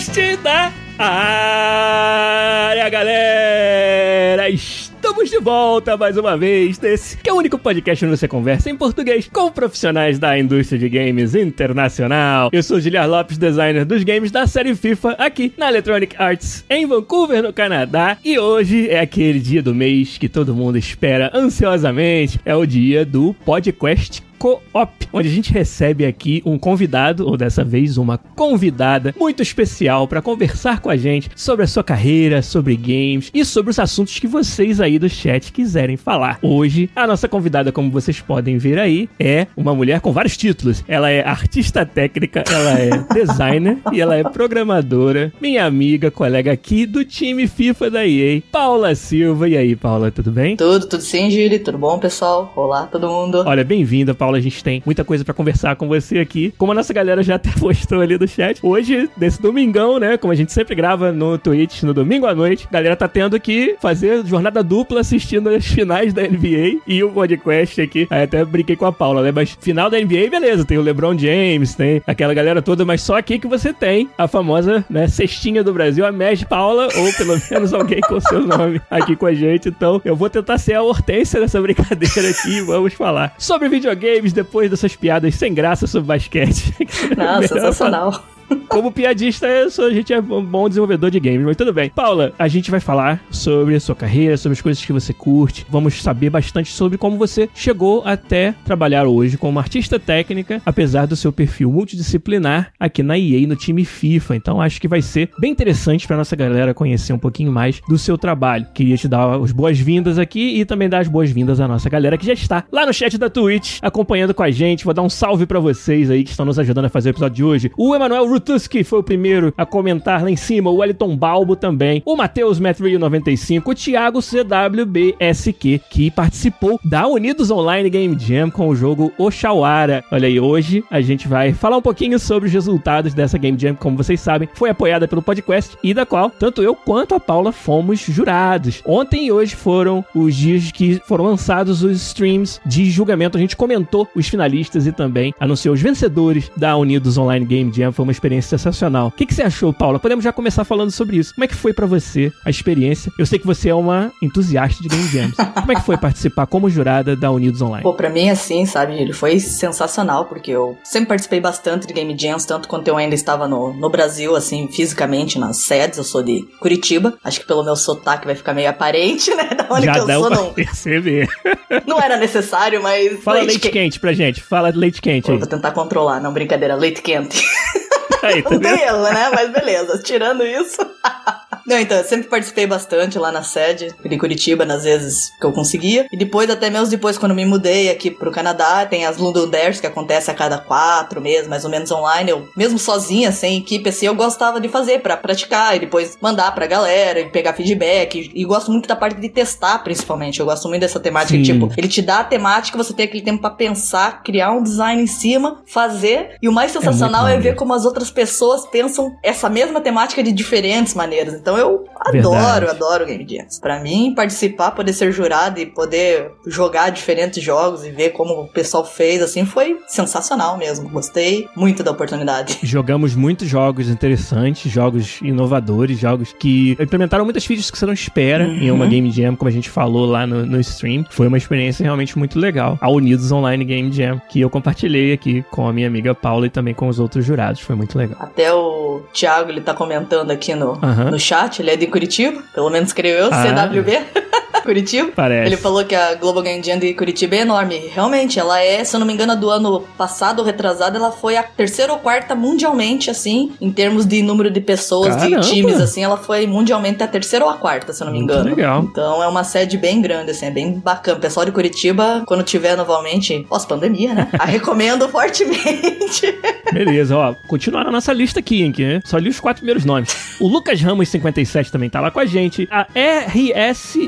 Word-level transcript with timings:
Podcast 0.00 0.36
da 0.36 0.72
área, 0.98 2.88
galera! 2.88 4.48
Estamos 4.48 5.28
de 5.28 5.38
volta 5.38 5.94
mais 5.94 6.16
uma 6.16 6.38
vez 6.38 6.80
nesse 6.80 7.18
que 7.18 7.28
é 7.28 7.32
o 7.32 7.36
único 7.36 7.58
podcast 7.58 8.06
onde 8.06 8.16
você 8.16 8.26
conversa 8.26 8.70
em 8.70 8.76
português 8.76 9.28
com 9.30 9.50
profissionais 9.52 10.18
da 10.18 10.38
indústria 10.38 10.78
de 10.78 10.88
games 10.88 11.34
internacional. 11.34 12.48
Eu 12.50 12.62
sou 12.62 12.80
Giliar 12.80 13.06
Lopes, 13.06 13.36
designer 13.36 13.84
dos 13.84 14.02
games 14.02 14.30
da 14.30 14.46
série 14.46 14.74
FIFA 14.74 15.16
aqui 15.18 15.52
na 15.58 15.68
Electronic 15.68 16.16
Arts 16.18 16.64
em 16.70 16.86
Vancouver, 16.86 17.42
no 17.42 17.52
Canadá. 17.52 18.16
E 18.24 18.38
hoje 18.38 18.88
é 18.88 19.00
aquele 19.00 19.38
dia 19.38 19.62
do 19.62 19.74
mês 19.74 20.16
que 20.16 20.30
todo 20.30 20.54
mundo 20.54 20.78
espera 20.78 21.30
ansiosamente. 21.34 22.40
É 22.42 22.56
o 22.56 22.64
dia 22.64 23.04
do 23.04 23.34
podcast 23.44 24.22
Co-op, 24.40 25.06
onde 25.12 25.28
a 25.28 25.30
gente 25.30 25.52
recebe 25.52 26.06
aqui 26.06 26.42
um 26.46 26.58
convidado, 26.58 27.26
ou 27.26 27.36
dessa 27.36 27.62
vez 27.62 27.98
uma 27.98 28.16
convidada 28.16 29.14
muito 29.20 29.42
especial 29.42 30.08
para 30.08 30.22
conversar 30.22 30.80
com 30.80 30.88
a 30.88 30.96
gente 30.96 31.28
sobre 31.36 31.62
a 31.62 31.68
sua 31.68 31.84
carreira, 31.84 32.40
sobre 32.40 32.74
games 32.74 33.30
e 33.34 33.44
sobre 33.44 33.70
os 33.70 33.78
assuntos 33.78 34.18
que 34.18 34.26
vocês 34.26 34.80
aí 34.80 34.98
do 34.98 35.10
chat 35.10 35.52
quiserem 35.52 35.98
falar. 35.98 36.38
Hoje, 36.40 36.88
a 36.96 37.06
nossa 37.06 37.28
convidada, 37.28 37.70
como 37.70 37.90
vocês 37.90 38.18
podem 38.18 38.56
ver 38.56 38.78
aí, 38.78 39.10
é 39.18 39.46
uma 39.54 39.74
mulher 39.74 40.00
com 40.00 40.10
vários 40.10 40.38
títulos. 40.38 40.82
Ela 40.88 41.10
é 41.10 41.22
artista 41.22 41.84
técnica, 41.84 42.42
ela 42.50 42.78
é 42.78 42.90
designer 43.12 43.76
e 43.92 44.00
ela 44.00 44.16
é 44.16 44.22
programadora. 44.22 45.30
Minha 45.38 45.66
amiga, 45.66 46.10
colega 46.10 46.50
aqui 46.50 46.86
do 46.86 47.04
time 47.04 47.46
FIFA 47.46 47.90
da 47.90 48.06
EA, 48.06 48.40
Paula 48.50 48.94
Silva. 48.94 49.50
E 49.50 49.58
aí, 49.58 49.76
Paula, 49.76 50.10
tudo 50.10 50.30
bem? 50.30 50.56
Tudo, 50.56 50.88
tudo 50.88 51.02
sim, 51.02 51.30
Gili. 51.30 51.58
Tudo 51.58 51.76
bom, 51.76 51.98
pessoal? 51.98 52.50
Olá, 52.56 52.86
todo 52.86 53.06
mundo. 53.06 53.44
Olha, 53.46 53.62
bem-vinda, 53.62 54.14
Paula. 54.14 54.29
Paula, 54.30 54.38
a 54.38 54.40
gente 54.40 54.62
tem 54.62 54.80
muita 54.86 55.04
coisa 55.04 55.24
para 55.24 55.34
conversar 55.34 55.74
com 55.74 55.88
você 55.88 56.18
aqui. 56.18 56.54
Como 56.56 56.70
a 56.70 56.74
nossa 56.74 56.92
galera 56.92 57.20
já 57.20 57.34
até 57.34 57.50
postou 57.58 58.00
ali 58.00 58.16
no 58.16 58.28
chat, 58.28 58.60
hoje, 58.62 59.10
desse 59.16 59.42
domingão, 59.42 59.98
né? 59.98 60.16
Como 60.16 60.32
a 60.32 60.36
gente 60.36 60.52
sempre 60.52 60.74
grava 60.74 61.10
no 61.10 61.36
Twitch 61.36 61.82
no 61.82 61.92
domingo 61.92 62.26
à 62.26 62.34
noite, 62.34 62.68
a 62.68 62.72
galera 62.72 62.94
tá 62.94 63.08
tendo 63.08 63.40
que 63.40 63.76
fazer 63.80 64.24
jornada 64.24 64.62
dupla 64.62 65.00
assistindo 65.00 65.48
as 65.48 65.66
finais 65.66 66.12
da 66.12 66.22
NBA 66.22 66.80
e 66.86 67.02
o 67.02 67.10
podcast 67.10 67.80
aqui. 67.80 68.06
Aí 68.08 68.22
até 68.22 68.44
brinquei 68.44 68.76
com 68.76 68.86
a 68.86 68.92
Paula, 68.92 69.22
né? 69.22 69.32
Mas 69.32 69.56
final 69.60 69.90
da 69.90 69.98
NBA, 69.98 70.30
beleza, 70.30 70.64
tem 70.64 70.78
o 70.78 70.82
LeBron 70.82 71.18
James, 71.18 71.74
tem 71.74 72.00
aquela 72.06 72.32
galera 72.32 72.62
toda, 72.62 72.84
mas 72.84 73.02
só 73.02 73.18
aqui 73.18 73.38
que 73.38 73.48
você 73.48 73.72
tem 73.72 74.08
a 74.16 74.28
famosa, 74.28 74.84
né, 74.88 75.08
cestinha 75.08 75.64
do 75.64 75.72
Brasil, 75.72 76.06
a 76.06 76.12
Meg 76.12 76.46
Paula, 76.46 76.88
ou 76.96 77.12
pelo 77.14 77.36
menos 77.50 77.72
alguém 77.72 78.00
com 78.00 78.20
seu 78.20 78.46
nome 78.46 78.80
aqui 78.88 79.16
com 79.16 79.26
a 79.26 79.34
gente. 79.34 79.68
Então, 79.68 80.00
eu 80.04 80.14
vou 80.14 80.30
tentar 80.30 80.58
ser 80.58 80.74
a 80.74 80.82
Hortência 80.82 81.40
dessa 81.40 81.60
brincadeira 81.60 82.30
aqui 82.30 82.58
e 82.58 82.60
vamos 82.60 82.94
falar 82.94 83.34
sobre 83.38 83.68
videogame 83.68 84.19
depois 84.32 84.70
dessas 84.70 84.94
piadas 84.94 85.34
sem 85.34 85.52
graça 85.52 85.86
sobre 85.86 86.08
basquete. 86.08 86.74
Não, 87.16 87.42
sensacional. 87.42 88.24
Como 88.68 88.92
piadista, 88.92 89.46
a 89.46 89.90
gente 89.90 90.12
é 90.12 90.20
um 90.20 90.44
bom 90.44 90.68
desenvolvedor 90.68 91.10
de 91.10 91.18
games, 91.18 91.42
mas 91.44 91.56
tudo 91.56 91.72
bem. 91.72 91.90
Paula, 91.90 92.32
a 92.38 92.46
gente 92.46 92.70
vai 92.70 92.78
falar 92.80 93.20
sobre 93.30 93.74
a 93.74 93.80
sua 93.80 93.94
carreira, 93.94 94.36
sobre 94.36 94.54
as 94.54 94.62
coisas 94.62 94.84
que 94.84 94.92
você 94.92 95.12
curte. 95.12 95.66
Vamos 95.68 96.00
saber 96.00 96.30
bastante 96.30 96.70
sobre 96.70 96.96
como 96.96 97.18
você 97.18 97.48
chegou 97.54 98.02
até 98.04 98.54
trabalhar 98.64 99.06
hoje 99.06 99.36
como 99.36 99.58
artista 99.58 99.98
técnica, 99.98 100.62
apesar 100.64 101.06
do 101.06 101.16
seu 101.16 101.32
perfil 101.32 101.70
multidisciplinar 101.70 102.72
aqui 102.78 103.02
na 103.02 103.18
EA 103.18 103.46
no 103.46 103.56
time 103.56 103.84
FIFA. 103.84 104.36
Então 104.36 104.60
acho 104.60 104.80
que 104.80 104.88
vai 104.88 105.02
ser 105.02 105.30
bem 105.38 105.50
interessante 105.50 106.06
para 106.06 106.16
nossa 106.16 106.36
galera 106.36 106.72
conhecer 106.72 107.12
um 107.12 107.18
pouquinho 107.18 107.50
mais 107.50 107.80
do 107.88 107.98
seu 107.98 108.16
trabalho. 108.16 108.66
Queria 108.72 108.96
te 108.96 109.08
dar 109.08 109.34
as 109.34 109.52
boas-vindas 109.52 110.18
aqui 110.18 110.60
e 110.60 110.64
também 110.64 110.88
dar 110.88 111.00
as 111.00 111.08
boas-vindas 111.08 111.60
à 111.60 111.66
nossa 111.66 111.90
galera 111.90 112.16
que 112.16 112.26
já 112.26 112.32
está 112.32 112.64
lá 112.70 112.86
no 112.86 112.94
chat 112.94 113.18
da 113.18 113.28
Twitch 113.28 113.78
acompanhando 113.82 114.32
com 114.32 114.42
a 114.42 114.50
gente. 114.50 114.84
Vou 114.84 114.94
dar 114.94 115.02
um 115.02 115.10
salve 115.10 115.44
para 115.44 115.58
vocês 115.58 116.10
aí 116.10 116.22
que 116.22 116.30
estão 116.30 116.46
nos 116.46 116.58
ajudando 116.58 116.84
a 116.84 116.88
fazer 116.88 117.10
o 117.10 117.12
episódio 117.12 117.36
de 117.36 117.44
hoje. 117.44 117.70
O 117.76 117.94
Emanuel 117.94 118.26
Rutuski 118.40 118.82
foi 118.82 119.00
o 119.00 119.02
primeiro 119.02 119.52
a 119.54 119.66
comentar 119.66 120.22
lá 120.22 120.30
em 120.30 120.36
cima, 120.36 120.70
o 120.70 120.76
Wellington 120.76 121.14
Balbo 121.14 121.54
também, 121.54 122.02
o 122.06 122.16
Matheus 122.16 122.58
Metrio 122.58 122.98
95, 122.98 123.70
o 123.70 123.74
Thiago 123.74 124.22
CWBSQ, 124.22 125.82
que 125.90 126.10
participou 126.10 126.80
da 126.82 127.06
Unidos 127.06 127.50
Online 127.50 127.90
Game 127.90 128.18
Jam 128.18 128.50
com 128.50 128.68
o 128.68 128.74
jogo 128.74 129.12
Oshawara. 129.18 130.02
Olha 130.10 130.26
aí, 130.26 130.40
hoje 130.40 130.82
a 130.90 131.02
gente 131.02 131.28
vai 131.28 131.52
falar 131.52 131.76
um 131.76 131.82
pouquinho 131.82 132.18
sobre 132.18 132.46
os 132.46 132.52
resultados 132.52 133.12
dessa 133.12 133.36
Game 133.36 133.58
Jam, 133.60 133.74
como 133.74 133.98
vocês 133.98 134.18
sabem, 134.18 134.48
foi 134.54 134.70
apoiada 134.70 135.06
pelo 135.06 135.20
podcast 135.20 135.76
e 135.84 135.92
da 135.92 136.06
qual 136.06 136.30
tanto 136.30 136.62
eu 136.62 136.74
quanto 136.74 137.14
a 137.14 137.20
Paula 137.20 137.52
fomos 137.52 138.00
jurados. 138.00 138.80
Ontem 138.86 139.26
e 139.26 139.32
hoje 139.32 139.54
foram 139.54 140.02
os 140.14 140.34
dias 140.34 140.72
que 140.72 140.98
foram 141.06 141.26
lançados 141.26 141.82
os 141.82 142.00
streams 142.00 142.58
de 142.64 142.90
julgamento. 142.90 143.36
A 143.36 143.40
gente 143.40 143.54
comentou 143.54 144.08
os 144.16 144.26
finalistas 144.28 144.86
e 144.86 144.92
também 144.92 145.34
anunciou 145.38 145.74
os 145.74 145.82
vencedores 145.82 146.50
da 146.56 146.74
Unidos 146.74 147.18
Online 147.18 147.44
Game 147.44 147.70
Jam. 147.70 147.92
Foi 147.92 148.02
uma 148.02 148.12
experiência 148.12 148.29
experiência 148.30 148.56
sensacional. 148.56 149.08
O 149.08 149.10
que, 149.10 149.26
que 149.26 149.34
você 149.34 149.42
achou, 149.42 149.72
Paula? 149.72 149.98
Podemos 149.98 150.22
já 150.24 150.32
começar 150.32 150.64
falando 150.64 150.90
sobre 150.90 151.16
isso. 151.16 151.34
Como 151.34 151.44
é 151.44 151.48
que 151.48 151.54
foi 151.54 151.72
para 151.72 151.86
você 151.86 152.32
a 152.44 152.50
experiência? 152.50 153.12
Eu 153.18 153.26
sei 153.26 153.38
que 153.38 153.46
você 153.46 153.70
é 153.70 153.74
uma 153.74 154.12
entusiasta 154.22 154.82
de 154.82 154.88
Game 154.88 155.08
Jams. 155.08 155.36
Como 155.36 155.72
é 155.72 155.74
que 155.74 155.82
foi 155.82 155.96
participar 155.96 156.46
como 156.46 156.70
jurada 156.70 157.16
da 157.16 157.30
Unidos 157.30 157.60
Online? 157.60 157.82
Pô, 157.82 157.94
pra 157.94 158.08
mim, 158.08 158.30
assim, 158.30 158.64
sabe, 158.66 158.94
ele 158.94 159.12
foi 159.12 159.40
sensacional, 159.40 160.26
porque 160.26 160.50
eu 160.50 160.78
sempre 160.84 161.08
participei 161.08 161.40
bastante 161.40 161.86
de 161.86 161.92
Game 161.92 162.16
Jams, 162.16 162.44
tanto 162.44 162.68
quanto 162.68 162.86
eu 162.86 162.96
ainda 162.96 163.14
estava 163.14 163.48
no, 163.48 163.72
no 163.72 163.90
Brasil, 163.90 164.36
assim, 164.36 164.68
fisicamente, 164.68 165.38
nas 165.38 165.58
sedes. 165.58 165.98
Eu 165.98 166.04
sou 166.04 166.22
de 166.22 166.42
Curitiba. 166.60 167.14
Acho 167.24 167.40
que 167.40 167.46
pelo 167.46 167.64
meu 167.64 167.74
sotaque 167.74 168.26
vai 168.26 168.34
ficar 168.34 168.54
meio 168.54 168.70
aparente, 168.70 169.32
né? 169.34 169.50
Da 169.56 169.66
onde 169.70 169.86
já 169.86 169.92
que 169.92 169.98
eu 169.98 170.06
sou, 170.06 170.30
não. 170.30 170.52
perceber. 170.52 171.28
Não 171.86 172.00
era 172.00 172.16
necessário, 172.16 172.82
mas. 172.82 173.22
Fala 173.22 173.42
leite, 173.42 173.70
quente 173.70 174.00
pra 174.00 174.12
gente. 174.12 174.42
Fala 174.42 174.72
leite 174.74 175.00
quente 175.00 175.30
aí. 175.30 175.38
vou 175.38 175.46
tentar 175.46 175.70
controlar, 175.70 176.20
não, 176.20 176.32
brincadeira, 176.32 176.74
leite 176.74 177.00
quente. 177.00 177.42
Aí, 178.22 178.42
tá 178.42 178.50
Um 178.54 178.58
né? 179.02 179.30
Mas 179.34 179.50
beleza, 179.50 179.98
tirando 179.98 180.44
isso. 180.44 180.78
Não, 181.66 181.78
então, 181.78 181.98
eu 181.98 182.04
sempre 182.04 182.28
participei 182.28 182.66
bastante 182.66 183.18
lá 183.18 183.32
na 183.32 183.42
sede 183.42 183.94
de 184.04 184.18
Curitiba, 184.18 184.64
nas 184.64 184.84
vezes 184.84 185.32
que 185.38 185.44
eu 185.44 185.52
conseguia. 185.52 186.06
E 186.12 186.16
depois, 186.16 186.48
até 186.48 186.70
mesmo 186.70 186.88
depois, 186.88 187.18
quando 187.18 187.34
me 187.34 187.44
mudei 187.44 187.90
aqui 187.90 188.10
pro 188.10 188.30
Canadá, 188.30 188.86
tem 188.86 189.06
as 189.06 189.16
London 189.16 189.48
Dares 189.48 189.80
que 189.80 189.86
acontece 189.86 190.30
a 190.30 190.34
cada 190.34 190.58
quatro 190.58 191.20
meses, 191.20 191.48
mais 191.48 191.64
ou 191.64 191.70
menos 191.70 191.90
online. 191.90 192.30
Eu, 192.30 192.48
mesmo 192.56 192.78
sozinha, 192.78 193.32
sem 193.32 193.58
equipe, 193.58 193.88
assim, 193.88 194.06
eu 194.06 194.14
gostava 194.14 194.60
de 194.60 194.68
fazer 194.68 195.00
pra 195.00 195.16
praticar 195.16 195.76
e 195.76 195.80
depois 195.80 196.16
mandar 196.20 196.54
pra 196.54 196.66
galera 196.66 197.20
e 197.20 197.30
pegar 197.30 197.52
feedback. 197.52 198.16
E, 198.16 198.42
e 198.42 198.44
gosto 198.44 198.70
muito 198.70 198.88
da 198.88 198.96
parte 198.96 199.20
de 199.20 199.28
testar, 199.28 199.78
principalmente. 199.80 200.40
Eu 200.40 200.46
gosto 200.46 200.68
muito 200.68 200.80
dessa 200.80 201.00
temática. 201.00 201.36
Sim. 201.36 201.42
Tipo, 201.42 201.72
ele 201.76 201.88
te 201.88 202.02
dá 202.02 202.20
a 202.20 202.24
temática, 202.24 202.78
você 202.78 202.92
tem 202.92 203.06
aquele 203.06 203.22
tempo 203.22 203.40
pra 203.40 203.50
pensar, 203.50 204.22
criar 204.22 204.52
um 204.52 204.62
design 204.62 205.02
em 205.02 205.06
cima, 205.06 205.62
fazer. 205.66 206.36
E 206.40 206.48
o 206.48 206.52
mais 206.52 206.72
sensacional 206.72 207.22
é, 207.22 207.34
maneiro. 207.34 207.42
ver 207.42 207.54
como 207.54 207.74
as 207.74 207.84
outras 207.84 208.10
pessoas 208.10 208.66
pensam 208.66 209.16
essa 209.22 209.48
mesma 209.48 209.80
temática 209.80 210.22
de 210.22 210.32
diferentes 210.32 210.94
maneiras. 210.94 211.39
Então 211.40 211.56
eu 211.56 211.84
adoro, 211.98 212.20
Verdade. 212.66 212.66
adoro 212.66 213.06
Game 213.06 213.26
Jams. 213.28 213.58
Pra 213.60 213.80
mim, 213.80 214.12
participar, 214.14 214.70
poder 214.72 214.92
ser 214.92 215.12
jurado 215.12 215.58
e 215.60 215.66
poder 215.66 216.32
jogar 216.46 216.90
diferentes 216.90 217.42
jogos 217.42 217.84
e 217.84 217.90
ver 217.90 218.10
como 218.10 218.32
o 218.42 218.48
pessoal 218.48 218.84
fez, 218.84 219.22
assim, 219.22 219.44
foi 219.44 219.78
sensacional 219.88 220.56
mesmo. 220.56 220.88
Gostei 220.88 221.48
muito 221.56 221.82
da 221.82 221.90
oportunidade. 221.90 222.58
Jogamos 222.62 223.14
muitos 223.14 223.48
jogos 223.48 223.88
interessantes, 223.88 224.70
jogos 224.70 225.18
inovadores, 225.22 225.98
jogos 225.98 226.32
que 226.38 226.76
implementaram 226.80 227.24
muitas 227.24 227.44
features 227.44 227.70
que 227.70 227.78
você 227.78 227.86
não 227.86 227.92
espera 227.92 228.44
Uhum. 228.44 228.54
em 228.62 228.70
uma 228.70 228.86
Game 228.86 229.10
Jam, 229.10 229.36
como 229.36 229.48
a 229.48 229.52
gente 229.52 229.68
falou 229.70 230.06
lá 230.06 230.26
no, 230.26 230.44
no 230.46 230.58
stream. 230.60 231.04
Foi 231.10 231.26
uma 231.26 231.36
experiência 231.38 231.82
realmente 231.84 232.18
muito 232.18 232.38
legal. 232.38 232.78
A 232.80 232.90
Unidos 232.90 233.30
Online 233.32 233.64
Game 233.64 233.92
Jam, 233.92 234.20
que 234.28 234.40
eu 234.40 234.50
compartilhei 234.50 235.12
aqui 235.12 235.44
com 235.50 235.66
a 235.68 235.72
minha 235.72 235.86
amiga 235.86 236.14
Paula 236.14 236.46
e 236.46 236.50
também 236.50 236.74
com 236.74 236.88
os 236.88 236.98
outros 236.98 237.24
jurados. 237.24 237.60
Foi 237.60 237.76
muito 237.76 237.96
legal. 237.98 238.16
Até 238.20 238.52
o 238.52 239.02
Thiago, 239.12 239.50
ele 239.50 239.60
tá 239.60 239.74
comentando 239.74 240.30
aqui 240.30 240.54
no, 240.54 240.72
Aham. 240.82 241.10
no 241.10 241.18
chat, 241.30 241.60
ele 241.62 241.70
é 241.70 241.76
de 241.76 241.86
Curitiba, 241.86 242.42
pelo 242.52 242.70
menos 242.70 242.88
escreveu, 242.90 243.28
Ah. 243.32 243.42
CWB. 243.68 243.90
Curitiba? 244.62 245.10
Parece. 245.14 245.46
Ele 245.48 245.56
falou 245.56 245.84
que 245.84 245.94
a 245.94 246.14
Global 246.14 246.42
Game 246.42 246.62
Jam 246.62 246.78
de 246.78 246.92
Curitiba 246.94 247.36
é 247.36 247.40
enorme. 247.40 247.90
Realmente, 247.92 248.38
ela 248.38 248.60
é, 248.62 248.82
se 248.84 248.94
eu 248.94 249.00
não 249.00 249.06
me 249.06 249.12
engano, 249.12 249.36
do 249.36 249.50
ano 249.50 249.80
passado 249.96 250.40
ou 250.40 250.44
retrasado, 250.44 250.96
ela 250.96 251.10
foi 251.12 251.36
a 251.36 251.42
terceira 251.42 251.92
ou 251.92 251.98
quarta 251.98 252.34
mundialmente, 252.34 253.10
assim, 253.10 253.52
em 253.60 253.70
termos 253.70 254.06
de 254.06 254.22
número 254.22 254.50
de 254.50 254.60
pessoas, 254.60 255.14
Caramba. 255.16 255.40
de 255.40 255.48
times, 255.50 255.80
assim, 255.80 256.02
ela 256.02 256.16
foi 256.16 256.46
mundialmente 256.46 257.02
a 257.02 257.08
terceira 257.08 257.44
ou 257.44 257.50
a 257.50 257.54
quarta, 257.54 257.92
se 257.92 258.02
eu 258.02 258.06
não 258.06 258.12
me 258.12 258.20
Muito 258.20 258.32
engano. 258.32 258.50
legal. 258.50 258.82
Então 258.82 259.22
é 259.22 259.26
uma 259.28 259.44
sede 259.44 259.76
bem 259.76 260.00
grande, 260.00 260.30
assim, 260.30 260.46
é 260.46 260.50
bem 260.50 260.72
bacana. 260.78 261.18
O 261.18 261.20
pessoal 261.20 261.46
de 261.46 261.52
Curitiba, 261.52 262.22
quando 262.26 262.42
tiver 262.42 262.76
novamente, 262.76 263.44
pós-pandemia, 263.48 264.14
né? 264.14 264.28
a 264.38 264.44
recomendo 264.44 265.08
fortemente. 265.10 266.38
Beleza, 266.72 267.16
ó. 267.16 267.34
Continuar 267.46 267.84
na 267.84 267.90
nossa 267.90 268.12
lista 268.12 268.40
aqui, 268.40 268.62
hein? 268.62 268.72
que 268.72 269.00
Só 269.04 269.18
li 269.18 269.28
os 269.28 269.40
quatro 269.40 269.60
primeiros 269.60 269.84
nomes. 269.84 270.36
O 270.40 270.48
Lucas 270.48 270.80
Ramos 270.80 271.08
57 271.08 271.70
também 271.72 271.90
tá 271.90 272.00
lá 272.00 272.10
com 272.10 272.20
a 272.20 272.26
gente. 272.26 272.68
A 272.70 272.86
RS 272.94 273.98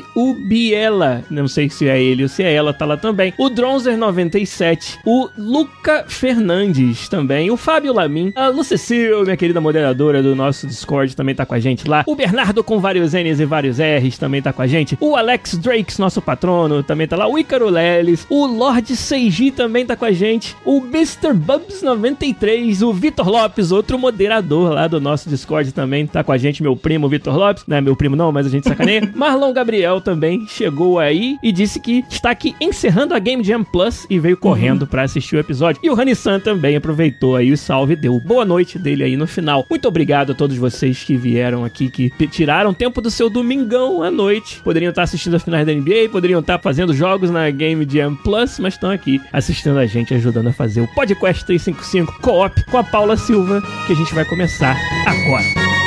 Ubiela, 0.42 1.22
não 1.30 1.46
sei 1.46 1.70
se 1.70 1.88
é 1.88 2.02
ele 2.02 2.24
ou 2.24 2.28
se 2.28 2.42
é 2.42 2.52
ela, 2.52 2.74
tá 2.74 2.84
lá 2.84 2.96
também. 2.96 3.32
O 3.38 3.48
Dronzer 3.48 3.96
97. 3.96 4.98
O 5.06 5.28
Luca 5.38 6.04
Fernandes 6.08 7.08
também. 7.08 7.50
O 7.50 7.56
Fábio 7.56 7.92
Lamin. 7.92 8.32
A 8.34 8.48
Lucecil, 8.48 9.22
minha 9.22 9.36
querida 9.36 9.60
moderadora 9.60 10.20
do 10.20 10.34
nosso 10.34 10.66
Discord, 10.66 11.14
também 11.14 11.34
tá 11.34 11.46
com 11.46 11.54
a 11.54 11.60
gente 11.60 11.88
lá. 11.88 12.02
O 12.06 12.16
Bernardo 12.16 12.64
com 12.64 12.80
vários 12.80 13.12
N's 13.12 13.38
e 13.38 13.44
vários 13.44 13.78
R's 13.78 14.18
também 14.18 14.42
tá 14.42 14.52
com 14.52 14.62
a 14.62 14.66
gente. 14.66 14.98
O 15.00 15.14
Alex 15.14 15.56
Drakes, 15.56 15.98
nosso 15.98 16.20
patrono, 16.20 16.82
também 16.82 17.06
tá 17.06 17.16
lá. 17.16 17.28
O 17.28 17.38
Ícaro 17.38 17.68
Lelis. 17.68 18.26
O 18.28 18.44
Lorde 18.46 18.96
Seiji 18.96 19.52
também 19.52 19.86
tá 19.86 19.94
com 19.94 20.04
a 20.04 20.12
gente. 20.12 20.56
O 20.64 20.78
Mr. 20.78 21.32
Bubs 21.32 21.82
93. 21.82 22.82
O 22.82 22.92
Vitor 22.92 23.28
Lopes, 23.28 23.70
outro 23.70 23.96
moderador 23.96 24.72
lá 24.72 24.88
do 24.88 25.00
nosso 25.00 25.28
Discord 25.28 25.72
também 25.72 26.04
tá 26.04 26.24
com 26.24 26.32
a 26.32 26.36
gente. 26.36 26.64
Meu 26.64 26.74
primo 26.74 27.08
Vitor 27.08 27.36
Lopes. 27.36 27.62
Não 27.66 27.76
é 27.76 27.80
meu 27.80 27.94
primo 27.94 28.16
não, 28.16 28.32
mas 28.32 28.46
a 28.46 28.50
gente 28.50 28.68
sacaneia. 28.68 29.08
Marlon 29.14 29.52
Gabriel 29.52 30.00
também 30.00 30.31
chegou 30.46 30.98
aí 30.98 31.38
e 31.42 31.52
disse 31.52 31.80
que 31.80 32.04
está 32.08 32.30
aqui 32.30 32.54
encerrando 32.60 33.14
a 33.14 33.18
Game 33.18 33.42
Jam 33.42 33.64
Plus 33.64 34.06
e 34.08 34.18
veio 34.18 34.36
correndo 34.36 34.86
pra 34.86 35.02
assistir 35.02 35.36
o 35.36 35.38
episódio. 35.38 35.80
E 35.82 35.90
o 35.90 35.94
Rani-san 35.94 36.40
também 36.40 36.76
aproveitou 36.76 37.36
aí 37.36 37.52
o 37.52 37.56
salve 37.56 37.94
e 37.94 37.96
deu 37.96 38.18
boa 38.20 38.44
noite 38.44 38.78
dele 38.78 39.04
aí 39.04 39.16
no 39.16 39.26
final. 39.26 39.66
Muito 39.68 39.88
obrigado 39.88 40.32
a 40.32 40.34
todos 40.34 40.56
vocês 40.56 41.02
que 41.04 41.16
vieram 41.16 41.64
aqui, 41.64 41.90
que 41.90 42.10
tiraram 42.28 42.74
tempo 42.74 43.00
do 43.00 43.10
seu 43.10 43.28
domingão 43.28 44.02
à 44.02 44.10
noite. 44.10 44.60
Poderiam 44.62 44.90
estar 44.90 45.02
assistindo 45.02 45.36
as 45.36 45.42
finais 45.42 45.66
da 45.66 45.72
NBA, 45.72 46.08
poderiam 46.10 46.40
estar 46.40 46.58
fazendo 46.58 46.94
jogos 46.94 47.30
na 47.30 47.50
Game 47.50 47.86
Jam 47.88 48.14
Plus, 48.16 48.58
mas 48.58 48.74
estão 48.74 48.90
aqui 48.90 49.20
assistindo 49.32 49.78
a 49.78 49.86
gente, 49.86 50.14
ajudando 50.14 50.48
a 50.48 50.52
fazer 50.52 50.80
o 50.80 50.88
Podcast 50.94 51.44
355 51.44 52.20
Co-op 52.20 52.64
com 52.70 52.78
a 52.78 52.84
Paula 52.84 53.16
Silva, 53.16 53.62
que 53.86 53.92
a 53.92 53.96
gente 53.96 54.14
vai 54.14 54.24
começar 54.24 54.76
agora. 55.06 55.81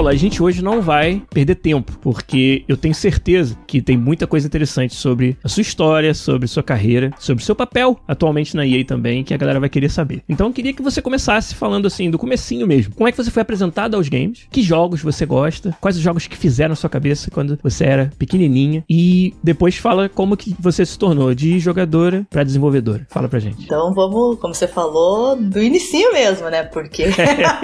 Paula, 0.00 0.12
a 0.12 0.16
gente 0.16 0.42
hoje 0.42 0.64
não 0.64 0.80
vai 0.80 1.22
perder 1.28 1.56
tempo, 1.56 1.92
porque 2.00 2.64
eu 2.66 2.74
tenho 2.74 2.94
certeza 2.94 3.54
que 3.66 3.82
tem 3.82 3.98
muita 3.98 4.26
coisa 4.26 4.46
interessante 4.46 4.94
sobre 4.94 5.36
a 5.44 5.48
sua 5.48 5.60
história, 5.60 6.14
sobre 6.14 6.48
sua 6.48 6.62
carreira, 6.62 7.10
sobre 7.18 7.44
seu 7.44 7.54
papel 7.54 8.00
atualmente 8.08 8.56
na 8.56 8.66
EA 8.66 8.82
também, 8.82 9.22
que 9.22 9.34
a 9.34 9.36
galera 9.36 9.60
vai 9.60 9.68
querer 9.68 9.90
saber. 9.90 10.22
Então 10.26 10.46
eu 10.46 10.54
queria 10.54 10.72
que 10.72 10.80
você 10.80 11.02
começasse 11.02 11.54
falando 11.54 11.84
assim, 11.84 12.10
do 12.10 12.16
comecinho 12.16 12.66
mesmo. 12.66 12.94
Como 12.94 13.06
é 13.06 13.12
que 13.12 13.22
você 13.22 13.30
foi 13.30 13.42
apresentado 13.42 13.94
aos 13.94 14.08
games? 14.08 14.46
Que 14.50 14.62
jogos 14.62 15.02
você 15.02 15.26
gosta? 15.26 15.76
Quais 15.82 15.98
os 15.98 16.02
jogos 16.02 16.26
que 16.26 16.34
fizeram 16.34 16.70
na 16.70 16.76
sua 16.76 16.88
cabeça 16.88 17.30
quando 17.30 17.58
você 17.62 17.84
era 17.84 18.10
pequenininha? 18.18 18.82
E 18.88 19.34
depois 19.44 19.76
fala 19.76 20.08
como 20.08 20.34
que 20.34 20.56
você 20.58 20.86
se 20.86 20.98
tornou 20.98 21.34
de 21.34 21.58
jogadora 21.58 22.26
pra 22.30 22.42
desenvolvedora. 22.42 23.06
Fala 23.10 23.28
pra 23.28 23.38
gente. 23.38 23.64
Então 23.64 23.92
vamos, 23.92 24.38
como 24.38 24.54
você 24.54 24.66
falou, 24.66 25.36
do 25.36 25.62
inicinho 25.62 26.10
mesmo, 26.14 26.48
né? 26.48 26.62
Porque. 26.62 27.04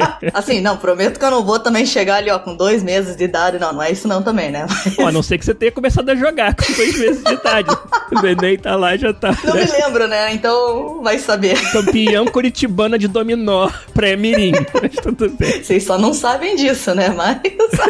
assim, 0.35 0.61
não, 0.61 0.77
prometo 0.77 1.19
que 1.19 1.25
eu 1.25 1.31
não 1.31 1.43
vou 1.43 1.59
também 1.59 1.87
chegar 1.87 2.17
ali, 2.17 2.26
ó, 2.31 2.39
com 2.39 2.55
dois 2.55 2.83
meses 2.83 3.17
de 3.17 3.25
idade. 3.25 3.59
Não, 3.59 3.73
não 3.73 3.83
é 3.83 3.91
isso 3.91 4.07
não 4.09 4.23
também, 4.23 4.51
né? 4.51 4.67
Ó, 4.99 5.07
a 5.07 5.13
não 5.13 5.23
ser 5.23 5.39
que 5.39 5.45
você 5.45 5.55
tenha 5.55 5.73
começado 5.73 6.09
a 6.11 6.15
jogar 6.15 6.55
com 6.55 6.73
dois 6.73 6.99
meses 6.99 7.23
de 7.23 7.33
idade. 7.33 7.69
O 8.09 8.23
neném 8.23 8.57
tá 8.57 8.77
lá 8.77 8.95
e 8.95 8.99
já 8.99 9.13
tá. 9.13 9.37
Não 9.43 9.55
né? 9.55 9.65
me 9.65 9.73
lembro, 9.73 10.07
né? 10.07 10.33
Então 10.33 11.03
vai 11.03 11.19
saber. 11.19 11.59
Campeão 11.73 12.25
curitibana 12.27 12.97
de 12.97 13.09
dominó 13.09 13.69
pré-mirim. 13.93 14.53
Mas 14.81 14.95
tudo 15.03 15.29
bem. 15.31 15.61
Vocês 15.61 15.83
só 15.83 15.99
não 15.99 16.15
sabem 16.15 16.55
disso, 16.55 16.95
né? 16.95 17.09
Mas. 17.09 17.39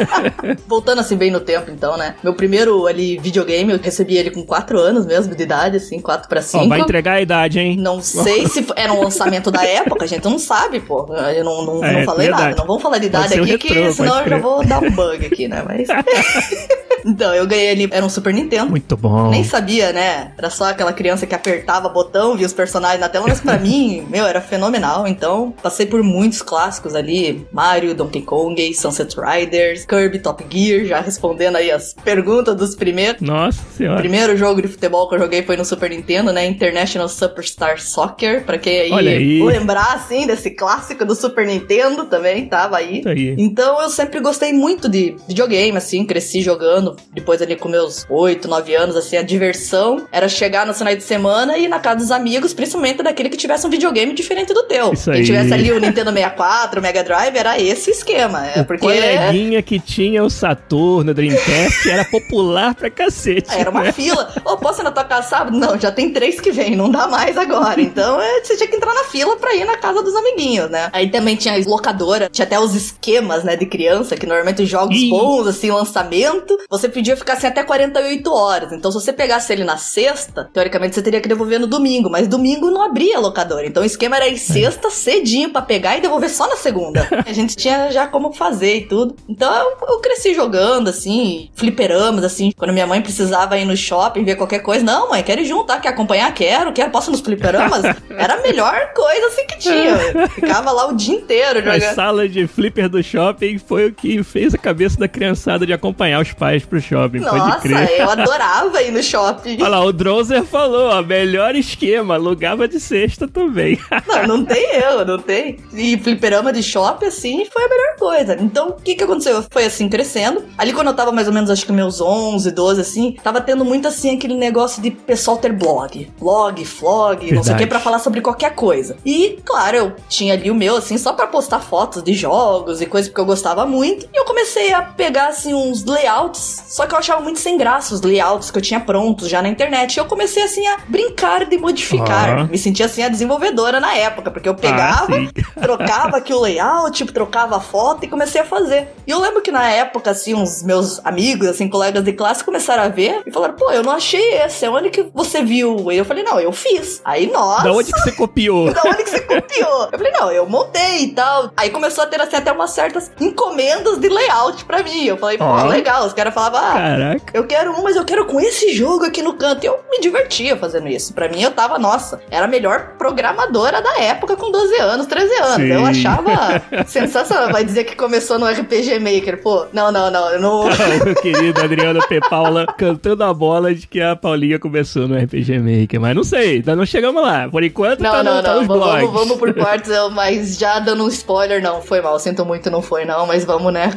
Voltando 0.66 1.00
assim 1.00 1.16
bem 1.16 1.30
no 1.30 1.40
tempo, 1.40 1.70
então, 1.70 1.98
né? 1.98 2.14
Meu 2.22 2.32
primeiro 2.32 2.86
ali 2.86 3.18
videogame, 3.18 3.72
eu 3.72 3.78
recebi 3.78 4.16
ele 4.16 4.30
com 4.30 4.42
4 4.42 4.78
anos 4.80 5.04
mesmo 5.04 5.34
de 5.34 5.42
idade, 5.42 5.76
assim, 5.76 6.00
4 6.00 6.28
pra 6.30 6.40
5. 6.40 6.64
Ó, 6.64 6.68
vai 6.68 6.80
entregar 6.80 7.12
a 7.14 7.20
idade, 7.20 7.58
hein? 7.58 7.76
Não 7.76 8.00
sei 8.00 8.46
se 8.48 8.64
era 8.74 8.92
um 8.94 9.02
lançamento 9.02 9.50
da 9.50 9.64
época, 9.64 10.04
a 10.04 10.08
gente 10.08 10.24
não 10.24 10.38
sabe, 10.38 10.80
pô. 10.80 11.06
Eu 11.14 11.44
não, 11.44 11.64
não, 11.66 11.84
É, 11.84 11.92
não 11.98 12.04
falei 12.04 12.28
verdade. 12.28 12.50
nada. 12.50 12.56
Não 12.56 12.66
vamos 12.66 12.82
falar 12.82 12.96
de 12.98 13.06
idade 13.06 13.34
aqui, 13.34 13.50
retrô, 13.50 13.58
que 13.58 13.92
senão 13.92 14.15
eu 14.20 14.28
já 14.28 14.38
vou 14.38 14.64
dar 14.64 14.82
um 14.82 14.90
bug 14.90 15.26
aqui, 15.26 15.48
né? 15.48 15.62
Mas. 15.66 15.88
então, 17.06 17.34
eu 17.34 17.46
ganhei 17.46 17.70
ali, 17.70 17.88
era 17.90 18.04
um 18.04 18.08
Super 18.08 18.34
Nintendo. 18.34 18.70
Muito 18.70 18.96
bom. 18.96 19.30
Nem 19.30 19.44
sabia, 19.44 19.92
né? 19.92 20.32
Era 20.36 20.50
só 20.50 20.64
aquela 20.70 20.92
criança 20.92 21.26
que 21.26 21.34
apertava 21.34 21.88
botão, 21.88 22.36
via 22.36 22.46
os 22.46 22.52
personagens 22.52 23.00
na 23.00 23.08
tela, 23.08 23.26
mas 23.28 23.40
pra 23.40 23.56
mim, 23.58 24.06
meu, 24.10 24.26
era 24.26 24.40
fenomenal. 24.40 25.06
Então, 25.06 25.54
passei 25.62 25.86
por 25.86 26.02
muitos 26.02 26.42
clássicos 26.42 26.94
ali: 26.94 27.46
Mario, 27.52 27.94
Donkey 27.94 28.22
Kong, 28.22 28.74
Sunset 28.74 29.14
Riders, 29.18 29.84
Kirby, 29.84 30.18
Top 30.18 30.44
Gear, 30.50 30.84
já 30.86 31.00
respondendo 31.00 31.56
aí 31.56 31.70
as 31.70 31.94
perguntas 32.04 32.54
dos 32.56 32.74
primeiros. 32.74 33.20
Nossa 33.20 33.60
O 33.72 33.76
senhora. 33.76 33.98
primeiro 34.00 34.36
jogo 34.36 34.60
de 34.62 34.68
futebol 34.68 35.08
que 35.08 35.14
eu 35.14 35.18
joguei 35.18 35.42
foi 35.42 35.56
no 35.56 35.64
Super 35.64 35.90
Nintendo, 35.90 36.32
né? 36.32 36.46
International 36.46 37.08
Superstar 37.08 37.80
Soccer, 37.80 38.44
pra 38.44 38.58
quem 38.58 38.80
aí, 38.80 38.92
Olha 38.92 39.10
aí. 39.12 39.42
lembrar, 39.42 39.94
assim, 39.94 40.26
desse 40.26 40.50
clássico 40.50 41.04
do 41.04 41.14
Super 41.14 41.46
Nintendo 41.46 42.04
também, 42.06 42.46
tava 42.46 42.76
aí. 42.78 43.02
Aí. 43.06 43.34
Então 43.38 43.80
eu 43.80 43.90
sempre 43.90 44.20
gostei 44.20 44.52
muito 44.52 44.88
de 44.88 45.16
videogame, 45.28 45.76
assim, 45.76 46.04
cresci 46.04 46.40
jogando. 46.42 46.95
Depois 47.12 47.40
ali 47.42 47.56
com 47.56 47.68
meus 47.68 48.04
8, 48.08 48.48
9 48.48 48.74
anos, 48.74 48.96
assim, 48.96 49.16
a 49.16 49.22
diversão 49.22 50.06
era 50.12 50.28
chegar 50.28 50.66
no 50.66 50.74
final 50.74 50.94
de 50.94 51.02
semana 51.02 51.56
e 51.56 51.64
ir 51.64 51.68
na 51.68 51.78
casa 51.78 51.96
dos 51.96 52.10
amigos, 52.10 52.52
principalmente 52.52 53.02
daquele 53.02 53.28
que 53.28 53.36
tivesse 53.36 53.66
um 53.66 53.70
videogame 53.70 54.12
diferente 54.12 54.52
do 54.52 54.62
teu. 54.64 54.92
Isso 54.92 55.10
Quem 55.10 55.20
aí. 55.20 55.26
tivesse 55.26 55.52
ali 55.52 55.72
o 55.72 55.80
Nintendo 55.80 56.12
64, 56.12 56.80
o 56.80 56.82
Mega 56.82 57.02
Drive, 57.02 57.36
era 57.36 57.60
esse 57.60 57.90
esquema. 57.90 58.46
É 58.46 58.60
O 58.60 58.64
porque 58.64 58.86
coleguinha 58.86 59.62
que 59.62 59.78
tinha 59.78 60.22
o 60.22 60.30
Saturno, 60.30 61.10
o 61.10 61.14
Dreamcast, 61.14 61.90
era 61.90 62.04
popular 62.04 62.74
pra 62.74 62.90
cacete. 62.90 63.50
era 63.52 63.70
uma 63.70 63.82
né? 63.82 63.92
fila. 63.92 64.32
Ô, 64.44 64.56
posso 64.56 64.80
ir 64.80 64.84
na 64.84 64.90
tua 64.90 65.04
casa 65.04 65.28
sábado? 65.28 65.56
Não, 65.56 65.78
já 65.78 65.90
tem 65.90 66.12
três 66.12 66.40
que 66.40 66.50
vem, 66.50 66.76
não 66.76 66.90
dá 66.90 67.06
mais 67.08 67.36
agora. 67.36 67.80
Então 67.80 68.20
é, 68.20 68.42
você 68.42 68.56
tinha 68.56 68.68
que 68.68 68.76
entrar 68.76 68.94
na 68.94 69.04
fila 69.04 69.36
pra 69.36 69.54
ir 69.54 69.64
na 69.64 69.76
casa 69.76 70.02
dos 70.02 70.14
amiguinhos, 70.14 70.70
né? 70.70 70.88
Aí 70.92 71.10
também 71.10 71.36
tinha 71.36 71.54
a 71.54 71.58
locadora, 71.68 72.28
tinha 72.30 72.44
até 72.46 72.58
os 72.58 72.74
esquemas, 72.74 73.42
né, 73.44 73.56
de 73.56 73.66
criança, 73.66 74.16
que 74.16 74.26
normalmente 74.26 74.62
os 74.62 74.68
jogos 74.68 74.96
Ih. 74.96 75.10
bons, 75.10 75.46
assim, 75.46 75.70
lançamento, 75.70 76.56
você 76.70 76.85
podia 76.88 77.16
ficar 77.16 77.34
assim 77.34 77.46
até 77.46 77.62
48 77.62 78.32
horas. 78.32 78.72
Então 78.72 78.90
se 78.90 79.00
você 79.00 79.12
pegasse 79.12 79.52
ele 79.52 79.64
na 79.64 79.76
sexta, 79.76 80.48
teoricamente 80.52 80.94
você 80.94 81.02
teria 81.02 81.20
que 81.20 81.28
devolver 81.28 81.60
no 81.60 81.66
domingo, 81.66 82.10
mas 82.10 82.28
domingo 82.28 82.70
não 82.70 82.82
abria 82.82 83.16
a 83.16 83.20
locadora. 83.20 83.66
Então 83.66 83.82
o 83.82 83.86
esquema 83.86 84.16
era 84.16 84.28
ir 84.28 84.38
sexta 84.38 84.90
cedinho 84.90 85.50
pra 85.50 85.62
pegar 85.62 85.96
e 85.96 86.00
devolver 86.00 86.30
só 86.30 86.48
na 86.48 86.56
segunda. 86.56 87.06
a 87.26 87.32
gente 87.32 87.56
tinha 87.56 87.90
já 87.90 88.06
como 88.06 88.32
fazer 88.32 88.76
e 88.76 88.86
tudo. 88.86 89.16
Então 89.28 89.52
eu, 89.54 89.76
eu 89.88 90.00
cresci 90.00 90.34
jogando, 90.34 90.88
assim, 90.88 91.50
fliperamas, 91.54 92.24
assim, 92.24 92.52
quando 92.56 92.72
minha 92.72 92.86
mãe 92.86 93.00
precisava 93.00 93.58
ir 93.58 93.64
no 93.64 93.76
shopping 93.76 94.24
ver 94.24 94.36
qualquer 94.36 94.60
coisa. 94.60 94.84
Não, 94.84 95.10
mãe, 95.10 95.22
quero 95.22 95.40
ir 95.40 95.46
junto, 95.46 95.64
tá? 95.66 95.78
Quer 95.78 95.88
acompanhar? 95.88 96.32
Quero, 96.34 96.72
quero. 96.72 96.90
Posso 96.90 97.10
ir 97.10 97.12
nos 97.12 97.20
fliperamas? 97.20 97.82
Era 98.10 98.34
a 98.34 98.42
melhor 98.42 98.92
coisa, 98.94 99.26
assim, 99.26 99.46
que 99.46 99.58
tinha. 99.58 99.96
Ficava 100.34 100.70
lá 100.72 100.86
o 100.88 100.94
dia 100.94 101.14
inteiro 101.16 101.58
A 101.58 101.62
jogando. 101.62 101.94
sala 101.94 102.28
de 102.28 102.46
flipper 102.46 102.88
do 102.88 103.02
shopping 103.02 103.58
foi 103.58 103.86
o 103.86 103.92
que 103.92 104.22
fez 104.22 104.54
a 104.54 104.58
cabeça 104.58 104.98
da 104.98 105.08
criançada 105.08 105.66
de 105.66 105.72
acompanhar 105.72 106.20
os 106.20 106.32
pais 106.32 106.64
pro 106.64 106.75
shopping, 106.80 107.20
pode 107.20 107.36
Nossa, 107.36 107.60
crer. 107.60 108.00
eu 108.00 108.10
adorava 108.10 108.82
ir 108.82 108.92
no 108.92 109.02
shopping. 109.02 109.58
Olha 109.60 109.68
lá, 109.68 109.84
o 109.84 109.92
Dronzer 109.92 110.44
falou, 110.44 110.88
ó, 110.90 111.02
melhor 111.02 111.54
esquema, 111.54 112.14
alugava 112.14 112.66
de 112.68 112.78
sexta 112.80 113.26
também. 113.28 113.78
Não, 114.06 114.26
não 114.38 114.44
tem 114.44 114.64
eu, 114.76 115.04
não 115.04 115.18
tem. 115.18 115.58
E 115.72 115.96
fliperama 115.98 116.52
de 116.52 116.62
shopping, 116.62 117.06
assim, 117.06 117.44
foi 117.52 117.64
a 117.64 117.68
melhor 117.68 117.96
coisa. 117.98 118.36
Então, 118.40 118.68
o 118.68 118.72
que 118.74 118.94
que 118.94 119.04
aconteceu? 119.04 119.44
Foi 119.50 119.64
assim, 119.64 119.88
crescendo. 119.88 120.44
Ali 120.56 120.72
quando 120.72 120.88
eu 120.88 120.94
tava 120.94 121.12
mais 121.12 121.26
ou 121.28 121.34
menos, 121.34 121.50
acho 121.50 121.64
que 121.66 121.72
meus 121.72 122.00
11, 122.00 122.50
12, 122.50 122.80
assim, 122.80 123.16
tava 123.22 123.40
tendo 123.40 123.64
muito, 123.64 123.88
assim, 123.88 124.16
aquele 124.16 124.34
negócio 124.34 124.80
de 124.82 124.90
pessoal 124.90 125.36
ter 125.36 125.52
blog. 125.52 126.10
Blog, 126.18 126.64
flog, 126.64 127.20
não 127.22 127.28
sei 127.28 127.34
o 127.36 127.42
Verdade. 127.42 127.58
que, 127.58 127.66
pra 127.66 127.80
falar 127.80 127.98
sobre 127.98 128.20
qualquer 128.20 128.54
coisa. 128.54 128.96
E, 129.04 129.38
claro, 129.44 129.76
eu 129.76 129.92
tinha 130.08 130.34
ali 130.34 130.50
o 130.50 130.54
meu, 130.54 130.76
assim, 130.76 130.96
só 130.98 131.12
pra 131.12 131.26
postar 131.26 131.60
fotos 131.60 132.02
de 132.02 132.12
jogos 132.12 132.80
e 132.80 132.86
coisas 132.86 133.08
porque 133.08 133.20
eu 133.20 133.26
gostava 133.26 133.66
muito. 133.66 134.06
E 134.12 134.18
eu 134.18 134.24
comecei 134.24 134.72
a 134.72 134.82
pegar, 134.82 135.28
assim, 135.28 135.54
uns 135.54 135.84
layouts 135.84 136.55
Só 136.66 136.86
que 136.86 136.94
eu 136.94 136.98
achava 136.98 137.20
muito 137.20 137.38
sem 137.38 137.56
graça 137.56 137.94
os 137.94 138.00
layouts 138.00 138.50
que 138.50 138.58
eu 138.58 138.62
tinha 138.62 138.80
prontos 138.80 139.28
já 139.28 139.42
na 139.42 139.48
internet. 139.48 139.96
E 139.96 140.00
eu 140.00 140.06
comecei 140.06 140.42
assim 140.42 140.66
a 140.66 140.78
brincar 140.88 141.44
de 141.44 141.58
modificar. 141.58 142.38
Ah. 142.40 142.44
Me 142.44 142.58
sentia 142.58 142.86
assim 142.86 143.02
a 143.02 143.08
desenvolvedora 143.08 143.80
na 143.80 143.94
época, 143.94 144.30
porque 144.30 144.48
eu 144.48 144.54
pegava, 144.54 145.14
sim. 145.14 145.28
trocava 145.60 146.16
aqui 146.16 146.32
o 146.32 146.40
layout, 146.40 146.96
tipo, 146.96 147.12
trocava 147.12 147.56
a 147.56 147.60
foto 147.60 148.04
e 148.04 148.08
comecei 148.08 148.40
a 148.40 148.44
fazer. 148.44 148.88
E 149.06 149.10
eu 149.10 149.20
lembro 149.20 149.40
que 149.42 149.50
na 149.50 149.68
época, 149.70 150.10
assim, 150.10 150.34
uns 150.34 150.62
meus 150.62 151.04
amigos, 151.04 151.48
assim, 151.48 151.68
colegas 151.68 152.04
de 152.04 152.12
classe 152.12 152.44
começaram 152.44 152.82
a 152.84 152.88
ver 152.88 153.22
e 153.26 153.32
falaram, 153.32 153.54
pô, 153.54 153.70
eu 153.70 153.82
não 153.82 153.92
achei 153.92 154.34
esse, 154.34 154.66
onde 154.68 154.90
que 154.90 155.06
você 155.14 155.42
viu? 155.42 155.90
E 155.90 155.96
eu 155.96 156.04
falei, 156.04 156.22
não, 156.22 156.38
eu 156.40 156.52
fiz. 156.52 157.00
Aí, 157.04 157.30
nossa. 157.30 157.64
Da 157.64 157.72
onde 157.72 157.92
que 157.92 158.00
você 158.00 158.12
copiou? 158.12 158.72
Da 158.76 158.82
onde 158.84 159.04
que 159.04 159.10
você 159.10 159.20
copiou? 159.20 159.88
Eu 159.92 159.98
falei, 159.98 160.12
não, 160.12 160.30
eu 160.30 160.46
montei 160.46 161.04
e 161.04 161.08
tal. 161.12 161.50
Aí 161.56 161.70
começou 161.70 162.04
a 162.04 162.06
ter 162.06 162.20
assim, 162.20 162.36
até 162.36 162.52
umas 162.52 162.70
certas 162.70 163.10
encomendas 163.20 163.98
de 163.98 164.08
layout 164.08 164.64
pra 164.64 164.82
mim. 164.82 165.04
Eu 165.04 165.16
falei, 165.16 165.38
pô, 165.38 165.44
Ó. 165.44 165.64
legal. 165.64 166.06
Os 166.06 166.12
caras 166.12 166.34
falavam, 166.50 166.60
ah, 166.60 166.72
Caraca. 166.72 167.24
eu 167.34 167.44
quero 167.46 167.72
um, 167.72 167.82
mas 167.82 167.96
eu 167.96 168.04
quero 168.04 168.24
com 168.26 168.40
esse 168.40 168.72
jogo 168.74 169.04
aqui 169.04 169.22
no 169.22 169.34
canto. 169.34 169.64
E 169.64 169.66
eu 169.66 169.78
me 169.90 170.00
divertia 170.00 170.56
fazendo 170.56 170.88
isso. 170.88 171.12
Pra 171.12 171.28
mim, 171.28 171.42
eu 171.42 171.50
tava, 171.50 171.78
nossa, 171.78 172.20
era 172.30 172.44
a 172.44 172.48
melhor 172.48 172.94
programadora 172.98 173.82
da 173.82 173.98
época 174.00 174.36
com 174.36 174.50
12 174.50 174.76
anos, 174.76 175.06
13 175.06 175.34
anos. 175.36 175.54
Sim. 175.56 175.72
Eu 175.72 175.84
achava 175.86 176.62
sensacional. 176.86 177.50
Vai 177.52 177.64
dizer 177.64 177.84
que 177.84 177.96
começou 177.96 178.38
no 178.38 178.46
RPG 178.46 178.98
Maker. 178.98 179.42
Pô, 179.42 179.66
não, 179.72 179.90
não, 179.92 180.10
não. 180.10 180.30
Eu 180.30 180.40
não. 180.40 180.64
Meu 181.04 181.14
querido 181.20 181.60
Adriano 181.60 182.00
P. 182.06 182.20
Paula 182.20 182.66
cantando 182.76 183.24
a 183.24 183.32
bola 183.32 183.74
de 183.74 183.86
que 183.86 184.00
a 184.00 184.14
Paulinha 184.16 184.58
começou 184.58 185.06
no 185.08 185.16
RPG 185.16 185.58
Maker. 185.58 186.00
Mas 186.00 186.14
não 186.14 186.24
sei, 186.24 186.56
ainda 186.56 186.76
não 186.76 186.86
chegamos 186.86 187.22
lá. 187.22 187.48
Por 187.48 187.62
enquanto 187.62 188.00
Não, 188.00 188.10
tá, 188.10 188.22
não, 188.22 188.36
no, 188.36 188.42
tá 188.42 188.48
não. 188.52 188.58
nos 188.58 188.66
Vamos, 188.66 188.84
blogs. 188.84 189.06
vamos, 189.06 189.20
vamos 189.20 189.38
por 189.38 189.54
partes, 189.54 189.90
mas 190.12 190.58
já 190.58 190.78
dando 190.78 191.04
um 191.04 191.08
spoiler, 191.08 191.62
não, 191.62 191.80
foi 191.82 192.00
mal. 192.00 192.18
Sinto 192.18 192.44
muito, 192.44 192.70
não 192.70 192.82
foi, 192.82 193.04
não, 193.04 193.26
mas 193.26 193.44
vamos, 193.44 193.72
né? 193.72 193.90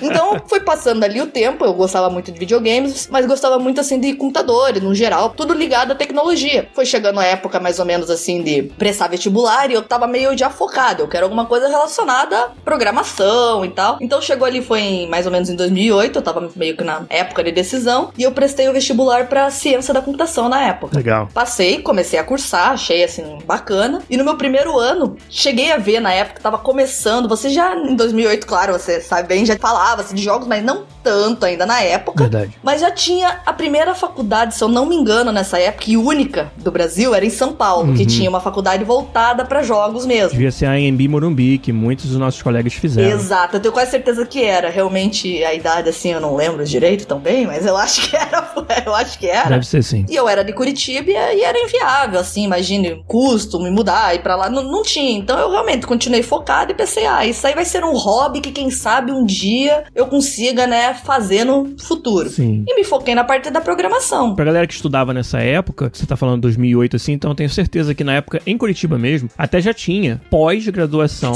Então, 0.00 0.40
foi 0.46 0.60
passando 0.60 1.02
ali 1.04 1.20
o 1.20 1.26
tempo, 1.26 1.64
eu 1.64 1.74
gostava 1.92 2.08
muito 2.08 2.32
de 2.32 2.38
videogames, 2.38 3.06
mas 3.10 3.26
gostava 3.26 3.58
muito, 3.58 3.78
assim, 3.78 4.00
de 4.00 4.14
computadores, 4.14 4.82
no 4.82 4.94
geral, 4.94 5.30
tudo 5.30 5.52
ligado 5.52 5.92
à 5.92 5.94
tecnologia. 5.94 6.66
Foi 6.74 6.86
chegando 6.86 7.20
a 7.20 7.24
época, 7.24 7.60
mais 7.60 7.78
ou 7.78 7.84
menos, 7.84 8.08
assim, 8.08 8.42
de 8.42 8.62
prestar 8.62 9.08
vestibular 9.08 9.70
e 9.70 9.74
eu 9.74 9.82
tava 9.82 10.06
meio 10.06 10.36
já 10.36 10.48
focado. 10.48 11.02
Eu 11.02 11.08
quero 11.08 11.24
alguma 11.24 11.44
coisa 11.44 11.68
relacionada 11.68 12.38
à 12.38 12.48
programação 12.64 13.62
e 13.62 13.68
tal. 13.68 13.98
Então, 14.00 14.22
chegou 14.22 14.46
ali, 14.46 14.62
foi 14.62 14.80
em, 14.80 15.08
mais 15.08 15.26
ou 15.26 15.32
menos 15.32 15.50
em 15.50 15.56
2008, 15.56 16.18
eu 16.18 16.22
tava 16.22 16.50
meio 16.56 16.74
que 16.74 16.82
na 16.82 17.04
época 17.10 17.44
de 17.44 17.52
decisão, 17.52 18.10
e 18.16 18.22
eu 18.22 18.32
prestei 18.32 18.68
o 18.70 18.72
vestibular 18.72 19.28
pra 19.28 19.50
ciência 19.50 19.92
da 19.92 20.00
computação 20.00 20.48
na 20.48 20.62
época. 20.62 20.96
Legal. 20.96 21.28
Passei, 21.34 21.82
comecei 21.82 22.18
a 22.18 22.24
cursar, 22.24 22.70
achei 22.70 23.04
assim 23.04 23.36
bacana. 23.44 24.00
E 24.08 24.16
no 24.16 24.24
meu 24.24 24.38
primeiro 24.38 24.78
ano, 24.78 25.16
cheguei 25.28 25.70
a 25.70 25.76
ver 25.76 26.00
na 26.00 26.12
época, 26.12 26.40
tava 26.40 26.56
começando. 26.56 27.28
Você 27.28 27.50
já 27.50 27.74
em 27.74 27.94
2008, 27.94 28.46
claro, 28.46 28.72
você 28.72 28.98
sabe 29.00 29.28
bem, 29.28 29.44
já 29.44 29.58
falava 29.58 30.00
assim, 30.00 30.14
de 30.14 30.22
jogos, 30.22 30.48
mas 30.48 30.64
não 30.64 30.86
tanto 31.02 31.44
ainda 31.44 31.66
na 31.66 31.81
época. 31.82 32.24
Verdade. 32.24 32.52
Mas 32.62 32.80
já 32.80 32.90
tinha 32.90 33.40
a 33.44 33.52
primeira 33.52 33.94
faculdade, 33.94 34.54
se 34.54 34.62
eu 34.62 34.68
não 34.68 34.86
me 34.86 34.94
engano, 34.96 35.32
nessa 35.32 35.58
época, 35.58 35.84
e 35.90 35.96
única 35.96 36.50
do 36.56 36.70
Brasil, 36.70 37.14
era 37.14 37.24
em 37.24 37.30
São 37.30 37.52
Paulo, 37.52 37.92
que 37.94 38.02
Uhum. 38.02 38.06
tinha 38.06 38.28
uma 38.30 38.40
faculdade 38.40 38.84
voltada 38.84 39.44
pra 39.44 39.62
jogos 39.62 40.06
mesmo. 40.06 40.30
Devia 40.30 40.52
ser 40.52 40.66
a 40.66 40.78
Embi 40.78 41.08
Morumbi, 41.08 41.58
que 41.58 41.72
muitos 41.72 42.06
dos 42.06 42.16
nossos 42.18 42.42
colegas 42.42 42.72
fizeram. 42.74 43.10
Exato, 43.16 43.56
eu 43.56 43.60
tenho 43.60 43.72
quase 43.72 43.90
certeza 43.90 44.24
que 44.26 44.42
era. 44.42 44.70
Realmente, 44.70 45.42
a 45.44 45.54
idade, 45.54 45.88
assim, 45.88 46.12
eu 46.12 46.20
não 46.20 46.34
lembro 46.36 46.64
direito 46.64 47.06
também, 47.06 47.46
mas 47.46 47.66
eu 47.66 47.76
acho 47.76 48.08
que 48.08 48.16
era. 48.16 48.42
Eu 48.86 48.94
acho 48.94 49.18
que 49.18 49.26
era. 49.28 49.50
Deve 49.50 49.66
ser 49.66 49.82
sim. 49.82 50.04
E 50.08 50.16
eu 50.16 50.28
era 50.28 50.42
de 50.42 50.52
Curitiba 50.52 51.10
e 51.10 51.42
era 51.42 51.58
inviável, 51.58 52.18
assim, 52.18 52.44
imagine, 52.44 53.02
custo, 53.06 53.60
me 53.60 53.70
mudar, 53.70 54.14
ir 54.14 54.22
pra 54.22 54.34
lá, 54.34 54.48
não, 54.48 54.62
não 54.62 54.82
tinha. 54.82 55.18
Então 55.18 55.38
eu 55.38 55.50
realmente 55.50 55.86
continuei 55.86 56.22
focado 56.22 56.72
e 56.72 56.74
pensei, 56.74 57.06
ah, 57.06 57.24
isso 57.24 57.46
aí 57.46 57.54
vai 57.54 57.64
ser 57.64 57.84
um 57.84 57.92
hobby 57.96 58.40
que 58.40 58.50
quem 58.50 58.70
sabe 58.70 59.12
um 59.12 59.24
dia 59.24 59.84
eu 59.94 60.06
consiga, 60.06 60.66
né, 60.66 60.94
fazer 60.94 61.44
no 61.44 61.71
futuro. 61.78 62.28
Sim. 62.30 62.64
E 62.68 62.74
me 62.76 62.84
foquei 62.84 63.14
na 63.14 63.24
parte 63.24 63.50
da 63.50 63.60
programação. 63.60 64.34
Pra 64.34 64.44
galera 64.44 64.66
que 64.66 64.74
estudava 64.74 65.12
nessa 65.14 65.38
época, 65.40 65.90
você 65.92 66.06
tá 66.06 66.16
falando 66.16 66.42
2008 66.42 66.96
assim, 66.96 67.12
então 67.12 67.30
eu 67.30 67.34
tenho 67.34 67.50
certeza 67.50 67.94
que 67.94 68.04
na 68.04 68.14
época, 68.14 68.40
em 68.46 68.56
Curitiba 68.56 68.98
mesmo, 68.98 69.28
até 69.36 69.60
já 69.60 69.72
tinha 69.74 70.20
pós-graduação 70.30 71.32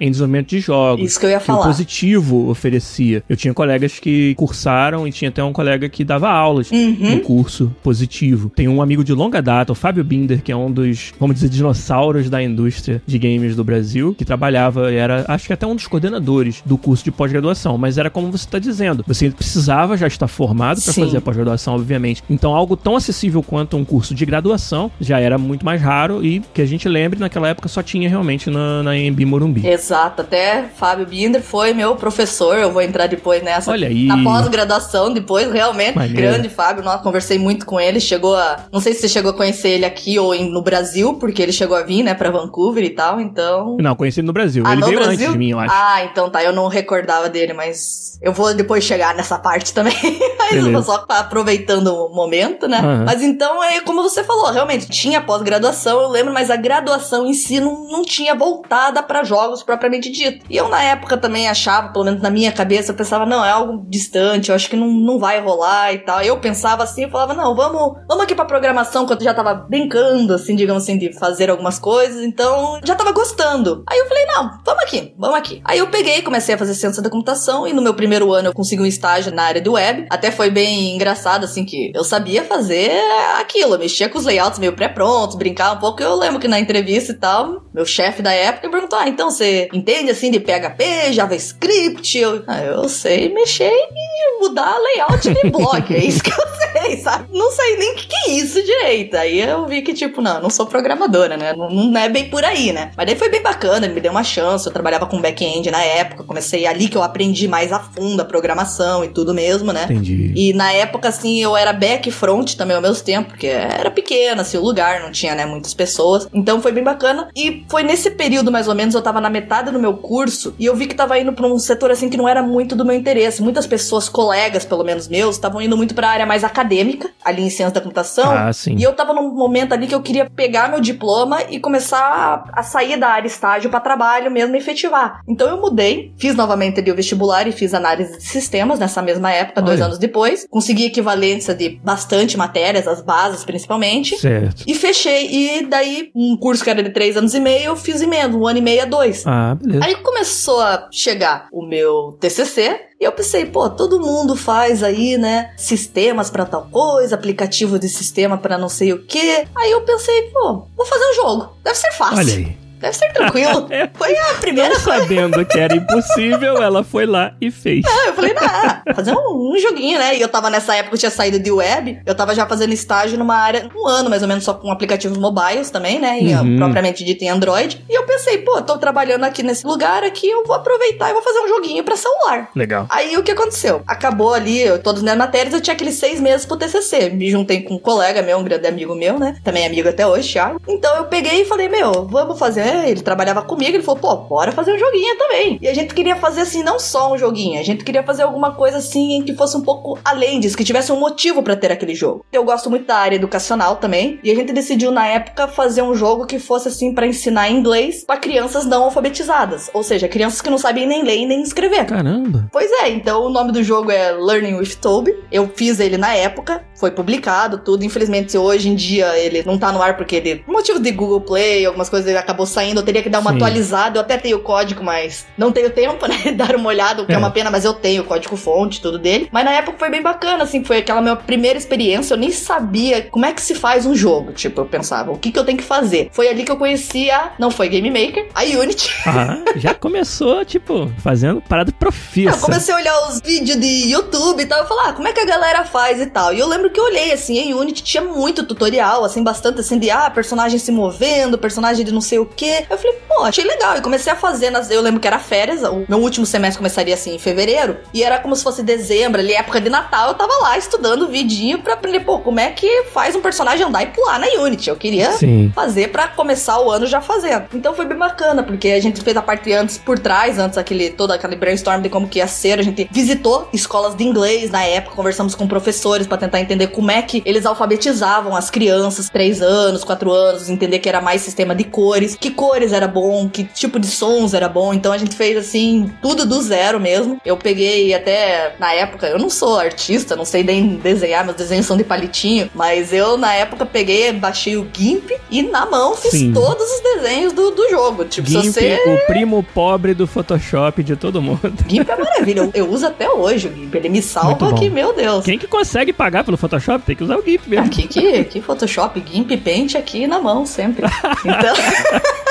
em 0.00 0.10
desenvolvimento 0.10 0.48
de 0.48 0.60
jogos. 0.60 1.04
isso 1.04 1.20
que 1.20 1.26
eu 1.26 1.30
ia 1.30 1.38
que 1.38 1.42
o 1.44 1.46
falar. 1.46 1.66
positivo 1.66 2.48
oferecia. 2.48 3.22
Eu 3.28 3.36
tinha 3.36 3.52
colegas 3.54 3.98
que 3.98 4.34
cursaram 4.36 5.06
e 5.06 5.12
tinha 5.12 5.28
até 5.28 5.42
um 5.42 5.52
colega 5.52 5.88
que 5.88 6.04
dava 6.04 6.28
aulas 6.30 6.70
Uhum. 6.70 7.16
no 7.16 7.20
curso 7.20 7.74
positivo. 7.82 8.50
Tem 8.54 8.68
um 8.68 8.80
amigo 8.82 9.02
de 9.04 9.12
longa 9.12 9.40
data, 9.42 9.72
o 9.72 9.74
Fábio 9.74 10.04
Binder, 10.04 10.42
que 10.42 10.52
é 10.52 10.56
um 10.56 10.70
dos, 10.70 11.12
vamos 11.18 11.36
dizer, 11.36 11.48
dinossauros 11.48 12.28
da 12.30 12.42
indústria 12.42 13.02
de 13.06 13.18
games 13.18 13.54
do 13.56 13.64
Brasil, 13.64 14.14
que 14.16 14.24
trabalhava 14.24 14.92
e 14.92 14.96
era, 14.96 15.24
acho 15.28 15.46
que 15.46 15.52
até 15.52 15.66
um 15.66 15.74
dos 15.74 15.86
coordenadores 15.86 16.62
do 16.64 16.78
curso 16.78 17.04
de 17.04 17.10
pós-graduação. 17.10 17.76
Mas 17.78 17.98
era 17.98 18.08
como 18.10 18.30
você 18.30 18.44
está 18.44 18.58
dizendo, 18.58 19.04
você 19.06 19.30
precisava 19.30 19.79
já 19.96 20.06
estar 20.06 20.28
formado 20.28 20.80
para 20.82 20.92
fazer 20.92 21.16
a 21.16 21.20
pós-graduação, 21.20 21.74
obviamente. 21.74 22.22
Então, 22.28 22.54
algo 22.54 22.76
tão 22.76 22.96
acessível 22.96 23.42
quanto 23.42 23.76
um 23.76 23.84
curso 23.84 24.14
de 24.14 24.24
graduação 24.24 24.90
já 25.00 25.18
era 25.18 25.38
muito 25.38 25.64
mais 25.64 25.80
raro 25.80 26.24
e 26.24 26.40
que 26.52 26.62
a 26.62 26.66
gente 26.66 26.88
lembre, 26.88 27.18
naquela 27.18 27.48
época 27.48 27.68
só 27.68 27.82
tinha 27.82 28.08
realmente 28.08 28.50
na, 28.50 28.82
na 28.82 28.96
EMB 28.96 29.20
Morumbi. 29.24 29.66
Exato, 29.66 30.22
até 30.22 30.64
Fábio 30.76 31.06
Binder 31.06 31.42
foi 31.42 31.72
meu 31.72 31.96
professor, 31.96 32.58
eu 32.58 32.72
vou 32.72 32.82
entrar 32.82 33.06
depois 33.06 33.42
nessa. 33.42 33.70
Olha 33.70 33.88
aí. 33.88 34.06
Na 34.06 34.22
pós-graduação, 34.22 35.12
depois, 35.12 35.52
realmente. 35.52 35.96
Maneiro. 35.96 36.20
Grande 36.20 36.48
Fábio, 36.48 36.84
nossa, 36.84 37.02
conversei 37.02 37.38
muito 37.38 37.66
com 37.66 37.80
ele, 37.80 38.00
chegou 38.00 38.36
a... 38.36 38.64
Não 38.72 38.80
sei 38.80 38.92
se 38.92 39.00
você 39.00 39.08
chegou 39.08 39.30
a 39.30 39.34
conhecer 39.34 39.70
ele 39.70 39.84
aqui 39.84 40.18
ou 40.18 40.34
no 40.44 40.62
Brasil, 40.62 41.14
porque 41.14 41.42
ele 41.42 41.52
chegou 41.52 41.76
a 41.76 41.82
vir, 41.82 42.02
né, 42.02 42.14
pra 42.14 42.30
Vancouver 42.30 42.84
e 42.84 42.90
tal, 42.90 43.20
então... 43.20 43.76
Não, 43.80 43.94
conheci 43.94 44.20
ele 44.20 44.26
no 44.26 44.32
Brasil. 44.32 44.62
Ah, 44.66 44.72
ele 44.72 44.80
no 44.80 44.86
veio 44.86 44.98
Brasil? 44.98 45.14
antes 45.20 45.32
de 45.32 45.38
mim, 45.38 45.50
eu 45.50 45.58
acho. 45.58 45.74
Ah, 45.74 46.04
então 46.04 46.30
tá, 46.30 46.42
eu 46.42 46.52
não 46.52 46.68
recordava 46.68 47.28
dele, 47.28 47.52
mas 47.52 48.18
eu 48.22 48.32
vou 48.32 48.52
depois 48.54 48.84
chegar 48.84 49.14
nessa 49.14 49.38
parte 49.38 49.69
também. 49.74 49.94
Mas 50.38 50.52
eu 50.52 50.64
Beleza. 50.64 50.70
vou 50.72 50.82
só 50.82 51.04
aproveitando 51.08 51.88
o 51.88 52.14
momento, 52.14 52.66
né? 52.66 52.78
Aham. 52.78 53.04
Mas 53.06 53.22
então, 53.22 53.62
é 53.62 53.80
como 53.80 54.02
você 54.02 54.24
falou, 54.24 54.50
realmente, 54.50 54.88
tinha 54.88 55.20
pós-graduação, 55.20 56.00
eu 56.00 56.08
lembro, 56.08 56.32
mas 56.32 56.50
a 56.50 56.56
graduação 56.56 57.26
em 57.26 57.34
si 57.34 57.60
não, 57.60 57.84
não 57.88 58.02
tinha 58.02 58.34
voltada 58.34 59.02
pra 59.02 59.22
jogos 59.22 59.62
propriamente 59.62 60.10
dito. 60.10 60.44
E 60.48 60.56
eu, 60.56 60.68
na 60.68 60.82
época, 60.82 61.16
também 61.16 61.48
achava, 61.48 61.92
pelo 61.92 62.04
menos 62.04 62.20
na 62.20 62.30
minha 62.30 62.52
cabeça, 62.52 62.90
eu 62.90 62.96
pensava, 62.96 63.24
não, 63.26 63.44
é 63.44 63.50
algo 63.50 63.84
distante, 63.88 64.48
eu 64.48 64.54
acho 64.54 64.68
que 64.68 64.76
não, 64.76 64.88
não 64.88 65.18
vai 65.18 65.40
rolar 65.40 65.92
e 65.92 65.98
tal. 65.98 66.20
Eu 66.22 66.38
pensava 66.38 66.82
assim, 66.82 67.04
eu 67.04 67.10
falava, 67.10 67.34
não, 67.34 67.54
vamos, 67.54 67.98
vamos 68.08 68.24
aqui 68.24 68.34
pra 68.34 68.44
programação, 68.44 69.06
quando 69.06 69.20
eu 69.20 69.24
já 69.24 69.34
tava 69.34 69.54
brincando, 69.54 70.34
assim, 70.34 70.56
digamos 70.56 70.82
assim, 70.82 70.98
de 70.98 71.12
fazer 71.12 71.50
algumas 71.50 71.78
coisas, 71.78 72.22
então 72.24 72.80
já 72.84 72.94
tava 72.94 73.12
gostando. 73.12 73.84
Aí 73.88 73.98
eu 73.98 74.08
falei, 74.08 74.26
não, 74.26 74.50
vamos 74.64 74.82
aqui, 74.82 75.14
vamos 75.18 75.36
aqui. 75.36 75.60
Aí 75.64 75.78
eu 75.78 75.88
peguei, 75.88 76.22
comecei 76.22 76.54
a 76.54 76.58
fazer 76.58 76.74
ciência 76.74 77.02
da 77.02 77.10
computação 77.10 77.66
e 77.66 77.72
no 77.72 77.82
meu 77.82 77.94
primeiro 77.94 78.32
ano 78.32 78.48
eu 78.48 78.52
consegui 78.52 78.82
um 78.82 78.86
estágio 78.86 79.32
na 79.34 79.42
área 79.44 79.59
do 79.60 79.72
web. 79.72 80.06
Até 80.10 80.30
foi 80.30 80.50
bem 80.50 80.94
engraçado, 80.94 81.44
assim, 81.44 81.64
que 81.64 81.92
eu 81.94 82.04
sabia 82.04 82.44
fazer 82.44 82.90
aquilo, 83.38 83.78
mexia 83.78 84.08
com 84.08 84.18
os 84.18 84.24
layouts 84.24 84.58
meio 84.58 84.72
pré-prontos, 84.72 85.36
brincar 85.36 85.72
um 85.72 85.78
pouco. 85.78 86.02
Eu 86.02 86.14
lembro 86.16 86.40
que 86.40 86.48
na 86.48 86.58
entrevista 86.58 87.12
e 87.12 87.16
tal, 87.16 87.62
meu 87.72 87.84
chefe 87.84 88.22
da 88.22 88.32
época 88.32 88.68
perguntou: 88.68 88.98
Ah, 88.98 89.08
então 89.08 89.30
você 89.30 89.68
entende 89.72 90.10
assim 90.10 90.30
de 90.30 90.40
PHP, 90.40 91.12
JavaScript? 91.12 92.18
Eu, 92.18 92.42
ah, 92.46 92.60
eu 92.62 92.88
sei 92.88 93.32
mexer 93.32 93.70
e 93.70 94.40
mudar 94.40 94.76
layout 94.78 95.28
de 95.28 95.40
blog, 95.50 95.94
é 95.94 96.04
isso 96.04 96.22
que 96.22 96.30
eu 96.30 96.46
sei, 96.72 96.96
sabe? 96.98 97.28
Não 97.32 97.50
sei 97.52 97.76
nem 97.76 97.92
o 97.92 97.96
que, 97.96 98.06
que 98.08 98.16
é 98.16 98.30
isso 98.32 98.62
direito. 98.62 99.16
Aí 99.16 99.40
eu 99.40 99.66
vi 99.66 99.82
que, 99.82 99.92
tipo, 99.92 100.20
não, 100.20 100.36
eu 100.36 100.42
não 100.42 100.50
sou 100.50 100.66
programadora, 100.66 101.36
né? 101.36 101.52
Não, 101.52 101.70
não 101.70 102.00
é 102.00 102.08
bem 102.08 102.28
por 102.30 102.44
aí, 102.44 102.72
né? 102.72 102.92
Mas 102.96 103.06
daí 103.06 103.16
foi 103.16 103.28
bem 103.28 103.42
bacana, 103.42 103.86
ele 103.86 103.94
me 103.94 104.00
deu 104.00 104.10
uma 104.10 104.24
chance. 104.24 104.66
Eu 104.66 104.72
trabalhava 104.72 105.06
com 105.06 105.20
back-end 105.20 105.70
na 105.70 105.82
época, 105.82 106.24
comecei 106.24 106.66
ali 106.66 106.88
que 106.88 106.96
eu 106.96 107.02
aprendi 107.02 107.46
mais 107.46 107.72
a 107.72 107.80
fundo 107.80 108.20
a 108.20 108.24
programação 108.24 109.04
e 109.04 109.08
tudo 109.08 109.34
mesmo, 109.34 109.39
né? 109.72 109.84
Entendi. 109.84 110.32
E 110.34 110.52
na 110.52 110.72
época, 110.72 111.08
assim, 111.08 111.42
eu 111.42 111.56
era 111.56 111.72
back 111.72 112.10
front 112.10 112.54
também 112.54 112.76
ao 112.76 112.82
mesmo 112.82 113.04
tempo, 113.04 113.30
porque 113.30 113.46
era 113.46 113.90
pequena, 113.90 114.42
assim, 114.42 114.56
o 114.56 114.62
lugar, 114.62 115.00
não 115.00 115.10
tinha, 115.10 115.34
né, 115.34 115.46
muitas 115.46 115.74
pessoas. 115.74 116.28
Então 116.32 116.60
foi 116.60 116.72
bem 116.72 116.84
bacana. 116.84 117.28
E 117.36 117.64
foi 117.68 117.82
nesse 117.82 118.10
período, 118.10 118.50
mais 118.52 118.68
ou 118.68 118.74
menos, 118.74 118.94
eu 118.94 119.02
tava 119.02 119.20
na 119.20 119.30
metade 119.30 119.70
do 119.70 119.78
meu 119.78 119.94
curso 119.94 120.54
e 120.58 120.66
eu 120.66 120.74
vi 120.74 120.86
que 120.86 120.94
tava 120.94 121.18
indo 121.18 121.32
pra 121.32 121.46
um 121.46 121.58
setor, 121.58 121.90
assim, 121.90 122.08
que 122.08 122.16
não 122.16 122.28
era 122.28 122.42
muito 122.42 122.74
do 122.74 122.84
meu 122.84 122.94
interesse. 122.94 123.42
Muitas 123.42 123.66
pessoas, 123.66 124.08
colegas, 124.08 124.64
pelo 124.64 124.84
menos 124.84 125.08
meus, 125.08 125.36
estavam 125.36 125.60
indo 125.60 125.76
muito 125.76 125.94
pra 125.94 126.10
área 126.10 126.26
mais 126.26 126.44
acadêmica, 126.44 127.10
ali 127.24 127.42
em 127.42 127.50
ciência 127.50 127.74
da 127.74 127.80
computação. 127.80 128.30
Ah, 128.30 128.52
sim. 128.52 128.76
E 128.76 128.82
eu 128.82 128.92
tava 128.92 129.12
num 129.12 129.34
momento 129.34 129.72
ali 129.72 129.86
que 129.86 129.94
eu 129.94 130.02
queria 130.02 130.28
pegar 130.28 130.68
meu 130.68 130.80
diploma 130.80 131.42
e 131.48 131.58
começar 131.58 132.00
a, 132.00 132.60
a 132.60 132.62
sair 132.62 132.96
da 132.96 133.08
área 133.08 133.26
estágio 133.26 133.70
pra 133.70 133.80
trabalho 133.80 134.30
mesmo 134.30 134.54
e 134.54 134.58
efetivar. 134.58 135.20
Então 135.28 135.48
eu 135.48 135.60
mudei, 135.60 136.12
fiz 136.16 136.34
novamente 136.34 136.80
ali 136.80 136.90
o 136.90 136.96
vestibular 136.96 137.46
e 137.46 137.52
fiz 137.52 137.74
análise 137.74 138.18
de 138.18 138.24
sistemas 138.24 138.78
nessa 138.78 139.02
mesma 139.02 139.29
época, 139.32 139.62
dois 139.62 139.78
Olha. 139.78 139.86
anos 139.86 139.98
depois. 139.98 140.46
Consegui 140.50 140.86
equivalência 140.86 141.54
de 141.54 141.70
bastante 141.82 142.36
matérias, 142.36 142.86
as 142.86 143.02
bases 143.02 143.44
principalmente. 143.44 144.16
Certo. 144.18 144.64
E 144.66 144.74
fechei. 144.74 145.28
E 145.30 145.66
daí, 145.66 146.10
um 146.14 146.36
curso 146.36 146.62
que 146.62 146.70
era 146.70 146.82
de 146.82 146.90
três 146.90 147.16
anos 147.16 147.34
e 147.34 147.40
meio, 147.40 147.64
eu 147.66 147.76
fiz 147.76 148.00
emenda, 148.00 148.36
um 148.36 148.46
ano 148.46 148.58
e 148.58 148.62
meio 148.62 148.82
a 148.82 148.86
dois. 148.86 149.24
Ah, 149.26 149.56
beleza. 149.60 149.84
Aí 149.84 149.96
começou 149.96 150.60
a 150.60 150.88
chegar 150.90 151.48
o 151.52 151.64
meu 151.64 152.16
TCC 152.20 152.90
e 153.00 153.04
eu 153.04 153.12
pensei, 153.12 153.46
pô, 153.46 153.70
todo 153.70 153.98
mundo 153.98 154.36
faz 154.36 154.82
aí, 154.82 155.16
né, 155.16 155.52
sistemas 155.56 156.28
pra 156.28 156.44
tal 156.44 156.68
coisa, 156.70 157.14
aplicativo 157.14 157.78
de 157.78 157.88
sistema 157.88 158.36
pra 158.36 158.58
não 158.58 158.68
sei 158.68 158.92
o 158.92 159.02
quê. 159.06 159.46
Aí 159.56 159.70
eu 159.70 159.80
pensei, 159.82 160.22
pô, 160.32 160.66
vou 160.76 160.84
fazer 160.84 161.04
um 161.10 161.14
jogo. 161.14 161.48
Deve 161.64 161.78
ser 161.78 161.92
fácil. 161.92 162.18
Olha 162.18 162.34
aí. 162.34 162.59
Deve 162.80 162.96
ser 162.96 163.12
tranquilo. 163.12 163.68
Foi 163.94 164.16
a 164.16 164.34
primeira 164.40 164.70
Não 164.74 164.80
sabendo 164.80 165.44
que 165.46 165.58
era 165.58 165.74
impossível, 165.74 166.62
ela 166.62 166.82
foi 166.82 167.06
lá 167.06 167.34
e 167.40 167.50
fez. 167.50 167.84
Ah, 167.86 168.06
eu 168.08 168.14
falei, 168.14 168.32
nah, 168.34 168.82
fazer 168.94 169.12
um, 169.12 169.52
um 169.52 169.58
joguinho, 169.58 169.98
né? 169.98 170.16
E 170.16 170.20
eu 170.20 170.28
tava 170.28 170.48
nessa 170.50 170.74
época, 170.74 170.94
eu 170.94 170.98
tinha 170.98 171.10
saído 171.10 171.38
de 171.38 171.50
web, 171.50 172.00
eu 172.06 172.14
tava 172.14 172.34
já 172.34 172.46
fazendo 172.46 172.72
estágio 172.72 173.18
numa 173.18 173.36
área, 173.36 173.68
um 173.76 173.86
ano 173.86 174.08
mais 174.10 174.22
ou 174.22 174.28
menos, 174.28 174.44
só 174.44 174.54
com 174.54 174.70
aplicativos 174.70 175.18
mobiles 175.18 175.70
também, 175.70 175.98
né? 176.00 176.18
E, 176.20 176.30
Uhum. 176.40 176.56
propriamente 176.58 177.04
dito 177.04 177.22
em 177.22 177.28
Android. 177.28 177.84
E 177.88 177.94
eu 177.94 178.04
pensei, 178.06 178.38
pô, 178.38 178.62
tô 178.62 178.78
trabalhando 178.78 179.24
aqui 179.24 179.42
nesse 179.42 179.66
lugar 179.66 180.02
aqui, 180.04 180.28
eu 180.28 180.44
vou 180.44 180.54
aproveitar 180.56 181.10
e 181.10 181.12
vou 181.12 181.22
fazer 181.22 181.40
um 181.40 181.48
joguinho 181.48 181.82
pra 181.84 181.96
celular. 181.96 182.48
Legal. 182.56 182.86
Aí 182.88 183.16
o 183.16 183.22
que 183.22 183.32
aconteceu? 183.32 183.82
Acabou 183.86 184.32
ali, 184.32 184.60
eu, 184.62 184.80
todas 184.82 185.00
as 185.00 185.02
minhas 185.02 185.18
matérias, 185.18 185.52
eu 185.52 185.60
tinha 185.60 185.74
aqueles 185.74 185.94
seis 185.96 186.20
meses 186.20 186.46
pro 186.46 186.56
TCC. 186.56 187.10
Me 187.10 187.30
juntei 187.30 187.62
com 187.62 187.74
um 187.74 187.78
colega 187.78 188.22
meu, 188.22 188.38
um 188.38 188.44
grande 188.44 188.66
amigo 188.66 188.94
meu, 188.94 189.18
né? 189.18 189.36
Também 189.44 189.66
amigo 189.66 189.88
até 189.88 190.06
hoje, 190.06 190.32
Thiago. 190.32 190.60
Então 190.68 190.96
eu 190.96 191.04
peguei 191.04 191.42
e 191.42 191.44
falei, 191.44 191.68
meu, 191.68 192.06
vamos 192.06 192.38
fazer. 192.38 192.69
Ele 192.86 193.00
trabalhava 193.00 193.42
comigo, 193.42 193.76
ele 193.76 193.82
falou, 193.82 194.00
pô, 194.00 194.16
bora 194.16 194.52
fazer 194.52 194.72
um 194.72 194.78
joguinho 194.78 195.16
também. 195.16 195.58
E 195.60 195.68
a 195.68 195.74
gente 195.74 195.94
queria 195.94 196.16
fazer 196.16 196.42
assim, 196.42 196.62
não 196.62 196.78
só 196.78 197.12
um 197.12 197.18
joguinho, 197.18 197.60
a 197.60 197.62
gente 197.62 197.84
queria 197.84 198.02
fazer 198.02 198.22
alguma 198.22 198.54
coisa 198.54 198.78
assim 198.78 199.22
que 199.24 199.34
fosse 199.34 199.56
um 199.56 199.62
pouco 199.62 199.98
além 200.04 200.40
disso, 200.40 200.56
que 200.56 200.64
tivesse 200.64 200.92
um 200.92 200.98
motivo 200.98 201.42
pra 201.42 201.56
ter 201.56 201.72
aquele 201.72 201.94
jogo. 201.94 202.24
Eu 202.32 202.44
gosto 202.44 202.70
muito 202.70 202.86
da 202.86 202.96
área 202.96 203.16
educacional 203.16 203.76
também, 203.76 204.18
e 204.22 204.30
a 204.30 204.34
gente 204.34 204.52
decidiu 204.52 204.90
na 204.90 205.06
época 205.06 205.48
fazer 205.48 205.82
um 205.82 205.94
jogo 205.94 206.26
que 206.26 206.38
fosse 206.38 206.68
assim 206.68 206.94
pra 206.94 207.06
ensinar 207.06 207.50
inglês 207.50 208.04
pra 208.04 208.16
crianças 208.16 208.64
não 208.64 208.84
alfabetizadas, 208.84 209.70
ou 209.72 209.82
seja, 209.82 210.08
crianças 210.08 210.40
que 210.40 210.50
não 210.50 210.58
sabem 210.58 210.86
nem 210.86 211.02
ler 211.02 211.18
e 211.18 211.26
nem 211.26 211.42
escrever. 211.42 211.86
Caramba. 211.86 212.48
Pois 212.52 212.70
é, 212.70 212.90
então 212.90 213.24
o 213.24 213.30
nome 213.30 213.52
do 213.52 213.62
jogo 213.62 213.90
é 213.90 214.12
Learning 214.12 214.54
with 214.54 214.76
Toby. 214.80 215.14
Eu 215.30 215.50
fiz 215.54 215.80
ele 215.80 215.96
na 215.96 216.14
época, 216.14 216.64
foi 216.74 216.90
publicado, 216.90 217.58
tudo. 217.58 217.84
Infelizmente, 217.84 218.36
hoje 218.36 218.68
em 218.68 218.74
dia 218.74 219.18
ele 219.18 219.42
não 219.44 219.58
tá 219.58 219.72
no 219.72 219.82
ar 219.82 219.96
porque 219.96 220.16
ele, 220.16 220.36
por 220.36 220.52
motivo 220.52 220.78
de 220.78 220.90
Google 220.90 221.20
Play, 221.20 221.64
algumas 221.64 221.88
coisas 221.88 222.08
ele 222.08 222.18
acabou 222.18 222.46
saindo. 222.46 222.59
Eu 222.68 222.82
teria 222.82 223.02
que 223.02 223.08
dar 223.08 223.20
uma 223.20 223.30
Sim. 223.30 223.36
atualizada. 223.36 223.98
Eu 223.98 224.02
até 224.02 224.16
tenho 224.16 224.38
o 224.38 224.40
código, 224.40 224.82
mas 224.82 225.26
não 225.36 225.52
tenho 225.52 225.70
tempo, 225.70 226.06
né? 226.08 226.32
Dar 226.32 226.54
uma 226.56 226.68
olhada, 226.68 227.02
o 227.02 227.06
que 227.06 227.12
é. 227.12 227.14
É. 227.14 227.18
uma 227.18 227.30
pena, 227.30 227.50
mas 227.50 227.64
eu 227.64 227.74
tenho 227.74 228.02
o 228.02 228.04
código 228.04 228.36
fonte, 228.36 228.80
tudo 228.80 228.98
dele. 228.98 229.28
Mas 229.30 229.44
na 229.44 229.52
época 229.52 229.78
foi 229.78 229.90
bem 229.90 230.02
bacana, 230.02 230.44
assim, 230.44 230.64
foi 230.64 230.78
aquela 230.78 231.00
minha 231.00 231.16
primeira 231.16 231.58
experiência. 231.58 232.14
Eu 232.14 232.18
nem 232.18 232.30
sabia 232.30 233.02
como 233.10 233.26
é 233.26 233.32
que 233.32 233.42
se 233.42 233.54
faz 233.54 233.86
um 233.86 233.94
jogo. 233.94 234.32
Tipo, 234.32 234.62
eu 234.62 234.66
pensava, 234.66 235.12
o 235.12 235.18
que, 235.18 235.30
que 235.30 235.38
eu 235.38 235.44
tenho 235.44 235.58
que 235.58 235.64
fazer? 235.64 236.08
Foi 236.12 236.28
ali 236.28 236.44
que 236.44 236.50
eu 236.50 236.56
conheci 236.56 237.10
a. 237.10 237.32
Não 237.38 237.50
foi 237.50 237.68
Game 237.68 237.90
Maker, 237.90 238.28
a 238.34 238.42
Unity. 238.42 238.90
Ah, 239.10 239.38
já 239.56 239.74
começou, 239.74 240.44
tipo, 240.44 240.90
fazendo 241.02 241.40
parada 241.40 241.72
profissa. 241.72 242.36
Eu 242.36 242.40
comecei 242.40 242.72
a 242.72 242.76
olhar 242.76 243.08
os 243.08 243.20
vídeos 243.20 243.58
de 243.58 243.90
YouTube 243.90 244.40
e 244.40 244.46
tal. 244.46 244.60
Eu 244.60 244.66
falei, 244.66 244.84
ah, 244.86 244.92
como 244.92 245.08
é 245.08 245.12
que 245.12 245.20
a 245.20 245.24
galera 245.24 245.64
faz 245.64 246.00
e 246.00 246.06
tal. 246.06 246.32
E 246.32 246.38
eu 246.38 246.46
lembro 246.46 246.70
que 246.70 246.78
eu 246.78 246.84
olhei, 246.84 247.12
assim, 247.12 247.38
em 247.38 247.52
Unity 247.52 247.82
tinha 247.82 248.04
muito 248.04 248.44
tutorial, 248.46 249.04
assim, 249.04 249.22
bastante 249.22 249.60
assim, 249.60 249.78
de, 249.78 249.90
ah, 249.90 250.08
personagem 250.10 250.58
se 250.58 250.70
movendo, 250.70 251.36
personagem 251.38 251.84
de 251.84 251.92
não 251.92 252.00
sei 252.00 252.18
o 252.18 252.26
quê. 252.50 252.66
Eu 252.68 252.78
falei, 252.78 252.98
pô, 253.08 253.22
achei 253.22 253.44
legal. 253.44 253.76
E 253.76 253.80
comecei 253.80 254.12
a 254.12 254.16
fazer, 254.16 254.50
nas, 254.50 254.70
eu 254.70 254.80
lembro 254.80 255.00
que 255.00 255.06
era 255.06 255.18
férias, 255.18 255.62
o 255.62 255.84
meu 255.88 255.98
último 255.98 256.26
semestre 256.26 256.58
começaria, 256.58 256.94
assim, 256.94 257.14
em 257.14 257.18
fevereiro. 257.18 257.78
E 257.92 258.02
era 258.02 258.18
como 258.18 258.34
se 258.34 258.42
fosse 258.42 258.62
dezembro, 258.62 259.20
ali, 259.20 259.32
época 259.32 259.60
de 259.60 259.70
Natal. 259.70 260.08
Eu 260.08 260.14
tava 260.14 260.32
lá 260.42 260.58
estudando 260.58 261.08
vidinho 261.08 261.58
pra 261.60 261.74
aprender, 261.74 262.00
pô, 262.00 262.18
como 262.18 262.40
é 262.40 262.50
que 262.50 262.84
faz 262.92 263.14
um 263.14 263.20
personagem 263.20 263.64
andar 263.64 263.82
e 263.82 263.86
pular 263.86 264.18
na 264.18 264.26
Unity. 264.42 264.70
Eu 264.70 264.76
queria 264.76 265.12
Sim. 265.12 265.52
fazer 265.54 265.88
pra 265.88 266.08
começar 266.08 266.60
o 266.60 266.70
ano 266.70 266.86
já 266.86 267.00
fazendo. 267.00 267.46
Então 267.54 267.74
foi 267.74 267.84
bem 267.86 267.96
bacana, 267.96 268.42
porque 268.42 268.68
a 268.68 268.80
gente 268.80 269.00
fez 269.02 269.16
a 269.16 269.22
parte 269.22 269.52
antes 269.52 269.78
por 269.78 269.98
trás, 269.98 270.38
antes 270.38 270.58
aquele 270.58 270.90
todo 270.90 271.12
aquele 271.12 271.36
brainstorm 271.36 271.82
de 271.82 271.88
como 271.88 272.08
que 272.08 272.18
ia 272.18 272.26
ser. 272.26 272.58
A 272.58 272.62
gente 272.62 272.88
visitou 272.90 273.48
escolas 273.52 273.94
de 273.94 274.04
inglês 274.04 274.50
na 274.50 274.64
época, 274.64 274.96
conversamos 274.96 275.34
com 275.34 275.46
professores 275.46 276.06
pra 276.06 276.16
tentar 276.16 276.40
entender 276.40 276.68
como 276.68 276.90
é 276.90 277.02
que 277.02 277.22
eles 277.24 277.46
alfabetizavam 277.46 278.34
as 278.36 278.50
crianças, 278.50 279.08
3 279.08 279.42
anos, 279.42 279.84
4 279.84 280.12
anos, 280.12 280.48
entender 280.48 280.78
que 280.78 280.88
era 280.88 281.00
mais 281.00 281.22
sistema 281.22 281.54
de 281.54 281.64
cores, 281.64 282.16
que 282.16 282.30
cores 282.40 282.72
era 282.72 282.88
bom, 282.88 283.28
que 283.28 283.44
tipo 283.44 283.78
de 283.78 283.86
sons 283.86 284.32
era 284.32 284.48
bom. 284.48 284.72
Então 284.72 284.92
a 284.92 284.96
gente 284.96 285.14
fez 285.14 285.36
assim, 285.36 285.92
tudo 286.00 286.24
do 286.24 286.40
zero 286.40 286.80
mesmo. 286.80 287.20
Eu 287.22 287.36
peguei 287.36 287.92
até 287.92 288.54
na 288.58 288.72
época, 288.72 289.06
eu 289.08 289.18
não 289.18 289.28
sou 289.28 289.58
artista, 289.58 290.16
não 290.16 290.24
sei 290.24 290.42
nem 290.42 290.76
desenhar, 290.76 291.22
meus 291.22 291.36
desenhos 291.36 291.66
são 291.66 291.76
de 291.76 291.84
palitinho, 291.84 292.48
mas 292.54 292.94
eu 292.94 293.18
na 293.18 293.34
época 293.34 293.66
peguei, 293.66 294.10
baixei 294.12 294.56
o 294.56 294.66
GIMP 294.72 295.10
e 295.30 295.42
na 295.42 295.66
mão 295.66 295.94
fiz 295.94 296.12
Sim. 296.12 296.32
todos 296.32 296.64
os 296.64 296.80
desenhos 296.80 297.34
do, 297.34 297.50
do 297.50 297.68
jogo. 297.68 298.06
Tipo, 298.06 298.30
Gimp, 298.30 298.44
você 298.44 298.80
o 298.86 299.06
primo 299.06 299.42
pobre 299.42 299.92
do 299.92 300.06
Photoshop 300.06 300.82
de 300.82 300.96
todo 300.96 301.20
mundo. 301.20 301.52
GIMP 301.68 301.90
é 301.90 301.96
maravilha. 301.96 302.40
Eu, 302.40 302.50
eu 302.54 302.70
uso 302.70 302.86
até 302.86 303.10
hoje 303.10 303.48
o 303.48 303.54
GIMP. 303.54 303.74
Ele 303.74 303.90
me 303.90 304.00
salva 304.00 304.54
que, 304.54 304.70
meu 304.70 304.94
Deus. 304.94 305.26
Quem 305.26 305.38
que 305.38 305.46
consegue 305.46 305.92
pagar 305.92 306.24
pelo 306.24 306.38
Photoshop 306.38 306.86
tem 306.86 306.96
que 306.96 307.04
usar 307.04 307.18
o 307.18 307.22
Gimp 307.22 307.46
mesmo. 307.46 307.66
Aqui 307.66 307.86
que, 307.86 308.24
que 308.24 308.40
Photoshop, 308.40 309.04
GIMP, 309.06 309.36
Paint 309.36 309.74
aqui 309.74 310.06
na 310.06 310.18
mão 310.18 310.46
sempre. 310.46 310.86
Então. 311.22 312.29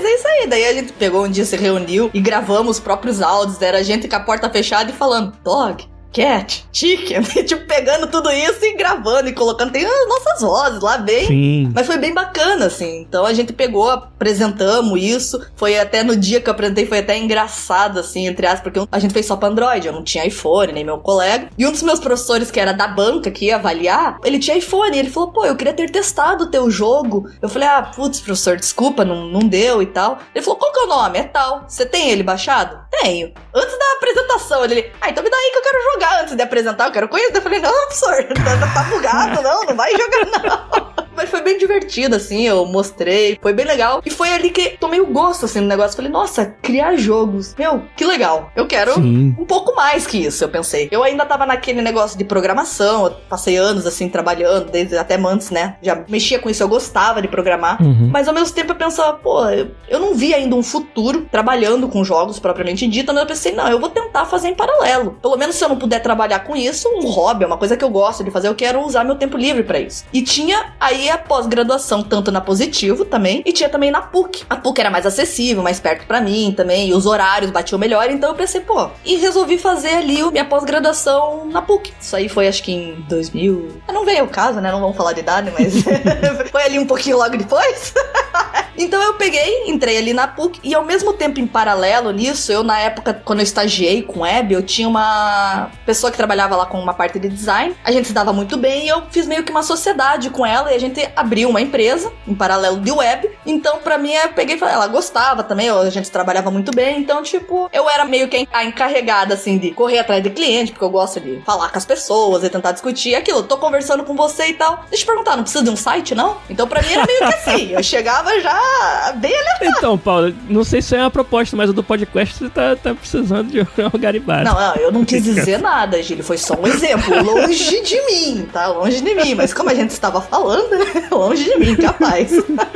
Mas 0.00 0.08
é 0.08 0.14
isso 0.14 0.28
aí, 0.28 0.46
daí 0.46 0.64
a 0.64 0.72
gente 0.72 0.94
pegou 0.94 1.26
um 1.26 1.30
dia, 1.30 1.44
se 1.44 1.54
reuniu 1.56 2.10
e 2.14 2.22
gravamos 2.22 2.78
os 2.78 2.82
próprios 2.82 3.20
áudios. 3.20 3.60
Era 3.60 3.78
a 3.78 3.82
gente 3.82 4.08
com 4.08 4.16
a 4.16 4.20
porta 4.20 4.48
fechada 4.48 4.90
e 4.90 4.94
falando, 4.94 5.36
dog, 5.44 5.86
cat, 6.12 6.66
chicken, 6.72 7.22
tipo, 7.44 7.66
pegando 7.66 8.06
tudo 8.08 8.30
isso 8.30 8.64
e 8.64 8.76
gravando 8.76 9.28
e 9.28 9.32
colocando. 9.32 9.70
Tem 9.72 9.84
as 9.84 10.08
nossas 10.08 10.40
vozes 10.40 10.80
lá 10.80 10.98
bem. 10.98 11.26
Sim. 11.26 11.72
Mas 11.74 11.86
foi 11.86 11.98
bem 11.98 12.12
bacana, 12.12 12.66
assim. 12.66 13.00
Então 13.00 13.24
a 13.24 13.32
gente 13.32 13.52
pegou, 13.52 13.88
apresentamos 13.88 15.00
isso. 15.00 15.40
Foi 15.56 15.78
até 15.78 16.02
no 16.02 16.16
dia 16.16 16.40
que 16.40 16.48
eu 16.48 16.52
apresentei, 16.52 16.86
foi 16.86 16.98
até 16.98 17.16
engraçado, 17.16 18.00
assim, 18.00 18.26
entre 18.26 18.46
aspas, 18.46 18.72
porque 18.72 18.88
a 18.90 18.98
gente 18.98 19.14
fez 19.14 19.26
só 19.26 19.36
pra 19.36 19.48
Android. 19.48 19.86
Eu 19.86 19.92
não 19.92 20.02
tinha 20.02 20.26
iPhone, 20.26 20.72
nem 20.72 20.84
meu 20.84 20.98
colega. 20.98 21.48
E 21.56 21.66
um 21.66 21.72
dos 21.72 21.82
meus 21.82 22.00
professores, 22.00 22.50
que 22.50 22.60
era 22.60 22.72
da 22.72 22.88
banca, 22.88 23.30
que 23.30 23.46
ia 23.46 23.56
avaliar, 23.56 24.18
ele 24.24 24.38
tinha 24.38 24.56
iPhone. 24.56 24.96
Ele 24.96 25.10
falou, 25.10 25.32
pô, 25.32 25.44
eu 25.44 25.56
queria 25.56 25.72
ter 25.72 25.90
testado 25.90 26.44
o 26.44 26.50
teu 26.50 26.70
jogo. 26.70 27.28
Eu 27.40 27.48
falei, 27.48 27.68
ah, 27.68 27.82
putz, 27.82 28.20
professor, 28.20 28.56
desculpa, 28.56 29.04
não, 29.04 29.26
não 29.26 29.40
deu 29.40 29.80
e 29.82 29.86
tal. 29.86 30.18
Ele 30.34 30.44
falou, 30.44 30.58
qual 30.58 30.72
que 30.72 30.80
é 30.80 30.82
o 30.82 30.88
nome? 30.88 31.18
É 31.18 31.22
tal. 31.22 31.64
Você 31.68 31.86
tem 31.86 32.10
ele 32.10 32.22
baixado? 32.22 32.80
Tenho. 33.02 33.32
Antes 33.54 33.78
da 33.78 33.84
apresentação, 33.96 34.64
ele, 34.64 34.90
ah, 35.00 35.10
então 35.10 35.22
me 35.22 35.30
dá 35.30 35.36
aí 35.36 35.50
que 35.52 35.58
eu 35.58 35.62
quero 35.62 35.92
jogar 35.92 35.99
antes 36.20 36.34
de 36.34 36.42
apresentar. 36.42 36.86
Eu 36.86 36.92
quero 36.92 37.08
conhecer. 37.08 37.36
Eu 37.36 37.42
falei, 37.42 37.60
não, 37.60 37.72
professor, 37.72 38.24
tá, 38.24 38.66
tá 38.74 38.82
bugado, 38.84 39.42
não, 39.42 39.64
não 39.64 39.76
vai 39.76 39.92
jogar, 39.92 40.26
não. 40.26 41.09
Mas 41.20 41.28
foi 41.28 41.42
bem 41.42 41.58
divertido, 41.58 42.16
assim, 42.16 42.46
eu 42.46 42.64
mostrei, 42.64 43.38
foi 43.42 43.52
bem 43.52 43.66
legal. 43.66 44.00
E 44.06 44.08
foi 44.08 44.32
ali 44.32 44.48
que 44.48 44.70
tomei 44.80 45.00
o 45.00 45.06
gosto, 45.06 45.44
assim, 45.44 45.60
do 45.60 45.66
negócio. 45.66 45.94
Falei, 45.94 46.10
nossa, 46.10 46.46
criar 46.62 46.96
jogos. 46.96 47.54
Meu, 47.58 47.82
que 47.94 48.06
legal. 48.06 48.50
Eu 48.56 48.66
quero 48.66 48.94
Sim. 48.94 49.36
um 49.38 49.44
pouco 49.44 49.76
mais 49.76 50.06
que 50.06 50.16
isso, 50.16 50.42
eu 50.42 50.48
pensei. 50.48 50.88
Eu 50.90 51.02
ainda 51.02 51.26
tava 51.26 51.44
naquele 51.44 51.82
negócio 51.82 52.16
de 52.16 52.24
programação, 52.24 53.04
eu 53.04 53.10
passei 53.28 53.58
anos, 53.58 53.86
assim, 53.86 54.08
trabalhando, 54.08 54.70
desde 54.70 54.96
até 54.96 55.16
antes, 55.16 55.50
né? 55.50 55.76
Já 55.82 56.02
mexia 56.08 56.38
com 56.38 56.48
isso, 56.48 56.62
eu 56.62 56.68
gostava 56.68 57.20
de 57.20 57.28
programar. 57.28 57.82
Uhum. 57.82 58.08
Mas 58.10 58.26
ao 58.26 58.32
mesmo 58.32 58.54
tempo 58.54 58.72
eu 58.72 58.76
pensava, 58.76 59.12
pô, 59.18 59.46
eu, 59.50 59.72
eu 59.90 59.98
não 59.98 60.14
vi 60.14 60.32
ainda 60.32 60.56
um 60.56 60.62
futuro 60.62 61.28
trabalhando 61.30 61.86
com 61.86 62.02
jogos 62.02 62.38
propriamente 62.38 62.88
dito, 62.88 63.12
mas 63.12 63.20
eu 63.20 63.26
pensei, 63.26 63.52
não, 63.52 63.68
eu 63.68 63.78
vou 63.78 63.90
tentar 63.90 64.24
fazer 64.24 64.48
em 64.48 64.54
paralelo. 64.54 65.18
Pelo 65.20 65.36
menos 65.36 65.56
se 65.56 65.62
eu 65.62 65.68
não 65.68 65.76
puder 65.76 66.00
trabalhar 66.00 66.40
com 66.44 66.56
isso, 66.56 66.88
um 66.88 67.10
hobby, 67.10 67.44
uma 67.44 67.58
coisa 67.58 67.76
que 67.76 67.84
eu 67.84 67.90
gosto 67.90 68.24
de 68.24 68.30
fazer, 68.30 68.48
eu 68.48 68.54
quero 68.54 68.80
usar 68.80 69.04
meu 69.04 69.16
tempo 69.16 69.36
livre 69.36 69.62
pra 69.62 69.78
isso. 69.78 70.06
E 70.14 70.22
tinha 70.22 70.72
aí 70.80 71.09
a 71.10 71.18
pós-graduação, 71.18 72.02
tanto 72.02 72.30
na 72.30 72.40
Positivo 72.40 73.04
também, 73.04 73.42
e 73.44 73.52
tinha 73.52 73.68
também 73.68 73.90
na 73.90 74.00
PUC. 74.00 74.44
A 74.48 74.56
PUC 74.56 74.80
era 74.80 74.90
mais 74.90 75.06
acessível, 75.06 75.62
mais 75.62 75.78
perto 75.80 76.06
pra 76.06 76.20
mim 76.20 76.52
também, 76.56 76.88
e 76.88 76.94
os 76.94 77.06
horários 77.06 77.50
batiam 77.50 77.78
melhor, 77.78 78.10
então 78.10 78.30
eu 78.30 78.34
pensei, 78.34 78.60
pô, 78.60 78.90
e 79.04 79.16
resolvi 79.16 79.58
fazer 79.58 79.94
ali 79.94 80.22
minha 80.30 80.44
pós-graduação 80.44 81.46
na 81.46 81.62
PUC. 81.62 81.92
Isso 82.00 82.16
aí 82.16 82.28
foi 82.28 82.48
acho 82.48 82.62
que 82.62 82.72
em 82.72 83.04
2000. 83.08 83.82
Ah, 83.86 83.92
Não 83.92 84.04
veio 84.04 84.24
o 84.24 84.28
caso, 84.28 84.60
né? 84.60 84.70
Não 84.70 84.80
vamos 84.80 84.96
falar 84.96 85.12
de 85.12 85.20
idade, 85.20 85.52
mas 85.58 85.74
foi 86.50 86.62
ali 86.62 86.78
um 86.78 86.86
pouquinho 86.86 87.16
logo 87.18 87.36
depois. 87.36 87.92
Então 88.78 89.02
eu 89.02 89.14
peguei, 89.14 89.64
entrei 89.68 89.98
ali 89.98 90.14
na 90.14 90.26
PUC 90.26 90.58
e 90.64 90.74
ao 90.74 90.82
mesmo 90.82 91.12
tempo 91.12 91.38
em 91.38 91.46
paralelo 91.46 92.10
nisso, 92.12 92.50
eu 92.50 92.62
na 92.62 92.78
época 92.78 93.12
quando 93.12 93.40
eu 93.40 93.42
estagiei 93.42 94.02
com 94.02 94.20
web, 94.20 94.54
eu 94.54 94.62
tinha 94.62 94.88
uma 94.88 95.70
pessoa 95.84 96.10
que 96.10 96.16
trabalhava 96.16 96.56
lá 96.56 96.64
com 96.64 96.80
uma 96.80 96.94
parte 96.94 97.18
de 97.18 97.28
design. 97.28 97.76
A 97.84 97.92
gente 97.92 98.08
se 98.08 98.14
dava 98.14 98.32
muito 98.32 98.56
bem 98.56 98.86
e 98.86 98.88
eu 98.88 99.02
fiz 99.10 99.26
meio 99.26 99.44
que 99.44 99.50
uma 99.50 99.62
sociedade 99.62 100.30
com 100.30 100.46
ela 100.46 100.72
e 100.72 100.76
a 100.76 100.78
gente 100.78 100.99
abriu 101.16 101.48
uma 101.48 101.60
empresa 101.60 102.12
em 102.26 102.34
paralelo 102.34 102.80
de 102.80 102.90
web. 102.90 103.30
Então 103.46 103.78
pra 103.78 103.98
mim 103.98 104.12
eu 104.12 104.28
peguei 104.30 104.56
e 104.56 104.58
falei, 104.58 104.74
ela 104.74 104.86
gostava 104.86 105.42
também, 105.42 105.70
a 105.70 105.90
gente 105.90 106.10
trabalhava 106.10 106.50
muito 106.50 106.72
bem, 106.72 107.00
então 107.00 107.22
tipo, 107.22 107.68
eu 107.72 107.88
era 107.88 108.04
meio 108.04 108.28
que 108.28 108.46
a 108.52 108.64
encarregada 108.64 109.34
assim 109.34 109.58
de 109.58 109.70
correr 109.70 109.98
atrás 109.98 110.22
de 110.22 110.30
cliente, 110.30 110.72
porque 110.72 110.84
eu 110.84 110.90
gosto 110.90 111.20
de 111.20 111.40
falar 111.44 111.70
com 111.70 111.78
as 111.78 111.84
pessoas 111.84 112.44
e 112.44 112.50
tentar 112.50 112.72
discutir 112.72 113.14
aquilo. 113.14 113.38
Eu 113.38 113.44
tô 113.44 113.56
conversando 113.56 114.04
com 114.04 114.14
você 114.14 114.48
e 114.48 114.54
tal. 114.54 114.84
Deixa 114.88 114.94
eu 114.94 114.98
te 114.98 115.06
perguntar, 115.06 115.36
não 115.36 115.42
precisa 115.42 115.64
de 115.64 115.70
um 115.70 115.76
site 115.76 116.14
não? 116.14 116.36
Então 116.48 116.66
pra 116.66 116.82
mim 116.82 116.92
era 116.92 117.06
meio 117.06 117.18
que 117.18 117.24
assim, 117.24 117.72
eu 117.72 117.82
chegava 117.82 118.38
já 118.40 119.12
bem 119.16 119.32
aleatório. 119.32 119.74
Então, 119.76 119.98
Paulo, 119.98 120.34
não 120.48 120.64
sei 120.64 120.82
se 120.82 120.96
é 120.96 121.00
uma 121.00 121.10
proposta, 121.10 121.56
mas 121.56 121.70
o 121.70 121.72
do 121.72 121.82
podcast 121.82 122.36
você 122.36 122.48
tá, 122.48 122.76
tá 122.76 122.94
precisando 122.94 123.50
de 123.50 123.60
um 123.94 123.98
garibado. 123.98 124.44
Não, 124.44 124.54
não, 124.54 124.74
eu 124.76 124.92
não 124.92 125.04
quis 125.04 125.22
dizer 125.22 125.58
nada, 125.58 126.02
Gílio. 126.02 126.24
Foi 126.24 126.38
só 126.38 126.54
um 126.54 126.66
exemplo. 126.66 127.22
Longe 127.22 127.80
de 127.82 128.06
mim, 128.06 128.48
tá? 128.52 128.68
Longe 128.68 129.00
de 129.00 129.14
mim. 129.14 129.34
Mas 129.34 129.52
como 129.52 129.70
a 129.70 129.74
gente 129.74 129.90
estava 129.90 130.20
falando, 130.20 130.79
Longe 131.10 131.44
de 131.44 131.58
mim, 131.58 131.76
capaz. 131.76 132.32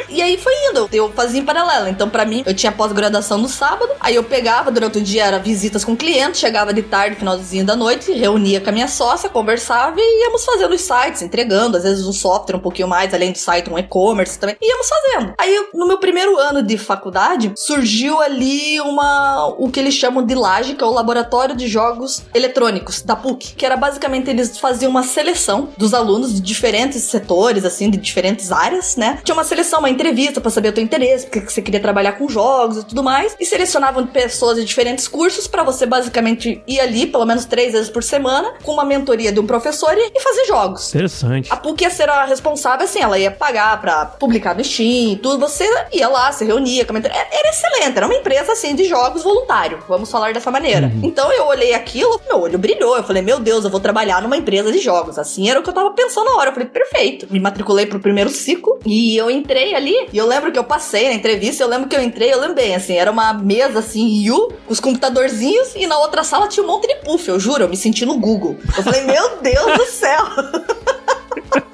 e 0.09 0.21
aí 0.21 0.37
foi 0.37 0.53
indo. 0.71 0.89
Eu 0.93 1.13
fazia 1.13 1.41
em 1.41 1.45
paralelo. 1.45 1.89
Então, 1.89 2.09
para 2.09 2.25
mim, 2.25 2.43
eu 2.47 2.55
tinha 2.55 2.73
pós-graduação 2.73 3.39
no 3.39 3.49
sábado. 3.49 3.91
Aí 4.01 4.15
eu 4.15 4.25
pegava, 4.25 4.71
durante 4.71 4.99
o 4.99 5.01
dia 5.01 5.25
era 5.25 5.39
visitas 5.39 5.85
com 5.85 5.97
clientes, 5.97 6.41
chegava 6.41 6.73
de 6.73 6.83
tarde, 6.83 7.17
finalzinho 7.17 7.65
da 7.65 7.77
noite, 7.77 8.13
reunia 8.13 8.61
com 8.61 8.71
a 8.71 8.73
minha 8.73 8.89
sócia, 8.89 9.29
conversava 9.29 9.97
e 9.99 10.25
íamos 10.25 10.45
fazendo 10.45 10.75
os 10.75 10.81
sites, 10.81 11.23
entregando, 11.23 11.77
às 11.77 11.85
vezes 11.85 12.07
um 12.07 12.13
software 12.13 12.57
um 12.57 12.61
pouquinho 12.61 12.89
mais, 12.89 13.13
além 13.15 13.33
do 13.33 13.39
site, 13.39 13.71
um 13.71 13.79
e-commerce 13.79 14.39
também. 14.39 14.57
Íamos 14.61 14.89
fazendo. 14.89 15.35
Aí, 15.39 15.69
no 15.75 15.87
meu 15.87 15.99
primeiro 15.99 16.39
ano 16.39 16.63
de 16.63 16.77
faculdade, 16.79 17.53
surgiu 17.57 18.21
ali 18.21 18.81
uma. 18.81 19.55
o 19.59 19.71
que 19.71 19.81
eles 19.81 19.95
chamam 19.95 20.25
de 20.25 20.35
LAGE, 20.35 20.75
que 20.75 20.85
é 20.85 20.87
o 20.87 20.93
Laboratório 20.93 21.57
de 21.57 21.67
Jogos 21.67 22.23
Eletrônicos 22.35 23.03
da 23.03 23.17
PUC. 23.17 23.55
Que 23.55 23.67
era 23.67 23.77
basicamente 23.77 24.31
eles 24.31 24.59
faziam 24.59 24.91
uma 24.91 25.03
seleção 25.03 25.69
dos 25.77 25.95
alunos 25.95 26.35
de 26.35 26.41
diferentes 26.41 27.03
setores, 27.03 27.65
assim, 27.65 27.91
de 27.97 28.03
diferentes 28.03 28.53
áreas, 28.53 28.97
né? 28.97 29.19
Tinha 29.25 29.35
uma 29.35 29.45
seleção, 29.45 29.79
uma 29.79 29.91
entrevista 29.91 30.41
para 30.41 30.51
saber 30.51 30.69
o 30.69 30.73
teu 30.73 30.83
interesse, 30.83 31.27
porque 31.27 31.41
você 31.41 31.63
queria 31.63 31.81
trabalhar 31.81 32.13
com 32.13 32.29
jogos 32.29 32.79
e 32.79 32.85
tudo 32.85 33.03
mais. 33.03 33.35
E 33.39 33.45
selecionavam 33.45 34.07
pessoas 34.07 34.57
de 34.57 34.65
diferentes 34.65 35.09
cursos 35.09 35.47
para 35.47 35.63
você 35.63 35.87
basicamente 35.87 36.63
ir 36.67 36.81
ali, 36.81 37.07
pelo 37.07 37.25
menos 37.25 37.45
três 37.45 37.73
vezes 37.73 37.89
por 37.89 38.03
semana, 38.03 38.55
com 38.63 38.73
uma 38.73 38.85
mentoria 38.85 39.33
de 39.33 39.41
um 39.41 39.47
professor 39.47 39.95
e, 39.97 40.21
fazer 40.21 40.47
jogos. 40.47 40.89
Interessante. 40.95 41.53
A 41.53 41.57
PUC 41.57 41.83
ia 41.83 41.91
ser 41.91 42.09
a 42.09 42.25
responsável, 42.25 42.85
assim, 42.85 43.01
ela 43.01 43.19
ia 43.19 43.31
pagar 43.31 43.81
pra 43.81 44.07
publicar 44.07 44.55
no 44.55 44.65
Steam 44.65 45.13
e 45.13 45.17
tudo. 45.17 45.39
Você 45.39 45.65
ia 45.93 46.09
lá, 46.09 46.33
se 46.33 46.45
reunia, 46.45 46.85
comentava. 46.85 47.15
É, 47.15 47.29
era 47.31 47.51
excelente, 47.51 47.97
era 47.97 48.07
uma 48.07 48.15
empresa, 48.15 48.53
assim, 48.53 48.75
de 48.75 48.85
jogos 48.85 49.23
voluntário. 49.23 49.79
Vamos 49.89 50.11
falar 50.11 50.33
dessa 50.33 50.51
maneira. 50.51 50.87
Uhum. 50.87 51.01
Então 51.03 51.31
eu 51.33 51.47
olhei 51.47 51.75
aquilo, 51.75 52.21
meu 52.27 52.41
olho 52.41 52.59
brilhou. 52.59 52.97
Eu 52.97 53.05
falei, 53.05 53.23
meu 53.23 53.39
Deus, 53.39 53.65
eu 53.65 53.71
vou 53.71 53.81
trabalhar 53.81 54.23
numa 54.23 54.37
empresa 54.37 54.73
de 54.73 54.79
jogos. 54.79 55.19
Assim 55.19 55.51
era 55.51 55.61
o 55.61 55.63
que 55.63 55.69
eu 55.69 55.75
tava 55.75 55.91
pensando 55.93 56.27
na 56.27 56.37
hora. 56.37 56.51
Eu 56.51 56.55
falei, 56.55 56.69
perfeito. 56.69 57.27
Me 57.31 57.41
matriculei 57.41 57.84
pro 57.87 58.01
primeiro 58.01 58.31
ciclo 58.31 58.79
e 58.85 59.17
eu 59.17 59.31
entrei 59.31 59.75
ali. 59.75 59.95
E 60.13 60.19
eu 60.19 60.27
lembro 60.27 60.53
que 60.53 60.59
eu 60.59 60.65
passei 60.65 61.09
na 61.09 61.15
entrevista, 61.15 61.63
eu 61.63 61.69
lembro 61.69 61.89
que 61.89 61.97
eu 61.97 62.03
entrei, 62.03 62.33
eu 62.33 62.41
lembro 62.41 62.55
bem, 62.55 62.75
assim, 62.75 62.95
era 62.95 63.11
uma 63.11 63.33
mesa 63.33 63.79
assim, 63.79 64.31
U, 64.31 64.53
com 64.67 64.73
os 64.73 64.81
computadorzinhos, 64.81 65.75
e 65.75 65.87
na 65.87 65.99
outra 65.99 66.25
sala 66.25 66.49
tinha 66.49 66.65
um 66.65 66.67
monte 66.67 66.87
de 66.87 66.97
puff. 66.97 67.29
Eu 67.29 67.41
juro, 67.41 67.65
eu 67.65 67.69
me 67.69 67.77
senti 67.77 68.05
no 68.05 68.19
Google. 68.19 68.57
Eu 68.77 68.83
falei, 68.83 69.03
meu 69.07 69.39
Deus 69.41 69.79
do 69.79 69.87
céu. 69.87 70.25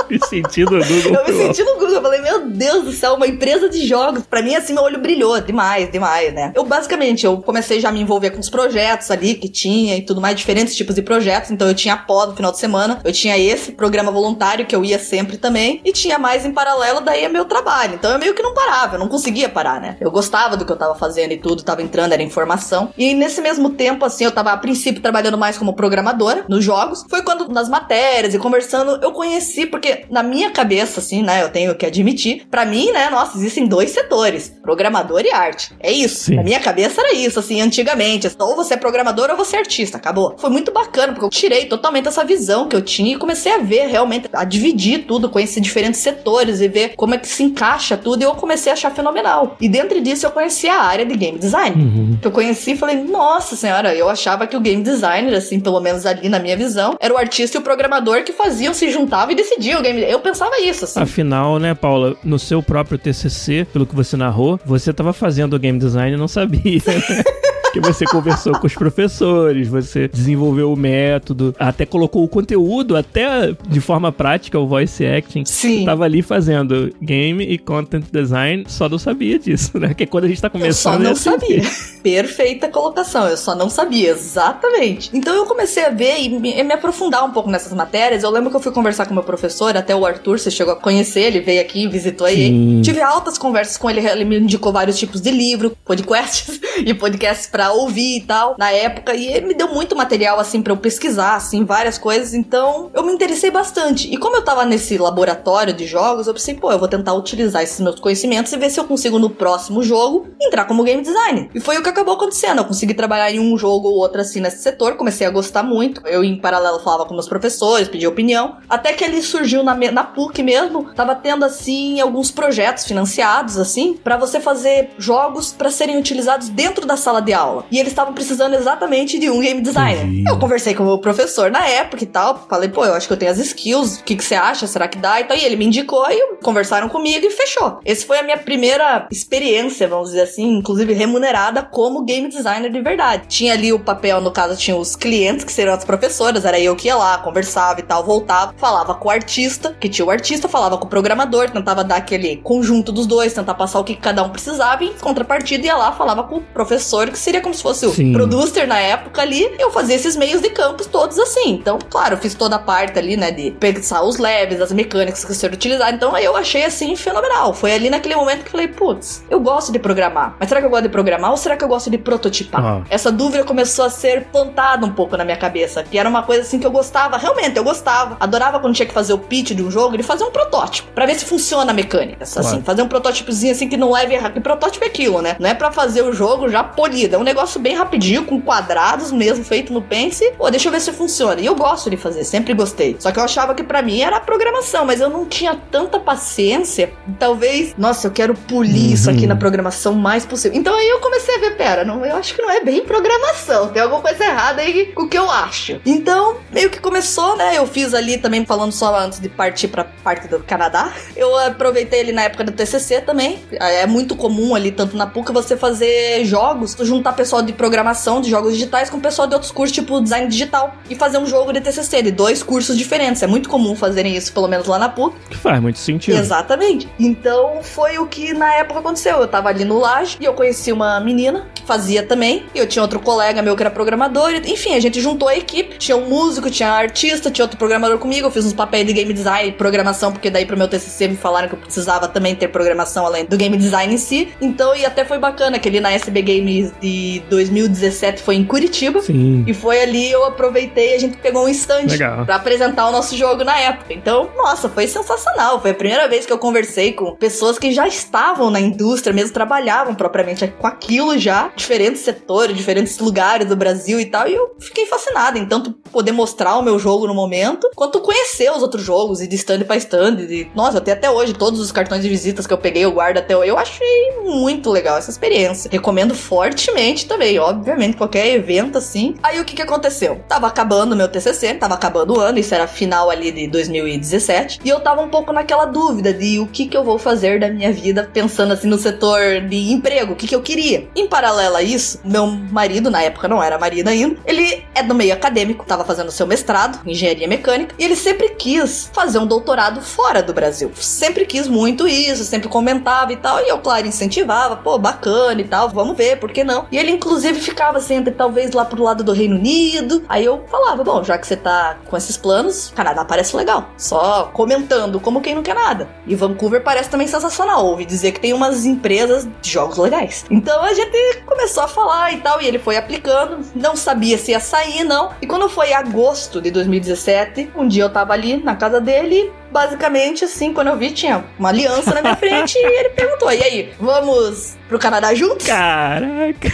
me 0.09 0.19
senti 0.27 0.65
no 0.65 0.71
Google. 0.71 1.15
Eu 1.15 1.27
me 1.27 1.47
senti 1.47 1.63
no 1.63 1.75
Google. 1.75 1.91
Eu 1.91 2.03
falei, 2.03 2.21
meu 2.21 2.49
Deus 2.49 2.85
do 2.85 2.93
céu, 2.93 3.15
uma 3.15 3.27
empresa 3.27 3.69
de 3.69 3.87
jogos. 3.87 4.25
Pra 4.25 4.43
mim, 4.43 4.55
assim, 4.55 4.73
meu 4.73 4.83
olho 4.83 4.99
brilhou 4.99 5.41
demais, 5.41 5.91
demais, 5.91 6.33
né? 6.35 6.53
Eu, 6.55 6.65
basicamente, 6.65 7.25
eu 7.25 7.39
comecei 7.39 7.81
já 7.81 7.89
a 7.89 7.93
me 7.93 8.01
envolver 8.01 8.31
com 8.31 8.41
os 8.41 8.51
projetos 8.51 9.11
ali 9.11 9.35
que 9.35 9.49
tinha 9.49 9.97
e 9.97 10.03
tudo 10.03 10.21
mais, 10.21 10.37
diferentes 10.37 10.75
tipos 10.75 10.95
de 10.95 11.03
projetos. 11.03 11.51
Então, 11.51 11.69
eu 11.69 11.75
tinha 11.75 11.97
pós 11.97 12.29
no 12.29 12.37
final 12.37 12.53
de 12.53 12.59
semana, 12.59 13.01
eu 13.05 13.13
tinha 13.13 13.39
esse 13.39 13.73
programa 13.73 14.11
voluntário 14.11 14.67
que 14.67 14.75
eu 14.75 14.85
ia 14.85 14.99
sempre 14.99 15.37
também, 15.37 15.81
e 15.85 15.93
tinha 15.93 16.19
mais 16.19 16.45
em 16.45 16.53
paralelo, 16.53 17.01
daí 17.01 17.25
é 17.25 17.29
meu 17.29 17.45
trabalho. 17.45 17.95
Então, 17.95 18.11
eu 18.11 18.19
meio 18.19 18.35
que 18.35 18.43
não 18.43 18.55
parava, 18.55 18.97
eu 18.97 18.99
não 18.99 19.09
conseguia 19.09 19.49
parar, 19.49 19.81
né? 19.81 19.97
Eu 20.01 20.11
gostava 20.11 20.57
do 20.57 20.65
que 20.65 20.73
eu 20.73 20.77
tava 20.77 20.95
fazendo 20.95 21.33
e 21.33 21.37
tudo, 21.37 21.63
tava 21.63 21.83
entrando, 21.83 22.13
era 22.13 22.23
informação. 22.23 22.93
E 22.97 23.15
nesse 23.15 23.41
mesmo 23.41 23.71
tempo, 23.71 24.05
assim, 24.05 24.25
eu 24.25 24.33
tava 24.33 24.53
a 24.53 24.57
princípio 24.57 25.03
trabalhando 25.03 25.39
mais 25.39 25.59
como 25.59 25.75
programadora 25.75 26.45
nos 26.49 26.65
jogos. 26.65 27.05
Foi 27.09 27.23
quando, 27.23 27.49
nas 27.49 27.69
matérias 27.69 28.35
e 28.35 28.39
conversando, 28.39 28.99
eu 29.03 29.13
conheci, 29.13 29.50
porque 29.71 30.05
na 30.11 30.23
minha 30.23 30.51
cabeça, 30.51 31.01
assim, 31.01 31.23
né, 31.23 31.43
eu 31.43 31.49
tenho 31.49 31.75
que 31.75 31.87
admitir, 31.87 32.47
para 32.51 32.65
mim, 32.65 32.91
né, 32.93 33.09
nossa, 33.11 33.37
existem 33.37 33.67
dois 33.67 33.91
setores, 33.91 34.53
programador 34.63 35.23
e 35.25 35.31
arte. 35.31 35.73
É 35.81 35.93
isso. 35.93 36.25
Sim. 36.25 36.37
Na 36.37 36.43
minha 36.43 36.61
cabeça 36.61 37.01
era 37.01 37.15
isso, 37.15 37.39
assim, 37.39 37.61
antigamente. 37.61 38.31
Ou 38.39 38.57
você 38.57 38.75
é 38.75 38.77
programador 38.77 39.31
ou 39.31 39.37
você 39.37 39.57
é 39.57 39.61
artista, 39.61 39.97
acabou. 39.97 40.35
Foi 40.39 40.51
muito 40.51 40.73
bacana, 40.73 41.13
porque 41.13 41.25
eu 41.25 41.31
tirei 41.31 41.67
totalmente 41.67 42.09
essa 42.09 42.25
visão 42.25 42.69
que 42.69 42.77
eu 42.77 42.83
tinha 42.83 43.15
e 43.15 43.19
comecei 43.19 43.53
a 43.53 43.59
ver 43.59 43.87
realmente, 43.87 44.29
a 44.33 44.45
dividir 44.45 45.07
tudo, 45.07 45.29
conhecer 45.29 45.61
diferentes 45.61 46.01
setores 46.01 46.61
e 46.61 46.69
ver 46.69 46.95
como 46.97 47.15
é 47.15 47.19
que 47.19 47.29
se 47.29 47.43
encaixa 47.43 47.97
tudo, 47.97 48.23
e 48.23 48.25
eu 48.25 48.35
comecei 48.35 48.71
a 48.71 48.75
achar 48.75 48.91
fenomenal. 48.91 49.57
E 49.61 49.69
dentro 49.69 50.01
disso 50.01 50.27
eu 50.27 50.31
conheci 50.31 50.69
a 50.69 50.81
área 50.81 51.05
de 51.05 51.17
game 51.17 51.39
design. 51.39 51.77
Uhum. 51.77 52.19
Que 52.21 52.27
eu 52.27 52.33
conheci 52.33 52.73
e 52.73 52.77
falei, 52.77 52.97
nossa 52.97 53.57
senhora, 53.57 53.95
eu 53.95 54.09
achava 54.09 54.47
que 54.47 54.57
o 54.57 54.61
game 54.61 54.83
designer, 54.83 55.35
assim, 55.35 55.61
pelo 55.61 55.81
menos 55.81 56.07
ali 56.07 56.29
na 56.29 56.39
minha 56.39 56.57
visão, 56.57 56.97
era 57.01 57.13
o 57.13 57.19
artista 57.19 57.57
e 57.57 57.61
o 57.61 57.63
programador 57.63 58.25
que 58.25 58.33
faziam, 58.33 58.75
se 58.75 58.91
juntavam 58.91 59.33
e 59.33 59.35
decidiam 59.43 59.81
o 59.81 59.83
game. 59.83 60.03
Eu 60.03 60.21
pensava 60.21 60.59
isso, 60.61 60.85
assim. 60.85 61.01
Afinal, 61.01 61.59
né, 61.59 61.75
Paula, 61.75 62.17
no 62.23 62.39
seu 62.39 62.63
próprio 62.63 62.99
TCC, 62.99 63.67
pelo 63.73 63.87
que 63.87 63.95
você 63.95 64.17
narrou, 64.17 64.61
você 64.65 64.91
estava 64.91 65.13
fazendo 65.13 65.59
game 65.59 65.79
design 65.79 66.15
e 66.15 66.19
não 66.19 66.29
sabia, 66.29 66.61
né? 67.71 67.73
que 67.73 67.81
você 67.81 68.05
conversou 68.05 68.59
com 68.59 68.67
os 68.67 68.75
professores, 68.75 69.69
você 69.69 70.09
desenvolveu 70.09 70.73
o 70.73 70.77
método, 70.77 71.55
até 71.59 71.87
colocou 71.87 72.25
o 72.25 72.29
conteúdo, 72.29 72.97
até 72.97 73.55
de 73.69 73.81
forma 73.81 74.13
prática, 74.13 74.59
o 74.59 74.67
voice 74.67 75.05
acting. 75.05 75.45
Sim. 75.45 75.85
Tava 75.85 76.05
ali 76.05 76.23
fazendo 76.23 76.93
game 77.01 77.45
e 77.45 77.59
content 77.59 78.05
design, 78.11 78.65
só 78.69 78.89
não 78.89 78.99
sabia 78.99 79.39
disso, 79.39 79.79
né? 79.79 79.95
Que 79.95 80.07
quando 80.07 80.25
a 80.25 80.29
gente 80.29 80.41
tá 80.41 80.51
começando. 80.51 81.05
Eu 81.05 81.17
só 81.17 81.33
não 81.33 81.41
é 81.41 81.59
assim 81.59 81.63
sabia. 81.63 81.63
Perfeita 82.03 82.69
colocação, 82.69 83.27
eu 83.29 83.37
só 83.37 83.55
não 83.55 83.69
sabia, 83.69 84.11
exatamente. 84.11 85.11
Então 85.13 85.35
eu 85.35 85.47
comecei 85.47 85.85
a 85.85 85.91
ver 85.91 86.21
e 86.21 86.29
me, 86.29 86.63
me, 86.63 86.73
aprofundar 86.73 87.25
um 87.25 87.31
pouco 87.31 87.51
nessas 87.51 87.73
matérias. 87.73 88.23
Eu 88.23 88.31
lembro 88.31 88.51
que 88.51 88.57
eu 88.57 88.61
fui 88.61 88.73
conversar 88.73 89.07
com 89.07 89.15
meu 89.15 89.23
professor, 89.23 89.77
até 89.77 89.95
o 89.95 90.05
Arthur, 90.07 90.39
você 90.39 90.51
chegou 90.51 90.73
a 90.73 90.77
conhecer, 90.77 91.21
ele 91.21 91.41
veio 91.41 91.61
aqui, 91.61 91.87
visitou 91.87 92.27
aí. 92.27 92.81
Tive 92.83 93.01
altas 93.01 93.39
conversas 93.39 93.77
com 93.77 93.91
ele, 93.91 94.01
ele 94.01 94.25
me 94.25 94.39
indicou 94.39 94.73
vários 94.73 94.99
tipos 94.99 95.21
de 95.21 95.31
livro, 95.31 95.77
podcasts 95.85 96.61
e 96.85 96.95
podcasts 96.95 97.47
pra 97.47 97.60
pra 97.61 97.73
ouvir 97.73 98.17
e 98.17 98.21
tal, 98.23 98.55
na 98.59 98.71
época, 98.71 99.15
e 99.15 99.27
ele 99.27 99.49
me 99.49 99.53
deu 99.53 99.69
muito 99.69 99.95
material, 99.95 100.41
assim, 100.41 100.63
para 100.63 100.73
eu 100.73 100.79
pesquisar, 100.79 101.37
assim, 101.37 101.63
várias 101.63 101.99
coisas, 101.99 102.33
então 102.33 102.91
eu 102.95 103.05
me 103.05 103.13
interessei 103.13 103.51
bastante. 103.51 104.11
E 104.11 104.17
como 104.17 104.35
eu 104.35 104.43
tava 104.43 104.65
nesse 104.65 104.97
laboratório 104.97 105.75
de 105.75 105.87
jogos, 105.87 106.27
eu 106.27 106.33
pensei, 106.33 106.55
pô, 106.55 106.73
eu 106.73 106.79
vou 106.79 106.89
tentar 106.89 107.13
utilizar 107.13 107.63
esses 107.63 107.79
meus 107.81 108.01
conhecimentos 108.01 108.51
e 108.51 108.57
ver 108.57 108.71
se 108.71 108.81
eu 108.81 108.85
consigo 108.85 109.19
no 109.19 109.29
próximo 109.29 109.83
jogo 109.83 110.29
entrar 110.41 110.65
como 110.65 110.83
game 110.83 111.03
designer. 111.03 111.51
E 111.55 111.61
foi 111.61 111.77
o 111.77 111.83
que 111.83 111.91
acabou 111.91 112.15
acontecendo, 112.15 112.61
eu 112.61 112.65
consegui 112.65 112.95
trabalhar 112.95 113.31
em 113.31 113.39
um 113.39 113.59
jogo 113.59 113.89
ou 113.89 113.97
outro, 113.97 114.23
assim, 114.23 114.41
nesse 114.41 114.63
setor, 114.63 114.97
comecei 114.97 115.27
a 115.27 115.31
gostar 115.31 115.63
muito, 115.63 116.01
eu 116.07 116.25
em 116.25 116.41
paralelo 116.41 116.81
falava 116.81 117.05
com 117.05 117.13
meus 117.13 117.29
professores, 117.29 117.89
pedia 117.89 118.09
opinião, 118.09 118.57
até 118.71 118.95
que 118.95 119.05
ele 119.05 119.21
surgiu 119.21 119.63
na, 119.63 119.75
na 119.75 120.05
PUC 120.05 120.43
mesmo, 120.43 120.95
tava 120.95 121.15
tendo, 121.15 121.45
assim, 121.45 122.01
alguns 122.01 122.31
projetos 122.31 122.87
financiados, 122.87 123.59
assim, 123.59 124.01
para 124.03 124.17
você 124.17 124.41
fazer 124.41 124.93
jogos 124.97 125.53
para 125.53 125.71
serem 125.71 125.99
utilizados 125.99 126.49
dentro 126.49 126.87
da 126.87 126.97
sala 126.97 127.21
de 127.21 127.35
aula 127.35 127.50
aula. 127.51 127.65
E 127.71 127.79
eles 127.79 127.93
estavam 127.93 128.15
precisando 128.15 128.55
exatamente 128.55 129.19
de 129.19 129.31
um 129.31 129.41
game 129.41 129.61
designer. 129.61 130.05
Uhum. 130.05 130.25
Eu 130.29 130.39
conversei 130.39 130.75
com 130.75 130.83
o 130.83 130.87
meu 130.87 130.99
professor 130.99 131.51
na 131.51 131.67
época 131.67 132.05
e 132.05 132.07
tal. 132.07 132.47
Falei, 132.49 132.69
pô, 132.69 132.85
eu 132.85 132.95
acho 132.95 133.07
que 133.07 133.13
eu 133.13 133.17
tenho 133.17 133.33
as 133.33 133.39
skills. 133.39 134.01
O 134.01 134.05
que, 134.05 134.17
que 134.17 134.25
você 134.25 134.35
acha? 134.35 134.67
Será 134.67 134.89
que 134.89 134.99
dá? 134.99 135.21
E, 135.21 135.25
tal. 135.25 135.37
e 135.37 135.45
ele 135.45 135.57
me 135.57 135.67
indicou 135.67 136.05
e 136.11 136.37
conversaram 136.43 136.89
comigo 136.89 137.27
e 137.27 137.31
fechou. 137.31 137.81
Esse 137.85 138.07
foi 138.07 138.19
a 138.19 138.23
minha 138.23 138.39
primeira 138.39 139.07
experiência, 139.11 139.89
vamos 139.89 140.11
dizer 140.11 140.23
assim, 140.23 140.59
inclusive 140.59 140.93
remunerada 140.93 141.63
como 141.63 142.05
game 142.05 142.29
designer 142.29 142.71
de 142.71 142.81
verdade. 142.81 143.25
Tinha 143.29 143.53
ali 143.53 143.73
o 143.73 143.79
papel, 143.79 144.21
no 144.21 144.31
caso, 144.31 144.57
tinha 144.57 144.77
os 144.77 144.97
clientes, 144.97 145.45
que 145.45 145.53
seriam 145.53 145.75
as 145.75 145.85
professoras. 145.85 146.45
Era 146.45 146.59
eu 146.61 146.77
que 146.77 146.89
ia 146.89 146.97
lá, 146.97 147.19
conversava 147.19 147.81
e 147.81 147.83
tal, 147.83 148.05
voltava, 148.05 148.55
falava 148.57 148.95
com 148.95 149.09
o 149.09 149.11
artista, 149.11 149.77
que 149.79 149.89
tinha 149.89 150.05
o 150.05 150.11
artista, 150.11 150.49
falava 150.49 150.79
com 150.79 150.87
o 150.87 150.89
programador, 150.89 151.51
tentava 151.51 151.85
dar 151.85 151.97
aquele 151.97 152.37
conjunto 152.37 152.93
dos 152.93 153.07
dois, 153.07 153.33
tentar 153.33 153.55
passar 153.55 153.81
o 153.81 153.85
que 153.85 153.97
cada 153.97 154.23
um 154.23 154.31
precisava 154.31 154.85
e 154.85 154.89
em 154.89 154.95
contrapartida 154.95 155.67
ia 155.67 155.77
lá, 155.77 155.93
falava 155.93 156.25
com 156.25 156.37
o 156.37 156.41
professor, 156.41 157.11
que 157.11 157.19
seria 157.19 157.40
como 157.41 157.55
se 157.55 157.63
fosse 157.63 157.89
Sim. 157.91 158.11
o 158.11 158.13
producer 158.13 158.67
na 158.67 158.79
época 158.79 159.23
ali, 159.23 159.51
eu 159.59 159.71
fazia 159.71 159.97
esses 159.97 160.17
meios 160.17 160.41
de 160.41 160.51
campos 160.51 160.87
todos 160.87 161.19
assim. 161.19 161.51
Então, 161.51 161.79
claro, 161.91 162.15
eu 162.15 162.19
fiz 162.19 162.35
toda 162.35 162.57
a 162.57 162.59
parte 162.59 162.99
ali, 162.99 163.17
né, 163.17 163.31
de 163.31 163.51
pensar 163.53 164.03
os 164.03 164.19
leves, 164.19 164.61
as 164.61 164.73
mecânicas 164.73 165.25
que 165.25 165.35
ser 165.35 165.53
utilizadas. 165.53 165.95
Então, 165.95 166.15
aí 166.15 166.25
eu 166.25 166.37
achei 166.37 166.65
assim 166.65 166.95
fenomenal. 166.97 167.53
Foi 167.55 167.73
ali 167.73 167.91
naquele 167.91 168.17
momento 168.17 168.41
que 168.41 168.49
eu 168.49 168.53
falei, 168.53 168.69
putz, 168.69 169.25
eu 169.31 169.41
gosto 169.41 169.73
de 169.73 169.79
programar. 169.79 170.37
Mas 170.39 170.49
será 170.49 170.61
que 170.61 170.67
eu 170.67 170.71
gosto 170.71 170.83
de 170.83 170.89
programar 170.89 171.31
ou 171.31 171.37
será 171.37 171.57
que 171.57 171.65
eu 171.65 171.69
gosto 171.69 171.91
de 171.91 171.99
prototipar? 171.99 172.65
Ah. 172.65 172.83
Essa 172.91 173.11
dúvida 173.11 173.45
começou 173.45 173.85
a 173.85 173.91
ser 173.91 174.25
plantada 174.27 174.87
um 174.87 174.93
pouco 174.93 175.17
na 175.17 175.25
minha 175.25 175.37
cabeça, 175.37 175.83
que 175.83 175.99
era 175.99 176.09
uma 176.09 176.23
coisa 176.23 176.43
assim 176.43 176.59
que 176.59 176.67
eu 176.67 176.71
gostava, 176.71 177.17
realmente, 177.17 177.57
eu 177.57 177.65
gostava. 177.65 178.17
Adorava 178.21 178.59
quando 178.61 178.75
tinha 178.75 178.87
que 178.87 178.95
fazer 178.95 179.13
o 179.13 179.19
pitch 179.19 179.53
de 179.53 179.63
um 179.63 179.71
jogo, 179.71 179.97
ele 179.97 180.03
fazer 180.03 180.25
um 180.25 180.31
protótipo, 180.31 180.91
para 180.93 181.07
ver 181.07 181.15
se 181.15 181.25
funciona 181.25 181.71
a 181.71 181.75
mecânica, 181.75 182.25
assim, 182.25 182.41
claro. 182.41 182.63
fazer 182.63 182.83
um 182.83 182.89
protótipozinho 182.89 183.53
assim 183.53 183.69
que 183.69 183.77
não 183.77 183.91
leve 183.91 184.15
errado. 184.15 184.35
Que 184.35 184.41
protótipo 184.41 184.85
é 184.85 184.89
aquilo, 184.89 185.21
né? 185.23 185.37
Não 185.39 185.49
é 185.49 185.55
para 185.55 185.71
fazer 185.71 186.03
o 186.03 186.13
jogo 186.13 186.49
já 186.49 186.63
polido, 186.63 187.17
é 187.17 187.19
um 187.19 187.25
negócio 187.31 187.61
bem 187.61 187.75
rapidinho, 187.75 188.25
com 188.25 188.41
quadrados 188.41 189.13
mesmo, 189.13 189.45
feito 189.45 189.73
no 189.73 189.81
Pense. 189.81 190.33
Pô, 190.37 190.51
deixa 190.51 190.69
eu 190.69 190.73
ver 190.73 190.81
se 190.81 190.93
funciona. 190.93 191.41
E 191.41 191.47
eu 191.47 191.55
gosto 191.55 191.89
de 191.89 191.97
fazer, 191.97 192.25
sempre 192.25 192.53
gostei. 192.55 192.97
Só 192.99 193.11
que 193.11 193.19
eu 193.19 193.25
achava 193.25 193.55
que 193.55 193.63
para 193.63 193.83
mim 193.83 194.01
era 194.01 194.21
programação, 194.21 194.85
mas 194.85 195.01
eu 195.01 195.09
não 195.09 195.25
tinha 195.27 195.59
tanta 195.71 195.99
paciência. 195.99 196.93
Talvez, 197.19 197.75
nossa, 197.79 198.07
eu 198.07 198.11
quero 198.11 198.35
polir 198.35 198.93
isso 198.93 199.09
aqui 199.11 199.23
uhum. 199.23 199.29
na 199.29 199.37
programação 199.37 199.95
mais 199.95 200.27
possível. 200.27 200.59
Então 200.59 200.75
aí 200.75 200.89
eu 200.89 201.01
comecei 201.01 201.37
a 201.37 201.39
ver 201.39 201.57
pera, 201.57 201.85
não, 201.85 202.05
eu 202.05 202.17
acho 202.17 202.35
que 202.35 202.43
não 202.43 202.51
é 202.51 202.63
bem 202.63 202.85
programação. 202.85 203.69
Tem 203.69 203.83
alguma 203.83 204.03
coisa 204.03 204.25
errada 204.25 204.63
aí 204.63 204.87
com 204.93 205.03
o 205.03 205.09
que 205.09 205.19
eu 205.19 205.31
acho. 205.31 205.81
Então, 205.85 206.39
meio 206.51 206.71
que 206.71 206.81
começou, 206.81 207.37
né? 207.37 207.57
Eu 207.57 207.67
fiz 207.67 207.95
ali 207.95 208.19
também, 208.19 208.45
falando 208.45 208.73
só 208.73 208.99
antes 208.99 209.21
de 209.21 209.29
partir 209.29 209.69
pra 209.69 209.85
parte 209.85 210.29
do 210.29 210.41
Canadá. 210.41 210.93
Eu 211.17 211.37
aproveitei 211.39 212.01
ele 212.01 212.13
na 212.13 212.23
época 212.23 212.45
do 212.45 212.53
TCC 212.53 213.01
também. 213.01 213.39
É 213.53 213.87
muito 213.87 214.17
comum 214.17 214.55
ali, 214.55 214.73
tanto 214.73 214.97
na 214.97 215.07
PUC, 215.07 215.33
você 215.33 215.57
fazer 215.57 216.25
jogos, 216.25 216.77
juntar 216.81 217.13
pessoal 217.21 217.43
de 217.43 217.53
programação, 217.53 218.19
de 218.19 218.31
jogos 218.31 218.55
digitais, 218.55 218.89
com 218.89 218.99
pessoal 218.99 219.29
de 219.29 219.35
outros 219.35 219.53
cursos, 219.53 219.75
tipo 219.75 220.01
design 220.01 220.27
digital, 220.27 220.75
e 220.89 220.95
fazer 220.95 221.19
um 221.19 221.27
jogo 221.27 221.53
de 221.53 221.61
TCC, 221.61 222.03
de 222.03 222.11
dois 222.11 222.43
cursos 222.43 222.79
diferentes. 222.79 223.23
É 223.23 223.27
muito 223.27 223.47
comum 223.47 223.77
fazerem 223.77 224.17
isso, 224.17 224.33
pelo 224.33 224.49
menos 224.49 224.67
lá 224.67 224.79
na 224.79 224.89
PUC. 224.89 225.15
Que 225.29 225.37
faz 225.37 225.61
muito 225.61 225.79
sentido. 225.79 226.17
Exatamente. 226.17 226.89
Então, 226.99 227.59
foi 227.63 227.99
o 227.99 228.07
que 228.07 228.33
na 228.33 228.55
época 228.55 228.81
aconteceu. 228.81 229.19
Eu 229.19 229.29
tava 229.29 229.51
ali 229.51 229.67
no 229.67 229.79
Laje 229.79 230.17
e 230.19 230.25
eu 230.25 230.33
conheci 230.33 230.73
uma 230.73 230.99
menina 230.99 231.47
que 231.55 231.63
fazia 231.63 232.03
também, 232.03 232.47
e 232.55 232.59
eu 232.59 232.67
tinha 232.67 232.83
outro 232.83 232.99
colega 232.99 233.43
meu 233.43 233.55
que 233.55 233.63
era 233.63 233.71
programador, 233.71 234.31
e, 234.31 234.39
enfim, 234.51 234.75
a 234.75 234.81
gente 234.81 234.99
juntou 234.99 235.29
a 235.29 235.37
equipe. 235.37 235.77
Tinha 235.77 235.99
um 235.99 236.09
músico, 236.09 236.51
tinha 236.51 236.71
artista, 236.71 237.31
tinha 237.31 237.45
outro 237.45 237.59
programador 237.59 237.99
comigo. 237.99 238.29
Eu 238.29 238.31
fiz 238.31 238.47
uns 238.47 238.55
papéis 238.55 238.87
de 238.87 238.95
game 238.95 239.13
design 239.13 239.51
e 239.51 239.53
programação, 239.53 240.11
porque 240.11 240.31
daí 240.31 240.47
pro 240.47 240.57
meu 240.57 240.69
TCC 240.69 241.07
me 241.07 241.17
falaram 241.19 241.49
que 241.49 241.55
eu 241.55 241.59
precisava 241.59 242.09
também 242.09 242.35
ter 242.35 242.49
programação 242.49 243.05
além 243.05 243.27
do 243.27 243.37
game 243.37 243.59
design 243.59 243.93
em 243.93 243.99
si. 243.99 244.33
Então, 244.41 244.75
e 244.75 244.87
até 244.87 245.05
foi 245.05 245.19
bacana 245.19 245.59
que 245.59 245.69
ali 245.69 245.81
na 245.81 245.93
SB 245.93 246.23
Games 246.23 246.73
de 246.81 247.10
2017 247.19 248.23
foi 248.23 248.37
em 248.37 248.45
Curitiba. 248.45 249.03
Sim. 249.03 249.45
E 249.47 249.53
foi 249.53 249.83
ali 249.83 250.11
eu 250.11 250.25
aproveitei, 250.25 250.95
a 250.95 250.99
gente 250.99 251.17
pegou 251.17 251.45
um 251.45 251.49
stand 251.49 251.87
pra 252.25 252.37
apresentar 252.37 252.89
o 252.89 252.93
nosso 252.93 253.17
jogo 253.17 253.43
na 253.43 253.59
época. 253.59 253.93
Então, 253.93 254.31
nossa, 254.37 254.69
foi 254.69 254.87
sensacional. 254.87 255.61
Foi 255.61 255.73
a 255.73 255.75
primeira 255.75 256.09
vez 256.09 256.25
que 256.25 256.33
eu 256.33 256.39
conversei 256.39 256.93
com 256.93 257.17
pessoas 257.17 257.59
que 257.59 257.73
já 257.73 257.89
estavam 257.89 258.51
na 258.51 258.61
indústria, 258.61 259.13
mesmo 259.13 259.33
trabalhavam 259.33 259.95
propriamente 259.95 260.47
com 260.47 260.67
aquilo 260.67 261.19
já, 261.19 261.51
diferentes 261.57 262.03
setores, 262.03 262.57
diferentes 262.57 262.99
lugares 262.99 263.49
do 263.49 263.57
Brasil 263.57 263.99
e 263.99 264.07
tal. 264.07 264.29
E 264.29 264.35
eu 264.35 264.57
fiquei 264.61 264.87
fascinada 264.87 265.39
em 265.39 265.47
tanto 265.47 265.73
poder 265.73 266.13
mostrar 266.13 266.57
o 266.57 266.63
meu 266.63 266.79
jogo 266.79 267.07
no 267.07 267.15
momento, 267.15 267.71
quanto 267.75 268.01
conhecer 268.01 268.51
os 268.53 268.63
outros 268.63 268.85
jogos 268.85 269.21
e 269.21 269.27
de 269.27 269.37
stand 269.37 269.61
pra 269.61 269.77
stand. 269.77 270.17
De... 270.17 270.51
Nossa, 270.55 270.81
tenho 270.81 270.97
até 270.97 271.11
hoje 271.11 271.33
todos 271.33 271.61
os 271.61 271.73
cartões 271.73 272.03
de 272.03 272.09
visitas 272.09 272.47
que 272.47 272.53
eu 272.53 272.59
peguei, 272.59 272.85
eu 272.85 272.93
guardo 272.93 273.19
até 273.19 273.37
hoje. 273.37 273.49
Eu 273.49 273.59
achei 273.59 274.13
muito 274.25 274.71
legal 274.71 274.97
essa 274.97 275.11
experiência. 275.11 275.71
Recomendo 275.71 276.15
fortemente 276.15 277.00
também, 277.07 277.39
obviamente, 277.39 277.97
qualquer 277.97 278.29
evento 278.29 278.79
assim. 278.79 279.15
Aí 279.23 279.41
o 279.41 279.45
que 279.45 279.55
que 279.55 279.63
aconteceu? 279.63 280.21
Tava 280.29 280.47
acabando 280.47 280.97
meu 280.97 281.09
TCC, 281.09 281.55
tava 281.55 281.75
acabando 281.75 282.17
o 282.17 282.21
ano, 282.21 282.39
isso 282.39 282.55
era 282.55 282.67
final 282.67 283.11
ali 283.11 283.31
de 283.31 283.47
2017, 283.49 284.61
e 284.65 284.69
eu 284.69 284.81
tava 284.81 285.03
um 285.03 285.09
pouco 285.09 285.33
naquela 285.33 285.65
dúvida 285.65 286.13
de 286.13 286.39
o 286.39 286.47
que 286.47 286.67
que 286.67 286.77
eu 286.77 286.85
vou 286.85 286.99
fazer 286.99 287.41
da 287.41 287.49
minha 287.49 287.73
vida, 287.73 288.09
pensando 288.13 288.53
assim 288.53 288.69
no 288.69 288.79
setor 288.79 289.41
de 289.41 289.73
emprego, 289.73 290.13
o 290.13 290.17
que 290.17 290.27
que 290.27 290.35
eu 290.35 290.43
queria. 290.43 290.89
Em 290.95 291.07
paralelo 291.07 291.57
a 291.57 291.63
isso, 291.63 292.01
meu 292.05 292.27
marido, 292.27 292.91
na 292.91 293.03
época 293.03 293.29
não 293.29 293.43
era 293.43 293.59
marido 293.59 293.89
ainda, 293.89 294.17
ele 294.25 294.65
é 294.75 294.83
do 294.83 294.95
meio 294.95 295.13
acadêmico, 295.13 295.65
tava 295.65 295.85
fazendo 295.85 296.11
seu 296.11 296.27
mestrado 296.27 296.81
em 296.87 296.93
engenharia 296.93 297.29
mecânica, 297.29 297.75
e 297.79 297.85
ele 297.85 297.97
sempre 297.97 298.31
quis 298.31 298.91
fazer 298.93 299.19
um 299.19 299.27
doutorado 299.27 299.81
fora 299.81 300.23
do 300.23 300.33
Brasil. 300.33 300.71
Sempre 300.77 301.25
quis 301.25 301.47
muito 301.47 301.87
isso, 301.87 302.25
sempre 302.25 302.49
comentava 302.49 303.13
e 303.13 303.17
tal, 303.17 303.41
e 303.41 303.49
eu, 303.49 303.59
claro, 303.59 303.87
incentivava, 303.87 304.57
pô, 304.57 304.79
bacana 304.79 305.41
e 305.41 305.45
tal, 305.45 305.69
vamos 305.69 305.97
ver, 305.97 306.19
por 306.19 306.33
que 306.33 306.45
não? 306.45 306.67
E 306.71 306.79
ele, 306.79 306.90
inclusive, 306.91 307.41
ficava 307.41 307.81
entre, 307.91 308.13
talvez 308.13 308.53
lá 308.53 308.65
pro 308.65 308.83
lado 308.83 309.03
do 309.03 309.13
Reino 309.13 309.37
Unido. 309.37 310.05
Aí 310.09 310.25
eu 310.25 310.45
falava, 310.49 310.85
bom, 310.85 311.03
já 311.03 311.19
que 311.19 311.27
você 311.27 311.37
tá 311.37 311.79
com 311.87 311.97
esses 311.97 312.17
planos, 312.17 312.73
Canadá 312.75 313.05
parece 313.05 313.37
legal. 313.37 313.71
Só 313.77 314.31
comentando, 314.33 315.01
como 315.01 315.21
quem 315.21 315.35
não 315.35 315.43
quer 315.43 315.55
nada. 315.55 315.89
E 316.07 316.15
Vancouver 316.15 316.63
parece 316.63 316.91
também 316.91 317.07
sensacional. 317.07 317.67
Ouvi 317.67 317.85
dizer 317.85 318.13
que 318.13 318.21
tem 318.21 318.33
umas 318.33 318.65
empresas 318.65 319.29
de 319.41 319.51
jogos 319.51 319.79
legais. 319.79 320.25
Então 320.31 320.63
a 320.63 320.73
gente 320.73 321.23
começou 321.27 321.63
a 321.63 321.69
falar 321.69 322.13
e 322.13 322.19
tal, 322.19 322.41
e 322.41 322.47
ele 322.47 322.59
foi 322.59 322.77
aplicando. 322.77 323.39
Não 323.55 323.75
sabia 323.77 324.19
se 324.19 324.33
ia 324.33 324.41
sair, 324.41 324.85
não. 324.85 325.11
E 325.21 325.27
quando 325.27 325.49
foi 325.49 325.73
agosto 325.73 326.41
de 326.41 326.51
2017, 326.51 327.53
um 327.57 327.67
dia 327.67 327.85
eu 327.85 327.91
tava 327.91 328.13
ali 328.13 328.43
na 328.43 328.57
casa 328.57 328.81
dele, 328.81 329.33
basicamente 329.51 330.25
assim, 330.25 330.53
quando 330.53 330.69
eu 330.69 330.77
vi, 330.77 330.91
tinha 330.91 331.25
uma 331.39 331.49
aliança 331.49 331.95
na 331.95 332.01
minha 332.03 332.17
frente 332.17 332.57
e 332.57 332.79
ele 332.81 332.91
perguntou: 332.91 333.33
e 333.33 333.43
aí, 333.43 333.73
vamos 333.79 334.55
pro 334.69 334.79
Canadá 334.79 335.13
juntos? 335.15 335.47
Caraca. 335.47 336.49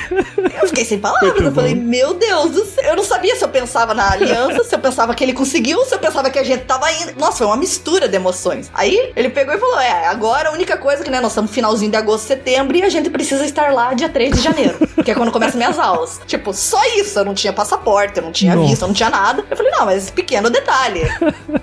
Eu 0.60 0.68
fiquei 0.68 0.84
sem 0.84 0.98
palavras. 0.98 1.32
Muito 1.32 1.44
Eu 1.44 1.52
falei, 1.52 1.74
bom. 1.74 1.82
meu 1.82 2.14
Deus 2.14 2.50
do 2.52 2.64
céu. 2.64 2.84
Eu 2.84 2.96
não 2.96 3.04
sabia 3.04 3.36
se 3.36 3.44
eu 3.44 3.48
pensava 3.48 3.92
na 3.92 4.10
aliança, 4.12 4.64
se 4.64 4.74
eu 4.74 4.78
pensava 4.78 5.14
que 5.14 5.22
ele 5.22 5.32
conseguiu, 5.34 5.84
se 5.84 5.94
eu 5.94 5.98
pensava 5.98 6.30
que 6.30 6.38
a 6.38 6.42
gente 6.42 6.64
tava 6.64 6.90
indo. 6.92 7.12
Nossa, 7.18 7.38
foi 7.38 7.46
uma 7.46 7.56
mistura 7.56 8.08
de 8.08 8.16
emoções. 8.16 8.70
Aí 8.72 9.12
ele 9.14 9.28
pegou 9.28 9.54
e 9.54 9.58
falou: 9.58 9.78
É, 9.80 10.06
agora 10.06 10.48
a 10.48 10.52
única 10.52 10.76
coisa 10.76 11.04
que, 11.04 11.10
né, 11.10 11.20
nós 11.20 11.32
estamos 11.32 11.50
finalzinho 11.50 11.90
de 11.90 11.96
agosto, 11.96 12.26
setembro 12.26 12.76
e 12.76 12.82
a 12.82 12.88
gente 12.88 13.10
precisa 13.10 13.44
estar 13.44 13.72
lá 13.72 13.92
dia 13.92 14.08
3 14.08 14.34
de 14.36 14.40
janeiro, 14.42 14.76
que 15.04 15.10
é 15.10 15.14
quando 15.14 15.30
começam 15.30 15.58
minhas 15.58 15.78
aulas. 15.78 16.20
Tipo, 16.26 16.52
só 16.54 16.82
isso. 16.96 17.18
Eu 17.18 17.24
não 17.24 17.34
tinha 17.34 17.52
passaporte, 17.52 18.16
eu 18.18 18.22
não 18.24 18.32
tinha 18.32 18.54
Nossa. 18.54 18.68
visto, 18.68 18.82
eu 18.82 18.88
não 18.88 18.94
tinha 18.94 19.10
nada. 19.10 19.44
Eu 19.50 19.56
falei, 19.56 19.72
não, 19.72 19.84
mas 19.86 20.10
pequeno 20.10 20.48
detalhe. 20.48 21.02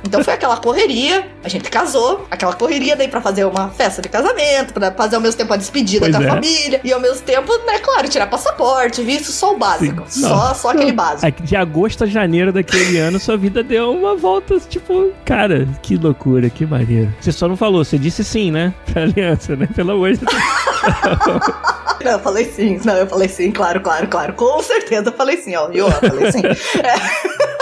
Então 0.05 0.23
foi 0.23 0.33
aquela 0.33 0.57
correria, 0.57 1.22
a 1.43 1.49
gente 1.49 1.69
casou, 1.69 2.25
aquela 2.31 2.53
correria 2.53 2.95
daí 2.95 3.07
pra 3.07 3.21
fazer 3.21 3.45
uma 3.45 3.69
festa 3.69 4.01
de 4.01 4.09
casamento, 4.09 4.73
pra 4.73 4.91
fazer 4.91 5.15
ao 5.15 5.21
mesmo 5.21 5.37
tempo 5.37 5.53
a 5.53 5.57
despedida 5.57 6.05
Pois 6.05 6.15
com 6.15 6.21
a 6.21 6.25
é. 6.25 6.29
família, 6.29 6.81
e 6.83 6.93
ao 6.93 6.99
mesmo 6.99 7.21
tempo, 7.21 7.51
né, 7.65 7.79
claro, 7.79 8.07
tirar 8.07 8.27
passaporte, 8.27 9.01
visto, 9.01 9.31
só 9.31 9.53
o 9.53 9.57
básico. 9.57 10.03
Sim. 10.07 10.21
Só, 10.21 10.29
Não. 10.47 10.55
só 10.55 10.69
aquele 10.71 10.91
básico. 10.91 11.25
Aí, 11.25 11.31
De 11.31 11.55
agosto 11.55 12.03
a 12.03 12.07
janeiro 12.07 12.51
daquele 12.51 12.97
ano, 12.97 13.19
sua 13.19 13.37
vida 13.37 13.63
deu 13.63 13.91
uma 13.91 14.15
volta, 14.15 14.59
tipo, 14.59 15.11
cara, 15.25 15.67
que 15.81 15.95
loucura, 15.97 16.49
que 16.49 16.65
maneiro. 16.65 17.13
Você 17.19 17.31
só 17.31 17.47
não 17.47 17.57
falou, 17.57 17.83
você 17.83 17.97
disse 17.97 18.23
sim, 18.23 18.51
né? 18.51 18.73
Pra 18.91 19.03
aliança, 19.03 19.55
né? 19.55 19.67
Pelo 19.75 19.91
amor 19.91 20.13
de 20.13 20.19
Deus. 20.25 20.33
Não, 22.03 22.11
eu 22.11 22.19
falei 22.19 22.43
sim, 22.45 22.81
não, 22.83 22.97
eu 22.97 23.07
falei 23.07 23.29
sim, 23.29 23.49
claro, 23.49 23.79
claro, 23.79 24.07
claro. 24.09 24.33
Com 24.33 24.61
certeza 24.61 25.07
eu 25.07 25.13
falei 25.13 25.37
sim, 25.37 25.55
ó. 25.55 25.69
Eu 25.71 25.89
falei 25.89 26.31
sim. 26.33 26.41
É. 26.45 27.43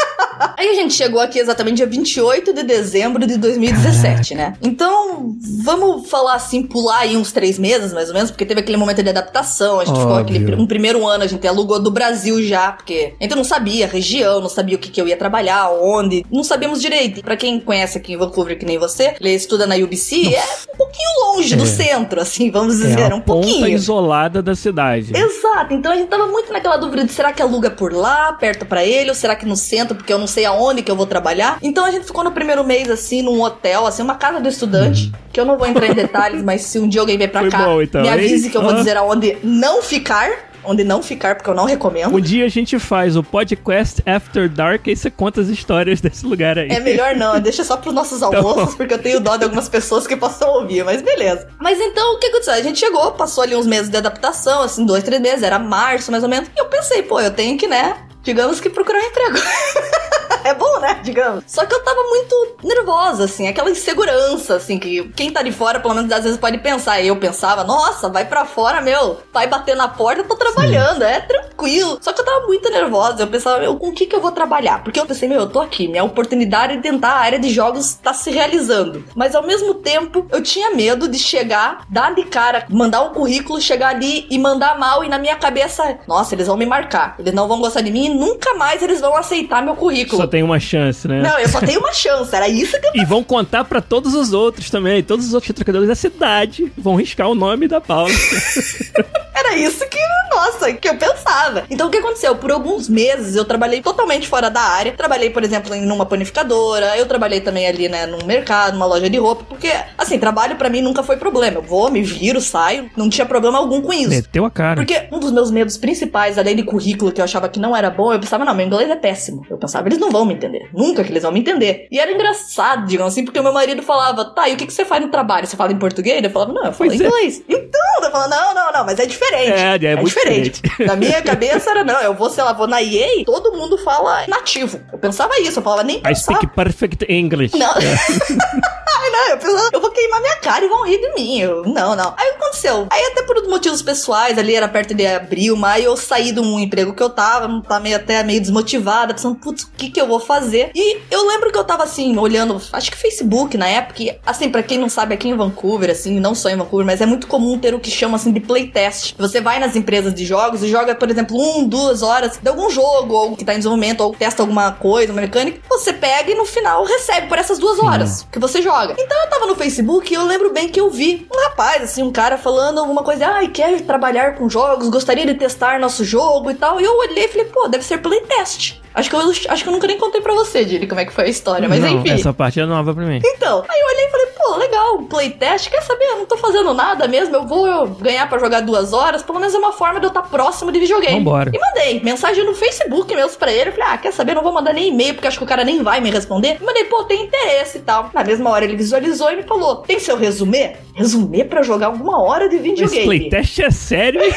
Aí 0.57 0.69
a 0.69 0.73
gente 0.73 0.93
chegou 0.93 1.19
aqui 1.21 1.39
exatamente 1.39 1.77
dia 1.77 1.85
28 1.87 2.53
de 2.53 2.63
dezembro 2.63 3.25
de 3.25 3.37
2017, 3.37 4.35
né? 4.35 4.55
Então, 4.61 5.35
vamos 5.63 6.09
falar 6.09 6.35
assim, 6.35 6.63
pular 6.63 6.99
aí 6.99 7.15
uns 7.15 7.31
três 7.31 7.57
meses, 7.59 7.93
mais 7.93 8.07
ou 8.09 8.13
menos, 8.13 8.31
porque 8.31 8.45
teve 8.45 8.59
aquele 8.59 8.77
momento 8.77 9.01
de 9.03 9.09
adaptação, 9.09 9.79
a 9.79 9.85
gente 9.85 9.97
ficou 9.99 10.13
Óbvio. 10.15 10.37
aquele 10.41 10.55
um 10.61 10.65
primeiro 10.67 11.05
ano, 11.07 11.23
a 11.23 11.27
gente 11.27 11.47
alugou 11.47 11.79
do 11.79 11.91
Brasil 11.91 12.41
já, 12.43 12.71
porque 12.71 13.13
a 13.19 13.23
gente 13.23 13.35
não 13.35 13.43
sabia 13.43 13.85
a 13.85 13.89
região, 13.89 14.39
não 14.41 14.49
sabia 14.49 14.75
o 14.75 14.79
que, 14.79 14.89
que 14.89 14.99
eu 15.01 15.07
ia 15.07 15.17
trabalhar, 15.17 15.69
onde, 15.71 16.25
não 16.31 16.43
sabíamos 16.43 16.81
direito. 16.81 17.21
Pra 17.21 17.35
quem 17.37 17.59
conhece 17.59 17.97
aqui 17.97 18.13
em 18.13 18.17
Vancouver, 18.17 18.57
que 18.57 18.65
nem 18.65 18.77
você, 18.77 19.15
ele 19.19 19.33
estuda 19.33 19.65
na 19.67 19.75
UBC, 19.75 20.33
é 20.35 20.43
um 20.73 20.77
pouquinho 20.77 21.09
longe 21.35 21.55
do 21.55 21.63
É. 21.63 21.67
centro, 21.67 22.21
assim, 22.21 22.49
vamos 22.51 22.81
É 22.81 22.87
dizer, 22.87 23.11
a 23.11 23.15
um 23.15 23.21
pouquinho. 23.21 23.67
isolada 23.67 24.41
da 24.41 24.55
cidade. 24.55 25.11
Exato, 25.15 25.73
então 25.73 25.91
a 25.91 25.95
gente 25.95 26.07
tava 26.09 26.27
muito 26.27 26.51
naquela 26.51 26.77
dúvida 26.77 27.03
de 27.05 27.11
será 27.11 27.31
que 27.31 27.41
aluga 27.41 27.69
por 27.69 27.93
lá, 27.93 28.33
perto 28.33 28.65
pra 28.65 28.83
ele, 28.85 29.09
ou 29.09 29.15
será 29.15 29.35
que 29.35 29.45
no 29.45 29.55
centro, 29.55 29.95
porque 29.95 30.11
eu 30.11 30.17
não 30.19 30.27
sei 30.31 30.45
aonde 30.45 30.81
que 30.81 30.89
eu 30.89 30.95
vou 30.95 31.05
trabalhar. 31.05 31.59
Então 31.61 31.85
a 31.85 31.91
gente 31.91 32.05
ficou 32.05 32.23
no 32.23 32.31
primeiro 32.31 32.63
mês 32.63 32.89
assim, 32.89 33.21
num 33.21 33.41
hotel, 33.41 33.85
assim, 33.85 34.01
uma 34.01 34.15
casa 34.15 34.39
do 34.39 34.49
estudante, 34.49 35.11
que 35.31 35.39
eu 35.39 35.45
não 35.45 35.57
vou 35.57 35.67
entrar 35.67 35.87
em 35.87 35.93
detalhes, 35.95 36.43
mas 36.43 36.61
se 36.61 36.79
um 36.79 36.87
dia 36.87 37.01
alguém 37.01 37.17
vier 37.17 37.31
pra 37.31 37.41
Foi 37.41 37.49
cá, 37.49 37.65
bom, 37.65 37.81
então, 37.81 38.01
me 38.01 38.07
hein? 38.07 38.13
avise 38.13 38.49
que 38.49 38.57
eu 38.57 38.61
vou 38.61 38.73
dizer 38.73 38.97
aonde 38.97 39.37
não 39.43 39.81
ficar, 39.81 40.29
onde 40.63 40.83
não 40.83 41.01
ficar, 41.01 41.35
porque 41.35 41.49
eu 41.49 41.55
não 41.55 41.65
recomendo. 41.65 42.15
Um 42.15 42.19
dia 42.19 42.45
a 42.45 42.49
gente 42.49 42.77
faz 42.77 43.15
o 43.15 43.23
podcast 43.23 44.01
After 44.05 44.47
Dark 44.47 44.87
e 44.87 44.95
você 44.95 45.09
conta 45.09 45.41
as 45.41 45.47
histórias 45.47 45.99
desse 46.01 46.25
lugar 46.25 46.57
aí. 46.57 46.69
É 46.69 46.79
melhor 46.79 47.15
não, 47.15 47.39
deixa 47.39 47.63
só 47.63 47.77
pros 47.77 47.93
nossos 47.93 48.21
almoços, 48.23 48.75
porque 48.75 48.93
eu 48.93 48.99
tenho 48.99 49.19
dó 49.19 49.37
de 49.37 49.43
algumas 49.43 49.67
pessoas 49.67 50.05
que 50.05 50.15
possam 50.15 50.49
ouvir, 50.49 50.83
mas 50.85 51.01
beleza. 51.01 51.47
Mas 51.59 51.79
então, 51.79 52.15
o 52.15 52.19
que 52.19 52.27
aconteceu? 52.27 52.53
A 52.53 52.61
gente 52.61 52.79
chegou, 52.79 53.11
passou 53.13 53.43
ali 53.43 53.55
uns 53.55 53.65
meses 53.65 53.89
de 53.89 53.97
adaptação, 53.97 54.61
assim, 54.61 54.85
dois, 54.85 55.03
três 55.03 55.21
meses, 55.21 55.43
era 55.43 55.57
março 55.57 56.11
mais 56.11 56.23
ou 56.23 56.29
menos, 56.29 56.49
e 56.55 56.59
eu 56.59 56.65
pensei, 56.65 57.03
pô, 57.03 57.19
eu 57.19 57.31
tenho 57.31 57.57
que, 57.57 57.67
né, 57.67 57.95
digamos 58.23 58.59
que 58.61 58.69
procurar 58.69 59.01
um 59.01 59.05
emprego. 59.05 59.37
É 60.51 60.53
bom, 60.53 60.79
né? 60.79 60.99
Digamos. 61.03 61.43
Só 61.47 61.65
que 61.65 61.73
eu 61.73 61.83
tava 61.83 62.01
muito 62.03 62.57
nervosa, 62.63 63.25
assim, 63.25 63.47
aquela 63.47 63.69
insegurança, 63.69 64.55
assim, 64.55 64.77
que 64.77 65.07
quem 65.15 65.31
tá 65.31 65.41
de 65.41 65.51
fora, 65.51 65.79
pelo 65.79 65.93
menos 65.93 66.11
às 66.11 66.23
vezes 66.23 66.37
pode 66.37 66.57
pensar. 66.57 66.99
E 66.99 67.07
eu 67.07 67.15
pensava, 67.15 67.63
nossa, 67.63 68.09
vai 68.09 68.25
pra 68.25 68.45
fora, 68.45 68.81
meu, 68.81 69.19
vai 69.31 69.47
bater 69.47 69.75
na 69.75 69.87
porta, 69.87 70.21
eu 70.21 70.27
tô 70.27 70.35
trabalhando, 70.35 71.03
é 71.03 71.21
tranquilo. 71.21 71.99
Só 72.01 72.11
que 72.11 72.21
eu 72.21 72.25
tava 72.25 72.47
muito 72.47 72.69
nervosa. 72.69 73.23
Eu 73.23 73.27
pensava, 73.27 73.59
meu, 73.59 73.75
com 73.77 73.89
o 73.89 73.93
que 73.93 74.05
que 74.05 74.15
eu 74.15 74.21
vou 74.21 74.31
trabalhar? 74.31 74.83
Porque 74.83 74.99
eu 74.99 75.05
pensei, 75.05 75.29
meu, 75.29 75.41
eu 75.41 75.49
tô 75.49 75.59
aqui, 75.59 75.87
minha 75.87 76.03
oportunidade 76.03 76.75
de 76.75 76.81
tentar 76.81 77.11
a 77.11 77.19
área 77.19 77.39
de 77.39 77.49
jogos 77.49 77.93
tá 77.95 78.13
se 78.13 78.31
realizando. 78.31 79.03
Mas 79.15 79.35
ao 79.35 79.43
mesmo 79.43 79.75
tempo, 79.75 80.25
eu 80.31 80.41
tinha 80.41 80.71
medo 80.71 81.07
de 81.07 81.17
chegar, 81.19 81.85
dar 81.89 82.13
de 82.13 82.23
cara, 82.23 82.65
mandar 82.69 83.01
um 83.01 83.09
currículo, 83.09 83.61
chegar 83.61 83.89
ali 83.89 84.25
e 84.29 84.37
mandar 84.37 84.77
mal, 84.77 85.03
e 85.03 85.09
na 85.09 85.19
minha 85.19 85.35
cabeça, 85.35 85.99
nossa, 86.07 86.35
eles 86.35 86.47
vão 86.47 86.57
me 86.57 86.65
marcar, 86.65 87.15
eles 87.19 87.33
não 87.33 87.47
vão 87.47 87.59
gostar 87.59 87.81
de 87.81 87.91
mim 87.91 88.05
e 88.05 88.09
nunca 88.09 88.53
mais 88.55 88.81
eles 88.81 89.01
vão 89.01 89.15
aceitar 89.15 89.61
meu 89.61 89.75
currículo. 89.75 90.21
Só 90.21 90.27
tem 90.31 90.41
uma 90.41 90.59
chance, 90.59 91.07
né? 91.07 91.21
Não, 91.21 91.37
eu 91.37 91.49
só 91.49 91.59
tenho 91.59 91.79
uma 91.79 91.93
chance. 91.93 92.33
Era 92.35 92.47
isso 92.47 92.79
que 92.79 92.87
eu 92.87 92.91
E 93.01 93.05
vão 93.05 93.23
contar 93.23 93.65
pra 93.65 93.81
todos 93.81 94.15
os 94.15 94.33
outros 94.33 94.69
também. 94.69 95.03
Todos 95.03 95.27
os 95.27 95.33
outros 95.33 95.53
trocadores 95.53 95.87
da 95.87 95.95
cidade 95.95 96.71
vão 96.77 96.95
riscar 96.95 97.29
o 97.29 97.35
nome 97.35 97.67
da 97.67 97.81
Paula. 97.81 98.09
Era 99.51 99.59
isso 99.59 99.85
que, 99.89 99.99
nossa, 100.33 100.71
que 100.71 100.87
eu 100.87 100.95
pensava. 100.95 101.65
Então 101.69 101.87
o 101.87 101.91
que 101.91 101.97
aconteceu? 101.97 102.33
Por 102.37 102.51
alguns 102.51 102.87
meses 102.87 103.35
eu 103.35 103.43
trabalhei 103.43 103.81
totalmente 103.81 104.25
fora 104.25 104.49
da 104.49 104.61
área. 104.61 104.93
Trabalhei, 104.93 105.29
por 105.29 105.43
exemplo, 105.43 105.75
em 105.75 105.91
uma 105.91 106.05
panificadora. 106.05 106.97
Eu 106.97 107.05
trabalhei 107.05 107.41
também 107.41 107.67
ali, 107.67 107.89
né, 107.89 108.05
num 108.05 108.25
mercado, 108.25 108.73
numa 108.75 108.85
loja 108.85 109.09
de 109.09 109.17
roupa. 109.17 109.43
Porque, 109.43 109.69
assim, 109.97 110.17
trabalho 110.17 110.55
para 110.55 110.69
mim 110.69 110.79
nunca 110.81 111.03
foi 111.03 111.17
problema. 111.17 111.57
Eu 111.57 111.61
vou, 111.61 111.91
me 111.91 112.01
viro, 112.01 112.39
saio. 112.39 112.89
Não 112.95 113.09
tinha 113.09 113.25
problema 113.25 113.57
algum 113.57 113.81
com 113.81 113.91
isso. 113.91 114.07
Meteu 114.09 114.45
a 114.45 114.49
cara. 114.49 114.75
Porque 114.77 115.09
um 115.11 115.19
dos 115.19 115.33
meus 115.33 115.51
medos 115.51 115.75
principais, 115.75 116.37
além 116.37 116.55
de 116.55 116.63
currículo 116.63 117.11
que 117.11 117.19
eu 117.19 117.25
achava 117.25 117.49
que 117.49 117.59
não 117.59 117.75
era 117.75 117.89
bom, 117.89 118.13
eu 118.13 118.19
pensava, 118.21 118.45
não, 118.45 118.55
meu 118.55 118.65
inglês 118.65 118.89
é 118.89 118.95
péssimo. 118.95 119.45
Eu 119.49 119.57
pensava, 119.57 119.85
eles 119.89 119.99
não 119.99 120.09
vão 120.09 120.23
me 120.23 120.33
entender. 120.33 120.69
Nunca 120.73 121.03
que 121.03 121.11
eles 121.11 121.23
vão 121.23 121.31
me 121.33 121.41
entender. 121.41 121.87
E 121.91 121.99
era 121.99 122.09
engraçado, 122.09 122.87
digamos 122.87 123.11
assim, 123.11 123.25
porque 123.25 123.39
o 123.39 123.43
meu 123.43 123.51
marido 123.51 123.83
falava, 123.83 124.23
tá, 124.23 124.47
e 124.47 124.53
o 124.53 124.57
que, 124.57 124.65
que 124.65 124.73
você 124.73 124.85
faz 124.85 125.01
no 125.01 125.09
trabalho? 125.09 125.45
Você 125.45 125.57
fala 125.57 125.73
em 125.73 125.77
português? 125.77 126.23
Eu 126.23 126.29
falava, 126.29 126.53
não, 126.53 126.63
eu 126.63 126.71
falo 126.71 126.89
Pois 126.89 127.01
é. 127.01 127.05
inglês. 127.05 127.43
Então, 127.49 127.81
eu 128.01 128.11
falava, 128.11 128.29
não, 128.29 128.53
não, 128.53 128.71
não, 128.71 128.85
mas 128.85 128.97
é 128.97 129.05
diferente. 129.05 129.40
É, 129.49 129.85
é 129.85 129.95
muito 129.95 130.07
diferente. 130.07 130.61
Na 130.79 130.95
minha 130.95 131.21
cabeça 131.23 131.71
era, 131.71 131.83
não, 131.83 131.99
eu 132.01 132.13
vou, 132.13 132.29
sei 132.29 132.43
lá, 132.43 132.53
vou 132.53 132.67
na 132.67 132.81
EA, 132.81 133.25
todo 133.25 133.51
mundo 133.53 133.77
fala 133.77 134.25
nativo. 134.27 134.79
Eu 134.91 134.97
pensava 134.99 135.37
isso, 135.39 135.59
eu 135.59 135.63
falava 135.63 135.83
nem 135.83 135.97
I 135.97 136.01
pensar. 136.01 136.33
speak 136.33 136.47
perfect 136.47 137.05
English. 137.11 137.57
Não. 137.57 137.73
Ai, 137.73 137.81
não, 139.11 139.29
eu, 139.29 139.37
pensava, 139.37 139.69
eu 139.73 139.81
vou 139.81 139.91
queimar 139.91 140.21
minha 140.21 140.35
cara 140.37 140.65
e 140.65 140.69
vão 140.69 140.85
rir 140.85 140.99
de 140.99 141.13
mim. 141.13 141.39
Eu, 141.39 141.63
não, 141.63 141.95
não. 141.95 142.13
Aí 142.17 142.29
o 142.29 142.33
que 142.33 142.43
aconteceu? 142.43 142.87
Aí, 142.89 143.03
até 143.11 143.23
por 143.23 143.41
motivos 143.47 143.81
pessoais, 143.81 144.37
ali 144.37 144.55
era 144.55 144.67
perto 144.67 144.93
de 144.93 145.05
abril, 145.05 145.55
maio, 145.55 145.85
eu 145.85 145.97
saí 145.97 146.31
de 146.31 146.39
um 146.39 146.59
emprego 146.59 146.93
que 146.93 147.03
eu 147.03 147.09
tava, 147.09 147.61
tá 147.67 147.79
meio, 147.79 147.97
até 147.97 148.23
meio 148.23 148.39
desmotivada, 148.39 149.13
pensando, 149.13 149.35
putz, 149.35 149.63
o 149.63 149.71
que 149.71 149.89
que 149.89 149.99
eu 149.99 150.07
vou 150.07 150.19
fazer? 150.19 150.71
E 150.73 150.99
eu 151.11 151.27
lembro 151.27 151.51
que 151.51 151.57
eu 151.57 151.63
tava 151.63 151.83
assim, 151.83 152.17
olhando, 152.17 152.61
acho 152.71 152.91
que 152.91 152.97
Facebook 152.97 153.57
na 153.57 153.67
época, 153.67 154.03
e, 154.03 154.17
assim, 154.25 154.49
pra 154.49 154.63
quem 154.63 154.77
não 154.77 154.89
sabe, 154.89 155.13
aqui 155.13 155.27
em 155.27 155.35
Vancouver, 155.35 155.89
assim, 155.89 156.19
não 156.19 156.33
só 156.33 156.49
em 156.49 156.55
Vancouver, 156.55 156.85
mas 156.85 157.01
é 157.01 157.05
muito 157.05 157.27
comum 157.27 157.57
ter 157.59 157.73
o 157.73 157.79
que 157.79 157.91
chama 157.91 158.15
assim 158.15 158.31
de 158.31 158.39
playtest. 158.39 159.15
Você 159.17 159.41
vai 159.41 159.59
nas 159.59 159.75
empresas 159.75 160.13
de 160.13 160.25
jogos 160.25 160.63
e 160.63 160.69
joga, 160.69 160.95
por 160.95 161.09
exemplo, 161.09 161.37
um, 161.37 161.67
duas 161.67 162.01
horas 162.01 162.37
de 162.37 162.49
algum 162.49 162.69
jogo, 162.69 163.13
ou 163.13 163.35
que 163.35 163.43
tá 163.43 163.53
em 163.53 163.57
desenvolvimento, 163.57 164.01
ou 164.01 164.13
testa 164.13 164.41
alguma 164.41 164.71
coisa, 164.71 165.11
uma 165.11 165.21
mecânica, 165.21 165.59
você 165.69 165.91
pega 165.91 166.31
e 166.31 166.35
no 166.35 166.45
final 166.45 166.83
recebe 166.85 167.27
por 167.27 167.37
essas 167.37 167.59
duas 167.59 167.79
horas 167.79 168.25
que 168.31 168.39
você 168.39 168.61
joga. 168.61 168.95
Então 168.97 169.10
eu 169.13 169.29
tava 169.29 169.45
no 169.45 169.55
Facebook 169.55 170.11
e 170.11 170.15
eu 170.15 170.25
lembro 170.25 170.51
bem 170.51 170.69
que 170.69 170.79
eu 170.79 170.89
vi 170.89 171.27
um 171.33 171.49
rapaz, 171.49 171.83
assim, 171.83 172.03
um 172.03 172.11
cara 172.11 172.37
falando 172.37 172.79
alguma 172.79 173.03
coisa, 173.03 173.27
ai, 173.27 173.47
quer 173.47 173.81
trabalhar 173.81 174.35
com 174.35 174.49
jogos, 174.49 174.89
gostaria 174.89 175.25
de 175.25 175.33
testar 175.35 175.79
nosso 175.79 176.03
jogo 176.03 176.51
e 176.51 176.55
tal. 176.55 176.79
E 176.79 176.83
eu 176.83 176.97
olhei 176.97 177.25
e 177.25 177.27
falei, 177.27 177.45
pô, 177.45 177.67
deve 177.67 177.83
ser 177.83 177.99
playtest. 177.99 178.81
Acho 178.93 179.09
que 179.09 179.15
eu, 179.15 179.19
acho 179.21 179.63
que 179.63 179.69
eu 179.69 179.73
nunca 179.73 179.87
nem 179.87 179.97
contei 179.97 180.21
pra 180.21 180.33
você, 180.33 180.65
Dili, 180.65 180.87
como 180.87 180.99
é 181.01 181.05
que 181.05 181.13
foi 181.13 181.25
a 181.25 181.29
história, 181.29 181.67
mas 181.69 181.79
não, 181.79 181.89
enfim. 181.89 182.11
essa 182.11 182.33
parte 182.33 182.59
é 182.59 182.65
nova 182.65 182.93
pra 182.93 183.05
mim. 183.05 183.21
Então, 183.23 183.63
aí 183.67 183.79
eu 183.79 183.85
olhei 183.87 184.05
e 184.05 184.09
falei, 184.11 184.25
pô, 184.37 184.55
legal, 184.57 184.97
playtest, 185.03 185.69
quer 185.69 185.81
saber? 185.81 186.05
Eu 186.05 186.17
não 186.17 186.25
tô 186.25 186.37
fazendo 186.37 186.73
nada 186.73 187.07
mesmo, 187.07 187.35
eu 187.35 187.45
vou 187.47 187.87
ganhar 187.87 188.27
pra 188.27 188.37
jogar 188.39 188.61
duas 188.61 188.91
horas, 188.93 189.23
pelo 189.23 189.39
menos 189.39 189.53
é 189.53 189.57
uma 189.57 189.71
forma 189.71 189.99
de 189.99 190.05
eu 190.05 190.09
estar 190.09 190.23
próximo 190.23 190.71
de 190.71 190.79
videogame. 190.79 191.17
Vambora. 191.19 191.51
E 191.53 191.59
mandei 191.59 192.01
mensagem 192.01 192.43
no 192.45 192.53
Facebook 192.53 193.13
mesmo 193.15 193.37
pra 193.37 193.51
ele, 193.51 193.69
eu 193.69 193.73
falei, 193.73 193.89
ah, 193.93 193.97
quer 193.97 194.11
saber? 194.11 194.33
Não 194.35 194.43
vou 194.43 194.51
mandar 194.53 194.73
nem 194.73 194.89
e-mail, 194.89 195.13
porque 195.13 195.27
acho 195.27 195.37
que 195.37 195.43
o 195.43 195.47
cara 195.47 195.63
nem 195.63 195.81
vai 195.81 196.01
me 196.01 196.09
responder. 196.09 196.57
Mandei, 196.61 196.83
pô, 196.85 197.03
tem 197.03 197.23
interesse 197.23 197.77
e 197.77 197.81
tal. 197.81 198.09
Na 198.13 198.23
mesma 198.23 198.49
hora 198.49 198.65
ele 198.65 198.75
visualizou 198.75 199.31
e 199.31 199.37
me 199.37 199.43
falou, 199.43 199.77
tem 199.77 199.99
seu 199.99 200.17
resumê? 200.17 200.75
Resumê 200.93 201.43
pra 201.45 201.61
jogar 201.63 201.87
alguma 201.87 202.21
hora 202.21 202.49
de 202.49 202.55
Esse 202.57 202.63
videogame. 202.63 203.05
playtest 203.05 203.59
é 203.59 203.71
sério? 203.71 204.21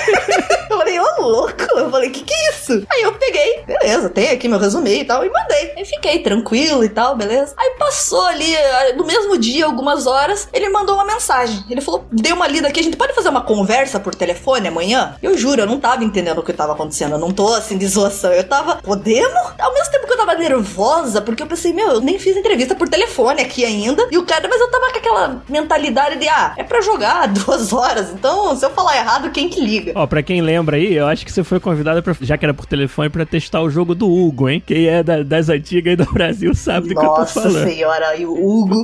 Eu 0.71 0.79
falei, 0.79 0.99
ô 0.99 1.23
louco, 1.23 1.63
eu 1.79 1.91
falei, 1.91 2.11
que 2.11 2.23
que 2.25 2.35
é 2.35 2.51
isso? 2.51 2.85
Aí 2.91 3.03
eu 3.03 3.13
peguei, 3.13 3.63
beleza, 3.67 4.09
tem 4.11 4.31
aqui 4.31 4.44
meu 4.49 4.59
resumê 4.59 5.01
e 5.01 5.05
tal, 5.05 5.25
e 5.25 5.31
mandei. 5.31 5.73
Aí 5.77 5.85
fiquei 5.85 6.19
tranquilo 6.21 6.85
e 6.85 6.89
tal, 6.89 7.17
beleza. 7.17 7.55
Aí 7.57 7.75
passou 7.79 8.25
ali, 8.27 8.55
eh, 8.55 8.93
no 8.95 9.05
mesmo 9.05 9.37
dia, 9.39 9.67
algumas 9.67 10.07
horas, 10.07 10.49
ele 10.53 10.69
mandou 10.69 10.95
uma 10.95 11.05
mensagem. 11.05 11.65
Ele 11.69 11.81
falou, 11.81 12.07
deu 12.11 12.35
uma 12.35 12.47
lida 12.47 12.69
aqui, 12.69 12.81
a 12.81 12.83
gente 12.83 12.97
pode 12.97 13.15
fazer 13.15 13.29
uma 13.29 13.43
conversa 13.43 14.01
por 14.01 14.15
telefone 14.15 14.69
amanhã? 14.69 15.17
Eu 15.23 15.37
juro, 15.37 15.63
eu 15.63 15.67
não 15.67 15.79
tava 15.79 16.05
entendendo 16.05 16.39
o 16.39 16.43
que 16.43 16.53
tava 16.53 16.73
acontecendo, 16.73 17.13
eu 17.13 17.19
não 17.19 17.31
tô 17.31 17.55
assim 17.55 17.77
de 17.79 17.87
zoação. 17.87 18.33
Eu 18.33 18.45
tava, 18.45 18.77
podemos? 18.77 19.53
Ao 19.59 19.73
mesmo 19.73 19.91
tempo 19.91 20.07
que 20.07 20.13
eu 20.13 20.17
tava 20.17 20.35
nervosa, 20.35 21.21
porque 21.21 21.43
eu 21.43 21.47
pensei, 21.47 21.73
meu, 21.73 21.89
eu 21.89 22.01
nem 22.01 22.19
fiz 22.19 22.37
entrevista 22.37 22.75
por 22.75 22.89
telefone 22.89 23.43
aqui 23.43 23.65
ainda. 23.65 24.07
E 24.11 24.19
o 24.19 24.27
cara, 24.27 24.49
mas 24.49 24.61
eu 24.61 24.71
tava 24.71 24.91
com 24.91 24.99
aquela 24.99 25.43
mentalidade 25.49 26.19
de, 26.19 26.29
ah, 26.29 26.55
é 26.57 26.63
pra 26.65 26.81
jogar 26.81 27.27
duas 27.33 27.73
horas, 27.73 28.11
então 28.11 28.57
se 28.57 28.65
eu 28.65 28.71
falar 28.71 28.97
errado, 28.97 29.31
quem 29.31 29.49
que 29.49 29.61
liga? 29.61 29.93
Ó, 29.95 30.07
pra 30.07 30.23
quem 30.23 30.41
lembra 30.41 30.77
aí, 30.77 30.95
eu 30.95 31.07
acho 31.07 31.25
que 31.25 31.33
você 31.33 31.45
foi 31.45 31.61
convidada, 31.61 32.03
já 32.21 32.37
que 32.37 32.45
era 32.45 32.55
por 32.55 32.67
telefone, 32.67 33.09
pra 33.09 33.27
testar 33.27 33.61
o 33.61 33.71
jogo 33.71 33.95
do 33.95 34.09
Hugo, 34.09 34.34
hein? 34.49 34.63
Quem 34.65 34.87
é 34.87 35.03
da- 35.03 35.23
das 35.23 35.49
antigas 35.49 35.93
aí 35.93 35.97
do 35.97 36.13
Brasil 36.13 36.55
sabe 36.55 36.89
do 36.89 36.95
que 36.95 37.01
eu 37.05 37.09
tô 37.11 37.19
Nossa 37.21 37.41
falando. 37.43 37.69
senhora, 37.69 38.17
e 38.17 38.27
o 38.27 38.33
Hugo. 38.33 38.83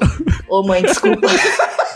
Ô 0.48 0.62
mãe, 0.62 0.82
desculpa. 0.82 1.26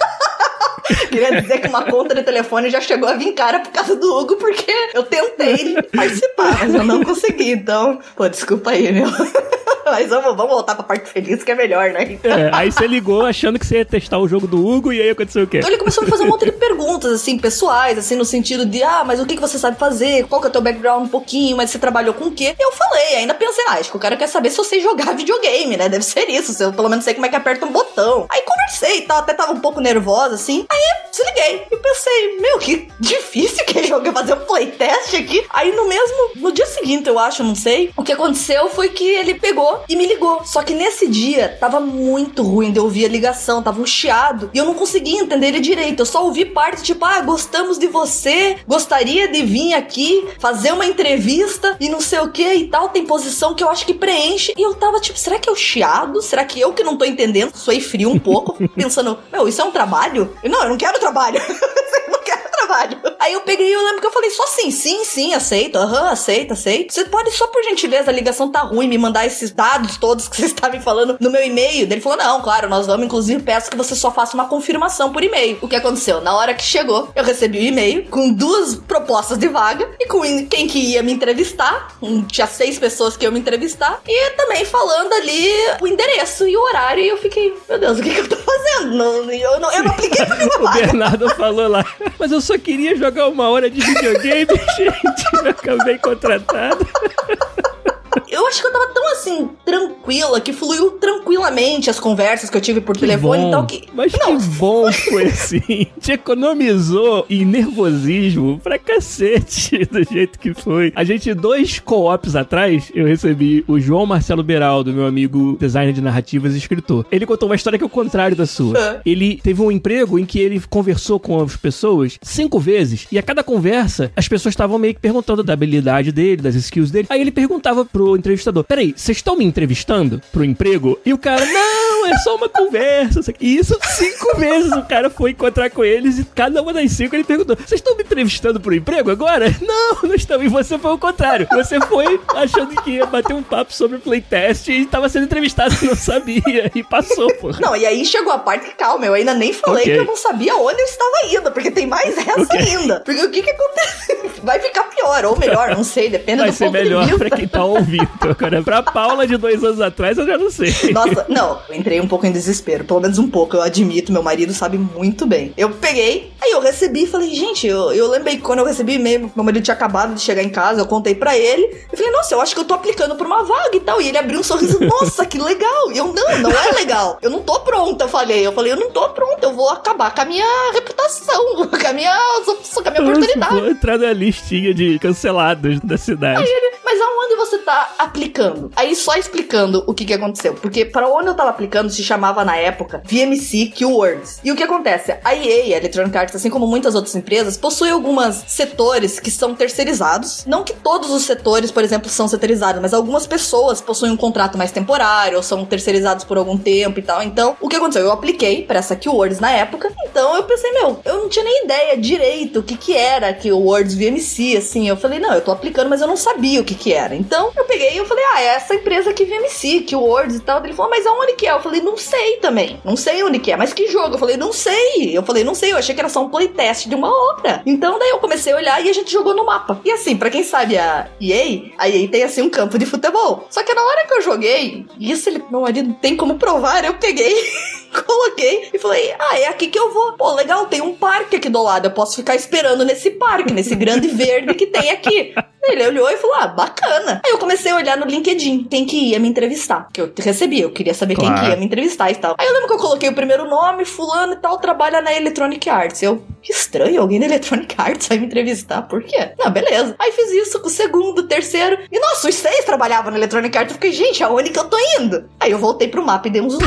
Queria 1.11 1.41
dizer 1.41 1.61
que 1.61 1.69
uma 1.69 1.85
conta 1.85 2.15
de 2.15 2.23
telefone 2.23 2.71
já 2.71 2.81
chegou 2.81 3.09
a 3.09 3.15
vir 3.15 3.33
cara 3.33 3.61
por 3.61 3.73
causa 3.73 3.97
do 3.97 4.19
Hugo, 4.19 4.37
porque 4.37 4.73
eu 4.93 5.03
tentei 5.03 5.81
participar, 5.95 6.59
mas 6.61 6.75
eu 6.75 6.85
não 6.85 7.03
consegui. 7.03 7.53
Então, 7.53 7.99
pô, 8.17 8.29
desculpa 8.29 8.71
aí, 8.71 8.93
meu. 8.93 9.09
Mas 9.85 10.09
vamos, 10.09 10.35
vamos 10.35 10.51
voltar 10.51 10.75
pra 10.75 10.83
parte 10.83 11.11
feliz, 11.11 11.45
que 11.45 11.53
é 11.53 11.55
melhor, 11.55 11.91
né? 11.91 12.19
É, 12.25 12.51
aí 12.53 12.73
você 12.73 12.87
ligou 12.87 13.25
achando 13.25 13.59
que 13.59 13.67
você 13.67 13.79
ia 13.79 13.85
testar 13.85 14.19
o 14.19 14.27
jogo 14.27 14.47
do 14.47 14.67
Hugo 14.67 14.93
e 14.93 15.01
aí 15.01 15.11
aconteceu 15.11 15.45
o 15.45 15.47
quê? 15.47 15.59
Então 15.59 15.69
ele 15.69 15.79
começou 15.79 16.03
a 16.03 16.05
me 16.05 16.11
fazer 16.11 16.25
um 16.25 16.29
monte 16.29 16.47
de 16.47 16.53
perguntas, 16.53 17.13
assim, 17.13 17.39
pessoais, 17.39 17.99
assim, 17.99 18.17
no 18.17 18.25
sentido 18.25 18.65
de, 18.65 18.83
ah, 18.83 19.05
mas 19.05 19.21
o 19.21 19.27
que, 19.27 19.35
que 19.35 19.41
você 19.41 19.59
sabe 19.59 19.79
fazer? 19.79 20.27
Qual 20.27 20.41
que 20.41 20.47
é 20.47 20.51
o 20.51 20.53
teu 20.53 20.63
background 20.63 21.05
um 21.05 21.09
pouquinho? 21.09 21.57
Mas 21.57 21.71
você 21.71 21.79
trabalhou 21.79 22.15
com 22.15 22.27
o 22.27 22.31
quê? 22.31 22.55
Eu 22.59 22.73
falei, 22.73 23.17
ainda 23.17 23.35
pensei, 23.35 23.65
ah, 23.69 23.75
acho 23.75 23.91
que 23.91 23.97
o 23.97 24.01
cara 24.01 24.17
quer 24.17 24.27
saber 24.27 24.51
se 24.51 24.59
eu 24.59 24.65
sei 24.65 24.81
jogar 24.81 25.15
videogame, 25.15 25.77
né? 25.77 25.89
Deve 25.89 26.05
ser 26.05 26.31
isso, 26.31 26.55
se 26.55 26.65
eu 26.65 26.73
pelo 26.73 26.89
menos 26.89 27.05
sei 27.05 27.13
como 27.13 27.27
é 27.27 27.29
que 27.29 27.37
aperta 27.37 27.67
um 27.67 27.73
botão. 27.73 28.27
Aí 28.31 28.43
conversei 28.43 28.99
e 28.99 29.03
tal, 29.03 29.19
até 29.19 29.35
tava 29.35 29.53
um 29.53 29.61
pouco 29.61 29.81
nervosa, 29.81 30.35
assim. 30.35 30.65
Aí 30.75 31.11
desliguei. 31.11 31.67
E 31.71 31.77
pensei, 31.77 32.41
meu, 32.41 32.59
que 32.59 32.89
difícil 32.99 33.65
que 33.65 33.79
é 33.79 33.83
jogar, 33.85 34.13
fazer 34.13 34.35
um 34.35 34.45
playtest 34.45 35.15
aqui. 35.15 35.45
Aí 35.51 35.75
no 35.75 35.87
mesmo, 35.89 36.31
no 36.37 36.53
dia 36.53 36.67
seguinte, 36.67 37.09
eu 37.09 37.19
acho, 37.19 37.45
não 37.45 37.55
sei, 37.55 37.91
o 37.97 38.03
que 38.03 38.13
aconteceu 38.13 38.69
foi 38.71 38.89
que 38.89 39.05
ele 39.05 39.35
pegou 39.35 39.85
e 39.89 39.95
me 39.95 40.07
ligou. 40.07 40.45
Só 40.45 40.63
que 40.63 40.75
nesse 40.75 41.07
dia 41.07 41.57
tava 41.61 41.79
muito 41.79 42.43
ruim 42.43 42.73
de 42.73 42.81
ouvir 42.81 43.05
a 43.05 43.09
ligação, 43.09 43.63
tava 43.63 43.81
um 43.81 43.87
chiado. 43.87 44.51
E 44.53 44.59
eu 44.59 44.65
não 44.65 44.75
conseguia 44.75 45.21
entender 45.21 45.49
ele 45.49 45.61
direito. 45.61 46.01
Eu 46.01 46.07
só 46.07 46.25
ouvi 46.25 46.45
parte 46.45 46.83
tipo, 46.83 47.05
ah, 47.05 47.21
gostamos 47.21 47.79
de 47.79 47.87
você, 47.87 48.59
gostaria 48.67 49.29
de 49.29 49.43
vir 49.43 49.75
aqui 49.75 50.27
fazer 50.39 50.73
uma 50.73 50.87
entrevista 50.87 51.77
e 51.79 51.89
não 51.89 52.01
sei 52.01 52.21
o 52.21 52.31
que 52.31 52.55
e 52.55 52.69
tal. 52.69 52.89
Tem 52.89 53.07
posição 53.07 53.55
que 53.55 53.63
eu 53.63 53.69
acho 53.71 53.87
que 53.87 53.95
preenche. 53.95 54.53
E 54.57 54.63
eu 54.63 54.75
tava 54.75 55.01
tipo, 55.01 55.19
será 55.19 55.39
que 55.39 55.49
é 55.49 55.53
o 55.53 55.57
chiado? 55.57 56.21
Será 56.21 56.45
que 56.45 56.61
eu 56.61 56.73
que 56.73 56.83
não 56.83 56.97
tô 56.97 57.05
entendendo? 57.05 57.55
Suei 57.55 57.81
frio 57.81 58.11
um 58.11 58.19
pouco, 58.19 58.57
pensando, 58.75 59.19
meu, 59.33 59.47
isso 59.47 59.61
é 59.61 59.65
um 59.65 59.71
trabalho? 59.71 60.35
Eu, 60.43 60.51
não, 60.51 60.64
eu 60.65 60.71
não 60.71 60.77
quero 60.77 60.99
trabalho. 60.99 61.39
eu 61.41 62.11
não 62.11 62.23
quero 62.23 62.44
trabalho. 62.75 63.01
Aí 63.21 63.33
eu 63.33 63.41
peguei 63.43 63.69
e 63.69 63.73
eu 63.73 63.83
lembro 63.85 64.01
que 64.01 64.07
eu 64.07 64.11
falei 64.11 64.31
só 64.31 64.43
assim, 64.45 64.71
sim, 64.71 65.05
sim, 65.05 65.33
aceito, 65.33 65.77
aham, 65.77 66.11
aceito, 66.11 66.53
aceito. 66.53 66.93
Você 66.93 67.05
pode 67.05 67.31
só 67.33 67.47
por 67.47 67.63
gentileza, 67.63 68.11
a 68.11 68.15
ligação 68.15 68.51
tá 68.51 68.61
ruim, 68.61 68.89
me 68.89 68.99
mandar 68.99 69.25
esses 69.25 69.51
dados 69.51 69.97
todos 69.97 70.29
que 70.29 70.37
você 70.37 70.47
está 70.47 70.69
me 70.69 70.81
falando 70.81 71.17
no 71.21 71.31
meu 71.31 71.43
e-mail. 71.45 71.87
Daí 71.87 71.95
Ele 71.97 72.01
falou, 72.01 72.19
não, 72.19 72.43
claro, 72.43 72.69
nós 72.69 72.87
vamos, 72.87 73.07
inclusive 73.07 73.43
peço 73.43 73.71
que 73.71 73.77
você 73.77 73.95
só 73.95 74.11
faça 74.11 74.35
uma 74.35 74.47
confirmação 74.47 75.13
por 75.13 75.23
e-mail. 75.23 75.59
O 75.63 75.69
que 75.69 75.77
aconteceu? 75.77 76.21
Na 76.21 76.35
hora 76.37 76.55
que 76.55 76.63
chegou, 76.63 77.09
eu 77.15 77.25
recebi 77.25 77.59
o 77.59 77.63
e-mail 77.63 78.07
com 78.11 78.33
duas 78.33 78.75
propostas 78.75 79.39
de 79.39 79.49
vaga 79.49 79.89
e 80.01 80.07
com 80.07 80.21
quem 80.47 80.67
que 80.67 80.79
ia 80.79 81.03
me 81.03 81.13
entrevistar. 81.13 81.97
Um, 82.03 82.23
tinha 82.25 82.47
seis 82.47 82.79
pessoas 82.79 83.17
que 83.17 83.25
iam 83.25 83.33
me 83.33 83.41
entrevistar 83.41 84.01
e 84.07 84.31
também 84.31 84.65
falando 84.65 85.13
ali 85.15 85.49
o 85.81 85.87
endereço 85.87 86.47
e 86.49 86.57
o 86.57 86.61
horário. 86.63 87.03
E 87.03 87.09
eu 87.09 87.17
fiquei, 87.17 87.55
meu 87.69 87.79
Deus, 87.79 87.99
o 87.99 88.03
que, 88.03 88.11
que 88.11 88.21
eu 88.21 88.29
tô 88.29 88.37
fazendo? 88.37 88.97
Não, 88.97 89.31
eu, 89.31 89.61
não, 89.61 89.73
eu 89.73 89.85
não 89.85 89.91
apliquei 89.93 90.25
pra 90.27 90.37
nenhuma 90.37 90.59
O 90.59 90.63
vaga. 90.63 90.81
Bernardo 90.81 91.31
falou 91.31 91.69
lá, 91.69 91.85
mas 92.19 92.33
eu 92.33 92.41
só 92.41 92.59
queria 92.65 92.97
jogar 92.97 93.29
uma 93.29 93.49
hora 93.51 93.71
de 93.71 93.81
videogame, 93.81 94.47
gente. 94.77 95.49
Acabei 95.49 95.99
contratado. 95.99 96.85
Eu 98.35 98.49
acho 98.49 98.61
que 98.61 98.67
eu 98.67 98.73
tava 98.73 98.89
tão 98.89 99.13
assim, 99.13 99.49
tranquila, 99.65 100.41
que 100.41 100.53
fluiu 100.53 100.91
tranquilamente 100.93 101.89
as 101.89 102.01
conversas 102.01 102.51
que 102.51 102.57
eu 102.57 102.61
tive 102.61 102.81
por 102.81 102.97
telefone 102.97 103.43
bom. 103.43 103.49
e 103.49 103.51
tal. 103.53 103.67
Que... 103.67 103.85
Mas 103.95 104.13
não, 104.19 104.37
que 104.37 104.47
bom 104.57 104.91
que 104.91 105.11
foi 105.11 105.25
assim. 105.27 105.87
Te 106.01 106.13
economizou 106.13 107.25
em 107.31 107.45
nervosismo 107.45 108.59
pra 108.59 108.77
cacete 108.77 109.85
do 109.85 110.03
jeito 110.03 110.37
que 110.37 110.53
foi. 110.53 110.93
A 110.97 111.05
gente, 111.05 111.33
dois 111.33 111.79
co-ops 111.79 112.35
atrás, 112.35 112.91
eu 112.93 113.07
recebi 113.07 113.65
o 113.69 113.79
João 113.79 114.05
Marcelo 114.05 114.43
Beraldo, 114.43 114.93
meu 114.93 115.07
amigo 115.07 115.57
designer 115.61 115.93
de 115.93 116.01
narrativas 116.01 116.55
e 116.55 116.59
escritor. 116.59 117.07
Ele 117.13 117.27
contou 117.27 117.49
uma 117.49 117.55
história 117.55 117.79
que 117.79 117.85
é 117.85 117.87
o 117.87 117.91
contrário 117.91 118.37
da 118.37 118.47
sua. 118.47 118.77
É. 118.77 119.01
Ele 119.07 119.41
teve 119.45 119.63
um 119.63 119.71
emprego 119.71 120.19
em 120.19 120.27
que 120.27 120.41
ele 120.41 120.61
conversou 120.69 121.21
com 121.21 121.41
as 121.41 121.57
pessoas 121.57 122.19
cinco 122.21 122.59
vezes 122.59 123.07
e 123.13 123.19
a 123.19 123.23
cada 123.23 123.45
conversa 123.45 124.11
as 124.17 124.27
pessoas 124.27 124.55
estavam 124.55 124.77
meio 124.77 124.95
que 124.95 125.01
perguntando 125.01 125.45
da 125.45 125.53
habilidade 125.53 126.11
dele, 126.11 126.43
das 126.43 126.57
skills 126.57 126.91
dele. 126.91 127.07
Aí 127.09 127.21
ele 127.21 127.31
perguntava 127.31 127.85
pro 127.85 128.24
entrevistador: 128.25 128.65
Peraí, 128.65 128.95
vocês 128.97 129.19
estão 129.19 129.37
me 129.37 129.45
entrevistando? 129.45 130.21
pro 130.33 130.45
emprego 130.45 130.99
e 131.05 131.13
o 131.13 131.19
cara, 131.19 131.45
não, 131.45 132.07
é 132.07 132.17
só 132.19 132.37
uma 132.37 132.49
conversa. 132.49 133.21
E 133.41 133.57
isso 133.57 133.79
cinco 133.83 134.37
vezes 134.39 134.73
o 134.73 134.83
cara 134.83 135.11
foi 135.11 135.31
encontrar 135.31 135.71
com 135.71 135.85
eles 135.85 136.19
e 136.19 136.25
cada 136.25 136.61
uma 136.63 136.73
das 136.73 136.91
cinco 136.93 137.15
ele 137.15 137.25
perguntou: 137.25 137.57
Vocês 137.57 137.81
estão 137.81 137.97
me 137.97 138.03
entrevistando 138.03 138.61
pro 138.61 138.75
emprego 138.75 139.11
agora? 139.11 139.45
Não, 139.65 140.03
não 140.03 140.15
estão. 140.15 140.43
E 140.43 140.49
você 140.49 140.79
foi 140.79 140.93
o 140.93 140.99
contrário. 140.99 141.47
Você 141.53 141.81
foi 141.81 142.21
achando 142.35 142.81
que 142.83 142.93
ia 142.93 143.07
bater 143.07 143.35
um 143.35 143.43
papo 143.43 143.73
sobre 143.73 143.99
playtest 143.99 144.69
e 144.69 144.85
tava 144.85 145.09
sendo 145.09 145.25
entrevistado 145.25 145.75
e 145.81 145.87
não 145.87 145.97
sabia. 145.97 146.71
E 146.75 146.83
passou, 146.83 147.33
porra. 147.35 147.59
Não, 147.63 147.77
e 147.77 147.87
aí 147.87 148.05
chegou 148.05 148.33
a 148.33 148.39
parte 148.39 148.67
que, 148.67 148.75
calma, 148.75 149.07
eu 149.07 149.15
ainda 149.15 149.35
nem 149.35 149.53
falei 149.53 149.83
okay. 149.83 149.95
que 149.95 150.01
eu 150.01 150.05
não 150.05 150.17
sabia 150.17 150.55
onde 150.57 150.81
eu 150.81 150.85
estava 150.85 151.27
indo, 151.31 151.53
porque 151.53 151.71
tem 151.71 151.87
mais 151.87 152.17
essa 152.19 152.41
okay. 152.43 152.61
ainda. 152.61 153.01
Porque 153.01 153.23
o 153.23 153.31
que 153.31 153.43
que 153.43 153.51
acontece? 153.51 154.41
Vai 154.43 154.61
ficar 154.61 154.85
pior, 154.85 155.25
ou 155.25 155.39
melhor, 155.39 155.71
não 155.75 155.85
sei, 155.85 156.11
depende 156.11 156.43
Vai 156.43 156.51
do 156.51 156.57
ponto 156.57 156.73
de 156.73 156.79
vista. 156.79 156.97
Vai 156.97 157.05
ser 157.05 157.11
melhor 157.11 157.19
pra 157.19 157.31
quem 157.31 157.49
tá 157.49 157.65
ouvindo. 157.65 158.09
Agora, 158.21 158.63
pra 158.63 158.83
Paula 158.83 159.27
de 159.27 159.37
dois 159.37 159.63
anos 159.63 159.81
atrás, 159.81 160.19
eu 160.19 160.27
já 160.27 160.39
não 160.39 160.51
sei. 160.51 160.73
Nossa, 160.93 161.27
não, 161.29 161.61
eu 161.69 161.75
entrei 161.75 162.01
um 162.01 162.09
pouco 162.09 162.27
em 162.27 162.33
desespero. 162.33 162.85
Pelo 162.85 163.01
menos 163.01 163.19
um 163.19 163.29
pouco, 163.29 163.57
eu 163.57 163.63
admito, 163.63 164.13
meu 164.13 164.23
marido 164.23 164.53
sabe 164.53 164.79
muito 164.79 165.27
bem. 165.27 165.53
Eu 165.57 165.71
peguei, 165.71 166.33
aí 166.41 166.51
eu 166.53 166.61
recebi 166.61 167.05
e 167.05 167.07
falei, 167.07 167.35
gente, 167.35 167.67
eu, 167.67 167.93
eu 167.93 168.09
lembrei 168.09 168.37
que 168.37 168.43
quando 168.43 168.61
eu 168.61 168.65
recebi 168.65 168.95
e-mail, 168.95 169.31
meu 169.35 169.45
marido 169.45 169.63
tinha 169.63 169.75
acabado 169.75 170.15
de 170.15 170.21
chegar 170.21 170.43
em 170.43 170.51
casa, 170.51 170.81
eu 170.81 170.87
contei 170.87 171.15
pra 171.15 171.37
ele. 171.37 171.65
Eu 171.91 171.97
falei, 171.97 172.13
nossa, 172.13 172.35
eu 172.35 172.41
acho 172.41 172.55
que 172.55 172.61
eu 172.61 172.65
tô 172.65 172.75
aplicando 172.75 173.15
pra 173.17 173.27
uma 173.27 173.43
vaga 173.43 173.77
e 173.77 173.81
tal. 173.81 174.01
E 174.01 174.09
ele 174.09 174.19
abriu 174.19 174.41
um 174.41 174.43
sorriso, 174.43 174.79
nossa, 174.85 175.27
que 175.27 175.39
legal. 175.39 175.93
E 175.93 175.99
eu, 175.99 176.13
não, 176.13 176.39
não 176.39 176.51
é 176.51 176.73
legal. 176.73 177.19
Eu 177.23 177.31
não 177.31 177.41
tô 177.41 177.61
pronta, 177.61 178.05
eu 178.05 178.09
falei. 178.09 178.47
Eu 178.47 178.53
falei, 178.53 178.73
eu 178.73 178.77
não 178.77 178.91
tô 178.91 179.09
pronta, 179.11 179.47
eu 179.47 179.53
vou 179.53 179.69
acabar 179.71 180.15
com 180.15 180.21
a 180.21 180.25
minha 180.25 180.73
reputação, 180.73 181.57
com 181.69 181.87
a 181.87 181.93
minha, 181.93 182.17
com 182.45 182.89
a 182.89 182.91
minha 182.91 183.03
oportunidade. 183.03 183.55
Vou 183.55 183.69
entrar 183.69 183.99
na 183.99 184.13
listinha 184.13 184.73
de 184.75 184.99
cancelados 184.99 185.81
da 185.81 185.97
cidade. 185.97 186.43
Aí 186.43 186.49
ele, 186.49 186.77
mas 186.85 187.01
aonde 187.01 187.37
você 187.37 187.59
tá 187.59 187.95
aplicando? 188.05 188.71
Aí 188.77 188.95
só 188.95 189.17
explicando 189.17 189.85
o 189.87 189.95
que 189.95 190.05
que 190.05 190.15
aconteceu. 190.15 190.55
Porque 190.55 190.85
para 190.85 191.09
onde 191.09 191.29
eu 191.29 191.35
tava 191.35 191.51
aplicando 191.51 191.91
se 191.91 192.03
chamava 192.03 192.45
na 192.45 192.57
época 192.57 193.03
VMC 193.05 193.67
Keywords. 193.75 194.41
E 194.45 194.53
o 194.53 194.57
que 194.57 194.63
acontece? 194.63 195.17
A 195.25 195.35
EA, 195.35 195.75
a 195.75 195.79
Electronic 195.79 196.17
Arts, 196.17 196.37
assim 196.37 196.51
como 196.51 196.67
muitas 196.67 196.95
outras 196.95 197.15
empresas, 197.15 197.57
possui 197.57 197.91
alguns 197.91 198.45
setores 198.47 199.19
que 199.19 199.31
são 199.31 199.55
terceirizados. 199.55 200.45
Não 200.47 200.63
que 200.63 200.73
todos 200.73 201.11
os 201.11 201.23
setores, 201.23 201.71
por 201.71 201.83
exemplo, 201.83 202.09
são 202.09 202.29
terceirizados, 202.29 202.81
mas 202.81 202.95
algumas 202.95 203.27
pessoas 203.27 203.81
possuem 203.81 204.13
um 204.13 204.17
contrato 204.17 204.57
mais 204.57 204.71
temporário 204.71 205.37
ou 205.37 205.43
são 205.43 205.65
terceirizados 205.65 206.25
por 206.25 206.37
algum 206.37 206.57
tempo 206.57 206.99
e 206.99 207.03
tal. 207.03 207.23
Então, 207.23 207.57
o 207.61 207.69
que 207.69 207.77
aconteceu? 207.77 208.05
Eu 208.05 208.13
apliquei 208.13 208.63
para 208.63 208.79
essa 208.79 208.97
Keywords 208.97 209.41
na 209.41 209.51
época. 209.51 209.93
Então 210.11 210.37
eu 210.37 210.45
pensei, 210.45 210.71
meu, 210.73 211.01
eu 211.05 211.19
não 211.19 211.29
tinha 211.29 211.45
nem 211.45 211.65
ideia 211.65 211.97
direito 211.97 212.61
o 212.61 212.63
que 212.63 212.77
que 212.77 212.97
era 212.97 213.33
Keywords 213.33 213.95
VMC, 213.95 214.57
assim. 214.57 214.89
Eu 214.89 214.97
falei, 214.97 215.19
não, 215.19 215.33
eu 215.35 215.41
tô 215.41 215.51
aplicando, 215.51 215.89
mas 215.89 216.01
eu 216.01 216.07
não 216.07 216.17
sabia 216.17 216.61
o 216.61 216.65
que 216.65 216.75
que 216.75 216.93
era. 216.93 217.15
Então, 217.15 217.51
eu 217.57 217.65
peguei 217.65 217.94
eu 217.97 218.05
falei, 218.05 218.25
ah, 218.33 218.43
é 218.43 218.47
essa 218.47 218.75
empresa 218.75 219.13
que 219.13 219.25
VMC, 219.25 219.81
Keywords 219.81 220.37
e 220.37 220.41
tal. 220.41 220.63
Ele 220.65 220.73
falou, 220.73 220.91
mas 220.91 221.07
aonde 221.07 221.35
que 221.35 221.47
é? 221.47 221.53
Eu 221.53 221.61
falei, 221.61 221.81
não 221.81 221.97
sei 221.97 222.37
também. 222.37 222.81
Não 222.85 222.97
sei 222.97 223.23
onde 223.23 223.39
que 223.39 223.53
é. 223.53 223.57
Mas 223.57 223.73
que 223.73 223.89
jogo? 223.89 224.15
Eu 224.15 224.19
falei, 224.19 224.37
não 224.37 224.53
sei. 224.53 225.17
Eu 225.17 225.23
falei, 225.23 225.45
não 225.45 225.55
sei. 225.55 225.73
Eu 225.73 225.79
achei 225.79 225.95
que 225.95 226.01
era 226.01 226.09
só 226.09 226.23
um 226.23 226.29
playtest 226.29 226.89
de 226.89 226.95
uma 226.95 227.11
obra. 227.33 227.63
Então, 227.67 227.99
daí 227.99 228.11
eu 228.11 228.19
comecei 228.19 228.53
a 228.53 228.57
olhar 228.57 228.85
e 228.85 228.89
a 228.89 228.93
gente 228.93 229.13
jogou 229.13 229.35
no 229.35 229.45
mapa. 229.45 229.81
E 229.85 229.91
assim, 229.91 230.17
para 230.17 230.31
quem 230.31 230.43
sabe 230.43 230.77
a 230.77 231.09
EA, 231.21 231.73
a 231.79 231.89
EA 231.89 232.09
tem 232.09 232.23
assim 232.23 232.43
um 232.43 232.51
campo 232.51 232.79
de 232.79 232.87
futebol. 232.87 233.47
Só 233.51 233.63
que 233.63 233.75
na 233.75 233.83
hora 233.83 234.07
que 234.07 234.15
eu 234.15 234.23
joguei, 234.23 234.87
isso 234.99 235.29
ele, 235.29 235.43
meu 235.51 235.61
marido 235.61 235.95
tem 236.01 236.17
como 236.17 236.39
provar, 236.39 236.85
eu 236.85 236.95
peguei, 236.95 237.35
coloquei 238.07 238.71
e 238.73 238.79
falei, 238.79 239.15
ah, 239.19 239.39
é 239.39 239.49
aqui 239.49 239.69
que 239.69 239.79
eu 239.79 239.93
vou. 239.93 240.13
Pô, 240.15 240.33
legal, 240.35 240.67
tem 240.67 240.81
um 240.81 240.95
parque 240.95 241.37
aqui 241.37 241.49
do 241.49 241.63
lado. 241.63 241.87
Eu 241.87 241.93
posso 241.93 242.17
ficar 242.17 242.35
esperando 242.35 242.85
nesse 242.85 243.11
parque, 243.11 243.53
nesse 243.53 243.75
grande 243.75 244.09
verde 244.09 244.55
que 244.55 244.67
tem 244.67 244.91
aqui. 244.91 245.35
Ele 245.69 245.87
olhou 245.87 246.11
e 246.11 246.17
falou: 246.17 246.37
Ah, 246.37 246.47
bacana. 246.49 247.21
Aí 247.25 247.33
eu 247.33 247.39
comecei 247.39 247.73
a 247.73 247.77
olhar 247.77 247.97
no 247.97 248.07
LinkedIn 248.07 248.65
quem 248.65 248.85
que 248.85 249.11
ia 249.11 249.19
me 249.19 249.29
entrevistar. 249.29 249.89
Que 249.93 250.01
eu 250.01 250.13
recebi, 250.19 250.61
eu 250.61 250.71
queria 250.71 250.95
saber 250.95 251.15
claro. 251.15 251.35
quem 251.35 251.43
que 251.43 251.51
ia 251.51 251.57
me 251.57 251.65
entrevistar 251.65 252.11
e 252.11 252.15
tal. 252.15 252.35
Aí 252.39 252.47
eu 252.47 252.53
lembro 252.53 252.69
que 252.69 252.75
eu 252.75 252.79
coloquei 252.79 253.09
o 253.09 253.15
primeiro 253.15 253.49
nome, 253.49 253.85
fulano 253.85 254.35
e 254.35 254.37
tal, 254.37 254.59
trabalha 254.59 255.01
na 255.01 255.13
Electronic 255.15 255.69
Arts. 255.69 256.03
Eu, 256.03 256.23
que 256.43 256.53
estranho, 256.53 257.01
alguém 257.01 257.19
da 257.19 257.27
Electronic 257.27 257.75
Arts 257.79 258.09
vai 258.09 258.19
me 258.19 258.27
entrevistar. 258.27 258.83
Por 258.83 259.03
quê? 259.03 259.33
Não, 259.39 259.51
beleza. 259.51 259.95
Aí 259.99 260.13
fiz 260.13 260.31
isso 260.31 260.61
com 260.61 260.69
o 260.69 260.71
segundo, 260.71 261.23
terceiro. 261.25 261.79
E 261.91 261.99
nossa, 261.99 262.29
os 262.29 262.35
seis 262.35 262.65
trabalhavam 262.65 263.11
na 263.11 263.17
Electronic 263.17 263.57
Arts. 263.57 263.73
Eu 263.73 263.81
fiquei, 263.81 263.93
gente, 263.93 264.23
aonde 264.23 264.51
que 264.51 264.59
eu 264.59 264.65
tô 264.65 264.77
indo? 265.01 265.25
Aí 265.41 265.51
eu 265.51 265.59
voltei 265.59 265.89
pro 265.89 266.05
mapa 266.05 266.29
e 266.29 266.31
dei 266.31 266.43
um 266.43 266.51
zoom. 266.51 266.61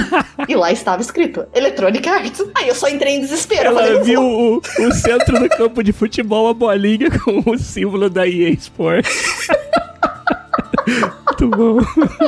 e 0.48 0.56
lá 0.56 0.72
estava 0.72 1.02
escrito 1.02 1.46
Electronic 1.54 2.08
Arts. 2.08 2.44
Aí 2.56 2.68
eu 2.68 2.76
só 2.76 2.88
entrei 2.90 3.16
em 3.16 3.22
desespero. 3.22 3.68
Ela 3.68 3.82
falei, 3.82 4.02
viu 4.02 4.22
o, 4.22 4.58
o 4.58 4.94
centro 4.94 5.40
do 5.40 5.50
campo 5.50 5.84
de 5.84 5.92
futebol, 5.92 6.48
a 6.48 6.54
bolinha 6.54 7.10
com 7.20 7.44
o 7.46 7.58
símbolo 7.58 8.10
da 8.10 8.28
EA 8.28 8.50
Sports. 8.50 8.87
Muito 11.40 11.50
bom. 11.50 11.80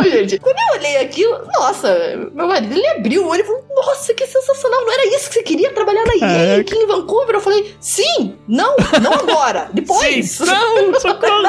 Gente, 0.03 0.37
quando 0.39 0.57
eu 0.57 0.79
olhei 0.79 0.97
aquilo, 0.97 1.39
nossa, 1.53 1.95
meu 2.33 2.47
marido 2.47 2.73
ele 2.73 2.87
abriu 2.87 3.23
o 3.23 3.27
olho 3.29 3.41
e 3.41 3.45
falou: 3.45 3.65
Nossa, 3.75 4.13
que 4.13 4.25
sensacional, 4.27 4.85
não 4.85 4.93
era 4.93 5.07
isso 5.15 5.29
que 5.29 5.35
você 5.35 5.43
queria 5.43 5.71
trabalhar 5.71 6.03
na 6.05 6.27
EA 6.27 6.59
aqui 6.61 6.75
em 6.75 6.85
Vancouver? 6.85 7.35
Eu 7.35 7.41
falei: 7.41 7.75
Sim, 7.79 8.35
não, 8.47 8.75
não 9.01 9.13
agora, 9.13 9.69
depois. 9.73 10.31
Sim, 10.31 10.45
não, 10.45 10.99
socorro. 10.99 11.43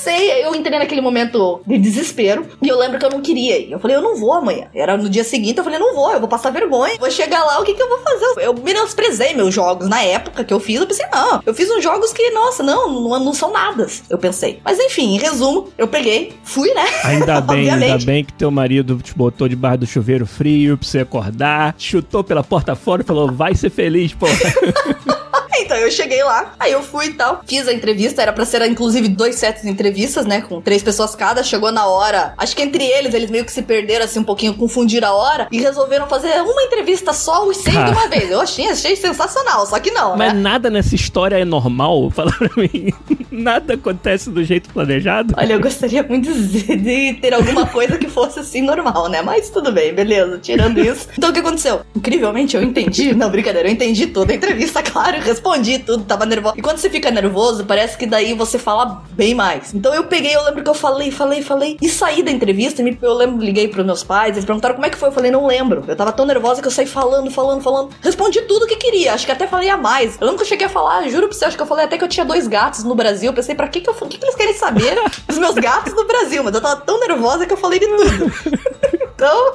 Então 0.00 0.12
eu 0.12 0.54
entrei 0.54 0.78
naquele 0.78 1.00
momento 1.00 1.60
de 1.66 1.78
desespero 1.78 2.46
e 2.62 2.68
eu 2.68 2.78
lembro 2.78 2.98
que 2.98 3.04
eu 3.04 3.10
não 3.10 3.20
queria 3.20 3.58
ir. 3.58 3.72
Eu 3.72 3.78
falei, 3.78 3.96
eu 3.96 4.02
não 4.02 4.16
vou 4.16 4.32
amanhã. 4.32 4.68
Era 4.74 4.96
no 4.96 5.08
dia 5.08 5.24
seguinte, 5.24 5.58
eu 5.58 5.64
falei, 5.64 5.78
não 5.78 5.94
vou, 5.94 6.12
eu 6.12 6.20
vou 6.20 6.28
passar 6.28 6.50
vergonha. 6.50 6.96
Vou 6.98 7.10
chegar 7.10 7.44
lá, 7.44 7.60
o 7.60 7.64
que, 7.64 7.74
que 7.74 7.82
eu 7.82 7.88
vou 7.88 7.98
fazer? 7.98 8.44
Eu 8.44 8.54
menosprezei 8.54 9.34
meus 9.34 9.54
jogos 9.54 9.88
na 9.88 10.02
época 10.02 10.44
que 10.44 10.52
eu 10.52 10.60
fiz. 10.60 10.80
Eu 10.80 10.86
pensei, 10.86 11.06
não, 11.12 11.42
eu 11.44 11.54
fiz 11.54 11.70
uns 11.70 11.82
jogos 11.82 12.12
que, 12.12 12.30
nossa, 12.30 12.62
não, 12.62 12.88
não, 12.88 13.24
não 13.24 13.34
são 13.34 13.52
nada. 13.52 13.86
Eu 14.08 14.18
pensei. 14.18 14.60
Mas 14.64 14.78
enfim, 14.78 15.14
em 15.14 15.18
resumo, 15.18 15.68
eu 15.76 15.88
peguei, 15.88 16.32
fui, 16.44 16.72
né? 16.74 16.86
Ainda 17.04 17.40
bem, 17.42 17.70
ainda 17.70 18.04
bem 18.04 18.24
que 18.24 18.32
teu 18.32 18.50
marido 18.50 18.96
te 19.02 19.14
botou 19.14 19.48
debaixo 19.48 19.78
do 19.78 19.86
chuveiro 19.86 20.26
frio 20.26 20.76
pra 20.78 20.86
você 20.86 21.00
acordar, 21.00 21.74
chutou 21.78 22.22
pela 22.22 22.42
porta 22.42 22.74
fora 22.74 23.02
e 23.02 23.04
falou, 23.04 23.30
vai 23.32 23.54
ser 23.54 23.70
feliz, 23.70 24.12
pô. 24.12 24.26
então 25.60 25.76
eu 25.76 25.90
cheguei 25.90 26.22
lá, 26.22 26.54
aí 26.58 26.72
eu 26.72 26.82
fui 26.82 27.06
e 27.06 27.12
tal, 27.14 27.42
fiz 27.46 27.66
a 27.68 27.72
entrevista, 27.72 28.22
era 28.22 28.32
pra 28.32 28.44
ser 28.44 28.62
inclusive 28.62 29.08
dois 29.08 29.36
sets 29.36 29.62
de 29.62 29.68
entrevistas, 29.68 30.26
né, 30.26 30.40
com 30.40 30.60
três 30.60 30.82
pessoas 30.82 31.14
cada, 31.14 31.42
chegou 31.42 31.72
na 31.72 31.86
hora, 31.86 32.34
acho 32.36 32.54
que 32.54 32.62
entre 32.62 32.84
eles, 32.84 33.14
eles 33.14 33.30
meio 33.30 33.44
que 33.44 33.52
se 33.52 33.62
perderam 33.62 34.04
assim 34.04 34.20
um 34.20 34.24
pouquinho, 34.24 34.54
confundiram 34.54 35.08
a 35.08 35.12
hora 35.12 35.48
e 35.50 35.60
resolveram 35.60 36.06
fazer 36.06 36.40
uma 36.42 36.62
entrevista 36.62 37.12
só, 37.12 37.46
os 37.46 37.56
seis 37.56 37.76
ah. 37.76 37.84
de 37.84 37.90
uma 37.90 38.08
vez. 38.08 38.30
Eu 38.30 38.40
achei, 38.40 38.68
achei 38.68 38.96
sensacional, 38.96 39.66
só 39.66 39.78
que 39.78 39.90
não, 39.90 40.16
Mas 40.16 40.32
né? 40.32 40.40
nada 40.40 40.70
nessa 40.70 40.94
história 40.94 41.36
é 41.36 41.44
normal, 41.44 42.10
fala 42.14 42.32
pra 42.32 42.50
mim. 42.56 42.92
nada 43.30 43.74
acontece 43.74 44.30
do 44.30 44.42
jeito 44.44 44.70
planejado. 44.70 45.34
Olha, 45.36 45.54
eu 45.54 45.60
gostaria 45.60 46.02
muito 46.02 46.32
de 46.32 47.14
ter 47.14 47.34
alguma 47.34 47.66
coisa 47.66 47.98
que 47.98 48.08
fosse 48.08 48.40
assim 48.40 48.62
normal, 48.62 49.08
né? 49.08 49.22
Mas 49.22 49.50
tudo 49.50 49.72
bem, 49.72 49.92
beleza, 49.92 50.38
tirando 50.38 50.78
isso. 50.78 51.08
Então 51.16 51.30
o 51.30 51.32
que 51.32 51.40
aconteceu? 51.40 51.80
Incrivelmente 51.94 52.56
eu 52.56 52.62
entendi, 52.62 53.14
não, 53.14 53.30
brincadeira, 53.30 53.68
eu 53.68 53.72
entendi 53.72 54.06
toda 54.06 54.32
a 54.32 54.36
entrevista, 54.36 54.82
claro, 54.84 55.20
respondi 55.20 55.47
respondi 55.48 55.78
tudo, 55.78 56.04
tava 56.04 56.26
nervosa. 56.26 56.54
E 56.58 56.62
quando 56.62 56.78
você 56.78 56.90
fica 56.90 57.10
nervoso, 57.10 57.64
parece 57.64 57.96
que 57.96 58.06
daí 58.06 58.34
você 58.34 58.58
fala 58.58 59.02
bem 59.12 59.34
mais. 59.34 59.74
Então 59.74 59.94
eu 59.94 60.04
peguei, 60.04 60.34
eu 60.34 60.44
lembro 60.44 60.62
que 60.62 60.68
eu 60.68 60.74
falei, 60.74 61.10
falei, 61.10 61.42
falei. 61.42 61.76
E 61.80 61.88
saí 61.88 62.22
da 62.22 62.30
entrevista, 62.30 62.82
me, 62.82 62.96
eu 63.00 63.14
lembro, 63.14 63.44
liguei 63.44 63.68
pros 63.68 63.84
meus 63.84 64.04
pais, 64.04 64.32
eles 64.32 64.44
perguntaram 64.44 64.74
como 64.74 64.86
é 64.86 64.90
que 64.90 64.98
foi. 64.98 65.08
Eu 65.08 65.12
falei, 65.12 65.30
não 65.30 65.46
lembro. 65.46 65.84
Eu 65.86 65.96
tava 65.96 66.12
tão 66.12 66.26
nervosa 66.26 66.60
que 66.60 66.68
eu 66.68 66.72
saí 66.72 66.86
falando, 66.86 67.30
falando, 67.30 67.62
falando. 67.62 67.90
Respondi 68.02 68.42
tudo 68.42 68.64
o 68.64 68.68
que 68.68 68.76
queria. 68.76 69.14
Acho 69.14 69.24
que 69.24 69.32
até 69.32 69.46
falei 69.46 69.68
a 69.68 69.76
mais. 69.76 70.16
Eu 70.20 70.26
lembro 70.26 70.36
que 70.36 70.44
eu 70.44 70.48
cheguei 70.48 70.66
a 70.66 70.70
falar, 70.70 71.08
juro 71.08 71.28
pra 71.28 71.36
você, 71.36 71.46
acho 71.46 71.56
que 71.56 71.62
eu 71.62 71.66
falei 71.66 71.86
até 71.86 71.96
que 71.96 72.04
eu 72.04 72.08
tinha 72.08 72.24
dois 72.24 72.46
gatos 72.46 72.84
no 72.84 72.94
Brasil. 72.94 73.30
Eu 73.30 73.34
pensei, 73.34 73.54
pra 73.54 73.68
que 73.68 73.80
que 73.80 73.88
eu 73.88 73.94
que, 73.94 74.18
que 74.18 74.24
eles 74.24 74.36
querem 74.36 74.54
saber 74.54 74.94
dos 75.26 75.38
meus 75.38 75.54
gatos 75.54 75.94
no 75.94 76.04
Brasil? 76.04 76.42
Mas 76.44 76.54
eu 76.54 76.60
tava 76.60 76.76
tão 76.80 77.00
nervosa 77.00 77.46
que 77.46 77.52
eu 77.52 77.56
falei 77.56 77.78
de 77.78 77.86
tudo. 77.86 78.32
então, 79.14 79.54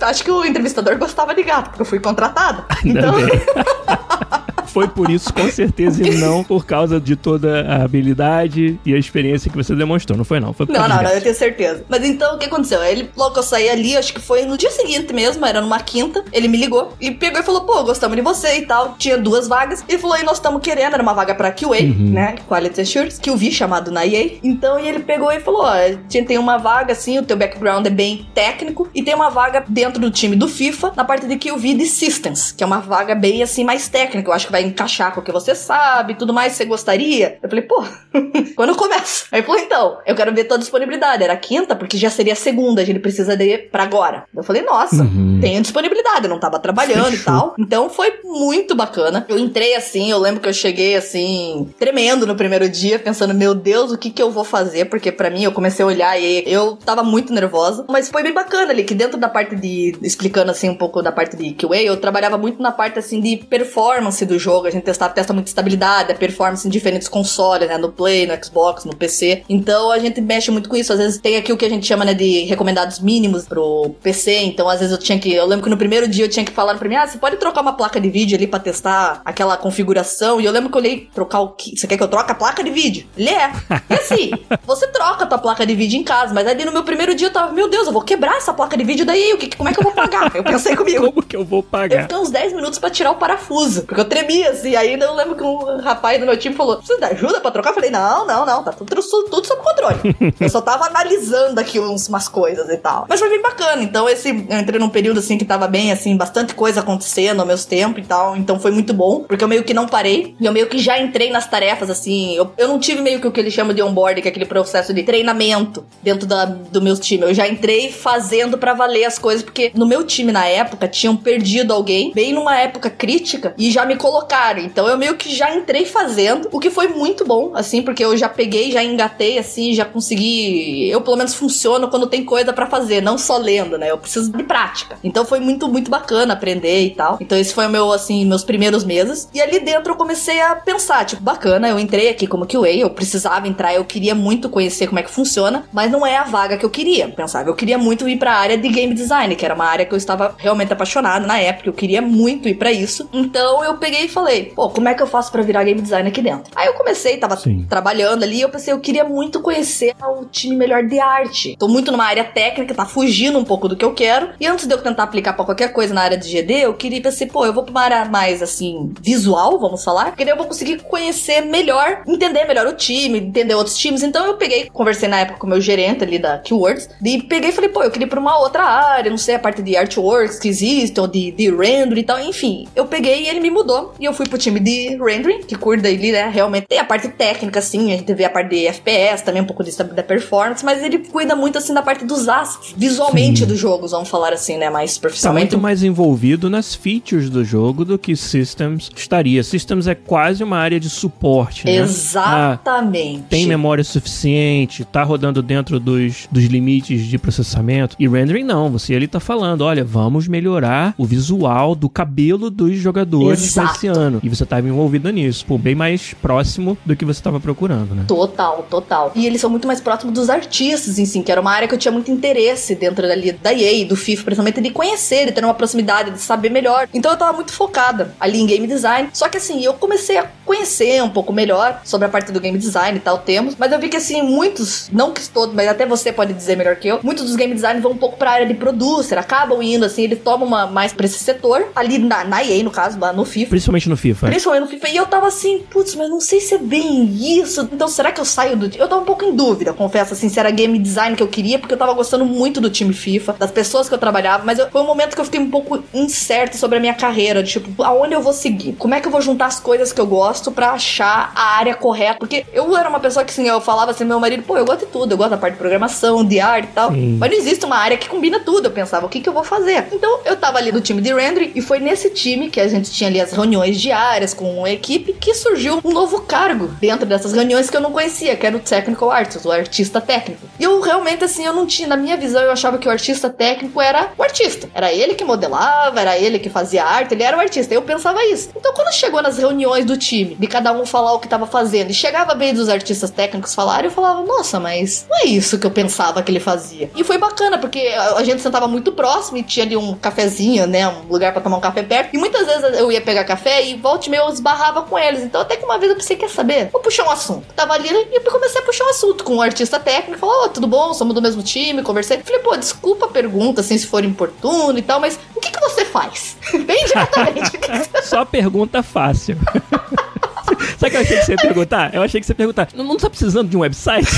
acho 0.00 0.24
que 0.24 0.30
o 0.30 0.44
entrevistador 0.44 0.96
gostava 0.98 1.34
de 1.34 1.42
gato, 1.42 1.70
porque 1.70 1.82
eu 1.82 1.86
fui 1.86 2.00
contratada. 2.00 2.64
Então. 2.84 3.14
foi 4.74 4.88
por 4.88 5.08
isso, 5.08 5.32
com 5.32 5.48
certeza, 5.48 6.04
e 6.04 6.16
não 6.16 6.42
por 6.42 6.66
causa 6.66 7.00
de 7.00 7.14
toda 7.14 7.62
a 7.62 7.84
habilidade 7.84 8.76
e 8.84 8.92
a 8.92 8.98
experiência 8.98 9.48
que 9.48 9.56
você 9.56 9.72
demonstrou. 9.72 10.18
Não 10.18 10.24
foi, 10.24 10.40
não. 10.40 10.52
Foi 10.52 10.66
por 10.66 10.72
não, 10.72 10.88
não, 10.88 11.00
não, 11.00 11.10
eu 11.10 11.20
tenho 11.22 11.34
certeza. 11.34 11.84
Mas 11.88 12.04
então, 12.04 12.34
o 12.34 12.38
que 12.38 12.46
aconteceu? 12.46 12.82
Ele, 12.82 13.08
logo 13.16 13.34
que 13.34 13.38
eu 13.38 13.44
saí 13.44 13.68
ali, 13.68 13.96
acho 13.96 14.12
que 14.12 14.20
foi 14.20 14.44
no 14.44 14.58
dia 14.58 14.72
seguinte 14.72 15.12
mesmo, 15.12 15.46
era 15.46 15.60
numa 15.60 15.78
quinta, 15.78 16.24
ele 16.32 16.48
me 16.48 16.58
ligou 16.58 16.92
e 17.00 17.12
pegou 17.12 17.38
e 17.38 17.44
falou: 17.44 17.60
pô, 17.60 17.84
gostamos 17.84 18.16
de 18.16 18.22
você 18.22 18.58
e 18.58 18.66
tal. 18.66 18.96
Tinha 18.98 19.16
duas 19.16 19.46
vagas. 19.46 19.84
Ele 19.88 19.98
falou: 19.98 20.18
e 20.18 20.24
nós 20.24 20.38
estamos 20.38 20.60
querendo, 20.60 20.94
era 20.94 21.02
uma 21.02 21.14
vaga 21.14 21.36
pra 21.36 21.52
QA, 21.52 21.68
uhum. 21.68 22.10
né? 22.10 22.34
Quality 22.48 22.80
Assurance, 22.80 23.20
que 23.20 23.30
eu 23.30 23.36
vi 23.36 23.52
chamado 23.52 23.92
na 23.92 24.04
EA. 24.04 24.38
Então, 24.42 24.80
e 24.80 24.88
ele 24.88 24.98
pegou 24.98 25.30
e 25.30 25.38
falou: 25.38 25.62
ó, 25.62 25.72
tem 26.08 26.36
uma 26.36 26.58
vaga 26.58 26.94
assim, 26.94 27.16
o 27.16 27.22
teu 27.22 27.36
background 27.36 27.86
é 27.86 27.90
bem 27.90 28.26
técnico, 28.34 28.88
e 28.92 29.04
tem 29.04 29.14
uma 29.14 29.30
vaga 29.30 29.64
dentro 29.68 30.00
do 30.00 30.10
time 30.10 30.34
do 30.34 30.48
FIFA, 30.48 30.94
na 30.96 31.04
parte 31.04 31.28
de 31.28 31.36
QV 31.36 31.74
de 31.74 31.86
Systems, 31.86 32.50
que 32.50 32.64
é 32.64 32.66
uma 32.66 32.80
vaga 32.80 33.14
bem 33.14 33.40
assim 33.40 33.62
mais 33.62 33.88
técnica. 33.88 34.28
Eu 34.28 34.34
acho 34.34 34.46
que 34.46 34.52
vai 34.52 34.63
encaixar 34.64 35.12
com 35.12 35.20
o 35.20 35.22
que 35.24 35.32
você 35.32 35.54
sabe, 35.54 36.14
tudo 36.14 36.32
mais, 36.32 36.52
você 36.54 36.64
gostaria? 36.64 37.38
Eu 37.42 37.48
falei, 37.48 37.64
pô, 37.64 37.84
quando 38.56 38.70
eu 38.70 38.76
começo? 38.76 39.26
Aí 39.30 39.40
ele 39.40 39.46
falou, 39.46 39.60
então, 39.60 39.98
eu 40.06 40.14
quero 40.14 40.34
ver 40.34 40.44
tua 40.44 40.58
disponibilidade. 40.58 41.22
Era 41.22 41.36
quinta, 41.36 41.74
porque 41.76 41.96
já 41.96 42.10
seria 42.10 42.34
segunda, 42.34 42.82
a 42.82 42.84
gente 42.84 42.98
precisa 43.00 43.36
de 43.36 43.58
pra 43.58 43.82
agora. 43.84 44.24
Eu 44.34 44.42
falei, 44.42 44.62
nossa, 44.62 45.02
Uhum. 45.02 45.38
tenho 45.40 45.60
disponibilidade, 45.60 46.24
eu 46.24 46.30
não 46.30 46.38
tava 46.40 46.58
trabalhando 46.58 47.08
e 47.14 47.18
Fechou. 47.18 47.24
tal. 47.24 47.54
Então 47.58 47.88
foi 47.90 48.14
muito 48.24 48.74
bacana. 48.74 49.24
Eu 49.28 49.38
entrei 49.38 49.74
assim, 49.74 50.10
eu 50.10 50.18
lembro 50.18 50.40
que 50.40 50.48
eu 50.48 50.52
cheguei 50.52 50.96
assim, 50.96 51.68
tremendo 51.78 52.26
no 52.26 52.34
primeiro 52.36 52.68
dia, 52.68 52.98
pensando, 52.98 53.34
meu 53.34 53.54
Deus, 53.54 53.92
o 53.92 53.98
que 53.98 54.10
que 54.10 54.22
eu 54.22 54.30
vou 54.30 54.44
fazer? 54.44 54.86
Porque 54.86 55.10
pra 55.12 55.30
mim 55.30 55.42
eu 55.44 55.52
comecei 55.52 55.82
a 55.84 55.88
olhar 55.88 56.18
e 56.20 56.42
eu 56.46 56.76
tava 56.76 57.02
muito 57.02 57.32
nervosa. 57.32 57.84
Mas 57.88 58.08
foi 58.08 58.22
bem 58.22 58.32
bacana 58.32 58.70
ali, 58.70 58.84
que 58.84 58.94
dentro 58.94 59.18
da 59.18 59.28
parte 59.28 59.54
de. 59.56 59.96
explicando 60.02 60.50
assim 60.50 60.68
um 60.68 60.74
pouco 60.74 61.02
da 61.02 61.12
parte 61.12 61.36
de 61.36 61.52
QA, 61.54 61.82
eu 61.82 61.96
trabalhava 61.96 62.38
muito 62.38 62.62
na 62.62 62.72
parte 62.72 62.98
assim 62.98 63.20
de 63.20 63.36
performance 63.36 64.24
do 64.24 64.38
jogo. 64.38 64.53
A 64.66 64.70
gente 64.70 64.84
testava, 64.84 65.12
testa 65.12 65.32
muita 65.32 65.48
estabilidade, 65.48 66.12
a 66.12 66.14
performance 66.14 66.66
em 66.66 66.70
diferentes 66.70 67.08
consoles, 67.08 67.68
né? 67.68 67.78
No 67.78 67.90
Play, 67.90 68.26
no 68.26 68.44
Xbox, 68.44 68.84
no 68.84 68.94
PC. 68.94 69.42
Então 69.48 69.90
a 69.90 69.98
gente 69.98 70.20
mexe 70.20 70.50
muito 70.50 70.68
com 70.68 70.76
isso. 70.76 70.92
Às 70.92 70.98
vezes 70.98 71.18
tem 71.20 71.36
aqui 71.36 71.52
o 71.52 71.56
que 71.56 71.64
a 71.64 71.68
gente 71.68 71.86
chama, 71.86 72.04
né, 72.04 72.14
de 72.14 72.40
recomendados 72.44 73.00
mínimos 73.00 73.44
pro 73.46 73.94
PC. 74.02 74.38
Então 74.42 74.68
às 74.68 74.80
vezes 74.80 74.92
eu 74.92 74.98
tinha 74.98 75.18
que. 75.18 75.32
Eu 75.32 75.46
lembro 75.46 75.64
que 75.64 75.70
no 75.70 75.76
primeiro 75.76 76.06
dia 76.08 76.24
eu 76.24 76.28
tinha 76.28 76.44
que 76.44 76.52
falar 76.52 76.74
pra 76.76 76.88
mim, 76.88 76.94
ah, 76.96 77.06
você 77.06 77.18
pode 77.18 77.36
trocar 77.36 77.60
uma 77.60 77.72
placa 77.72 78.00
de 78.00 78.08
vídeo 78.10 78.36
ali 78.36 78.46
pra 78.46 78.58
testar 78.58 79.20
aquela 79.24 79.56
configuração. 79.56 80.40
E 80.40 80.44
eu 80.44 80.52
lembro 80.52 80.70
que 80.70 80.76
eu 80.76 80.80
olhei 80.80 81.08
trocar 81.14 81.40
o 81.40 81.48
que. 81.48 81.76
Você 81.76 81.86
quer 81.86 81.96
que 81.96 82.02
eu 82.02 82.08
troque 82.08 82.30
a 82.32 82.34
placa 82.34 82.62
de 82.62 82.70
vídeo? 82.70 83.06
Ele 83.16 83.30
é. 83.30 83.52
E 83.90 83.94
assim, 83.94 84.30
você 84.66 84.86
troca 84.88 85.24
a 85.24 85.26
tua 85.26 85.38
placa 85.38 85.64
de 85.66 85.74
vídeo 85.74 85.98
em 85.98 86.02
casa, 86.04 86.32
mas 86.34 86.46
ali 86.46 86.64
no 86.64 86.72
meu 86.72 86.84
primeiro 86.84 87.14
dia 87.14 87.28
eu 87.28 87.32
tava, 87.32 87.52
meu 87.52 87.68
Deus, 87.68 87.86
eu 87.86 87.92
vou 87.92 88.02
quebrar 88.02 88.36
essa 88.36 88.52
placa 88.52 88.76
de 88.76 88.84
vídeo 88.84 89.04
daí, 89.06 89.32
o 89.32 89.38
que, 89.38 89.54
como 89.56 89.68
é 89.68 89.72
que 89.72 89.78
eu 89.78 89.84
vou 89.84 89.92
pagar? 89.92 90.34
Eu 90.34 90.44
pensei 90.44 90.74
comigo. 90.76 91.06
Como 91.06 91.22
que 91.22 91.36
eu 91.36 91.44
vou 91.44 91.60
Eu 91.60 91.62
pagar? 91.62 92.02
fiquei 92.02 92.16
uns 92.16 92.30
10 92.30 92.52
minutos 92.54 92.78
pra 92.78 92.90
tirar 92.90 93.10
o 93.12 93.16
parafuso, 93.16 93.82
porque 93.82 94.00
eu 94.00 94.04
tremia 94.04 94.43
assim. 94.46 94.76
Aí 94.76 94.98
eu 94.98 95.14
lembro 95.14 95.34
que 95.34 95.42
um 95.42 95.80
rapaz 95.80 96.18
do 96.18 96.26
meu 96.26 96.36
time 96.36 96.54
falou: 96.54 96.76
Precisa 96.76 96.98
de 96.98 97.04
ajuda 97.06 97.40
pra 97.40 97.50
trocar? 97.50 97.70
Eu 97.70 97.74
falei: 97.74 97.90
Não, 97.90 98.26
não, 98.26 98.46
não, 98.46 98.62
tá 98.62 98.72
tudo, 98.72 98.94
tudo 98.94 99.46
sob 99.46 99.62
controle. 99.62 99.96
eu 100.40 100.48
só 100.48 100.60
tava 100.60 100.86
analisando 100.86 101.60
aqui 101.60 101.78
uns, 101.80 102.08
umas 102.08 102.28
coisas 102.28 102.68
e 102.68 102.76
tal. 102.76 103.06
Mas 103.08 103.20
foi 103.20 103.28
bem 103.28 103.42
bacana. 103.42 103.82
Então, 103.82 104.08
esse, 104.08 104.28
eu 104.28 104.58
entrei 104.58 104.78
num 104.78 104.88
período 104.88 105.18
assim 105.18 105.38
que 105.38 105.44
tava 105.44 105.66
bem, 105.66 105.92
assim, 105.92 106.16
bastante 106.16 106.54
coisa 106.54 106.80
acontecendo 106.80 107.40
ao 107.40 107.46
mesmo 107.46 107.68
tempo 107.68 107.98
e 107.98 108.04
tal. 108.04 108.36
Então 108.36 108.58
foi 108.58 108.70
muito 108.70 108.92
bom, 108.92 109.24
porque 109.24 109.42
eu 109.42 109.48
meio 109.48 109.64
que 109.64 109.74
não 109.74 109.86
parei. 109.86 110.34
E 110.40 110.46
eu 110.46 110.52
meio 110.52 110.66
que 110.66 110.78
já 110.78 110.98
entrei 110.98 111.30
nas 111.30 111.46
tarefas, 111.46 111.90
assim. 111.90 112.34
Eu, 112.34 112.52
eu 112.56 112.68
não 112.68 112.78
tive 112.78 113.00
meio 113.00 113.20
que 113.20 113.26
o 113.26 113.32
que 113.32 113.40
eles 113.40 113.52
chamam 113.52 113.74
de 113.74 113.82
onboard, 113.82 114.20
que 114.20 114.28
é 114.28 114.30
aquele 114.30 114.46
processo 114.46 114.92
de 114.92 115.02
treinamento 115.02 115.84
dentro 116.02 116.26
da, 116.26 116.44
do 116.44 116.80
meu 116.80 116.96
time. 116.98 117.24
Eu 117.24 117.34
já 117.34 117.48
entrei 117.48 117.90
fazendo 117.90 118.58
pra 118.58 118.74
valer 118.74 119.04
as 119.04 119.18
coisas, 119.18 119.42
porque 119.42 119.72
no 119.74 119.86
meu 119.86 120.04
time 120.04 120.32
na 120.32 120.46
época 120.46 120.88
tinham 120.88 121.16
perdido 121.16 121.72
alguém, 121.72 122.12
bem 122.12 122.32
numa 122.32 122.56
época 122.58 122.90
crítica, 122.90 123.54
e 123.56 123.70
já 123.70 123.84
me 123.84 123.96
colocaram. 123.96 124.23
Então 124.64 124.86
eu 124.88 124.98
meio 124.98 125.16
que 125.16 125.34
já 125.34 125.54
entrei 125.54 125.84
fazendo, 125.84 126.48
o 126.52 126.60
que 126.60 126.70
foi 126.70 126.88
muito 126.88 127.24
bom, 127.24 127.52
assim, 127.54 127.82
porque 127.82 128.04
eu 128.04 128.16
já 128.16 128.28
peguei, 128.28 128.70
já 128.72 128.82
engatei, 128.82 129.38
assim, 129.38 129.72
já 129.72 129.84
consegui. 129.84 130.88
Eu 130.88 131.00
pelo 131.00 131.16
menos 131.16 131.34
funciono 131.34 131.88
quando 131.88 132.06
tem 132.06 132.24
coisa 132.24 132.52
pra 132.52 132.66
fazer, 132.66 133.02
não 133.02 133.18
só 133.18 133.36
lendo, 133.36 133.78
né? 133.78 133.90
Eu 133.90 133.98
preciso 133.98 134.32
de 134.32 134.42
prática. 134.42 134.98
Então 135.02 135.24
foi 135.24 135.40
muito, 135.40 135.68
muito 135.68 135.90
bacana 135.90 136.34
aprender 136.34 136.84
e 136.84 136.90
tal. 136.90 137.18
Então 137.20 137.38
esse 137.38 137.54
foi 137.54 137.66
o 137.66 137.70
meu, 137.70 137.92
assim, 137.92 138.24
meus 138.24 138.44
primeiros 138.44 138.84
meses. 138.84 139.28
E 139.32 139.40
ali 139.40 139.60
dentro 139.60 139.92
eu 139.92 139.96
comecei 139.96 140.40
a 140.40 140.56
pensar, 140.56 141.04
tipo, 141.04 141.22
bacana, 141.22 141.68
eu 141.68 141.78
entrei 141.78 142.08
aqui 142.08 142.26
como 142.26 142.46
QA, 142.46 142.70
eu 142.70 142.90
precisava 142.90 143.46
entrar, 143.46 143.74
eu 143.74 143.84
queria 143.84 144.14
muito 144.14 144.48
conhecer 144.48 144.86
como 144.86 144.98
é 144.98 145.02
que 145.02 145.10
funciona, 145.10 145.64
mas 145.72 145.90
não 145.90 146.06
é 146.06 146.16
a 146.16 146.24
vaga 146.24 146.56
que 146.56 146.64
eu 146.64 146.70
queria. 146.70 147.08
Pensava, 147.08 147.48
eu 147.48 147.54
queria 147.54 147.78
muito 147.78 148.08
ir 148.08 148.18
pra 148.18 148.34
área 148.34 148.56
de 148.56 148.68
game 148.68 148.94
design, 148.94 149.34
que 149.36 149.44
era 149.44 149.54
uma 149.54 149.64
área 149.64 149.84
que 149.84 149.92
eu 149.92 149.98
estava 149.98 150.34
realmente 150.38 150.72
apaixonada 150.72 151.26
na 151.26 151.38
época, 151.38 151.68
eu 151.68 151.72
queria 151.72 152.02
muito 152.02 152.48
ir 152.48 152.54
pra 152.54 152.72
isso. 152.72 153.08
Então 153.12 153.64
eu 153.64 153.76
peguei 153.78 154.08
falei, 154.14 154.52
pô, 154.54 154.70
como 154.70 154.88
é 154.88 154.94
que 154.94 155.02
eu 155.02 155.06
faço 155.06 155.30
pra 155.30 155.42
virar 155.42 155.64
game 155.64 155.80
design 155.80 156.08
aqui 156.08 156.22
dentro? 156.22 156.50
Aí 156.56 156.66
eu 156.66 156.74
comecei, 156.74 157.16
tava 157.16 157.36
Sim. 157.36 157.66
trabalhando 157.68 158.22
ali, 158.22 158.40
eu 158.40 158.48
pensei, 158.48 158.72
eu 158.72 158.80
queria 158.80 159.04
muito 159.04 159.40
conhecer 159.40 159.94
o 160.02 160.24
time 160.24 160.56
melhor 160.56 160.84
de 160.84 160.98
arte. 160.98 161.56
Tô 161.58 161.68
muito 161.68 161.92
numa 161.92 162.04
área 162.04 162.24
técnica, 162.24 162.74
tá 162.74 162.86
fugindo 162.86 163.38
um 163.38 163.44
pouco 163.44 163.68
do 163.68 163.76
que 163.76 163.84
eu 163.84 163.94
quero. 163.94 164.30
E 164.40 164.46
antes 164.46 164.66
de 164.66 164.74
eu 164.74 164.78
tentar 164.78 165.04
aplicar 165.04 165.34
pra 165.34 165.44
qualquer 165.44 165.72
coisa 165.72 165.92
na 165.92 166.02
área 166.02 166.16
de 166.16 166.28
GD, 166.28 166.54
eu 166.64 166.74
queria 166.74 167.04
pensei, 167.04 167.26
pô, 167.26 167.44
eu 167.44 167.52
vou 167.52 167.62
pra 167.62 167.70
uma 167.70 167.82
área 167.82 168.04
mais 168.06 168.42
assim, 168.42 168.92
visual, 169.00 169.58
vamos 169.58 169.84
falar, 169.84 170.06
porque 170.06 170.24
daí 170.24 170.32
eu 170.32 170.38
vou 170.38 170.46
conseguir 170.46 170.82
conhecer 170.84 171.42
melhor, 171.42 172.02
entender 172.06 172.44
melhor 172.44 172.66
o 172.66 172.72
time, 172.72 173.18
entender 173.18 173.54
outros 173.54 173.76
times. 173.76 174.02
Então 174.02 174.24
eu 174.26 174.34
peguei, 174.36 174.70
conversei 174.70 175.08
na 175.08 175.20
época 175.20 175.38
com 175.38 175.46
o 175.46 175.50
meu 175.50 175.60
gerente 175.60 176.02
ali 176.02 176.18
da 176.18 176.38
Keywords, 176.38 176.88
e 177.04 177.22
peguei 177.22 177.50
e 177.50 177.52
falei, 177.52 177.70
pô, 177.70 177.82
eu 177.82 177.90
queria 177.90 178.06
ir 178.06 178.10
pra 178.10 178.20
uma 178.20 178.38
outra 178.38 178.62
área, 178.62 179.10
não 179.10 179.18
sei, 179.18 179.34
a 179.34 179.38
parte 179.38 179.62
de 179.62 179.76
artworks 179.76 180.38
que 180.38 180.48
existe, 180.48 180.98
ou 180.98 181.06
de, 181.06 181.30
de 181.30 181.50
rendering 181.50 182.00
e 182.00 182.04
tal, 182.04 182.20
enfim. 182.20 182.66
Eu 182.74 182.86
peguei 182.86 183.24
e 183.24 183.28
ele 183.28 183.40
me 183.40 183.50
mudou, 183.50 183.94
e 184.04 184.06
eu 184.06 184.12
fui 184.12 184.26
pro 184.28 184.36
time 184.38 184.60
de 184.60 184.96
rendering, 185.02 185.42
que 185.42 185.56
cuida 185.56 185.88
ali, 185.88 186.12
né, 186.12 186.30
realmente 186.32 186.66
tem 186.68 186.78
a 186.78 186.84
parte 186.84 187.08
técnica, 187.08 187.58
assim, 187.58 187.92
a 187.92 187.96
gente 187.96 188.12
vê 188.12 188.24
a 188.24 188.30
parte 188.30 188.50
de 188.50 188.66
FPS, 188.66 189.24
também 189.24 189.40
um 189.42 189.46
pouco 189.46 189.64
de, 189.64 189.74
da 189.76 190.02
performance, 190.02 190.64
mas 190.64 190.82
ele 190.82 190.98
cuida 190.98 191.34
muito, 191.34 191.56
assim, 191.58 191.72
da 191.72 191.82
parte 191.82 192.04
dos 192.04 192.28
assets, 192.28 192.74
visualmente 192.76 193.40
Sim. 193.40 193.46
dos 193.46 193.58
jogos, 193.58 193.92
vamos 193.92 194.08
falar 194.08 194.32
assim, 194.32 194.58
né, 194.58 194.68
mais 194.70 194.90
Tá 194.90 194.94
superficialmente. 194.96 195.52
muito 195.52 195.58
mais 195.62 195.82
envolvido 195.82 196.50
nas 196.50 196.74
features 196.74 197.30
do 197.30 197.44
jogo 197.44 197.84
do 197.84 197.98
que 197.98 198.14
Systems 198.14 198.90
estaria. 198.94 199.42
Systems 199.42 199.86
é 199.86 199.94
quase 199.94 200.44
uma 200.44 200.58
área 200.58 200.78
de 200.78 200.90
suporte, 200.90 201.64
né? 201.66 201.78
Ah, 201.78 201.82
Exatamente. 201.84 203.24
tem 203.28 203.46
memória 203.46 203.82
suficiente, 203.82 204.84
tá 204.84 205.02
rodando 205.02 205.42
dentro 205.42 205.80
dos, 205.80 206.28
dos 206.30 206.44
limites 206.44 207.02
de 207.06 207.18
processamento. 207.18 207.96
E 207.98 208.06
rendering 208.08 208.44
não, 208.44 208.70
você 208.70 208.94
ali 208.94 209.06
tá 209.08 209.18
falando, 209.20 209.62
olha, 209.62 209.84
vamos 209.84 210.28
melhorar 210.28 210.94
o 210.98 211.04
visual 211.04 211.74
do 211.74 211.88
cabelo 211.88 212.50
dos 212.50 212.76
jogadores 212.76 213.42
Exato. 213.42 213.76
esse 213.76 213.88
ano. 213.94 214.20
E 214.22 214.28
você 214.28 214.44
tava 214.44 214.68
envolvido 214.68 215.10
nisso, 215.10 215.44
pô, 215.46 215.58
bem 215.58 215.74
mais 215.74 216.14
próximo 216.14 216.76
do 216.84 216.96
que 216.96 217.04
você 217.04 217.22
tava 217.22 217.40
procurando, 217.40 217.94
né? 217.94 218.04
Total, 218.06 218.66
total. 218.68 219.12
E 219.14 219.26
eles 219.26 219.40
são 219.40 219.50
muito 219.50 219.66
mais 219.66 219.80
próximos 219.80 220.14
dos 220.14 220.30
artistas 220.30 220.98
em 220.98 221.04
si, 221.04 221.22
que 221.22 221.32
era 221.32 221.40
uma 221.40 221.52
área 221.52 221.68
que 221.68 221.74
eu 221.74 221.78
tinha 221.78 221.92
muito 221.92 222.10
interesse 222.10 222.74
dentro 222.74 223.06
dali 223.06 223.32
da 223.32 223.52
EA, 223.52 223.84
do 223.86 223.96
FIFA, 223.96 224.24
principalmente 224.24 224.60
de 224.60 224.70
conhecer, 224.70 225.26
de 225.26 225.32
ter 225.32 225.44
uma 225.44 225.54
proximidade, 225.54 226.10
de 226.10 226.18
saber 226.20 226.50
melhor. 226.50 226.88
Então 226.92 227.10
eu 227.10 227.16
tava 227.16 227.32
muito 227.32 227.52
focada 227.52 228.14
ali 228.20 228.40
em 228.40 228.46
game 228.46 228.66
design. 228.66 229.08
Só 229.12 229.28
que 229.28 229.36
assim, 229.36 229.64
eu 229.64 229.74
comecei 229.74 230.18
a 230.18 230.30
conhecer 230.44 231.02
um 231.02 231.08
pouco 231.08 231.32
melhor 231.32 231.80
sobre 231.84 232.06
a 232.06 232.08
parte 232.08 232.32
do 232.32 232.40
game 232.40 232.58
design 232.58 232.98
e 232.98 233.00
tal, 233.00 233.18
temos. 233.18 233.56
Mas 233.58 233.72
eu 233.72 233.78
vi 233.78 233.88
que 233.88 233.96
assim, 233.96 234.22
muitos, 234.22 234.88
não 234.92 235.12
que 235.12 235.24
todos, 235.28 235.54
mas 235.54 235.68
até 235.68 235.86
você 235.86 236.12
pode 236.12 236.32
dizer 236.32 236.56
melhor 236.56 236.76
que 236.76 236.88
eu, 236.88 237.00
muitos 237.02 237.24
dos 237.24 237.36
game 237.36 237.54
design 237.54 237.80
vão 237.80 237.92
um 237.92 237.96
pouco 237.96 238.16
pra 238.16 238.32
área 238.32 238.46
de 238.46 238.54
producer, 238.54 239.18
acabam 239.18 239.62
indo 239.62 239.84
assim, 239.84 240.02
eles 240.02 240.20
tomam 240.22 240.46
uma, 240.46 240.66
mais 240.66 240.92
pra 240.92 241.06
esse 241.06 241.18
setor, 241.18 241.66
ali 241.74 241.98
na, 241.98 242.24
na 242.24 242.44
EA, 242.44 242.62
no 242.62 242.70
caso, 242.70 242.98
lá 242.98 243.12
no 243.12 243.24
FIFA. 243.24 243.50
Principalmente 243.50 243.83
no 243.88 243.96
FIFA. 243.96 244.26
Principalmente 244.28 244.62
no 244.64 244.68
FIFA. 244.68 244.88
E 244.88 244.96
eu 244.96 245.06
tava 245.06 245.26
assim, 245.26 245.60
putz, 245.70 245.94
mas 245.94 246.08
não 246.08 246.20
sei 246.20 246.40
se 246.40 246.54
é 246.54 246.58
bem 246.58 247.04
isso. 247.38 247.68
Então 247.72 247.88
será 247.88 248.12
que 248.12 248.20
eu 248.20 248.24
saio 248.24 248.56
do. 248.56 248.66
Eu 248.76 248.88
tava 248.88 249.02
um 249.02 249.04
pouco 249.04 249.24
em 249.24 249.34
dúvida, 249.34 249.72
confesso, 249.72 250.12
assim, 250.14 250.28
se 250.28 250.38
era 250.38 250.50
game 250.50 250.78
design 250.78 251.16
que 251.16 251.22
eu 251.22 251.28
queria, 251.28 251.58
porque 251.58 251.74
eu 251.74 251.78
tava 251.78 251.92
gostando 251.92 252.24
muito 252.24 252.60
do 252.60 252.70
time 252.70 252.92
FIFA, 252.94 253.34
das 253.38 253.50
pessoas 253.50 253.88
que 253.88 253.94
eu 253.94 253.98
trabalhava, 253.98 254.44
mas 254.44 254.58
eu- 254.58 254.70
foi 254.70 254.80
um 254.80 254.86
momento 254.86 255.14
que 255.14 255.20
eu 255.20 255.24
fiquei 255.24 255.40
um 255.40 255.50
pouco 255.50 255.82
incerto 255.92 256.56
sobre 256.56 256.78
a 256.78 256.80
minha 256.80 256.94
carreira, 256.94 257.42
de, 257.42 257.52
tipo, 257.52 257.82
aonde 257.82 258.14
eu 258.14 258.20
vou 258.20 258.32
seguir? 258.32 258.74
Como 258.74 258.94
é 258.94 259.00
que 259.00 259.06
eu 259.08 259.12
vou 259.12 259.20
juntar 259.20 259.46
as 259.46 259.58
coisas 259.60 259.92
que 259.92 260.00
eu 260.00 260.06
gosto 260.06 260.50
pra 260.50 260.70
achar 260.72 261.32
a 261.34 261.56
área 261.58 261.74
correta? 261.74 262.18
Porque 262.18 262.44
eu 262.52 262.76
era 262.76 262.88
uma 262.88 263.00
pessoa 263.00 263.24
que, 263.24 263.30
assim, 263.30 263.46
eu 263.48 263.60
falava 263.60 263.90
assim, 263.90 264.04
meu 264.04 264.18
marido, 264.20 264.42
pô, 264.42 264.56
eu 264.56 264.64
gosto 264.64 264.80
de 264.86 264.92
tudo, 264.92 265.12
eu 265.12 265.16
gosto 265.16 265.30
da 265.30 265.36
parte 265.36 265.54
de 265.54 265.58
programação, 265.58 266.24
de 266.24 266.40
arte 266.40 266.68
e 266.70 266.72
tal, 266.72 266.92
Sim. 266.92 267.16
mas 267.18 267.30
não 267.30 267.38
existe 267.38 267.64
uma 267.64 267.76
área 267.76 267.96
que 267.96 268.08
combina 268.08 268.40
tudo. 268.40 268.66
Eu 268.66 268.70
pensava, 268.72 269.06
o 269.06 269.08
que 269.08 269.20
que 269.20 269.28
eu 269.28 269.32
vou 269.32 269.44
fazer? 269.44 269.86
Então 269.92 270.20
eu 270.24 270.36
tava 270.36 270.58
ali 270.58 270.72
no 270.72 270.80
time 270.80 271.00
de 271.00 271.12
rendering 271.12 271.52
e 271.54 271.60
foi 271.62 271.78
nesse 271.78 272.10
time 272.10 272.50
que 272.50 272.60
a 272.60 272.68
gente 272.68 272.90
tinha 272.90 273.08
ali 273.08 273.20
as 273.20 273.32
reuniões 273.32 273.73
diárias 273.80 274.34
com 274.34 274.64
a 274.64 274.70
equipe 274.70 275.12
que 275.12 275.34
surgiu 275.34 275.80
um 275.84 275.92
novo 275.92 276.22
cargo 276.22 276.68
dentro 276.80 277.06
dessas 277.06 277.32
reuniões 277.32 277.70
que 277.70 277.76
eu 277.76 277.80
não 277.80 277.92
conhecia, 277.92 278.36
que 278.36 278.46
era 278.46 278.56
o 278.56 278.60
technical 278.60 279.10
artist, 279.10 279.46
o 279.46 279.52
artista 279.52 280.00
técnico. 280.00 280.46
E 280.58 280.64
eu 280.64 280.80
realmente 280.80 281.24
assim, 281.24 281.44
eu 281.44 281.52
não 281.52 281.66
tinha, 281.66 281.88
na 281.88 281.96
minha 281.96 282.16
visão, 282.16 282.42
eu 282.42 282.50
achava 282.50 282.78
que 282.78 282.88
o 282.88 282.90
artista 282.90 283.28
técnico 283.30 283.80
era 283.80 284.12
o 284.16 284.22
artista. 284.22 284.68
Era 284.74 284.92
ele 284.92 285.14
que 285.14 285.24
modelava, 285.24 286.00
era 286.00 286.18
ele 286.18 286.38
que 286.38 286.50
fazia 286.50 286.84
arte, 286.84 287.14
ele 287.14 287.22
era 287.22 287.36
o 287.36 287.40
artista. 287.40 287.74
Eu 287.74 287.82
pensava 287.82 288.24
isso. 288.24 288.50
Então 288.56 288.72
quando 288.74 288.92
chegou 288.92 289.22
nas 289.22 289.38
reuniões 289.38 289.84
do 289.84 289.96
time, 289.96 290.34
de 290.34 290.46
cada 290.46 290.72
um 290.72 290.86
falar 290.86 291.12
o 291.12 291.18
que 291.18 291.28
tava 291.28 291.46
fazendo, 291.46 291.90
e 291.90 291.94
chegava 291.94 292.34
bem 292.34 292.54
dos 292.54 292.68
artistas 292.68 293.10
técnicos 293.10 293.54
falarem, 293.54 293.86
eu 293.86 293.90
falava, 293.90 294.22
nossa, 294.22 294.60
mas 294.60 295.06
não 295.08 295.18
é 295.18 295.26
isso 295.26 295.58
que 295.58 295.66
eu 295.66 295.70
pensava 295.70 296.22
que 296.22 296.30
ele 296.30 296.40
fazia. 296.40 296.90
E 296.94 297.04
foi 297.04 297.18
bacana, 297.18 297.58
porque 297.58 297.80
a, 298.16 298.22
gente 298.24 298.42
sentava 298.42 298.68
muito 298.68 298.92
próximo 298.92 299.38
e 299.38 299.42
tinha 299.42 299.64
ali 299.64 299.76
um 299.76 299.94
cafezinho, 299.94 300.66
né? 300.66 300.86
Um 300.88 301.02
lugar 301.08 301.32
pra 301.32 301.42
tomar 301.42 301.56
um 301.56 301.60
café 301.60 301.82
perto. 301.82 302.14
E 302.14 302.18
muitas 302.18 302.46
vezes 302.46 302.78
eu 302.78 302.90
ia 302.90 303.00
pegar 303.00 303.24
café 303.24 303.63
e 303.64 303.76
volta 303.76 304.06
e 304.06 304.10
meia 304.10 304.20
eu 304.20 304.28
esbarrava 304.28 304.82
com 304.82 304.98
eles. 304.98 305.22
Então 305.22 305.40
até 305.40 305.56
que 305.56 305.64
uma 305.64 305.78
vez 305.78 305.90
eu 305.90 305.96
pensei, 305.96 306.16
quer 306.16 306.30
saber? 306.30 306.68
Vou 306.70 306.80
puxar 306.80 307.04
um 307.04 307.10
assunto. 307.10 307.46
Tava 307.54 307.74
ali 307.74 307.88
e 307.88 308.16
eu 308.16 308.22
comecei 308.22 308.60
a 308.60 308.64
puxar 308.64 308.84
um 308.84 308.90
assunto 308.90 309.24
com 309.24 309.36
um 309.36 309.42
artista 309.42 309.78
técnico. 309.80 310.20
Falou, 310.20 310.44
oh, 310.44 310.48
tudo 310.48 310.66
bom? 310.66 310.92
Somos 310.94 311.14
do 311.14 311.22
mesmo 311.22 311.42
time, 311.42 311.82
conversei. 311.82 312.18
Falei, 312.18 312.40
pô, 312.40 312.56
desculpa 312.56 313.06
a 313.06 313.08
pergunta, 313.08 313.60
assim, 313.60 313.76
se 313.76 313.86
for 313.86 314.04
importuno 314.04 314.78
e 314.78 314.82
tal, 314.82 315.00
mas 315.00 315.18
o 315.34 315.40
que, 315.40 315.50
que 315.50 315.60
você 315.60 315.84
faz? 315.84 316.36
Bem 316.66 316.84
diretamente. 316.86 317.56
o 317.56 318.02
Só 318.04 318.24
pergunta 318.24 318.82
fácil. 318.82 319.36
Sabe 320.78 320.88
o 320.88 320.90
que 320.90 320.96
eu 320.96 321.00
achei 321.00 321.18
que 321.18 321.24
você 321.24 321.32
ia 321.32 321.38
perguntar? 321.38 321.94
Eu 321.94 322.02
achei 322.02 322.20
que 322.20 322.26
você 322.26 322.32
ia 322.32 322.36
perguntar, 322.36 322.68
não, 322.74 322.84
não 322.84 322.96
tá 322.96 323.08
precisando 323.08 323.48
de 323.48 323.56
um 323.56 323.60
website? 323.60 324.08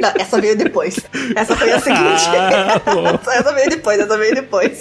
Não, 0.00 0.12
essa 0.18 0.40
veio 0.40 0.56
depois. 0.56 0.98
Essa 1.36 1.54
foi 1.54 1.70
a 1.72 1.78
seguinte. 1.78 2.24
Ah, 2.34 2.80
essa 3.32 3.52
veio 3.52 3.70
depois, 3.70 4.00
essa 4.00 4.16
veio 4.16 4.34
depois. 4.34 4.80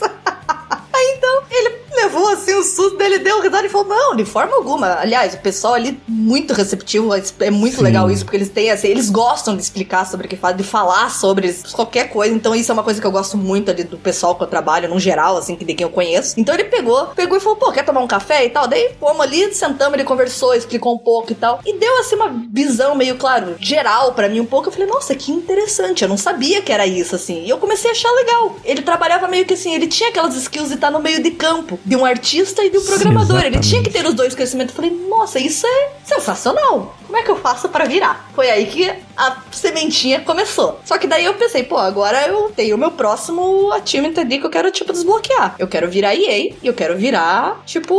Levou 2.04 2.30
assim 2.30 2.56
um 2.56 2.64
susto 2.64 2.98
dele, 2.98 3.20
deu 3.20 3.42
risada 3.42 3.66
e 3.66 3.70
falou: 3.70 3.88
Não, 3.88 4.16
de 4.16 4.26
forma 4.26 4.56
alguma. 4.56 5.00
Aliás, 5.00 5.34
o 5.34 5.40
pessoal 5.40 5.74
ali 5.74 6.00
muito 6.08 6.54
receptivo, 6.54 7.10
é 7.40 7.52
muito 7.52 7.78
Sim. 7.78 7.84
legal 7.84 8.10
isso, 8.10 8.24
porque 8.24 8.38
eles 8.38 8.50
têm 8.50 8.72
assim, 8.72 8.88
eles 8.88 9.10
gostam 9.10 9.56
de 9.56 9.62
explicar 9.62 10.06
sobre 10.06 10.28
o 10.28 10.30
que 10.30 10.36
faz, 10.36 10.56
de 10.56 10.64
falar 10.64 11.10
sobre 11.10 11.54
qualquer 11.72 12.10
coisa. 12.10 12.34
Então, 12.34 12.56
isso 12.56 12.72
é 12.72 12.74
uma 12.74 12.84
coisa 12.84 13.02
que 13.02 13.08
eu 13.08 13.12
gosto 13.12 13.38
muito 13.38 13.70
ali 13.70 13.84
do 13.84 13.98
pessoal 13.98 14.36
que 14.36 14.44
eu 14.44 14.48
trabalho, 14.48 14.90
no 14.90 15.00
geral, 15.00 15.38
assim, 15.38 15.56
de 15.56 15.74
quem 15.74 15.86
eu 15.86 15.92
conheço. 15.92 16.40
Então 16.40 16.54
ele 16.54 16.66
pegou, 16.66 17.08
pegou 17.08 17.38
e 17.38 17.40
falou: 17.40 17.58
pô, 17.58 17.72
quer 17.72 17.84
tomar 17.84 18.02
um 18.02 18.08
café 18.08 18.46
e 18.46 18.50
tal? 18.50 18.68
Daí 18.68 18.92
fomos 19.00 19.22
ali, 19.22 19.54
sentamos, 19.54 19.94
ele 19.94 20.04
conversou, 20.04 20.54
explicou 20.54 20.96
um 20.96 20.98
pouco 20.98 21.32
e 21.32 21.36
tal. 21.36 21.60
E 21.66 21.78
deu 21.78 22.00
assim 22.00 22.16
uma 22.16 22.30
visão 22.52 22.96
meio, 22.96 23.16
claro, 23.16 23.56
geral 23.60 24.14
para 24.14 24.30
mim 24.30 24.40
um 24.40 24.46
pouco. 24.46 24.70
Eu 24.70 24.72
falei, 24.72 24.88
nossa, 24.88 25.16
que 25.16 25.32
interessante. 25.32 26.04
Eu 26.04 26.10
não 26.10 26.18
sabia 26.18 26.62
que 26.62 26.72
era 26.72 26.86
isso, 26.86 27.16
assim. 27.16 27.44
E 27.44 27.50
eu 27.50 27.58
comecei 27.58 27.90
a 27.90 27.94
achar 27.94 28.12
legal. 28.12 28.56
Ele 28.64 28.82
trabalhava 28.82 29.28
meio 29.28 29.46
que 29.46 29.54
assim, 29.54 29.74
ele 29.74 29.88
tinha 29.88 30.10
aquelas 30.10 30.36
skills 30.36 30.70
de 30.70 30.76
estar 30.76 30.92
no 30.92 31.00
meio 31.00 31.22
de 31.22 31.32
campo, 31.32 31.80
de 31.90 31.96
um 31.96 32.06
artista 32.06 32.64
e 32.64 32.70
de 32.70 32.78
um 32.78 32.86
programador. 32.86 33.44
Ele 33.44 33.58
tinha 33.60 33.82
que 33.82 33.90
ter 33.90 34.06
os 34.06 34.14
dois 34.14 34.36
conhecimentos. 34.36 34.76
Eu 34.76 34.84
falei, 34.84 34.96
nossa, 35.10 35.40
isso 35.40 35.66
é 35.66 35.90
sensacional. 36.06 36.96
Como 37.08 37.18
é 37.18 37.24
que 37.24 37.32
eu 37.32 37.36
faço 37.36 37.68
para 37.68 37.86
virar? 37.86 38.30
Foi 38.36 38.48
aí 38.48 38.68
que 38.68 38.94
a 39.18 39.38
sementinha 39.52 40.20
começou. 40.20 40.80
Só 40.86 41.00
que 41.00 41.08
daí 41.08 41.26
eu 41.26 41.34
pensei, 41.34 41.64
pô, 41.64 41.78
agora 41.78 42.28
eu 42.28 42.52
tenho 42.56 42.76
o 42.76 42.80
meu 42.80 42.92
próximo 42.92 43.72
achievement 43.74 44.14
ali 44.20 44.38
que 44.38 44.46
eu 44.46 44.52
quero, 44.52 44.72
tipo, 44.72 44.94
desbloquear. 44.94 45.56
Eu 45.58 45.68
quero 45.68 45.90
virar 45.90 46.14
EA 46.14 46.54
e 46.62 46.68
eu 46.68 46.76
quero 46.76 46.96
virar, 46.96 47.60
tipo, 47.66 47.96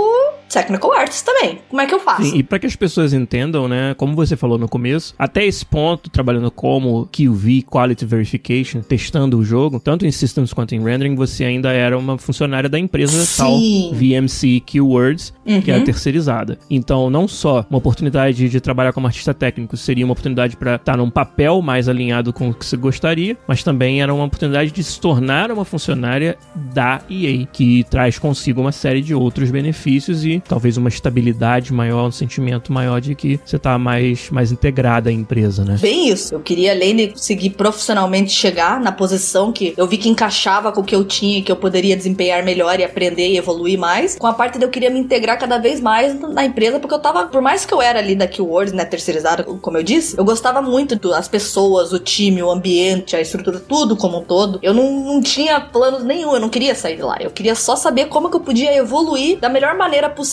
technical 0.51 0.92
artist 0.92 1.24
também. 1.24 1.61
Como 1.68 1.80
é 1.80 1.86
que 1.86 1.94
eu 1.94 2.01
faço? 2.01 2.24
Sim, 2.24 2.38
e 2.38 2.42
para 2.42 2.59
que 2.59 2.66
as 2.66 2.76
pessoas 2.76 3.12
entendam, 3.12 3.68
né, 3.68 3.94
como 3.94 4.14
você 4.14 4.36
falou 4.36 4.59
no 4.59 4.68
começo, 4.68 5.14
até 5.18 5.44
esse 5.44 5.64
ponto, 5.64 6.11
trabalhando 6.11 6.51
como 6.51 7.07
QV, 7.07 7.62
Quality 7.62 8.05
Verification, 8.05 8.80
testando 8.80 9.38
o 9.38 9.44
jogo, 9.44 9.80
tanto 9.80 10.07
em 10.07 10.11
Systems 10.11 10.53
quanto 10.53 10.74
em 10.74 10.82
Rendering, 10.82 11.14
você 11.14 11.44
ainda 11.44 11.72
era 11.72 11.96
uma 11.96 12.18
funcionária 12.18 12.68
da 12.68 12.78
empresa 12.78 13.24
Sim. 13.24 13.36
tal 13.36 13.59
VMC 13.92 14.61
Keywords, 14.61 15.32
uhum. 15.46 15.61
que 15.61 15.70
é 15.70 15.80
terceirizada. 15.80 16.59
Então, 16.68 17.09
não 17.09 17.28
só 17.28 17.64
uma 17.70 17.78
oportunidade 17.78 18.48
de 18.48 18.61
trabalhar 18.61 18.92
como 18.92 19.07
artista 19.07 19.32
técnico 19.32 19.76
seria 19.76 20.05
uma 20.05 20.12
oportunidade 20.12 20.57
para 20.57 20.74
estar 20.74 20.92
tá 20.92 20.96
num 20.98 21.11
papel 21.11 21.62
mais 21.62 21.88
alinhado 21.88 22.32
com 22.32 22.51
o 22.51 22.55
que 22.55 22.66
você 22.66 22.76
gostaria, 22.76 23.36
mas 23.46 23.62
também 23.62 24.03
era 24.03 24.12
uma 24.12 24.24
oportunidade 24.24 24.72
de 24.72 24.82
se 24.82 25.01
tornar 25.01 25.51
uma 25.51 25.64
funcionária 25.64 26.36
da 26.74 27.01
EA, 27.09 27.46
que 27.46 27.84
traz 27.84 28.18
consigo 28.18 28.61
uma 28.61 28.72
série 28.72 29.01
de 29.01 29.14
outros 29.14 29.51
benefícios 29.51 30.24
e 30.24 30.39
talvez 30.49 30.76
uma 30.76 30.88
estabilidade 30.88 31.72
maior, 31.72 32.09
um 32.09 32.12
sentimento 32.12 32.72
maior 32.72 33.01
de 33.01 33.14
que 33.14 33.41
você 33.45 33.57
está 33.57 33.78
mais, 33.78 34.30
mais 34.30 34.53
integrada 34.53 35.11
à 35.11 35.12
empresa, 35.12 35.64
né? 35.64 35.78
Bem 35.80 36.09
isso. 36.09 36.34
Eu 36.34 36.41
queria, 36.41 36.72
além 36.72 36.97
de 36.97 37.09
conseguir 37.09 37.51
profissionalmente 37.51 38.32
chegar 38.32 38.80
na 38.80 38.93
posição 38.93 39.53
que 39.53 39.74
eu 39.76 39.86
vi 39.86 39.97
que 39.97 40.09
encaixava 40.09 40.72
com 40.72 40.80
o 40.80 40.84
que 40.84 40.95
eu 40.95 41.05
tinha 41.05 41.38
e 41.38 41.43
que 41.43 41.53
eu 41.53 41.57
poderia 41.57 41.97
desempenhar 41.97 42.43
melhor 42.43 42.78
e 42.80 42.84
aprender 42.84 43.28
e 43.28 43.36
evoluir 43.36 43.78
mais, 43.78 44.16
com 44.16 44.26
a 44.26 44.32
parte 44.32 44.59
de 44.59 44.64
eu 44.64 44.70
queria 44.70 44.91
me 44.91 44.99
integrar 44.99 45.38
cada 45.38 45.59
vez 45.59 45.80
mais 45.80 46.18
na 46.20 46.45
empresa, 46.45 46.78
porque 46.78 46.95
eu 46.95 46.99
tava, 46.99 47.26
por 47.26 47.41
mais 47.41 47.64
que 47.64 47.72
eu 47.72 47.80
era 47.80 47.99
ali 47.99 48.14
da 48.14 48.26
Keywords, 48.26 48.72
né, 48.72 48.84
terceirizada, 48.84 49.45
como 49.45 49.76
eu 49.76 49.82
disse, 49.82 50.16
eu 50.18 50.24
gostava 50.24 50.62
muito 50.62 50.97
das 50.97 51.28
pessoas, 51.28 51.93
o 51.93 51.99
time, 51.99 52.43
o 52.43 52.51
ambiente, 52.51 53.16
a 53.16 53.20
estrutura, 53.20 53.61
tudo 53.61 53.97
como 53.97 54.18
um 54.18 54.24
todo. 54.24 54.59
Eu 54.62 54.74
não, 54.74 55.05
não 55.05 55.20
tinha 55.20 55.61
plano 55.61 56.01
nenhum, 56.01 56.34
eu 56.34 56.41
não 56.41 56.49
queria 56.49 56.74
sair 56.74 56.97
de 56.97 57.03
lá. 57.03 57.16
Eu 57.20 57.30
queria 57.30 57.55
só 57.55 57.76
saber 57.76 58.07
como 58.07 58.30
que 58.30 58.36
eu 58.36 58.41
podia 58.41 58.76
evoluir 58.76 59.38
da 59.38 59.49
melhor 59.49 59.76
maneira 59.76 60.09
possível, 60.09 60.30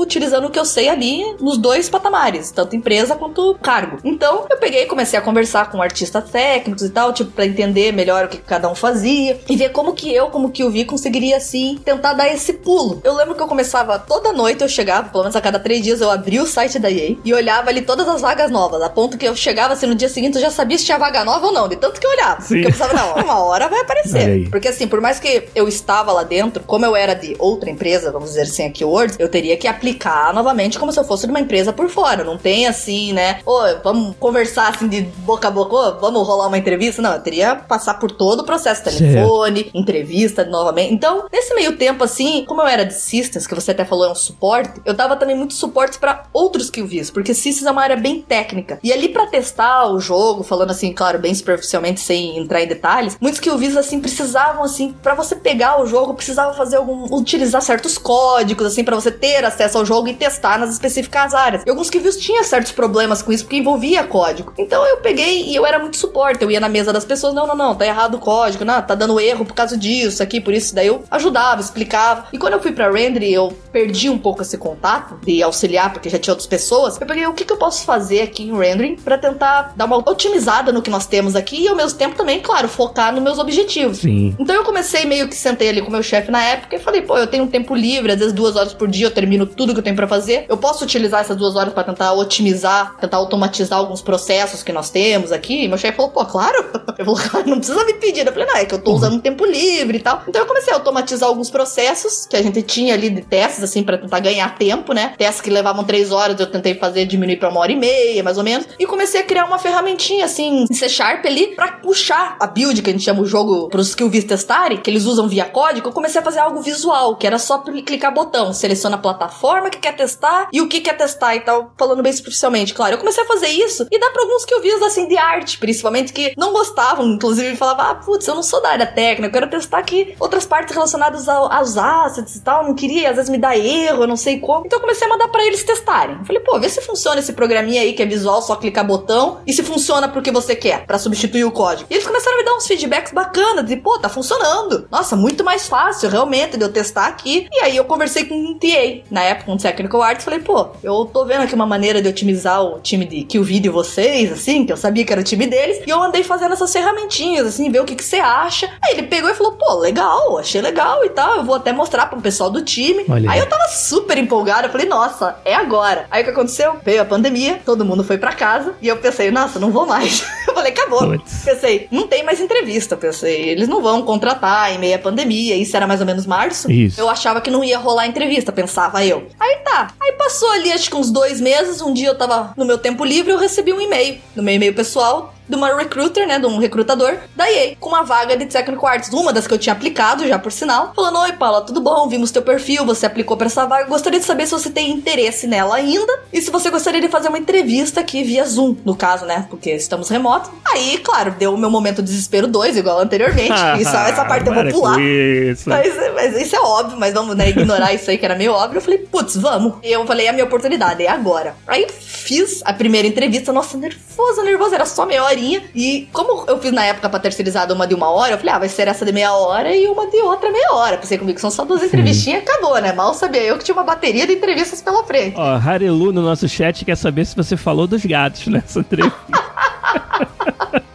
utilizando 0.00 0.46
o 0.46 0.50
que 0.50 0.58
eu 0.58 0.64
sei 0.64 0.88
ali 0.88 1.24
nos 1.40 1.58
dois 1.58 1.88
patamares, 1.88 2.50
tanto 2.50 2.76
empresa 2.76 3.14
quanto 3.16 3.56
cargo. 3.62 3.98
Então, 4.04 4.46
eu 4.50 4.56
peguei 4.56 4.82
e 4.82 4.86
comecei 4.86 5.18
a 5.18 5.22
conversar 5.22 5.70
com 5.70 5.82
artistas 5.82 6.28
técnicos 6.30 6.82
e 6.82 6.90
tal, 6.90 7.12
tipo, 7.12 7.30
pra 7.30 7.46
entender 7.46 7.92
melhor 7.92 8.26
o 8.26 8.28
que 8.28 8.38
cada 8.38 8.70
um 8.70 8.74
fazia 8.74 9.40
e 9.48 9.56
ver 9.56 9.70
como 9.70 9.92
que 9.92 10.12
eu, 10.12 10.28
como 10.28 10.50
que 10.50 10.64
o 10.64 10.70
Vi, 10.70 10.84
conseguiria, 10.84 11.36
assim, 11.36 11.78
tentar 11.84 12.12
dar 12.12 12.28
esse 12.28 12.52
pulo. 12.54 13.00
Eu 13.04 13.14
lembro 13.14 13.34
que 13.34 13.42
eu 13.42 13.48
começava 13.48 13.98
toda 13.98 14.32
noite, 14.32 14.62
eu 14.62 14.68
chegava, 14.68 15.08
pelo 15.08 15.24
menos 15.24 15.36
a 15.36 15.40
cada 15.40 15.58
três 15.58 15.82
dias, 15.82 16.00
eu 16.00 16.10
abria 16.10 16.42
o 16.42 16.46
site 16.46 16.78
da 16.78 16.90
EA 16.90 17.16
e 17.24 17.34
olhava 17.34 17.70
ali 17.70 17.82
todas 17.82 18.08
as 18.08 18.20
vagas 18.20 18.50
novas, 18.50 18.82
a 18.82 18.88
ponto 18.88 19.18
que 19.18 19.26
eu 19.26 19.34
chegava 19.34 19.74
assim 19.74 19.86
no 19.86 19.94
dia 19.94 20.08
seguinte, 20.08 20.36
eu 20.36 20.40
já 20.40 20.50
sabia 20.50 20.78
se 20.78 20.84
tinha 20.84 20.98
vaga 20.98 21.24
nova 21.24 21.46
ou 21.46 21.52
não, 21.52 21.68
de 21.68 21.76
tanto 21.76 22.00
que 22.00 22.06
eu 22.06 22.10
olhava. 22.10 22.40
Sim. 22.42 22.54
Porque 22.54 22.66
eu 22.66 22.72
pensava, 22.72 22.94
não, 22.94 23.24
uma 23.24 23.40
hora 23.44 23.68
vai 23.68 23.80
aparecer. 23.80 24.48
Porque 24.50 24.68
assim, 24.68 24.86
por 24.86 25.00
mais 25.00 25.18
que 25.18 25.48
eu 25.54 25.68
estava 25.68 26.12
lá 26.12 26.22
dentro, 26.22 26.62
como 26.64 26.84
eu 26.84 26.96
era 26.96 27.14
de 27.14 27.34
outra 27.38 27.70
empresa, 27.70 28.12
vamos 28.12 28.30
dizer 28.30 28.42
assim, 28.42 28.66
aqui 28.66 28.84
Words, 28.84 29.16
eu 29.18 29.28
teria 29.40 29.56
que 29.56 29.66
aplicar 29.66 30.34
novamente 30.34 30.78
como 30.78 30.92
se 30.92 31.00
eu 31.00 31.04
fosse 31.04 31.26
de 31.26 31.32
uma 31.32 31.40
empresa 31.40 31.72
por 31.72 31.88
fora. 31.88 32.22
Não 32.22 32.36
tem 32.36 32.66
assim, 32.66 33.14
né? 33.14 33.40
Ô, 33.46 33.58
vamos 33.82 34.14
conversar 34.20 34.68
assim 34.68 34.86
de 34.86 35.00
boca 35.00 35.48
a 35.48 35.50
boca, 35.50 35.74
ô, 35.74 35.98
vamos 35.98 36.26
rolar 36.26 36.48
uma 36.48 36.58
entrevista. 36.58 37.00
Não, 37.00 37.14
eu 37.14 37.20
teria 37.20 37.56
que 37.56 37.66
passar 37.66 37.94
por 37.94 38.10
todo 38.10 38.40
o 38.40 38.44
processo, 38.44 38.84
telefone, 38.84 39.62
certo. 39.62 39.78
entrevista 39.78 40.44
novamente. 40.44 40.92
Então, 40.92 41.24
nesse 41.32 41.54
meio 41.54 41.78
tempo, 41.78 42.04
assim, 42.04 42.44
como 42.46 42.60
eu 42.60 42.66
era 42.66 42.84
de 42.84 42.92
Systems, 42.92 43.46
que 43.46 43.54
você 43.54 43.70
até 43.70 43.82
falou 43.82 44.04
é 44.04 44.10
um 44.10 44.14
suporte, 44.14 44.78
eu 44.84 44.92
dava 44.92 45.16
também 45.16 45.34
muitos 45.34 45.56
suportes 45.56 45.96
para 45.96 46.24
outros 46.34 46.68
que 46.68 46.82
eu 46.82 46.86
vi, 46.86 47.00
porque 47.10 47.32
Systems 47.32 47.66
é 47.66 47.70
uma 47.70 47.82
área 47.82 47.96
bem 47.96 48.20
técnica. 48.20 48.78
E 48.82 48.92
ali 48.92 49.08
para 49.08 49.26
testar 49.26 49.86
o 49.86 49.98
jogo, 49.98 50.42
falando 50.42 50.70
assim, 50.72 50.92
claro, 50.92 51.18
bem 51.18 51.34
superficialmente, 51.34 52.00
sem 52.00 52.36
entrar 52.36 52.60
em 52.60 52.66
detalhes, 52.66 53.16
muitos 53.18 53.40
que 53.40 53.48
eu 53.48 53.56
vi 53.56 53.70
assim 53.78 54.00
precisavam 54.00 54.64
assim, 54.64 54.92
para 54.92 55.14
você 55.14 55.34
pegar 55.34 55.80
o 55.80 55.86
jogo, 55.86 56.12
precisava 56.12 56.52
fazer 56.52 56.76
algum 56.76 57.06
utilizar 57.14 57.62
certos 57.62 57.96
códigos 57.96 58.66
assim 58.66 58.84
para 58.84 58.96
você 58.96 59.10
ter 59.10 59.29
acesso 59.36 59.78
ao 59.78 59.84
jogo 59.84 60.08
e 60.08 60.14
testar 60.14 60.58
nas 60.58 60.70
específicas 60.70 61.34
áreas. 61.34 61.62
E 61.66 61.70
alguns 61.70 61.88
que 61.88 61.98
vi 61.98 62.10
tinha 62.18 62.42
certos 62.44 62.72
problemas 62.72 63.22
com 63.22 63.32
isso 63.32 63.44
porque 63.44 63.56
envolvia 63.56 64.02
código. 64.04 64.52
Então 64.58 64.84
eu 64.86 64.98
peguei 64.98 65.44
e 65.44 65.54
eu 65.54 65.64
era 65.64 65.78
muito 65.78 65.96
suporte, 65.96 66.42
eu 66.42 66.50
ia 66.50 66.60
na 66.60 66.68
mesa 66.68 66.92
das 66.92 67.04
pessoas, 67.04 67.34
não, 67.34 67.46
não, 67.46 67.54
não, 67.54 67.74
tá 67.74 67.86
errado 67.86 68.14
o 68.14 68.18
código, 68.18 68.64
não, 68.64 68.80
tá 68.82 68.94
dando 68.94 69.20
erro 69.20 69.44
por 69.44 69.54
causa 69.54 69.76
disso 69.76 70.22
aqui, 70.22 70.40
por 70.40 70.52
isso 70.52 70.74
daí 70.74 70.88
eu 70.88 71.04
ajudava, 71.10 71.60
explicava. 71.60 72.26
E 72.32 72.38
quando 72.38 72.54
eu 72.54 72.60
fui 72.60 72.72
para 72.72 72.90
render, 72.90 73.30
eu 73.30 73.52
perdi 73.72 74.08
um 74.08 74.18
pouco 74.18 74.42
esse 74.42 74.58
contato 74.58 75.18
de 75.24 75.42
auxiliar 75.42 75.92
porque 75.92 76.08
já 76.08 76.18
tinha 76.18 76.32
outras 76.32 76.46
pessoas. 76.46 77.00
Eu 77.00 77.06
peguei 77.06 77.26
o 77.26 77.32
que, 77.32 77.44
que 77.44 77.52
eu 77.52 77.56
posso 77.56 77.84
fazer 77.84 78.22
aqui 78.22 78.44
em 78.44 78.56
rendering 78.56 78.96
para 78.96 79.16
tentar 79.18 79.72
dar 79.76 79.84
uma 79.84 79.98
otimizada 79.98 80.72
no 80.72 80.82
que 80.82 80.90
nós 80.90 81.06
temos 81.06 81.36
aqui 81.36 81.62
e 81.64 81.68
ao 81.68 81.76
mesmo 81.76 81.98
tempo 81.98 82.16
também, 82.16 82.40
claro, 82.40 82.68
focar 82.68 83.12
nos 83.12 83.22
meus 83.22 83.38
objetivos. 83.38 83.98
Sim. 83.98 84.34
Então 84.38 84.54
eu 84.54 84.64
comecei 84.64 85.04
meio 85.04 85.28
que 85.28 85.36
sentei 85.36 85.68
ali 85.68 85.80
com 85.80 85.88
o 85.88 85.92
meu 85.92 86.02
chefe 86.02 86.30
na 86.30 86.42
época 86.42 86.76
e 86.76 86.78
falei, 86.78 87.02
pô, 87.02 87.16
eu 87.16 87.26
tenho 87.26 87.44
um 87.44 87.48
tempo 87.48 87.74
livre, 87.74 88.12
às 88.12 88.18
vezes 88.18 88.32
duas 88.32 88.56
horas 88.56 88.74
por 88.74 88.88
dia 88.88 89.06
eu 89.06 89.10
termino 89.20 89.44
tudo 89.44 89.74
que 89.74 89.80
eu 89.80 89.82
tenho 89.82 89.96
para 89.96 90.08
fazer. 90.08 90.46
Eu 90.48 90.56
posso 90.56 90.82
utilizar 90.82 91.20
essas 91.20 91.36
duas 91.36 91.54
horas 91.54 91.74
para 91.74 91.84
tentar 91.84 92.14
otimizar, 92.14 92.96
tentar 92.98 93.18
automatizar 93.18 93.78
alguns 93.78 94.00
processos 94.00 94.62
que 94.62 94.72
nós 94.72 94.88
temos 94.88 95.30
aqui. 95.30 95.64
E 95.64 95.68
meu 95.68 95.76
chefe 95.76 95.96
falou, 95.96 96.10
pô, 96.10 96.24
claro. 96.24 96.64
Eu 96.98 97.16
falei, 97.16 97.46
não 97.46 97.58
precisa 97.58 97.82
me 97.84 97.94
pedir. 97.94 98.26
Eu 98.26 98.32
falei, 98.32 98.46
não, 98.46 98.56
é 98.56 98.64
que 98.66 98.74
eu 98.74 98.78
tô 98.78 98.92
usando 98.92 99.22
tempo 99.22 99.46
livre 99.46 99.96
e 99.96 100.00
tal. 100.00 100.22
Então 100.28 100.42
eu 100.42 100.46
comecei 100.46 100.70
a 100.70 100.76
automatizar 100.76 101.26
alguns 101.30 101.48
processos 101.48 102.26
que 102.26 102.36
a 102.36 102.42
gente 102.42 102.60
tinha 102.60 102.92
ali 102.92 103.08
de 103.08 103.22
testes, 103.22 103.64
assim, 103.64 103.82
para 103.82 103.96
tentar 103.96 104.20
ganhar 104.20 104.54
tempo, 104.58 104.92
né? 104.92 105.14
Testes 105.16 105.40
que 105.40 105.48
levavam 105.48 105.82
três 105.82 106.12
horas, 106.12 106.38
eu 106.38 106.46
tentei 106.46 106.74
fazer 106.74 107.06
diminuir 107.06 107.38
para 107.38 107.48
uma 107.48 107.60
hora 107.60 107.72
e 107.72 107.76
meia, 107.76 108.22
mais 108.22 108.36
ou 108.36 108.44
menos. 108.44 108.66
E 108.78 108.84
comecei 108.84 109.20
a 109.20 109.24
criar 109.24 109.46
uma 109.46 109.58
ferramentinha, 109.58 110.26
assim, 110.26 110.66
em 110.70 110.74
C 110.74 110.90
Sharp 110.90 111.24
ali, 111.24 111.54
pra 111.54 111.72
puxar 111.72 112.36
a 112.38 112.46
build, 112.46 112.82
que 112.82 112.90
a 112.90 112.92
gente 112.92 113.04
chama 113.04 113.22
o 113.22 113.26
jogo 113.26 113.68
pros 113.70 113.88
skillvies 113.88 114.24
testarem, 114.24 114.76
que 114.76 114.90
eles 114.90 115.06
usam 115.06 115.26
via 115.26 115.46
código. 115.46 115.88
Eu 115.88 115.92
comecei 115.92 116.20
a 116.20 116.24
fazer 116.24 116.40
algo 116.40 116.60
visual, 116.60 117.16
que 117.16 117.26
era 117.26 117.38
só 117.38 117.60
clicar 117.60 118.12
botão, 118.12 118.52
seleciona 118.52 118.98
plataforma 119.00 119.70
que 119.70 119.78
quer 119.78 119.96
testar 119.96 120.48
e 120.52 120.60
o 120.60 120.68
que 120.68 120.80
quer 120.80 120.96
testar 120.96 121.34
e 121.36 121.40
tal, 121.40 121.72
falando 121.78 122.02
bem 122.02 122.12
superficialmente, 122.12 122.74
claro. 122.74 122.94
Eu 122.94 122.98
comecei 122.98 123.22
a 123.22 123.26
fazer 123.26 123.48
isso 123.48 123.86
e 123.90 123.98
dá 123.98 124.10
pra 124.10 124.22
alguns 124.22 124.44
que 124.44 124.54
eu 124.54 124.60
vi, 124.60 124.70
assim, 124.84 125.08
de 125.08 125.16
arte, 125.16 125.58
principalmente, 125.58 126.12
que 126.12 126.32
não 126.36 126.52
gostavam, 126.52 127.06
inclusive 127.06 127.56
falavam, 127.56 127.86
ah, 127.86 127.94
putz, 127.94 128.26
eu 128.26 128.34
não 128.34 128.42
sou 128.42 128.62
da 128.62 128.70
área 128.70 128.86
técnica, 128.86 129.26
eu 129.28 129.32
quero 129.32 129.50
testar 129.50 129.78
aqui 129.78 130.14
outras 130.18 130.46
partes 130.46 130.74
relacionadas 130.74 131.28
ao, 131.28 131.52
aos 131.52 131.76
assets 131.76 132.36
e 132.36 132.42
tal, 132.42 132.64
não 132.64 132.74
queria, 132.74 133.10
às 133.10 133.16
vezes 133.16 133.30
me 133.30 133.38
dá 133.38 133.56
erro, 133.56 134.04
eu 134.04 134.08
não 134.08 134.16
sei 134.16 134.38
como. 134.38 134.66
Então 134.66 134.78
eu 134.78 134.80
comecei 134.80 135.06
a 135.06 135.10
mandar 135.10 135.28
para 135.28 135.44
eles 135.44 135.64
testarem. 135.64 136.16
Eu 136.18 136.24
falei, 136.24 136.42
pô, 136.42 136.58
vê 136.58 136.68
se 136.68 136.80
funciona 136.80 137.20
esse 137.20 137.32
programinha 137.32 137.82
aí 137.82 137.92
que 137.92 138.02
é 138.02 138.06
visual, 138.06 138.42
só 138.42 138.56
clicar 138.56 138.86
botão, 138.86 139.40
e 139.46 139.52
se 139.52 139.62
funciona 139.62 140.08
porque 140.08 140.30
você 140.30 140.54
quer, 140.54 140.86
para 140.86 140.98
substituir 140.98 141.44
o 141.44 141.50
código. 141.50 141.86
E 141.90 141.94
eles 141.94 142.06
começaram 142.06 142.36
a 142.36 142.38
me 142.38 142.44
dar 142.44 142.56
uns 142.56 142.66
feedbacks 142.66 143.12
bacanas, 143.12 143.64
de, 143.64 143.76
pô, 143.76 143.98
tá 143.98 144.08
funcionando. 144.08 144.86
Nossa, 144.90 145.16
muito 145.16 145.44
mais 145.44 145.66
fácil, 145.68 146.08
realmente, 146.08 146.56
de 146.56 146.64
eu 146.64 146.72
testar 146.72 147.06
aqui. 147.06 147.48
E 147.52 147.60
aí 147.60 147.76
eu 147.76 147.84
conversei 147.84 148.24
com 148.24 148.34
um 148.34 148.58
TA, 148.58 148.89
na 149.10 149.22
época, 149.22 149.50
um 149.50 149.56
Technical 149.56 150.02
Arts, 150.02 150.24
falei, 150.24 150.40
pô, 150.40 150.68
eu 150.82 151.04
tô 151.04 151.24
vendo 151.24 151.42
aqui 151.42 151.54
uma 151.54 151.66
maneira 151.66 152.00
de 152.02 152.08
otimizar 152.08 152.62
o 152.62 152.80
time 152.80 153.04
de 153.04 153.22
kill 153.24 153.42
video 153.42 153.72
vocês, 153.72 154.32
assim, 154.32 154.64
que 154.64 154.72
eu 154.72 154.76
sabia 154.76 155.04
que 155.04 155.12
era 155.12 155.20
o 155.20 155.24
time 155.24 155.46
deles, 155.46 155.80
e 155.86 155.90
eu 155.90 156.02
andei 156.02 156.22
fazendo 156.22 156.52
essas 156.52 156.72
ferramentinhas, 156.72 157.46
assim, 157.46 157.70
ver 157.70 157.80
o 157.80 157.84
que, 157.84 157.94
que 157.94 158.04
você 158.04 158.16
acha. 158.16 158.68
Aí 158.82 158.94
ele 158.94 159.04
pegou 159.04 159.30
e 159.30 159.34
falou, 159.34 159.52
pô, 159.52 159.74
legal, 159.78 160.38
achei 160.38 160.60
legal 160.60 161.04
e 161.04 161.10
tal, 161.10 161.36
eu 161.36 161.44
vou 161.44 161.54
até 161.54 161.72
mostrar 161.72 162.06
pro 162.06 162.20
pessoal 162.20 162.50
do 162.50 162.62
time. 162.62 163.04
Olha. 163.08 163.30
Aí 163.30 163.38
eu 163.38 163.48
tava 163.48 163.68
super 163.68 164.18
empolgada, 164.18 164.68
falei, 164.68 164.86
nossa, 164.86 165.36
é 165.44 165.54
agora. 165.54 166.06
Aí 166.10 166.22
o 166.22 166.24
que 166.24 166.30
aconteceu? 166.30 166.76
Veio 166.84 167.02
a 167.02 167.04
pandemia, 167.04 167.60
todo 167.64 167.84
mundo 167.84 168.02
foi 168.02 168.18
para 168.18 168.32
casa, 168.32 168.74
e 168.80 168.88
eu 168.88 168.96
pensei, 168.96 169.30
nossa, 169.30 169.58
não 169.58 169.70
vou 169.70 169.86
mais. 169.86 170.24
eu 170.46 170.54
falei, 170.54 170.72
acabou. 170.72 171.06
Puts. 171.10 171.44
Pensei, 171.44 171.88
não 171.90 172.06
tem 172.06 172.24
mais 172.24 172.40
entrevista, 172.40 172.96
pensei, 172.96 173.48
eles 173.48 173.68
não 173.68 173.82
vão 173.82 174.02
contratar 174.02 174.72
em 174.72 174.78
meio 174.78 174.96
à 174.96 174.98
pandemia, 174.98 175.56
isso 175.56 175.76
era 175.76 175.86
mais 175.86 176.00
ou 176.00 176.06
menos 176.06 176.26
março. 176.26 176.70
Isso. 176.70 177.00
Eu 177.00 177.08
achava 177.08 177.40
que 177.40 177.50
não 177.50 177.62
ia 177.62 177.78
rolar 177.78 178.06
entrevista, 178.06 178.52
pensava 178.52 178.79
eu. 179.06 179.26
Aí 179.38 179.56
tá, 179.64 179.92
aí 180.00 180.12
passou 180.12 180.50
ali 180.52 180.72
acho 180.72 180.88
que 180.88 180.96
uns 180.96 181.10
dois 181.10 181.40
meses, 181.40 181.80
um 181.80 181.92
dia 181.92 182.08
eu 182.08 182.18
tava 182.18 182.52
no 182.56 182.64
meu 182.64 182.78
tempo 182.78 183.04
livre, 183.04 183.32
eu 183.32 183.38
recebi 183.38 183.72
um 183.72 183.80
e-mail, 183.80 184.20
no 184.34 184.42
meu 184.42 184.54
e-mail 184.54 184.74
pessoal, 184.74 185.34
de 185.50 185.56
uma 185.56 185.76
recruiter, 185.76 186.26
né, 186.28 186.38
de 186.38 186.46
um 186.46 186.58
recrutador 186.58 187.16
da 187.34 187.50
EA, 187.50 187.74
com 187.80 187.88
uma 187.88 188.04
vaga 188.04 188.36
de 188.36 188.46
Technical 188.46 188.88
Arts, 188.88 189.12
uma 189.12 189.32
das 189.32 189.48
que 189.48 189.52
eu 189.52 189.58
tinha 189.58 189.72
aplicado 189.72 190.26
já 190.26 190.38
por 190.38 190.52
sinal, 190.52 190.92
falando: 190.94 191.18
"Oi, 191.18 191.32
Paula, 191.32 191.62
tudo 191.62 191.80
bom? 191.80 192.08
Vimos 192.08 192.30
teu 192.30 192.42
perfil, 192.42 192.86
você 192.86 193.04
aplicou 193.04 193.36
para 193.36 193.46
essa 193.46 193.66
vaga. 193.66 193.86
Gostaria 193.86 194.20
de 194.20 194.24
saber 194.24 194.46
se 194.46 194.52
você 194.52 194.70
tem 194.70 194.90
interesse 194.90 195.48
nela 195.48 195.74
ainda 195.74 196.20
e 196.32 196.40
se 196.40 196.50
você 196.50 196.70
gostaria 196.70 197.00
de 197.00 197.08
fazer 197.08 197.28
uma 197.28 197.38
entrevista 197.38 198.00
aqui 198.00 198.22
via 198.22 198.44
Zoom, 198.44 198.76
no 198.84 198.94
caso, 198.94 199.26
né, 199.26 199.46
porque 199.50 199.72
estamos 199.72 200.08
remoto". 200.08 200.50
Aí, 200.64 200.98
claro, 200.98 201.34
deu 201.36 201.52
o 201.52 201.58
meu 201.58 201.70
momento 201.70 202.00
de 202.00 202.10
desespero 202.10 202.46
2, 202.46 202.76
igual 202.76 203.00
anteriormente. 203.00 203.52
isso, 203.80 203.90
essa 203.96 204.24
parte 204.24 204.46
eu 204.46 204.54
vou 204.54 204.64
pular. 204.70 205.00
Isso. 205.00 205.68
Mas, 205.68 205.92
mas 206.14 206.40
isso 206.40 206.54
é 206.54 206.60
óbvio, 206.60 206.96
mas 206.98 207.12
vamos 207.12 207.36
né, 207.36 207.48
ignorar 207.48 207.92
isso 207.92 208.08
aí 208.08 208.16
que 208.16 208.24
era 208.24 208.36
meio 208.36 208.52
óbvio. 208.52 208.78
Eu 208.78 208.82
falei, 208.82 208.98
putz, 208.98 209.36
vamos. 209.36 209.74
E 209.82 209.90
eu 209.90 210.06
falei, 210.06 210.26
é 210.26 210.28
a 210.28 210.32
minha 210.32 210.44
oportunidade, 210.44 211.04
é 211.04 211.08
agora. 211.08 211.56
Aí 211.66 211.86
fiz 211.90 212.60
a 212.64 212.72
primeira 212.72 213.08
entrevista, 213.08 213.52
nossa, 213.52 213.76
nervosa, 213.76 214.44
nervosa, 214.44 214.76
era 214.76 214.86
só 214.86 215.04
meia 215.06 215.24
horinha. 215.40 215.62
E 215.74 216.08
como 216.12 216.44
eu 216.46 216.58
fiz 216.60 216.72
na 216.72 216.84
época 216.84 217.08
pra 217.08 217.18
terceirizada 217.18 217.74
uma 217.74 217.86
de 217.86 217.94
uma 217.94 218.10
hora, 218.10 218.32
eu 218.34 218.38
falei, 218.38 218.54
ah, 218.54 218.58
vai 218.58 218.68
ser 218.68 218.86
essa 218.86 219.04
de 219.04 219.12
meia 219.12 219.32
hora 219.32 219.74
e 219.74 219.86
uma 219.88 220.08
de 220.08 220.18
outra 220.18 220.50
meia 220.50 220.72
hora. 220.72 220.98
Pensei 220.98 221.18
comigo 221.18 221.34
que 221.34 221.40
são 221.40 221.50
só 221.50 221.64
duas 221.64 221.82
entrevistinhas, 221.82 222.42
acabou, 222.42 222.78
né? 222.80 222.92
Mal 222.92 223.14
sabia 223.14 223.42
eu 223.42 223.56
que 223.58 223.64
tinha 223.64 223.74
uma 223.74 223.84
bateria 223.84 224.26
de 224.26 224.34
entrevistas 224.34 224.82
pela 224.82 225.02
frente. 225.04 225.36
Ó, 225.36 225.56
Harelu 225.56 226.12
no 226.12 226.22
nosso 226.22 226.48
chat 226.48 226.84
quer 226.84 226.96
saber 226.96 227.24
se 227.24 227.34
você 227.34 227.56
falou 227.56 227.86
dos 227.86 228.04
gatos 228.04 228.46
nessa 228.46 228.80
entrevista. 228.80 229.18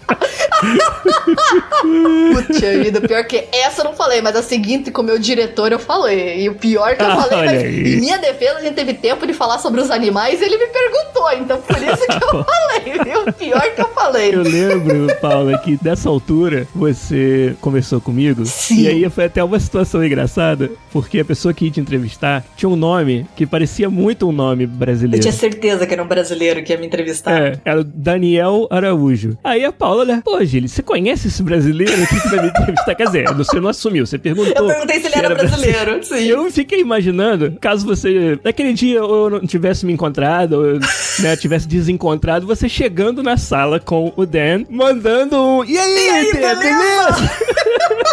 Putz 2.34 2.60
vida, 2.60 3.02
pior 3.02 3.24
que 3.26 3.46
essa 3.52 3.82
eu 3.82 3.86
não 3.86 3.94
falei, 3.94 4.22
mas 4.22 4.36
a 4.36 4.42
seguinte 4.42 4.92
com 4.92 5.02
o 5.02 5.06
meu 5.06 5.20
diretor 5.20 5.72
eu 5.72 5.80
falei. 5.80 6.42
E 6.44 6.50
o 6.50 6.56
pior 6.56 6.96
que 6.96 7.02
eu 7.04 7.08
Ah, 7.08 7.16
falei, 7.22 7.46
mas 7.46 7.64
aí. 7.64 7.96
em 7.96 8.00
minha 8.00 8.18
defesa 8.18 8.60
a 8.60 8.62
gente 8.62 8.74
teve 8.74 8.94
tempo 8.94 9.26
de 9.28 9.34
falar 9.34 9.60
sobre 9.60 9.82
os 9.82 9.92
animais 9.92 10.42
e 10.42 10.44
ele 10.46 10.58
me 10.58 10.68
perguntou, 10.68 11.32
então 11.34 11.62
por 11.62 11.78
isso 11.78 12.08
que 12.08 12.14
eu 12.26 12.44
falei, 12.46 13.04
viu? 13.04 13.34
Pior 13.34 13.62
que 13.76 13.82
eu 13.82 13.88
falei. 13.90 14.36
Eu 14.36 14.44
lembro, 14.44 15.16
Paula, 15.22 15.58
que 15.60 15.78
dessa 15.82 16.10
altura 16.10 16.68
você 16.74 17.56
conversou 17.62 18.00
comigo. 18.02 18.46
Sim. 18.46 18.82
E 18.82 18.88
aí 18.88 19.10
foi 19.10 19.26
até 19.26 19.44
uma 19.44 19.60
situação 19.60 20.04
engraçada, 20.04 20.70
porque 20.92 21.20
a 21.20 21.26
pessoa 21.26 21.54
que 21.54 21.66
ia 21.66 21.72
te 21.72 21.80
entrevistar 21.80 22.44
tinha 22.56 22.70
um 22.70 22.76
nome 22.76 23.26
que 23.36 23.46
parecia 23.46 23.90
muito 23.90 24.28
um 24.28 24.32
nome 24.32 24.64
Eu 24.64 24.70
brasileiro. 24.70 25.22
tinha 25.22 25.32
certeza 25.34 25.86
que 25.86 25.94
era 25.94 26.04
um 26.04 26.08
brasileiro 26.08 26.64
que 26.64 26.72
ia 26.74 26.78
me 26.80 26.86
entrevistar. 26.86 27.42
É, 27.42 27.60
era 27.66 27.82
o 27.82 27.84
Daniel 27.84 28.68
Araújo. 28.70 29.38
Aí 29.44 29.64
a 29.66 29.72
Paula, 29.72 30.06
né? 30.06 30.22
Pô, 30.24 30.44
Gili, 30.46 30.68
você 30.68 30.82
conhece 30.82 31.28
esse 31.28 31.42
brasileiro 31.44 32.06
que 32.08 32.30
vai 32.30 32.42
me 32.42 32.48
entrevistar? 32.50 32.96
Quer 32.96 33.06
dizer, 33.06 33.34
você 33.34 33.60
não 33.60 33.70
assumiu, 33.70 34.06
você 34.06 34.18
perguntou. 34.18 34.54
Eu 34.56 34.68
perguntei 34.68 35.00
se 35.00 35.08
ele 35.08 35.16
era 35.16 35.36
brasileiro, 35.36 36.04
sim. 36.04 36.16
E 36.16 36.30
eu 36.30 36.50
fiquei 36.52 36.80
imaginando, 36.80 37.58
caso 37.60 37.86
você, 37.86 38.40
naquele 38.44 38.74
dia, 38.74 39.00
eu 39.00 39.30
não 39.30 39.40
tivesse 39.42 39.86
me 39.86 39.94
encontrado, 39.94 40.54
ou 40.54 40.80
né, 41.20 41.36
tivesse 41.36 41.68
desencontrado, 41.68 42.46
você 42.46 42.68
chegando 42.70 43.22
na 43.24 43.38
sala 43.38 43.80
com 43.80 44.14
o 44.16 44.26
Dan, 44.26 44.64
mandando 44.70 45.38
um. 45.42 45.64
E 45.66 45.78
aí, 45.78 46.06
E 46.06 46.10
aí, 46.10 46.34
Dan, 46.34 46.60
beleza?" 46.60 47.32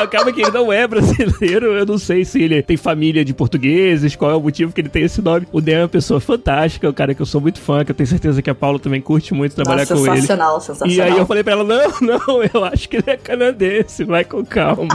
Acaba 0.03 0.31
que 0.31 0.41
ele 0.41 0.51
não 0.51 0.71
é 0.71 0.87
brasileiro, 0.87 1.73
eu 1.73 1.85
não 1.85 1.97
sei 1.97 2.25
se 2.25 2.41
ele 2.41 2.61
tem 2.61 2.77
família 2.77 3.23
de 3.23 3.33
portugueses, 3.33 4.15
qual 4.15 4.31
é 4.31 4.35
o 4.35 4.41
motivo 4.41 4.71
que 4.73 4.81
ele 4.81 4.89
tem 4.89 5.03
esse 5.03 5.21
nome. 5.21 5.47
O 5.51 5.61
Dan 5.61 5.71
é 5.71 5.81
uma 5.83 5.89
pessoa 5.89 6.19
fantástica, 6.19 6.87
é 6.87 6.89
um 6.89 6.93
cara 6.93 7.13
que 7.13 7.21
eu 7.21 7.25
sou 7.25 7.41
muito 7.41 7.59
fã, 7.59 7.83
que 7.83 7.91
eu 7.91 7.95
tenho 7.95 8.07
certeza 8.07 8.41
que 8.41 8.49
a 8.49 8.55
Paula 8.55 8.79
também 8.79 9.01
curte 9.01 9.33
muito 9.33 9.55
trabalhar 9.55 9.81
Nossa, 9.81 9.95
com 9.95 10.05
ele. 10.05 10.15
sensacional, 10.15 10.61
sensacional. 10.61 10.95
E 10.95 11.01
aí 11.01 11.17
eu 11.17 11.25
falei 11.25 11.43
pra 11.43 11.53
ela, 11.53 11.63
não, 11.63 11.91
não, 12.01 12.43
eu 12.53 12.63
acho 12.65 12.89
que 12.89 12.97
ele 12.97 13.09
é 13.09 13.17
canadense, 13.17 14.03
vai 14.03 14.23
com 14.23 14.45
calma. 14.45 14.87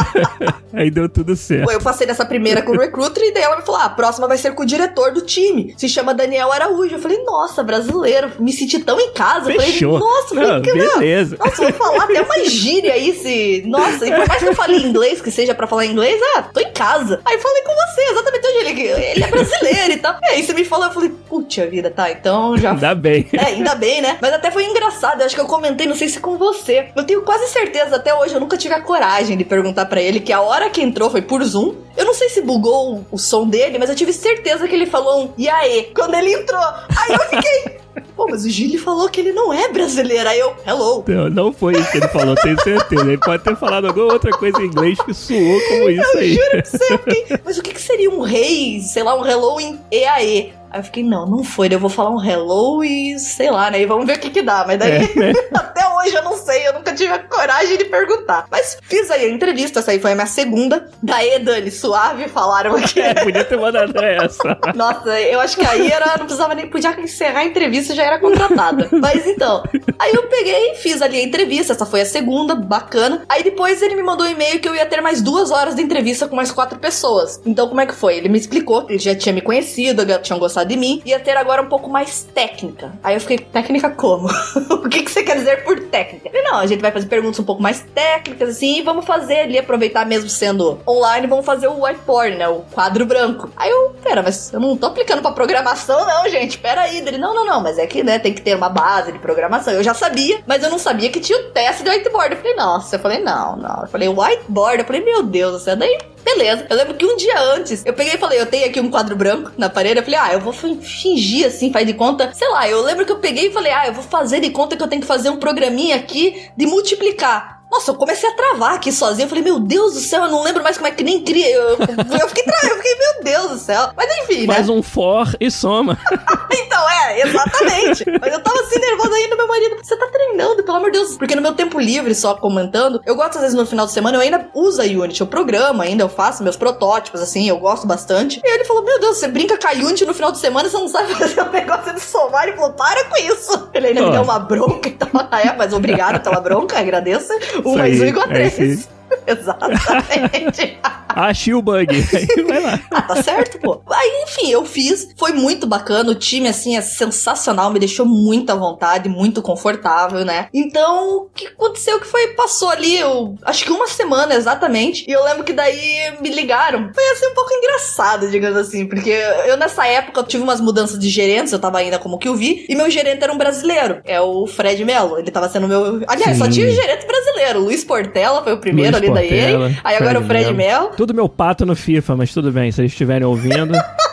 aí 0.72 0.90
deu 0.90 1.08
tudo 1.08 1.36
certo. 1.36 1.70
Eu 1.70 1.80
passei 1.80 2.06
nessa 2.06 2.24
primeira 2.24 2.62
com 2.62 2.72
o 2.72 2.78
recruiter 2.78 3.22
e 3.22 3.32
daí 3.32 3.42
ela 3.42 3.56
me 3.56 3.62
falou: 3.62 3.80
ah, 3.80 3.84
a 3.84 3.90
próxima 3.90 4.26
vai 4.28 4.36
ser 4.36 4.54
com 4.54 4.62
o 4.62 4.66
diretor 4.66 5.12
do 5.12 5.20
time. 5.20 5.74
Se 5.76 5.88
chama 5.88 6.14
Daniel 6.14 6.52
Araújo. 6.52 6.94
Eu 6.94 6.98
falei, 6.98 7.22
nossa, 7.24 7.62
brasileiro. 7.62 8.30
Me 8.38 8.52
senti 8.52 8.78
tão 8.80 8.98
em 9.00 9.12
casa. 9.12 9.52
Eu 9.52 9.60
Fechou. 9.60 9.98
Falei, 9.98 10.14
nossa, 10.14 10.34
Não, 10.34 10.60
beleza. 10.60 11.36
Nossa, 11.38 11.62
vou 11.62 11.72
falar 11.72 12.04
até 12.04 12.22
uma 12.22 12.44
gíria 12.48 12.92
aí, 12.92 13.14
se. 13.14 13.64
Nossa, 13.66 14.06
e 14.06 14.25
por 14.26 14.30
mais 14.30 14.42
que 14.42 14.48
eu 14.48 14.54
fale 14.54 14.76
inglês, 14.76 15.20
que 15.20 15.30
seja 15.30 15.54
pra 15.54 15.68
falar 15.68 15.86
inglês, 15.86 16.20
ah, 16.36 16.42
tô 16.42 16.60
em 16.60 16.72
casa. 16.72 17.20
Aí 17.24 17.38
falei 17.38 17.62
com 17.62 17.72
você, 17.72 18.00
exatamente 18.02 18.46
onde 18.48 18.58
ele, 18.58 18.80
ele 18.82 19.24
é 19.24 19.28
brasileiro 19.28 19.92
e 19.92 19.96
tal. 19.98 20.18
E 20.22 20.26
aí 20.26 20.42
você 20.42 20.52
me 20.52 20.64
falou, 20.64 20.86
eu 20.86 20.92
falei, 20.92 21.12
putz, 21.28 21.58
a 21.60 21.66
vida, 21.66 21.90
tá, 21.90 22.10
então 22.10 22.56
já 22.58 22.72
Ainda 22.72 22.94
bem. 22.94 23.28
é, 23.32 23.44
ainda 23.46 23.74
bem, 23.76 24.00
né? 24.02 24.18
Mas 24.20 24.32
até 24.32 24.50
foi 24.50 24.64
engraçado. 24.64 25.20
Eu 25.20 25.26
acho 25.26 25.34
que 25.34 25.40
eu 25.40 25.46
comentei, 25.46 25.86
não 25.86 25.94
sei 25.94 26.08
se 26.08 26.18
com 26.18 26.36
você. 26.36 26.88
Eu 26.96 27.04
tenho 27.04 27.22
quase 27.22 27.46
certeza, 27.48 27.96
até 27.96 28.12
hoje, 28.12 28.34
eu 28.34 28.40
nunca 28.40 28.56
tive 28.56 28.74
a 28.74 28.80
coragem 28.80 29.36
de 29.36 29.44
perguntar 29.44 29.86
pra 29.86 30.00
ele 30.00 30.18
que 30.18 30.32
a 30.32 30.40
hora 30.40 30.68
que 30.68 30.82
entrou 30.82 31.08
foi 31.08 31.22
por 31.22 31.42
Zoom. 31.44 31.74
Eu 31.96 32.04
não 32.04 32.12
sei 32.12 32.28
se 32.28 32.42
bugou 32.42 32.96
o, 32.96 33.06
o 33.12 33.18
som 33.18 33.46
dele, 33.46 33.78
mas 33.78 33.88
eu 33.88 33.96
tive 33.96 34.12
certeza 34.12 34.66
que 34.66 34.74
ele 34.74 34.86
falou 34.86 35.24
um 35.24 35.32
e 35.38 35.48
aí 35.48 35.90
quando 35.94 36.14
ele 36.14 36.32
entrou. 36.32 36.60
Aí 36.60 37.12
eu 37.12 37.20
fiquei. 37.20 37.85
Pô, 38.16 38.26
mas 38.30 38.44
o 38.46 38.48
Gili 38.48 38.78
falou 38.78 39.08
que 39.10 39.20
ele 39.20 39.32
não 39.32 39.52
é 39.52 39.68
brasileiro. 39.68 40.26
Aí 40.28 40.38
eu, 40.40 40.54
hello. 40.66 41.04
Não, 41.06 41.28
não 41.28 41.52
foi 41.52 41.74
isso 41.74 41.90
que 41.92 41.98
ele 41.98 42.08
falou, 42.08 42.34
tenho 42.36 42.58
certeza. 42.62 43.02
Ele 43.02 43.18
pode 43.18 43.44
ter 43.44 43.54
falado 43.56 43.86
alguma 43.86 44.12
outra 44.14 44.30
coisa 44.30 44.58
em 44.62 44.66
inglês 44.66 44.98
que 45.02 45.12
soou 45.12 45.60
como 45.68 45.90
isso 45.90 46.10
Eu 46.14 46.18
aí. 46.20 46.32
juro 46.34 46.50
pra 46.50 46.64
você, 46.64 46.98
fiquei, 46.98 47.26
mas 47.44 47.58
o 47.58 47.62
que, 47.62 47.74
que 47.74 47.80
seria 47.80 48.10
um 48.10 48.20
rei, 48.22 48.80
sei 48.80 49.02
lá, 49.02 49.14
um 49.20 49.24
hello 49.26 49.60
em 49.60 49.78
EAE? 49.90 50.54
Aí 50.76 50.80
eu 50.80 50.84
fiquei, 50.84 51.02
não, 51.02 51.24
não 51.26 51.42
foi, 51.42 51.68
eu 51.70 51.80
vou 51.80 51.88
falar 51.88 52.10
um 52.10 52.22
hello 52.22 52.84
e 52.84 53.18
sei 53.18 53.50
lá, 53.50 53.70
né? 53.70 53.80
E 53.80 53.86
vamos 53.86 54.04
ver 54.06 54.18
o 54.18 54.20
que 54.20 54.28
que 54.28 54.42
dá. 54.42 54.62
Mas 54.66 54.78
daí, 54.78 54.92
É, 54.92 55.18
né? 55.18 55.32
até 55.54 55.88
hoje 55.88 56.14
eu 56.14 56.22
não 56.22 56.36
sei, 56.36 56.68
eu 56.68 56.74
nunca 56.74 56.92
tive 56.94 57.12
a 57.14 57.18
coragem 57.18 57.78
de 57.78 57.86
perguntar. 57.86 58.46
Mas 58.50 58.76
fiz 58.82 59.10
aí 59.10 59.24
a 59.24 59.28
entrevista, 59.30 59.78
essa 59.80 59.90
aí 59.92 59.98
foi 59.98 60.12
a 60.12 60.14
minha 60.14 60.26
segunda. 60.26 60.90
Daí, 61.02 61.38
Dani, 61.38 61.70
suave, 61.70 62.28
falaram 62.28 62.76
aqui. 62.76 63.00
É, 63.00 63.14
podia 63.14 63.42
ter 63.42 63.56
mandado 63.58 63.96
essa. 63.98 64.58
Nossa, 64.76 65.18
eu 65.18 65.40
acho 65.40 65.56
que 65.56 65.64
aí 65.64 65.90
era, 65.90 66.18
não 66.18 66.26
precisava 66.26 66.54
nem, 66.54 66.68
podia 66.68 66.90
encerrar 67.00 67.40
a 67.40 67.44
entrevista, 67.46 67.94
já 67.94 68.04
era 68.04 68.18
contratada. 68.18 68.88
Mas 68.92 69.26
então, 69.26 69.62
aí 69.98 70.12
eu 70.12 70.24
peguei, 70.24 70.74
fiz 70.74 71.00
ali 71.00 71.18
a 71.18 71.22
entrevista, 71.22 71.72
essa 71.72 71.86
foi 71.86 72.02
a 72.02 72.06
segunda, 72.06 72.54
bacana. 72.54 73.22
Aí 73.30 73.42
depois 73.42 73.80
ele 73.80 73.94
me 73.94 74.02
mandou 74.02 74.26
um 74.26 74.30
e-mail 74.30 74.60
que 74.60 74.68
eu 74.68 74.74
ia 74.74 74.84
ter 74.84 75.00
mais 75.00 75.22
duas 75.22 75.50
horas 75.50 75.74
de 75.74 75.80
entrevista 75.80 76.28
com 76.28 76.36
mais 76.36 76.52
quatro 76.52 76.78
pessoas. 76.78 77.40
Então 77.46 77.66
como 77.66 77.80
é 77.80 77.86
que 77.86 77.94
foi? 77.94 78.16
Ele 78.18 78.28
me 78.28 78.38
explicou 78.38 78.84
que 78.84 78.92
ele 78.92 78.98
já 78.98 79.14
tinha 79.14 79.32
me 79.32 79.40
conhecido, 79.40 80.06
já 80.06 80.18
tinham 80.18 80.38
gostado 80.38 80.65
de 80.66 80.76
mim, 80.76 81.02
ia 81.04 81.18
ter 81.18 81.36
agora 81.36 81.62
um 81.62 81.68
pouco 81.68 81.88
mais 81.88 82.22
técnica. 82.22 82.92
Aí 83.02 83.14
eu 83.14 83.20
fiquei, 83.20 83.38
técnica 83.38 83.90
como? 83.90 84.28
o 84.70 84.88
que, 84.88 85.02
que 85.02 85.10
você 85.10 85.22
quer 85.22 85.36
dizer 85.36 85.64
por 85.64 85.78
técnica? 85.80 86.28
Ele, 86.28 86.42
não, 86.42 86.56
a 86.56 86.66
gente 86.66 86.80
vai 86.80 86.90
fazer 86.90 87.06
perguntas 87.06 87.38
um 87.38 87.44
pouco 87.44 87.62
mais 87.62 87.80
técnicas, 87.94 88.50
assim, 88.50 88.78
e 88.78 88.82
vamos 88.82 89.04
fazer 89.04 89.40
ali, 89.40 89.58
aproveitar 89.58 90.04
mesmo 90.04 90.28
sendo 90.28 90.80
online, 90.86 91.26
vamos 91.26 91.44
fazer 91.44 91.68
o 91.68 91.84
whiteboard, 91.84 92.36
né? 92.36 92.48
O 92.48 92.62
quadro 92.72 93.06
branco. 93.06 93.50
Aí 93.56 93.70
eu, 93.70 93.94
pera, 94.02 94.22
mas 94.22 94.52
eu 94.52 94.60
não 94.60 94.76
tô 94.76 94.86
aplicando 94.86 95.22
pra 95.22 95.32
programação, 95.32 96.06
não, 96.06 96.28
gente. 96.28 96.58
Pera 96.58 96.82
aí. 96.82 96.98
Ele, 96.98 97.18
não, 97.18 97.34
não, 97.34 97.44
não, 97.44 97.60
mas 97.60 97.78
é 97.78 97.86
que, 97.86 98.02
né, 98.02 98.18
tem 98.18 98.32
que 98.32 98.42
ter 98.42 98.56
uma 98.56 98.68
base 98.68 99.12
de 99.12 99.18
programação. 99.18 99.72
Eu 99.72 99.82
já 99.82 99.94
sabia, 99.94 100.40
mas 100.46 100.62
eu 100.62 100.70
não 100.70 100.78
sabia 100.78 101.10
que 101.10 101.20
tinha 101.20 101.38
o 101.38 101.50
teste 101.50 101.82
de 101.82 101.90
whiteboard. 101.90 102.34
Eu 102.34 102.40
falei, 102.40 102.54
nossa, 102.54 102.96
eu 102.96 103.00
falei, 103.00 103.18
não, 103.18 103.56
não. 103.56 103.82
Eu 103.82 103.88
falei, 103.88 104.08
whiteboard, 104.08 104.80
eu 104.80 104.84
falei, 104.84 105.04
meu 105.04 105.22
Deus 105.22 105.52
do 105.52 105.58
céu. 105.60 105.76
Daí, 105.76 105.98
beleza. 106.26 106.66
Eu 106.68 106.76
lembro 106.76 106.94
que 106.94 107.06
um 107.06 107.16
dia 107.16 107.40
antes, 107.54 107.86
eu 107.86 107.94
peguei 107.94 108.14
e 108.14 108.18
falei, 108.18 108.40
eu 108.40 108.46
tenho 108.46 108.66
aqui 108.66 108.80
um 108.80 108.90
quadro 108.90 109.14
branco 109.16 109.52
na 109.56 109.70
parede. 109.70 110.00
Eu 110.00 110.04
falei, 110.04 110.18
ah, 110.20 110.32
eu 110.32 110.40
vou 110.40 110.52
fin- 110.52 110.80
fingir 110.82 111.46
assim, 111.46 111.72
faz 111.72 111.86
de 111.86 111.94
conta. 111.94 112.32
Sei 112.34 112.48
lá, 112.48 112.68
eu 112.68 112.82
lembro 112.82 113.06
que 113.06 113.12
eu 113.12 113.18
peguei 113.18 113.46
e 113.46 113.52
falei, 113.52 113.72
ah, 113.72 113.86
eu 113.86 113.94
vou 113.94 114.02
fazer 114.02 114.40
de 114.40 114.50
conta 114.50 114.76
que 114.76 114.82
eu 114.82 114.88
tenho 114.88 115.00
que 115.00 115.06
fazer 115.08 115.30
um 115.30 115.36
programinha 115.38 115.94
aqui 115.96 116.50
de 116.56 116.66
multiplicar. 116.66 117.55
Nossa, 117.70 117.90
eu 117.90 117.96
comecei 117.96 118.28
a 118.28 118.32
travar 118.32 118.74
aqui 118.74 118.92
sozinho. 118.92 119.24
Eu 119.24 119.28
falei, 119.28 119.44
meu 119.44 119.58
Deus 119.58 119.94
do 119.94 120.00
céu, 120.00 120.24
eu 120.24 120.30
não 120.30 120.42
lembro 120.42 120.62
mais 120.62 120.76
como 120.76 120.88
é 120.88 120.90
que 120.92 121.02
nem 121.02 121.22
cria. 121.22 121.48
Eu, 121.50 121.70
eu 121.70 122.28
fiquei 122.28 122.44
travado, 122.44 122.68
eu 122.68 122.76
fiquei, 122.76 122.96
meu 122.96 123.24
Deus 123.24 123.50
do 123.50 123.58
céu. 123.58 123.90
Mas 123.96 124.18
enfim, 124.22 124.46
né? 124.46 124.54
Faz 124.54 124.68
um 124.68 124.82
for 124.82 125.28
e 125.40 125.50
soma. 125.50 125.98
Então, 126.58 126.88
é, 126.88 127.22
exatamente. 127.22 128.04
Mas 128.20 128.32
eu 128.32 128.42
tava 128.42 128.60
assim 128.60 128.78
nervosa 128.78 129.14
ainda, 129.14 129.36
meu 129.36 129.46
marido. 129.46 129.76
Você 129.82 129.96
tá 129.96 130.06
treinando, 130.06 130.62
pelo 130.62 130.76
amor 130.76 130.90
de 130.90 130.98
Deus. 130.98 131.16
Porque 131.16 131.34
no 131.34 131.42
meu 131.42 131.54
tempo 131.54 131.78
livre, 131.78 132.14
só 132.14 132.34
comentando, 132.34 133.00
eu 133.04 133.14
gosto 133.14 133.36
às 133.36 133.42
vezes 133.42 133.56
no 133.56 133.66
final 133.66 133.86
de 133.86 133.92
semana, 133.92 134.16
eu 134.16 134.20
ainda 134.20 134.48
uso 134.54 134.80
a 134.80 134.84
Unity, 134.84 135.20
eu 135.20 135.26
programa 135.26 135.84
ainda, 135.84 136.02
eu 136.02 136.08
faço 136.08 136.42
meus 136.42 136.56
protótipos, 136.56 137.20
assim, 137.20 137.48
eu 137.48 137.58
gosto 137.58 137.86
bastante. 137.86 138.40
E 138.44 138.54
ele 138.54 138.64
falou: 138.64 138.82
Meu 138.84 138.98
Deus, 139.00 139.18
você 139.18 139.28
brinca 139.28 139.58
com 139.58 139.66
a 139.66 139.72
Unity 139.72 140.04
no 140.04 140.14
final 140.14 140.32
de 140.32 140.38
semana, 140.38 140.68
você 140.68 140.76
não 140.76 140.88
sabe 140.88 141.14
fazer 141.14 141.42
um 141.42 141.50
negócio 141.50 141.92
de 141.94 142.00
somar. 142.00 142.46
Ele 142.46 142.56
falou: 142.56 142.72
Para 142.72 143.04
com 143.04 143.16
isso. 143.16 143.70
Ele 143.74 143.88
ainda 143.88 144.00
me 144.00 144.06
Ó. 144.08 144.10
deu 144.12 144.22
uma 144.22 144.38
bronca 144.38 144.88
e 144.88 144.92
tal. 144.92 145.06
É, 145.36 145.52
mas 145.54 145.72
obrigado 145.72 146.22
pela 146.22 146.40
bronca, 146.40 146.78
agradeço. 146.78 147.28
Um 147.64 147.70
Isso 147.70 147.78
mais 147.78 148.00
aí, 148.00 148.06
um 148.06 148.08
igual 148.08 148.26
a 148.26 148.30
é 148.32 148.50
três. 148.50 148.88
Exatamente. 149.36 150.78
Achei 151.08 151.54
o 151.54 151.62
bug. 151.62 151.86
Aí 151.90 152.44
vai 152.44 152.60
lá. 152.60 152.80
Ah, 152.90 153.02
tá 153.02 153.22
certo, 153.22 153.58
pô. 153.58 153.80
Aí, 153.90 154.24
enfim, 154.24 154.50
eu 154.50 154.64
fiz. 154.66 155.08
Foi 155.16 155.32
muito 155.32 155.66
bacana. 155.66 156.10
O 156.10 156.14
time, 156.14 156.46
assim, 156.46 156.76
é 156.76 156.80
sensacional. 156.82 157.70
Me 157.70 157.78
deixou 157.78 158.04
muito 158.04 158.50
à 158.50 158.54
vontade, 158.54 159.08
muito 159.08 159.40
confortável, 159.40 160.24
né? 160.26 160.48
Então, 160.52 161.22
o 161.22 161.30
que 161.34 161.46
aconteceu 161.46 161.98
que 161.98 162.06
foi, 162.06 162.28
passou 162.34 162.68
ali, 162.68 162.98
eu, 162.98 163.34
acho 163.42 163.64
que 163.64 163.72
uma 163.72 163.86
semana 163.86 164.34
exatamente. 164.34 165.06
E 165.08 165.12
eu 165.12 165.24
lembro 165.24 165.42
que 165.42 165.54
daí 165.54 166.14
me 166.20 166.28
ligaram. 166.28 166.90
Foi, 166.94 167.04
assim, 167.10 167.26
um 167.28 167.34
pouco 167.34 167.52
engraçado, 167.52 168.28
digamos 168.28 168.58
assim. 168.58 168.86
Porque 168.86 169.10
eu, 169.46 169.56
nessa 169.56 169.86
época, 169.86 170.20
eu 170.20 170.24
tive 170.24 170.42
umas 170.42 170.60
mudanças 170.60 170.98
de 170.98 171.08
gerentes. 171.08 171.50
Eu 171.50 171.58
tava 171.58 171.78
ainda 171.78 171.98
como 171.98 172.18
que 172.18 172.28
eu 172.28 172.36
vi. 172.36 172.66
E 172.68 172.76
meu 172.76 172.90
gerente 172.90 173.22
era 173.22 173.32
um 173.32 173.38
brasileiro. 173.38 174.02
É 174.04 174.20
o 174.20 174.46
Fred 174.46 174.84
Mello. 174.84 175.18
Ele 175.18 175.30
tava 175.30 175.48
sendo 175.48 175.66
meu... 175.66 176.02
Aliás, 176.06 176.36
só 176.36 176.44
Sim. 176.44 176.50
tinha 176.50 176.70
gerente 176.70 177.06
brasileiro. 177.06 177.60
Luiz 177.60 177.82
Portela 177.82 178.44
foi 178.44 178.52
o 178.52 178.58
primeiro 178.58 178.98
Luiz 178.98 179.08
ali 179.08 179.15
Portela, 179.20 179.70
EA. 179.70 179.80
Aí 179.84 179.96
agora 179.96 180.20
o 180.20 180.24
Fred 180.24 180.52
Mello. 180.54 180.90
Tudo 180.96 181.14
meu 181.14 181.28
pato 181.28 181.66
no 181.66 181.76
FIFA, 181.76 182.16
mas 182.16 182.32
tudo 182.32 182.50
bem, 182.50 182.70
se 182.72 182.80
eles 182.80 182.92
estiverem 182.92 183.26
ouvindo. 183.26 183.72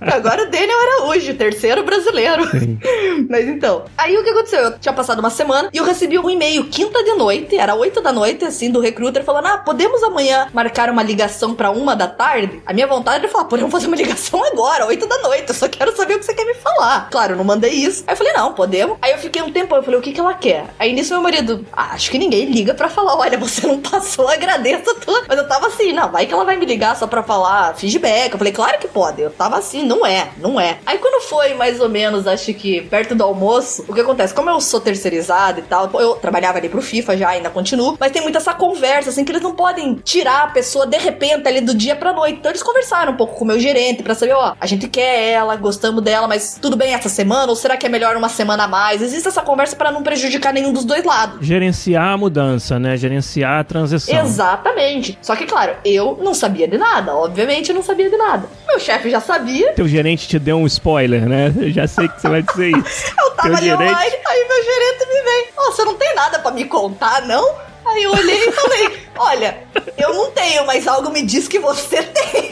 Agora 0.00 0.44
o 0.44 0.50
Daniel 0.50 0.78
Araújo, 0.80 1.34
terceiro 1.34 1.82
brasileiro. 1.84 2.48
Sim. 2.50 2.78
Mas 3.28 3.46
então, 3.48 3.84
aí 3.96 4.16
o 4.16 4.22
que 4.22 4.30
aconteceu? 4.30 4.60
Eu 4.60 4.78
tinha 4.78 4.92
passado 4.92 5.18
uma 5.18 5.30
semana 5.30 5.68
e 5.72 5.76
eu 5.76 5.84
recebi 5.84 6.18
um 6.18 6.30
e-mail 6.30 6.64
quinta 6.66 7.02
de 7.02 7.14
noite, 7.14 7.56
era 7.56 7.74
oito 7.74 8.00
da 8.00 8.12
noite, 8.12 8.44
assim, 8.44 8.70
do 8.70 8.80
recruiter 8.80 9.24
falando: 9.24 9.46
Ah, 9.46 9.58
podemos 9.58 10.02
amanhã 10.02 10.48
marcar 10.52 10.90
uma 10.90 11.02
ligação 11.02 11.54
pra 11.54 11.70
uma 11.70 11.96
da 11.96 12.06
tarde? 12.06 12.62
A 12.64 12.72
minha 12.72 12.86
vontade 12.86 13.24
era 13.24 13.28
falar: 13.32 13.44
Podemos 13.44 13.72
fazer 13.72 13.86
uma 13.88 13.96
ligação 13.96 14.42
agora, 14.44 14.86
oito 14.86 15.06
da 15.06 15.18
noite, 15.18 15.48
eu 15.48 15.54
só 15.54 15.68
quero 15.68 15.94
saber 15.96 16.14
o 16.14 16.18
que 16.18 16.24
você 16.24 16.34
quer 16.34 16.44
me 16.44 16.54
falar. 16.54 17.08
Claro, 17.10 17.32
eu 17.32 17.36
não 17.36 17.44
mandei 17.44 17.72
isso. 17.72 18.04
Aí 18.06 18.12
eu 18.12 18.16
falei: 18.16 18.32
Não, 18.32 18.52
podemos. 18.52 18.96
Aí 19.02 19.12
eu 19.12 19.18
fiquei 19.18 19.42
um 19.42 19.52
tempo, 19.52 19.74
eu 19.74 19.82
falei: 19.82 19.98
O 19.98 20.02
que 20.02 20.12
que 20.12 20.20
ela 20.20 20.34
quer? 20.34 20.66
Aí 20.78 20.92
nisso 20.92 21.12
meu 21.12 21.22
marido: 21.22 21.66
ah, 21.72 21.90
Acho 21.92 22.10
que 22.10 22.18
ninguém 22.18 22.46
liga 22.46 22.74
pra 22.74 22.88
falar: 22.88 23.16
Olha, 23.16 23.36
você 23.38 23.66
não 23.66 23.80
passou, 23.80 24.28
agradeço 24.38 24.94
tudo. 24.96 25.24
Mas 25.28 25.38
eu 25.38 25.46
tava 25.46 25.66
assim: 25.66 25.92
Não, 25.92 26.10
vai 26.10 26.26
que 26.26 26.32
ela 26.32 26.44
vai 26.44 26.56
me 26.56 26.66
ligar 26.66 26.96
só 26.96 27.06
pra 27.06 27.22
falar 27.22 27.74
feedback. 27.74 28.32
Eu 28.32 28.38
falei: 28.38 28.52
Claro 28.52 28.78
que 28.78 28.88
pode. 28.88 29.20
Eu 29.20 29.30
tava 29.30 29.58
assim: 29.58 29.84
Não 29.86 30.06
é, 30.06 30.28
não 30.38 30.60
é. 30.60 30.78
Aí 30.86 30.98
quando 30.98 31.22
foi 31.22 31.54
mais 31.54 31.80
ou 31.80 31.88
menos, 31.88 32.26
acho 32.26 32.52
que 32.54 32.80
perto 32.82 33.14
do 33.14 33.24
almoço, 33.24 33.84
o 33.88 33.94
que 33.94 34.00
acontece? 34.00 34.32
Como 34.32 34.48
eu 34.50 34.60
sou 34.60 34.80
terceirizado 34.80 35.60
e 35.60 35.62
tal, 35.62 35.90
eu 36.00 36.14
trabalhava 36.14 36.58
ali 36.58 36.68
pro 36.68 36.80
FIFA 36.80 37.16
já, 37.16 37.28
ainda 37.30 37.50
continuo, 37.50 37.96
mas 37.98 38.12
tem 38.12 38.22
muita 38.22 38.38
essa 38.38 38.54
conversa, 38.54 39.10
assim, 39.10 39.24
que 39.24 39.32
eles 39.32 39.42
não 39.42 39.54
podem 39.54 39.94
tirar 39.96 40.44
a 40.44 40.46
pessoa 40.48 40.86
de 40.86 40.96
repente 40.96 41.46
ali 41.46 41.60
do 41.60 41.74
dia 41.74 41.96
pra 41.96 42.12
noite. 42.12 42.38
Então 42.38 42.50
eles 42.50 42.62
conversaram 42.62 43.12
um 43.12 43.16
pouco 43.16 43.34
com 43.36 43.44
o 43.44 43.46
meu 43.46 43.58
gerente 43.58 44.02
pra 44.02 44.14
saber, 44.14 44.32
ó, 44.32 44.54
a 44.60 44.66
gente 44.66 44.88
quer 44.88 45.32
ela, 45.32 45.56
gostamos 45.56 46.02
dela, 46.02 46.28
mas 46.28 46.58
tudo 46.60 46.76
bem 46.76 46.94
essa 46.94 47.08
semana? 47.08 47.48
Ou 47.48 47.56
será 47.56 47.76
que 47.76 47.84
é 47.84 47.88
melhor 47.88 48.16
uma 48.16 48.28
semana 48.28 48.64
a 48.64 48.68
mais? 48.68 49.02
Existe 49.02 49.28
essa 49.28 49.42
conversa 49.42 49.74
pra 49.76 49.90
não 49.90 50.02
prejudicar 50.02 50.52
nenhum 50.52 50.72
dos 50.72 50.84
dois 50.84 51.04
lados. 51.04 51.44
Gerenciar 51.44 52.12
a 52.12 52.16
mudança, 52.16 52.78
né? 52.78 52.96
Gerenciar 52.96 53.60
a 53.60 53.64
transição. 53.64 54.14
Exatamente. 54.28 55.18
Só 55.22 55.34
que, 55.36 55.46
claro, 55.46 55.76
eu 55.84 56.18
não 56.22 56.34
sabia 56.34 56.68
de 56.68 56.76
nada. 56.78 57.14
Obviamente, 57.14 57.70
eu 57.70 57.74
não 57.74 57.82
sabia 57.82 58.08
de 58.10 58.16
nada. 58.16 58.48
Meu 58.66 58.78
chefe 58.78 59.10
já 59.10 59.20
sabia. 59.20 59.72
Teu 59.72 59.88
gerente 59.88 60.28
te 60.28 60.38
deu 60.38 60.56
um 60.58 60.66
spoiler, 60.66 61.28
né? 61.28 61.52
Eu 61.56 61.70
já 61.72 61.86
sei 61.86 62.08
que 62.08 62.20
você 62.20 62.28
vai 62.28 62.42
dizer 62.42 62.70
isso. 62.76 63.12
Eu 63.18 63.30
tava 63.32 63.48
Teu 63.48 63.56
ali 63.56 63.66
gerente- 63.66 63.82
online, 63.92 64.16
aí 64.26 64.48
meu 64.48 64.64
gerente 64.64 65.06
me 65.08 65.22
vem. 65.22 65.44
Ó, 65.56 65.70
você 65.70 65.84
não 65.84 65.94
tem 65.94 66.14
nada 66.14 66.38
pra 66.40 66.50
me 66.50 66.64
contar, 66.64 67.22
não? 67.26 67.54
Aí 67.86 68.02
eu 68.02 68.12
olhei 68.12 68.44
e 68.48 68.52
falei, 68.52 68.98
olha, 69.16 69.58
eu 69.96 70.12
não 70.12 70.30
tenho, 70.32 70.66
mas 70.66 70.86
algo 70.86 71.10
me 71.10 71.22
diz 71.22 71.48
que 71.48 71.58
você 71.58 72.02
tem. 72.02 72.50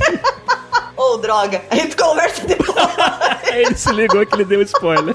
Ô, 0.96 1.16
droga, 1.18 1.62
a 1.70 1.76
gente 1.76 1.94
conversa 1.94 2.44
depois. 2.44 2.76
Aí 3.52 3.62
ele 3.62 3.76
se 3.76 3.92
ligou 3.92 4.26
que 4.26 4.34
ele 4.34 4.44
deu 4.44 4.60
spoiler. 4.62 5.14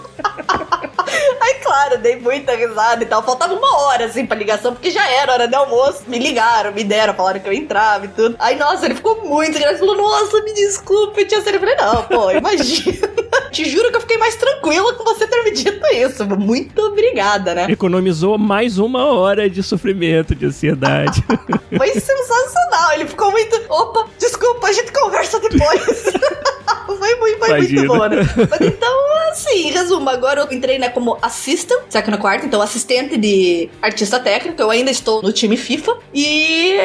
Claro, 1.74 1.98
dei 1.98 2.18
muita 2.18 2.56
risada 2.56 3.02
e 3.02 3.06
tal. 3.08 3.24
Faltava 3.24 3.56
uma 3.56 3.82
hora, 3.82 4.06
assim, 4.06 4.28
pra 4.28 4.38
ligação, 4.38 4.74
porque 4.74 4.92
já 4.92 5.10
era 5.10 5.34
hora 5.34 5.48
de 5.48 5.56
almoço. 5.56 6.04
Me 6.06 6.20
ligaram, 6.20 6.72
me 6.72 6.84
deram, 6.84 7.16
falaram 7.16 7.40
que 7.40 7.50
eu 7.50 7.54
entrava 7.54 8.06
e 8.06 8.10
tudo. 8.10 8.36
Aí, 8.38 8.56
nossa, 8.56 8.86
ele 8.86 8.94
ficou 8.94 9.26
muito 9.26 9.58
engraçado. 9.58 9.80
Falou, 9.80 9.98
nossa, 9.98 10.40
me 10.44 10.54
desculpe, 10.54 11.22
eu 11.22 11.28
tinha 11.28 11.42
sido. 11.42 11.56
Eu 11.56 11.60
falei, 11.60 11.76
não, 11.76 12.04
pô, 12.04 12.30
imagina. 12.38 13.10
Te 13.52 13.66
juro 13.66 13.90
que 13.90 13.98
eu 13.98 14.02
fiquei 14.02 14.20
mais 14.20 14.36
tranquila 14.36 14.94
com 14.94 15.04
você 15.04 15.26
ter 15.26 15.44
me 15.44 15.50
dito 15.50 15.84
isso. 15.96 16.24
Muito 16.28 16.80
obrigada, 16.80 17.56
né? 17.56 17.66
Economizou 17.68 18.38
mais 18.38 18.78
uma 18.78 19.06
hora 19.08 19.50
de 19.50 19.64
sofrimento, 19.64 20.36
de 20.36 20.46
ansiedade. 20.46 21.26
Foi 21.76 21.90
sensacional. 21.90 22.92
Ele 22.94 23.08
ficou 23.08 23.32
muito. 23.32 23.60
Opa, 23.68 24.06
desculpa, 24.20 24.68
a 24.68 24.72
gente 24.72 24.92
conversa 24.92 25.40
depois. 25.40 26.04
foi 26.86 27.16
muito, 27.16 27.40
foi 27.40 27.48
Imagina. 27.50 27.82
muito 27.82 27.94
bom, 27.94 28.08
né? 28.08 28.18
Mas 28.50 28.62
então, 28.62 28.96
assim, 29.32 29.72
resumo, 29.72 30.10
agora 30.10 30.42
eu 30.42 30.52
entrei 30.52 30.78
né, 30.78 30.90
como 30.90 31.18
assistant, 31.22 31.82
second 31.90 32.18
quarto, 32.18 32.46
então 32.46 32.62
assistente 32.62 33.18
de 33.18 33.70
artista 33.82 34.20
técnico. 34.20 34.62
Eu 34.62 34.70
ainda 34.70 34.92
estou 34.92 35.22
no 35.22 35.32
time 35.32 35.58
FIFA. 35.58 35.98
E 36.14 36.78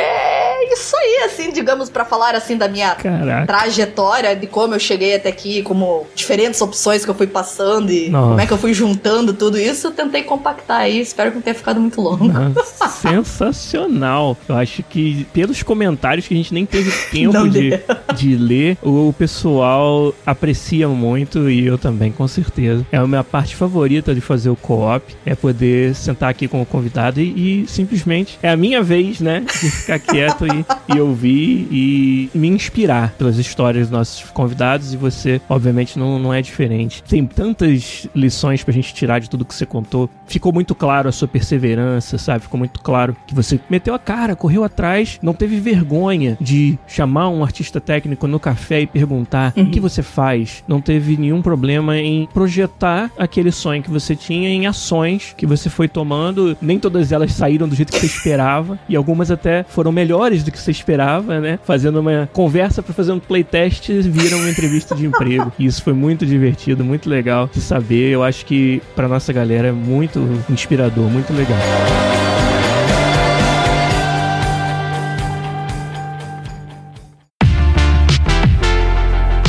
é 0.68 0.72
isso 0.74 0.96
aí, 0.96 1.22
assim, 1.26 1.52
digamos, 1.52 1.88
pra 1.88 2.04
falar 2.04 2.34
assim 2.34 2.56
da 2.56 2.68
minha 2.68 2.94
Caraca. 2.94 3.46
trajetória, 3.46 4.36
de 4.36 4.46
como 4.46 4.74
eu 4.74 4.78
cheguei 4.78 5.16
até 5.16 5.28
aqui, 5.28 5.62
como 5.62 6.06
diferentes 6.14 6.60
opções 6.60 7.04
que 7.04 7.10
eu 7.10 7.14
fui 7.14 7.26
passando 7.26 7.90
e 7.90 8.08
Nossa. 8.08 8.28
como 8.28 8.40
é 8.40 8.46
que 8.46 8.52
eu 8.52 8.58
fui 8.58 8.74
juntando 8.74 9.32
tudo 9.32 9.58
isso, 9.58 9.88
eu 9.88 9.90
tentei 9.92 10.22
compactar 10.22 10.80
aí. 10.80 11.00
Espero 11.00 11.30
que 11.30 11.36
não 11.36 11.42
tenha 11.42 11.54
ficado 11.54 11.80
muito 11.80 12.00
longo. 12.00 12.28
Nossa, 12.28 12.88
sensacional. 13.08 14.36
Eu 14.48 14.56
acho 14.56 14.82
que 14.82 15.26
pelos 15.32 15.62
comentários 15.62 16.26
que 16.26 16.34
a 16.34 16.36
gente 16.36 16.52
nem 16.52 16.66
teve 16.66 16.90
tempo 17.10 17.48
de, 17.48 17.80
de 18.14 18.36
ler, 18.36 18.78
o 18.82 19.12
pessoal 19.16 20.14
aprecia 20.26 20.88
muito 20.88 21.48
e 21.50 21.66
eu 21.66 21.78
também, 21.78 22.12
com 22.12 22.26
certeza. 22.28 22.86
É 22.92 22.96
a 22.96 23.06
minha 23.06 23.24
parte 23.24 23.56
favorita 23.56 24.14
de 24.14 24.20
fazer 24.20 24.50
o 24.50 24.56
co-op, 24.56 25.14
é 25.24 25.34
poder 25.34 25.94
sentar 25.94 26.28
aqui 26.28 26.48
com 26.48 26.60
o 26.60 26.66
convidado 26.66 27.20
e, 27.20 27.62
e 27.62 27.66
simplesmente 27.66 28.38
é 28.42 28.50
a 28.50 28.56
minha 28.56 28.82
vez, 28.82 29.20
né, 29.20 29.40
de 29.40 29.70
ficar 29.70 29.98
quieto 29.98 30.46
e, 30.46 30.57
e 30.88 31.00
ouvir 31.00 31.68
e 31.70 32.30
me 32.34 32.48
inspirar 32.48 33.12
pelas 33.12 33.38
histórias 33.38 33.88
dos 33.88 33.98
nossos 33.98 34.30
convidados 34.30 34.92
e 34.92 34.96
você, 34.96 35.40
obviamente, 35.48 35.98
não, 35.98 36.18
não 36.18 36.32
é 36.32 36.40
diferente. 36.42 37.02
Tem 37.02 37.24
tantas 37.26 38.08
lições 38.14 38.62
pra 38.62 38.72
gente 38.72 38.94
tirar 38.94 39.18
de 39.18 39.28
tudo 39.28 39.44
que 39.44 39.54
você 39.54 39.66
contou. 39.66 40.08
Ficou 40.26 40.52
muito 40.52 40.74
claro 40.74 41.08
a 41.08 41.12
sua 41.12 41.28
perseverança, 41.28 42.18
sabe? 42.18 42.44
Ficou 42.44 42.58
muito 42.58 42.80
claro 42.80 43.16
que 43.26 43.34
você 43.34 43.60
meteu 43.68 43.94
a 43.94 43.98
cara, 43.98 44.36
correu 44.36 44.64
atrás, 44.64 45.18
não 45.22 45.34
teve 45.34 45.58
vergonha 45.60 46.36
de 46.40 46.78
chamar 46.86 47.28
um 47.28 47.42
artista 47.42 47.80
técnico 47.80 48.26
no 48.26 48.40
café 48.40 48.82
e 48.82 48.86
perguntar 48.86 49.52
o 49.56 49.66
que 49.66 49.80
você 49.80 50.02
faz. 50.02 50.62
Não 50.66 50.80
teve 50.80 51.16
nenhum 51.16 51.42
problema 51.42 51.96
em 51.96 52.26
projetar 52.32 53.10
aquele 53.18 53.52
sonho 53.52 53.82
que 53.82 53.90
você 53.90 54.14
tinha 54.14 54.48
em 54.48 54.66
ações 54.66 55.34
que 55.36 55.46
você 55.46 55.68
foi 55.68 55.88
tomando. 55.88 56.56
Nem 56.60 56.78
todas 56.78 57.12
elas 57.12 57.32
saíram 57.32 57.68
do 57.68 57.74
jeito 57.74 57.92
que 57.92 57.98
você 57.98 58.06
esperava 58.06 58.78
e 58.88 58.96
algumas 58.96 59.30
até 59.30 59.64
foram 59.64 59.92
melhores 59.92 60.42
do 60.48 60.52
que 60.52 60.58
você 60.58 60.70
esperava, 60.70 61.40
né? 61.40 61.58
Fazendo 61.64 62.00
uma 62.00 62.28
conversa 62.32 62.82
para 62.82 62.94
fazer 62.94 63.12
um 63.12 63.20
playtest 63.20 63.88
viram 64.02 64.38
uma 64.38 64.50
entrevista 64.50 64.94
de 64.94 65.06
emprego. 65.06 65.52
E 65.58 65.66
isso 65.66 65.82
foi 65.82 65.92
muito 65.92 66.24
divertido, 66.24 66.84
muito 66.84 67.08
legal 67.08 67.50
de 67.52 67.60
saber. 67.60 68.10
Eu 68.10 68.22
acho 68.22 68.46
que 68.46 68.80
para 68.94 69.08
nossa 69.08 69.32
galera 69.32 69.68
é 69.68 69.72
muito 69.72 70.20
inspirador, 70.48 71.08
muito 71.10 71.32
legal. 71.32 71.58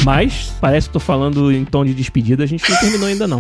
Mas 0.09 0.51
parece 0.59 0.87
que 0.87 0.93
tô 0.93 0.99
falando 0.99 1.51
em 1.51 1.63
tom 1.63 1.85
de 1.85 1.93
despedida, 1.93 2.43
a 2.43 2.47
gente 2.47 2.67
não 2.67 2.79
terminou 2.79 3.07
ainda 3.07 3.27
não. 3.27 3.37